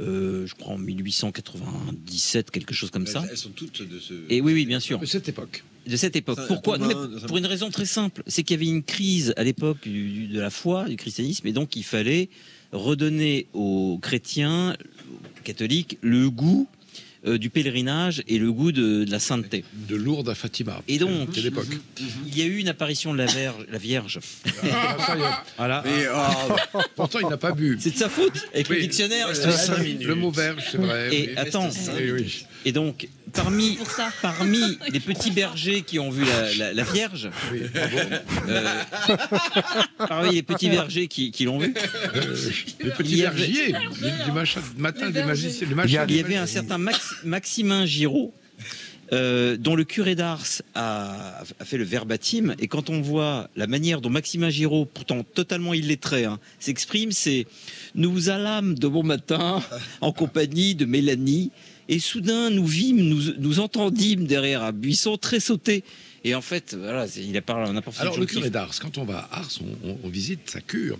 euh, 0.00 0.46
je 0.46 0.54
crois 0.54 0.74
en 0.74 0.78
1897, 0.78 2.50
quelque 2.50 2.74
chose 2.74 2.90
comme 2.90 3.06
ça. 3.06 3.24
Elles, 3.30 3.36
sont 3.36 3.50
toutes 3.50 3.82
de 3.82 3.98
ce. 3.98 4.14
Et 4.28 4.40
oui, 4.40 4.52
oui, 4.52 4.66
bien 4.66 4.80
sûr. 4.80 4.98
De 4.98 5.06
cette 5.06 5.28
époque. 5.28 5.64
De 5.86 5.96
cette 5.96 6.16
époque. 6.16 6.38
Ça, 6.38 6.46
Pourquoi 6.46 6.78
pour 6.78 6.86
Non, 6.88 6.96
un- 6.98 7.08
mais 7.08 7.20
ça- 7.20 7.26
Pour 7.26 7.38
une 7.38 7.46
raison 7.46 7.70
très 7.70 7.86
simple, 7.86 8.22
c'est 8.26 8.42
qu'il 8.42 8.56
y 8.56 8.60
avait 8.62 8.70
une 8.70 8.82
crise 8.82 9.32
à 9.36 9.42
l'époque 9.44 9.86
de 9.88 10.38
la 10.38 10.50
foi, 10.50 10.88
du 10.88 10.96
christianisme, 10.96 11.46
et 11.46 11.52
donc 11.52 11.76
il 11.76 11.82
fallait 11.84 12.28
redonner 12.72 13.46
aux 13.54 13.98
chrétiens, 14.02 14.76
aux 15.10 15.42
catholiques, 15.44 15.98
le 16.02 16.28
goût 16.30 16.68
euh, 17.28 17.38
du 17.38 17.50
pèlerinage 17.50 18.22
et 18.28 18.38
le 18.38 18.50
goût 18.52 18.72
de, 18.72 19.04
de 19.04 19.10
la 19.10 19.18
sainteté. 19.18 19.64
De 19.88 19.94
Lourdes 19.96 20.28
à 20.28 20.34
Fatima. 20.34 20.82
Et 20.88 20.98
donc, 20.98 21.30
Quelle 21.32 21.46
époque 21.46 21.66
il 22.26 22.38
y 22.38 22.42
a 22.42 22.44
eu 22.46 22.56
une 22.58 22.68
apparition 22.68 23.12
de 23.12 23.18
la, 23.18 23.26
Vierge- 23.26 23.66
la 23.70 23.78
Vierge. 23.78 24.18
Ah, 24.72 24.96
ça 25.06 25.16
y 25.16 25.20
est. 25.20 25.24
Voilà. 25.56 25.82
Mais, 25.84 26.04
oh, 26.14 26.78
pourtant, 26.96 27.18
il 27.20 27.28
n'a 27.28 27.36
pas 27.36 27.52
bu. 27.52 27.76
C'est 27.80 27.90
de 27.92 27.96
sa 27.96 28.08
faute, 28.08 28.32
avec 28.54 28.68
le 28.68 28.76
Oui. 28.76 28.82
dictionnaire. 28.82 29.28
C'est- 29.34 29.50
cinq 29.52 29.78
minutes. 29.78 30.04
Le 30.04 30.14
mot 30.14 30.30
verge, 30.30 30.62
c'est 30.70 30.78
vrai. 30.78 31.14
Et 31.14 31.20
oui. 31.28 31.34
attends, 31.36 31.68
oui. 31.98 32.44
et 32.64 32.72
donc, 32.72 33.08
parmi, 33.32 33.78
parmi 34.22 34.78
les 34.90 35.00
petits 35.00 35.30
bergers 35.30 35.82
qui 35.82 35.98
ont 35.98 36.10
vu 36.10 36.24
la, 36.24 36.54
la- 36.54 36.72
la 36.74 36.82
Vierge, 36.84 37.30
euh, 38.48 38.68
parmi 40.08 40.34
les 40.34 40.42
petits 40.42 40.68
bergers 40.70 41.08
qui, 41.08 41.30
qui 41.30 41.44
l'ont 41.44 41.58
vu, 41.58 41.74
Euh, 42.14 42.20
Les 42.80 42.90
petits 42.90 43.12
il 43.12 43.18
y 43.18 43.24
avait- 43.24 43.36
vergiers 43.38 43.72
du, 43.72 44.24
du 44.24 44.32
machin- 44.32 44.60
matin 44.76 45.10
des 45.10 45.22
magiciens. 45.24 45.66
il 45.86 45.92
y 46.16 46.20
avait 46.20 46.36
un 46.36 46.46
certain 46.46 46.78
Max- 46.78 47.16
Maximin 47.24 47.86
Giraud. 47.86 48.32
euh, 49.10 49.56
dont 49.56 49.74
le 49.74 49.84
curé 49.84 50.14
d'Ars 50.14 50.44
a, 50.74 51.40
a 51.60 51.64
fait 51.64 51.78
le 51.78 51.84
verbatim, 51.84 52.54
et 52.58 52.68
quand 52.68 52.90
on 52.90 53.00
voit 53.00 53.48
la 53.56 53.66
manière 53.66 54.02
dont 54.02 54.10
Maximin 54.10 54.50
Giraud, 54.50 54.84
pourtant 54.84 55.22
totalement 55.22 55.72
illettré, 55.72 56.26
hein, 56.26 56.38
s'exprime, 56.60 57.10
c'est 57.10 57.46
Nous 57.94 58.28
allâmes 58.28 58.74
de 58.74 58.86
bon 58.86 59.02
matin 59.02 59.62
en 60.02 60.12
compagnie 60.12 60.74
de 60.74 60.84
Mélanie, 60.84 61.50
et 61.88 61.98
soudain 61.98 62.50
nous 62.50 62.66
vîmes, 62.66 63.00
nous, 63.00 63.34
nous 63.38 63.60
entendîmes 63.60 64.26
derrière 64.26 64.62
un 64.62 64.72
buisson 64.72 65.16
très 65.16 65.40
sauté. 65.40 65.84
Et 66.24 66.34
en 66.34 66.42
fait, 66.42 66.74
voilà, 66.78 67.06
il 67.16 67.36
a 67.36 67.40
parlé 67.42 67.72
n'importe 67.72 67.96
quel 67.96 68.06
Alors, 68.06 68.18
le 68.18 68.26
curé 68.26 68.50
d'Ars, 68.50 68.74
quand 68.80 68.98
on 68.98 69.04
va 69.04 69.18
à 69.30 69.38
Ars, 69.38 69.50
on, 69.84 69.88
on- 69.90 69.98
on 70.02 70.08
visite 70.08 70.50
sa 70.50 70.60
cure. 70.60 70.98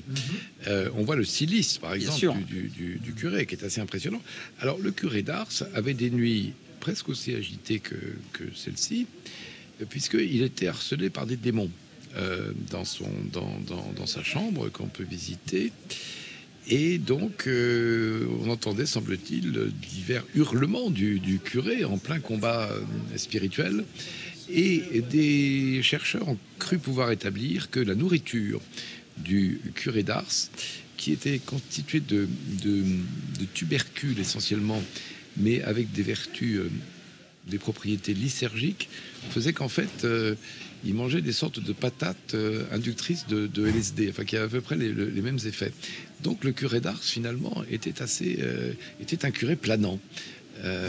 Euh, 0.69 0.89
on 0.95 1.03
voit 1.05 1.17
le 1.17 1.25
silice, 1.25 1.79
par 1.79 1.93
exemple, 1.95 2.19
sûr. 2.19 2.35
du, 2.35 2.45
du- 2.45 2.69
du- 2.69 2.99
du 3.03 3.13
curé, 3.15 3.45
qui 3.45 3.57
est 3.57 3.65
assez 3.65 3.81
impressionnant. 3.81 4.23
Alors, 4.61 4.79
le 4.79 4.93
curé 4.93 5.23
d'Ars 5.23 5.49
avait 5.75 5.95
des 5.95 6.11
nuits 6.11 6.53
presque 6.81 7.09
aussi 7.09 7.35
agitées 7.35 7.81
que, 7.81 7.97
que 8.33 8.45
celle-ci, 8.55 9.07
euh, 9.83 9.85
puisqu'il 9.91 10.43
était 10.43 10.69
harcelé 10.69 11.11
par 11.11 11.27
des 11.27 11.37
démons 11.37 11.71
euh, 12.17 12.53
dans, 12.71 12.85
son, 12.85 13.09
dans, 13.33 13.59
dans- 13.67 13.93
dans 13.97 14.07
sa 14.07 14.23
chambre 14.23 14.69
qu'on 14.71 14.87
peut 14.87 15.05
visiter. 15.05 15.73
Et 16.71 16.99
donc, 16.99 17.47
euh, 17.47 18.27
on 18.43 18.51
entendait, 18.51 18.85
semble-t-il, 18.85 19.71
divers 19.91 20.25
hurlements 20.35 20.91
du, 20.91 21.41
curé 21.43 21.85
en 21.85 21.97
plein 21.97 22.21
combat 22.21 22.71
euh, 22.71 22.81
spirituel. 23.17 23.85
Et 24.51 25.03
des 25.11 25.81
chercheurs 25.83 26.29
ont 26.29 26.39
cru 26.59 26.79
pouvoir 26.79 27.11
établir 27.11 27.71
que 27.71 27.81
la 27.81 27.95
nourriture 27.95 28.61
du 29.19 29.61
curé 29.75 30.03
d'Ars, 30.03 30.51
qui 30.97 31.13
était 31.13 31.39
constituée 31.39 32.01
de, 32.01 32.27
tubercules 33.55 34.19
essentiellement, 34.19 34.83
mais 35.39 35.63
avec 35.63 35.93
des 35.93 36.03
vertus, 36.03 36.59
euh, 36.59 36.71
des 37.47 37.59
propriétés 37.59 38.13
lysergiques, 38.15 38.89
faisait 39.31 39.55
qu'en 39.55 39.69
fait, 39.69 40.07
il 40.85 40.95
mangeait 40.95 41.23
des 41.23 41.33
sortes 41.33 41.61
de 41.61 41.73
patates 41.73 42.37
inductrices 42.71 43.27
de, 43.27 43.67
LSD, 43.67 44.11
enfin 44.11 44.25
qui 44.25 44.37
avaient 44.37 44.45
à 44.45 44.49
peu 44.49 44.61
près 44.61 44.77
les, 44.77 44.91
le- 44.93 45.09
les 45.09 45.23
mêmes 45.23 45.39
effets. 45.47 45.73
Donc 46.23 46.45
le 46.45 46.53
curé 46.53 46.81
d'Ars, 46.81 47.03
finalement, 47.03 47.63
était 47.71 48.03
assez, 48.03 48.39
euh, 48.41 48.73
était 49.01 49.25
un 49.25 49.31
curé 49.31 49.57
planant. 49.57 49.99
Euh, 50.65 50.89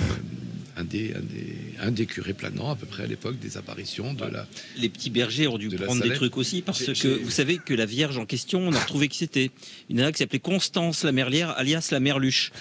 un, 0.77 0.83
des, 0.83 1.13
un, 1.13 1.19
des, 1.19 1.55
un 1.79 1.91
des 1.91 2.05
curés 2.05 2.33
planants 2.33 2.71
à 2.71 2.75
peu 2.75 2.85
près 2.87 3.03
à 3.03 3.05
l'époque 3.05 3.37
des 3.37 3.57
apparitions 3.57 4.13
de 4.13 4.25
la, 4.25 4.47
les 4.77 4.89
petits 4.89 5.09
bergers 5.09 5.47
ont 5.47 5.57
dû 5.57 5.67
De 5.67 5.77
prendre 5.77 6.01
des 6.01 6.13
trucs 6.13 6.37
aussi 6.37 6.61
parce 6.61 6.83
que 6.83 7.21
vous 7.21 7.29
savez 7.29 7.57
que 7.57 7.73
la 7.73 7.85
Vierge 7.85 8.17
en 8.17 8.25
question, 8.25 8.61
on 8.61 8.73
a 8.73 8.79
retrouvé 8.79 9.09
qui 9.09 9.17
c'était. 9.17 9.51
Une 9.89 9.97
nana 9.97 10.11
qui 10.11 10.19
s'appelait 10.19 10.39
Constance 10.39 11.03
la 11.03 11.11
Merlière, 11.11 11.51
alias 11.57 11.89
la 11.91 11.99
Merluche. 11.99 12.51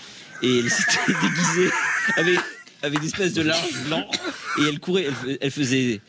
Et 0.43 0.59
elle 0.59 0.71
s'était 0.71 1.13
déguisée 1.23 1.71
avec, 2.17 2.39
avec 2.83 2.99
une 3.01 3.07
espèce 3.07 3.33
de 3.33 3.43
large 3.43 3.85
blanc. 3.87 4.07
Et 4.61 4.65
elle 4.69 4.79
courait, 4.81 5.09
elle 5.41 5.51
faisait 5.51 6.01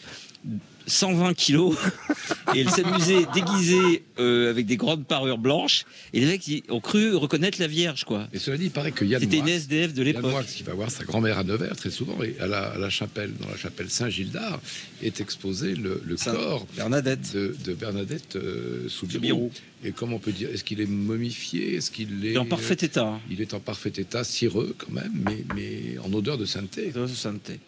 120 0.90 1.34
kilos. 1.36 1.78
Et 2.56 2.62
elle 2.62 2.70
s'amusait 2.70 3.26
déguisée 3.34 4.04
euh, 4.20 4.50
avec 4.50 4.66
des 4.66 4.76
grandes 4.76 5.06
parures 5.06 5.38
blanches. 5.38 5.86
Et 6.14 6.20
les 6.20 6.26
mecs 6.26 6.48
ils 6.48 6.64
ont 6.70 6.80
cru 6.80 7.16
reconnaître 7.16 7.60
la 7.62 7.68
Vierge, 7.68 8.06
quoi. 8.06 8.28
Et 8.34 8.40
cela 8.40 8.58
dit, 8.58 8.66
il 8.66 8.72
paraît 8.72 8.92
que 8.92 9.06
Yann 9.06 9.22
C'était 9.22 9.38
une 9.38 9.44
Moix- 9.44 9.52
SDF 9.54 9.94
de 9.94 10.04
Yann 10.04 10.16
l'époque. 10.16 10.32
Moix, 10.32 10.44
qui 10.44 10.64
va 10.64 10.74
voir 10.74 10.90
sa 10.90 11.04
grand-mère 11.04 11.38
à 11.38 11.44
Nevers 11.44 11.76
très 11.76 11.92
souvent, 11.92 12.18
et 12.24 12.36
à 12.40 12.48
la, 12.48 12.64
à 12.72 12.78
la 12.80 12.90
chapelle, 12.90 13.32
dans 13.40 13.48
la 13.50 13.56
chapelle 13.58 13.90
Saint-Gildard, 13.90 14.60
est 15.04 15.22
exposé 15.22 15.76
le, 15.76 16.02
le 16.06 16.16
corps 16.16 16.66
Bernadette. 16.76 17.34
de, 17.34 17.56
de 17.64 17.74
Bernadette 17.74 18.36
euh. 18.36 18.90
Soubirous. 18.90 19.52
Et 19.84 19.92
comment 19.92 20.18
on 20.18 20.20
peut 20.20 20.32
dire 20.34 20.50
Est-ce 20.54 20.64
qu'il 20.66 20.82
est 20.82 20.86
momifié? 20.88 21.76
Est-ce 21.76 21.92
qu'il 21.92 22.26
est 22.26 22.36
en 22.38 22.46
parfait 22.46 22.74
état. 22.82 23.18
Il 23.32 23.40
est 23.42 23.54
en 23.54 23.60
parfait 23.62 23.94
état, 23.96 24.24
cireux 24.26 24.76
quand 24.78 24.92
même, 24.92 25.12
mais, 25.26 25.46
mais 25.56 25.98
en 26.04 26.12
odeur 26.12 26.38
de 26.38 26.46
sainteté. 26.46 26.92
De 26.92 27.08
sainteté. 27.08 27.60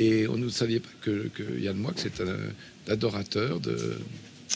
Et 0.00 0.28
on 0.28 0.36
ne 0.36 0.48
savait 0.48 0.80
pas 0.80 0.88
que, 1.02 1.28
que 1.34 1.42
Yann 1.60 1.76
Moix 1.76 1.92
est 2.04 2.20
un 2.20 2.92
adorateur 2.92 3.60
de, 3.60 3.98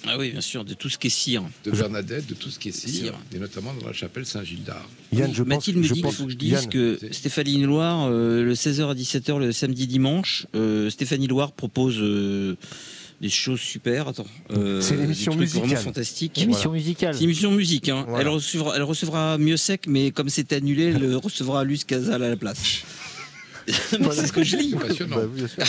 Ah 0.06 0.16
oui, 0.18 0.30
bien 0.30 0.40
sûr, 0.40 0.64
de 0.64 0.74
tout 0.74 0.88
ce 0.88 0.98
qui 0.98 1.08
est 1.08 1.10
cire. 1.10 1.42
de 1.64 1.70
Bernadette, 1.72 2.26
de 2.28 2.34
tout 2.34 2.48
ce 2.48 2.58
qui 2.58 2.68
est 2.68 2.72
cire, 2.72 2.90
Cire. 2.90 3.14
et 3.34 3.38
notamment 3.38 3.74
dans 3.74 3.86
la 3.86 3.92
chapelle 3.92 4.24
Saint-Gildard. 4.24 4.88
Yann, 5.12 5.32
je 5.34 5.42
pense, 5.42 5.48
Mathilde 5.48 5.78
me 5.78 5.82
je 5.82 5.88
dit 5.88 5.94
qu'il 5.94 6.02
pense- 6.04 6.14
faut 6.16 6.24
que 6.26 6.30
je 6.30 6.36
dise 6.36 6.52
Yann, 6.52 6.68
que 6.68 6.98
Stéphanie 7.10 7.62
Loire, 7.62 8.08
euh, 8.10 8.42
le 8.44 8.54
16h 8.54 8.88
à 8.90 8.94
17h, 8.94 9.38
le 9.38 9.52
samedi 9.52 9.86
dimanche, 9.86 10.46
euh, 10.54 10.88
Stéphanie 10.90 11.26
Loire 11.26 11.52
propose 11.52 11.96
euh, 11.98 12.56
des 13.20 13.28
choses 13.28 13.60
super. 13.60 14.08
Attends, 14.08 14.26
euh, 14.52 14.80
C'est 14.80 14.96
l'émission 14.96 15.34
musicale. 15.36 15.66
Vraiment 15.68 15.80
fantastique. 15.82 16.38
Émission 16.40 16.72
musicale. 16.72 17.14
C'est 17.14 17.20
une 17.20 17.30
émission 17.30 17.50
musique. 17.52 17.88
Hein. 17.88 18.04
Voilà. 18.08 18.22
Elle, 18.24 18.28
recevra, 18.28 18.76
elle 18.76 18.82
recevra 18.82 19.38
mieux 19.38 19.56
sec, 19.56 19.82
mais 19.88 20.10
comme 20.12 20.28
c'est 20.28 20.52
annulé, 20.52 20.84
elle 20.94 21.16
recevra 21.16 21.64
Luce 21.64 21.84
Casal 21.84 22.22
à 22.22 22.28
la 22.30 22.36
place. 22.36 22.82
C'est 23.68 24.26
ce 24.26 24.32
que 24.32 24.42
je 24.42 24.56
lis. 24.56 24.74
Passionnant. 24.80 25.16
Bah 25.16 25.22
oui, 25.28 25.38
bien 25.40 25.48
sûr. 25.48 25.62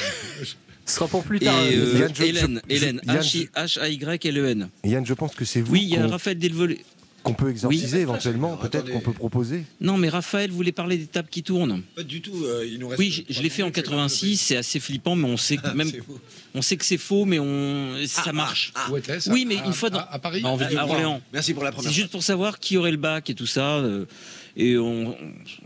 Ce 0.85 0.95
sera 0.95 1.07
pour 1.07 1.23
plus 1.23 1.37
Et 1.37 1.45
tard. 1.45 1.55
euh, 1.57 1.97
Yann, 1.99 2.11
je- 2.13 2.23
Hélène, 2.23 2.61
je- 2.69 2.75
Hélène, 2.75 3.01
Yann, 3.05 3.17
H- 3.19 3.49
H-A-Y-L-E-N. 3.55 4.69
Yann, 4.83 5.05
je 5.05 5.13
pense 5.13 5.33
que 5.35 5.45
c'est 5.45 5.61
vous 5.61 5.71
Oui, 5.71 5.81
il 5.83 5.89
y 5.89 5.95
a 5.97 6.01
qu'on 6.03 6.09
Raphaël 6.09 6.37
Delvolé. 6.37 6.83
qu'on 7.23 7.33
peut 7.33 7.49
exorciser 7.49 7.97
Oui. 7.97 8.01
éventuellement, 8.03 8.57
peut-être 8.57 8.91
qu'on 8.91 8.99
peut 8.99 9.13
proposer. 9.13 9.63
Non, 9.79 9.95
mais 9.97 10.09
Raphaël 10.09 10.51
voulait 10.51 10.73
parler 10.73 10.97
des 10.97 11.05
tables 11.05 11.29
qui 11.31 11.41
tournent. 11.41 11.83
Pas 11.95 12.03
du 12.03 12.19
tout. 12.19 12.35
euh, 12.43 12.67
il 12.69 12.79
nous 12.79 12.89
reste 12.89 12.99
Oui, 12.99 13.11
je, 13.11 13.33
je 13.33 13.41
l'ai 13.41 13.49
fait 13.49 13.63
en 13.63 13.71
86, 13.71 14.35
c'est 14.35 14.57
assez 14.57 14.81
flippant, 14.81 15.15
mais 15.15 15.29
on 15.29 15.37
sait 15.37 15.55
que 15.55 15.69
même, 15.69 15.89
c'est 15.89 15.99
faux. 16.03 16.19
on 16.53 16.61
sait 16.61 16.75
que 16.75 16.83
c'est 16.83 16.97
faux, 16.97 17.23
mais 17.23 17.39
on, 17.39 17.95
ça 18.05 18.33
marche. 18.33 18.73
Où 18.91 18.97
était-ce? 18.97 19.29
Oui, 19.31 19.45
mais 19.47 19.59
À- 19.59 19.65
une 19.65 19.71
fois 19.73 19.89
dans- 19.89 19.99
à, 19.99 20.09
à 20.15 20.19
Paris? 20.19 20.41
À 20.43 20.49
À- 20.49 20.83
Orléans. 20.85 21.21
Merci 21.31 21.53
pour 21.53 21.63
la 21.63 21.71
première 21.71 21.89
C'est 21.89 21.95
juste 21.95 22.11
pour 22.11 22.23
savoir 22.23 22.59
qui 22.59 22.75
aurait 22.75 22.91
le 22.91 22.97
bac 22.97 23.29
et 23.29 23.35
tout 23.35 23.47
ça. 23.47 23.75
euh, 23.77 24.05
et 24.55 24.77
on, 24.77 25.15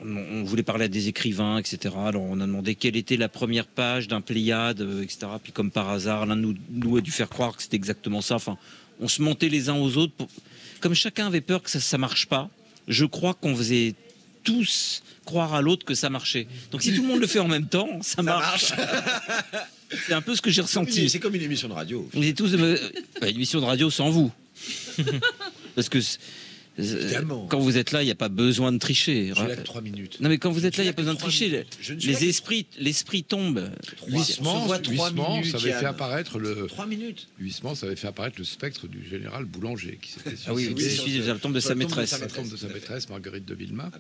on- 0.04 0.18
on 0.32 0.44
voulait 0.44 0.64
parler 0.64 0.86
à 0.86 0.88
des 0.88 1.08
écrivains, 1.08 1.58
etc. 1.58 1.94
Alors 2.06 2.22
on 2.24 2.40
a 2.40 2.46
demandé 2.46 2.76
quelle 2.76 2.96
était 2.96 3.18
la 3.18 3.30
première 3.30 3.66
page 3.68 4.08
d'un 4.08 4.22
Pléiade, 4.22 4.82
euh, 4.82 5.02
etc. 5.04 5.28
Puis 5.44 5.52
comme 5.52 5.72
par 5.72 5.90
hasard, 5.90 6.26
l'un 6.26 6.36
de 6.36 6.42
nous, 6.42 6.56
nous 6.72 6.98
a 6.98 7.02
dû 7.02 7.12
faire 7.12 7.30
croire 7.30 7.56
que 7.56 7.64
c'était 7.64 7.76
exactement 7.78 8.22
ça. 8.22 8.36
Enfin, 8.36 8.58
on 9.00 9.08
se 9.08 9.22
montait 9.22 9.50
les 9.50 9.70
uns 9.70 9.76
aux 9.76 9.98
autres. 9.98 10.14
pour- 10.14 10.30
Comme 10.80 10.94
chacun 10.94 11.28
avait 11.28 11.42
peur 11.42 11.62
que 11.64 11.70
ça, 11.70 11.80
ça 11.80 11.98
marche 11.98 12.28
pas, 12.28 12.50
je 12.88 13.06
crois 13.06 13.34
qu'on 13.34 13.56
faisait 13.56 13.94
tous 14.44 15.04
croire 15.26 15.54
à 15.54 15.62
l'autre 15.62 15.86
que 15.86 15.94
ça 15.94 16.10
marchait. 16.10 16.48
Donc 16.72 16.82
si 16.82 16.96
tout 16.96 17.02
le 17.02 17.08
monde 17.10 17.20
le 17.20 17.28
fait 17.28 17.40
en 17.40 17.50
même 17.50 17.68
temps, 17.68 17.90
ça, 18.02 18.22
marche. 18.24 18.72
C'est 20.08 20.14
un 20.14 20.22
peu 20.22 20.36
ce 20.36 20.42
que 20.42 20.50
j'ai 20.50 20.62
ressenti. 20.62 21.10
C'est 21.10 21.20
comme 21.20 21.36
une 21.36 21.42
émission 21.42 21.68
de 21.70 21.74
radio. 21.74 22.10
Êtes 22.22 22.36
tous 22.38 22.54
une 22.54 22.78
émission 23.26 23.60
de 23.62 23.66
radio 23.66 23.90
sans 23.90 24.10
vous. 24.10 24.32
Parce 25.76 25.90
que 25.90 26.00
Évidemment. 26.78 27.48
quand 27.50 27.60
vous 27.60 27.78
êtes 27.78 27.92
là, 27.92 28.02
il 28.04 28.06
n'y 28.06 28.12
a 28.12 28.16
pas 28.16 28.30
besoin 28.30 28.72
de 28.72 28.78
tricher. 28.78 29.34
J'ai 29.36 29.48
là 29.48 29.56
que 29.56 29.62
trois 29.62 29.82
minutes. 29.82 30.20
Non 30.22 30.30
mais 30.30 30.38
quand 30.38 30.52
vous 30.52 30.66
êtes 30.66 30.78
là, 30.78 30.84
il 30.84 30.88
n'y 30.88 30.92
a 30.92 30.94
pas 30.94 31.02
besoin 31.02 31.16
de 31.16 31.20
tricher. 31.20 31.66
Les 31.90 32.26
esprits, 32.26 32.66
l'esprit 32.80 33.24
tombe. 33.24 33.70
Minutes, 34.08 35.52
ça 35.52 35.58
avait 35.58 35.70
Yann. 35.70 35.80
fait 35.80 35.86
apparaître 35.86 36.40
le. 36.40 36.68
Trois 36.68 36.86
minutes. 36.86 37.28
Huisman, 37.40 37.76
ça 37.76 37.86
avait 37.88 37.96
fait 37.96 38.08
apparaître 38.08 38.36
le 38.38 38.44
spectre 38.44 38.88
du 38.88 39.08
général 39.08 39.46
Boulanger 39.46 39.98
qui 40.02 40.12
s'était 40.12 40.36
Ah 40.48 40.54
oui, 40.54 40.66
suicidé 40.66 41.22
oui, 41.22 41.28
la 41.28 41.36
tombe 41.36 41.54
de 41.54 41.60
sa 41.60 41.76
maîtresse. 41.76 42.20
La 42.20 42.28
tombe 42.28 42.50
de 42.50 42.58
sa 42.58 42.68
maîtresse, 42.68 43.10
Marguerite 43.10 43.46
de 43.46 43.56
Villemain. 43.56 43.92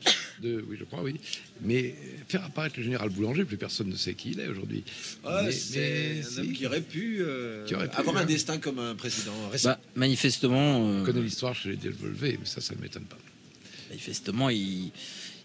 De, 0.41 0.64
oui, 0.70 0.78
je 0.80 0.84
crois, 0.84 1.02
oui. 1.02 1.16
Mais 1.62 1.95
faire 2.28 2.44
apparaître 2.45 2.76
le 2.78 2.84
général 2.84 3.10
Boulanger, 3.10 3.45
plus 3.45 3.58
personne 3.58 3.90
ne 3.90 3.95
sait 3.95 4.14
qui 4.14 4.32
il 4.32 4.40
est 4.40 4.48
aujourd'hui. 4.48 4.84
Ah, 5.26 5.45
c'est 5.52 6.22
un 6.38 6.41
homme 6.41 6.54
qui 6.54 6.66
aurait 6.66 6.82
pu, 6.82 7.18
euh, 7.22 7.66
Qui 7.66 7.76
aurait 7.76 7.90
pu, 7.90 7.98
avoir 7.98 8.18
hein. 8.18 8.22
un 8.22 8.26
destin 8.26 8.58
comme 8.58 8.80
un 8.80 8.95
président. 8.95 9.34
Bah, 9.64 9.80
manifestement, 9.95 10.88
euh, 10.88 11.02
On 11.02 11.06
connaît 11.06 11.22
l'histoire 11.22 11.56
chez 11.56 11.70
les 11.70 11.78
mais 12.22 12.38
ça, 12.44 12.62
ça 12.68 12.76
ne 12.76 12.81
m'étonne 12.81 13.03
pas. 13.06 13.18
manifestement, 13.89 14.49
il, 14.49 14.91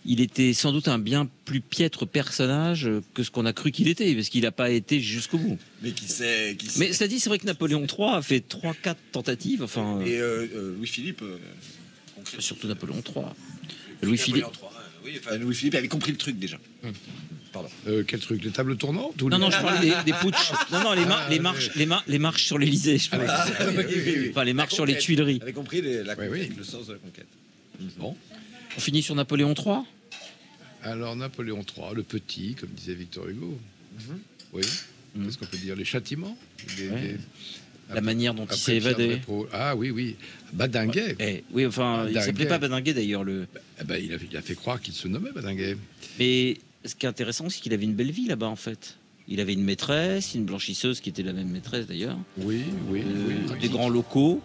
il 0.04 0.20
était 0.20 0.52
sans 0.52 0.72
doute 0.72 0.88
un 0.88 0.98
bien 0.98 1.28
plus 1.44 1.60
piètre 1.60 2.06
personnage 2.06 2.88
que 3.14 3.22
ce 3.22 3.30
qu'on 3.30 3.46
a 3.46 3.52
cru 3.52 3.70
qu'il 3.70 3.88
était, 3.88 4.12
parce 4.14 4.28
qu'il 4.28 4.42
n'a 4.42 4.50
pas 4.52 4.70
été 4.70 5.00
jusqu'au 5.00 5.38
bout. 5.38 5.58
mais 5.82 5.92
qui 5.92 6.08
sait, 6.08 6.56
qui 6.58 6.66
sait. 6.66 6.80
Mais 6.80 6.92
ça 6.92 7.06
dit, 7.06 7.20
c'est 7.20 7.28
vrai 7.28 7.38
que 7.38 7.46
Napoléon 7.46 7.86
III 7.86 8.16
a 8.16 8.22
fait 8.22 8.44
3-4 8.46 8.96
tentatives, 9.12 9.62
enfin, 9.62 10.00
Et 10.00 10.18
euh, 10.18 10.48
euh, 10.54 10.74
Louis-Philippe. 10.76 11.22
euh, 11.22 11.38
surtout 12.38 12.66
Napoléon 12.66 12.96
III. 13.06 13.24
Louis 14.02 14.08
Louis-Philippe. 14.08 14.46
Oui, 15.04 15.18
enfin, 15.18 15.36
Louis-Philippe 15.36 15.74
avait 15.74 15.88
compris 15.88 16.12
le 16.12 16.18
truc 16.18 16.38
déjà. 16.38 16.58
Pardon. 17.52 17.68
Euh, 17.86 18.02
quel 18.06 18.20
truc 18.20 18.42
Les 18.42 18.50
tables 18.50 18.76
tournantes 18.76 19.20
ou 19.20 19.28
Non, 19.28 19.36
les- 19.36 19.42
non, 19.42 19.50
je 19.50 19.58
parlais 19.60 19.80
des, 19.90 19.94
des 20.10 20.12
putsch. 20.18 20.52
Non, 20.70 20.82
non, 20.84 20.92
les, 20.94 21.04
mar- 21.04 21.22
Ah, 21.26 21.28
les 21.28 21.36
oui. 21.36 21.42
marches, 21.42 21.74
les, 21.74 21.84
mar- 21.86 22.04
les 22.06 22.18
marches 22.18 22.44
sur 22.44 22.56
l'Elysée. 22.58 22.96
Je 22.98 23.10
parlais. 23.10 23.26
Ah, 23.28 23.46
oui, 23.68 23.74
oui, 23.76 23.84
oui, 23.94 24.14
oui. 24.20 24.28
Enfin, 24.30 24.44
les 24.44 24.54
marches 24.54 24.72
sur 24.74 24.86
les. 24.86 24.96
Tuileries. 24.96 25.38
Avait 25.42 25.52
compris 25.52 25.82
les- 25.82 26.02
la 26.02 26.14
Oui, 26.18 26.28
conquête, 26.28 26.48
oui. 26.50 26.56
le 26.56 26.64
sens 26.64 26.86
de 26.86 26.92
la 26.94 26.98
conquête. 26.98 27.26
Bon. 27.98 28.16
On 28.76 28.80
finit 28.80 29.02
sur 29.02 29.14
Napoléon 29.14 29.52
III. 29.54 29.80
Alors, 30.82 31.14
Napoléon 31.14 31.60
III, 31.76 31.94
le 31.94 32.02
petit, 32.02 32.54
comme 32.58 32.70
disait 32.70 32.94
Victor 32.94 33.28
Hugo. 33.28 33.58
Oui. 34.52 34.62
Qu'est-ce 34.62 35.36
qu'on 35.36 35.44
peut 35.46 35.58
dire 35.58 35.76
Les 35.76 35.84
châtiments 35.84 36.38
Ouais. 36.78 37.16
La 37.94 38.00
manière 38.00 38.32
dont 38.34 38.46
il 38.50 38.56
s'est 38.56 38.76
évadé. 38.76 39.20
Ah 39.52 39.76
oui, 39.76 39.90
oui. 39.90 40.16
Badinguet. 40.52 41.16
Eh, 41.20 41.44
oui, 41.52 41.66
enfin, 41.66 42.04
il 42.08 42.14
Badinguet. 42.14 42.26
s'appelait 42.26 42.46
pas 42.46 42.58
Badinguet 42.58 42.94
d'ailleurs. 42.94 43.22
Le... 43.24 43.46
Eh 43.80 43.84
ben, 43.84 43.96
il, 44.02 44.12
a, 44.14 44.16
il 44.30 44.36
a 44.36 44.42
fait 44.42 44.54
croire 44.54 44.80
qu'il 44.80 44.94
se 44.94 45.08
nommait 45.08 45.30
Badinguet. 45.32 45.76
Mais 46.18 46.56
ce 46.84 46.94
qui 46.94 47.06
est 47.06 47.08
intéressant, 47.08 47.48
c'est 47.50 47.60
qu'il 47.60 47.72
avait 47.74 47.84
une 47.84 47.94
belle 47.94 48.10
vie 48.10 48.26
là-bas 48.26 48.48
en 48.48 48.56
fait. 48.56 48.96
Il 49.28 49.40
avait 49.40 49.52
une 49.52 49.62
maîtresse, 49.64 50.34
une 50.34 50.44
blanchisseuse 50.44 51.00
qui 51.00 51.10
était 51.10 51.22
la 51.22 51.32
même 51.32 51.48
maîtresse 51.48 51.86
d'ailleurs. 51.86 52.18
Oui, 52.38 52.62
oui, 52.88 53.02
Euh, 53.06 53.36
oui. 53.52 53.58
Des 53.60 53.68
grands 53.68 53.88
locaux. 53.88 54.40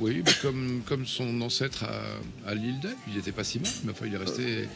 Oui, 0.00 0.22
mais 0.26 0.32
comme, 0.42 0.82
comme 0.86 1.06
son 1.06 1.40
ancêtre 1.40 1.84
à, 1.84 2.50
à 2.50 2.54
l'île 2.54 2.80
d'Elbe, 2.80 2.96
il 3.08 3.14
n'était 3.16 3.30
pas 3.32 3.44
si 3.44 3.60
mal, 3.60 3.70
mais 3.84 3.92
enfin, 3.92 4.06
il 4.08 4.14
est 4.14 4.18
resté. 4.18 4.68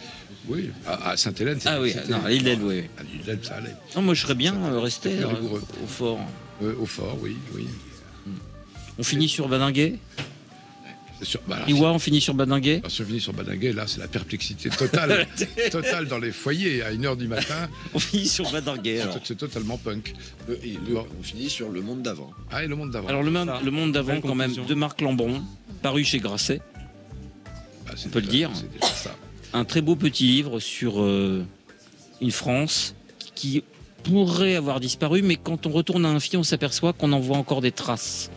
Oui, 0.47 0.71
à, 0.87 1.11
à 1.11 1.17
Sainte-Hélène. 1.17 1.59
Ah 1.65 1.81
oui, 1.81 1.93
non, 2.09 2.25
à 2.25 2.31
l'île 2.31 2.45
d'Elbe, 2.45 2.63
oui. 2.63 2.85
À 2.99 3.03
l'île 3.03 3.23
d'Elbe, 3.27 3.43
ça 3.45 3.57
allait. 3.57 3.75
Non, 3.97 4.03
moi 4.03 4.15
je 4.15 4.23
serais 4.23 4.37
bien 4.37 4.55
euh, 4.57 4.79
resté 4.79 5.19
euh, 5.19 5.27
au 5.83 5.87
fort. 5.89 6.21
Euh, 6.63 6.75
au 6.79 6.87
fort, 6.87 7.19
oui, 7.21 7.37
oui. 7.55 7.67
On 8.99 9.03
finit 9.03 9.29
sur 9.29 9.49
Badinguet. 9.49 9.95
Sur, 11.23 11.41
bah, 11.49 11.57
alors, 11.57 11.69
Iwa, 11.69 11.93
on 11.93 11.99
finit 11.99 12.21
sur 12.21 12.33
Badinguet. 12.35 12.81
Si 12.89 13.03
on 13.03 13.05
finit 13.05 13.21
sur 13.21 13.33
Badinguet, 13.33 13.73
là, 13.73 13.89
c'est 13.89 13.99
la 13.99 14.07
perplexité 14.07 14.71
totale, 14.71 15.27
totale 15.73 16.07
dans 16.07 16.19
les 16.19 16.31
foyers 16.31 16.83
à 16.83 16.93
1h 16.93 17.17
du 17.17 17.27
matin. 17.27 17.69
On 17.93 17.99
finit 17.99 18.29
sur 18.29 18.49
Badinguet. 18.53 19.03
C'est 19.25 19.37
totalement 19.37 19.79
punk. 19.79 20.15
Le- 20.47 20.65
et 20.65 20.79
le- 20.89 20.99
on 20.99 21.23
finit 21.23 21.51
sur 21.51 21.71
le 21.71 21.81
monde 21.81 22.03
d'avant. 22.03 22.31
Ah, 22.53 22.63
et 22.63 22.69
le 22.69 22.77
monde 22.77 22.93
d'avant. 22.93 23.09
Alors 23.09 23.25
le, 23.25 23.33
monde- 23.33 23.49
Ça, 23.49 23.61
le 23.65 23.71
monde 23.73 23.91
d'avant 23.93 24.21
quand 24.21 24.37
même 24.37 24.55
de 24.55 24.75
Marc 24.75 25.01
Lambron, 25.01 25.43
paru 25.83 26.05
chez 26.05 26.19
Grasset. 26.21 26.61
Bah, 27.87 27.95
c'est 27.97 28.07
on 28.07 28.11
peut 28.11 28.21
le 28.21 28.27
dire. 28.29 28.51
C'est 28.55 28.71
déjà 28.73 28.87
ça. 28.95 29.17
Un 29.55 29.65
très 29.65 29.81
beau 29.81 29.97
petit 29.97 30.25
livre 30.25 30.61
sur 30.61 31.01
euh, 31.03 31.45
une 32.21 32.31
France 32.31 32.95
qui 33.35 33.65
pourrait 34.05 34.55
avoir 34.55 34.79
disparu, 34.79 35.23
mais 35.23 35.35
quand 35.37 35.67
on 35.67 35.71
retourne 35.71 36.07
à 36.07 36.11
un 36.11 36.21
film, 36.21 36.41
on 36.41 36.45
s'aperçoit 36.45 36.93
qu'on 36.93 37.11
en 37.13 37.19
voit 37.19 37.39
encore 37.39 37.61
des 37.61 37.73
traces. 37.73 38.31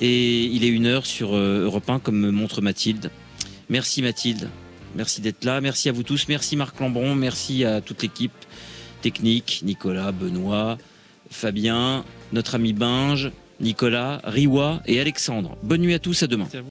Et 0.00 0.44
il 0.44 0.64
est 0.64 0.68
une 0.68 0.86
heure 0.86 1.06
sur 1.06 1.34
euh, 1.34 1.64
Europe 1.64 1.88
1, 1.88 1.98
comme 2.00 2.18
me 2.18 2.30
montre 2.30 2.60
Mathilde. 2.60 3.10
Merci 3.68 4.02
Mathilde, 4.02 4.50
merci 4.94 5.20
d'être 5.20 5.44
là, 5.44 5.60
merci 5.60 5.88
à 5.88 5.92
vous 5.92 6.02
tous, 6.02 6.26
merci 6.28 6.56
Marc 6.56 6.78
Lambron, 6.80 7.14
merci 7.14 7.64
à 7.64 7.80
toute 7.80 8.02
l'équipe 8.02 8.32
technique, 9.00 9.60
Nicolas, 9.64 10.12
Benoît, 10.12 10.76
Fabien, 11.30 12.04
notre 12.32 12.56
ami 12.56 12.72
Binge, 12.72 13.30
Nicolas, 13.60 14.20
Riwa 14.24 14.82
et 14.86 15.00
Alexandre. 15.00 15.56
Bonne 15.62 15.80
nuit 15.80 15.94
à 15.94 15.98
tous, 15.98 16.22
à 16.22 16.26
demain. 16.26 16.48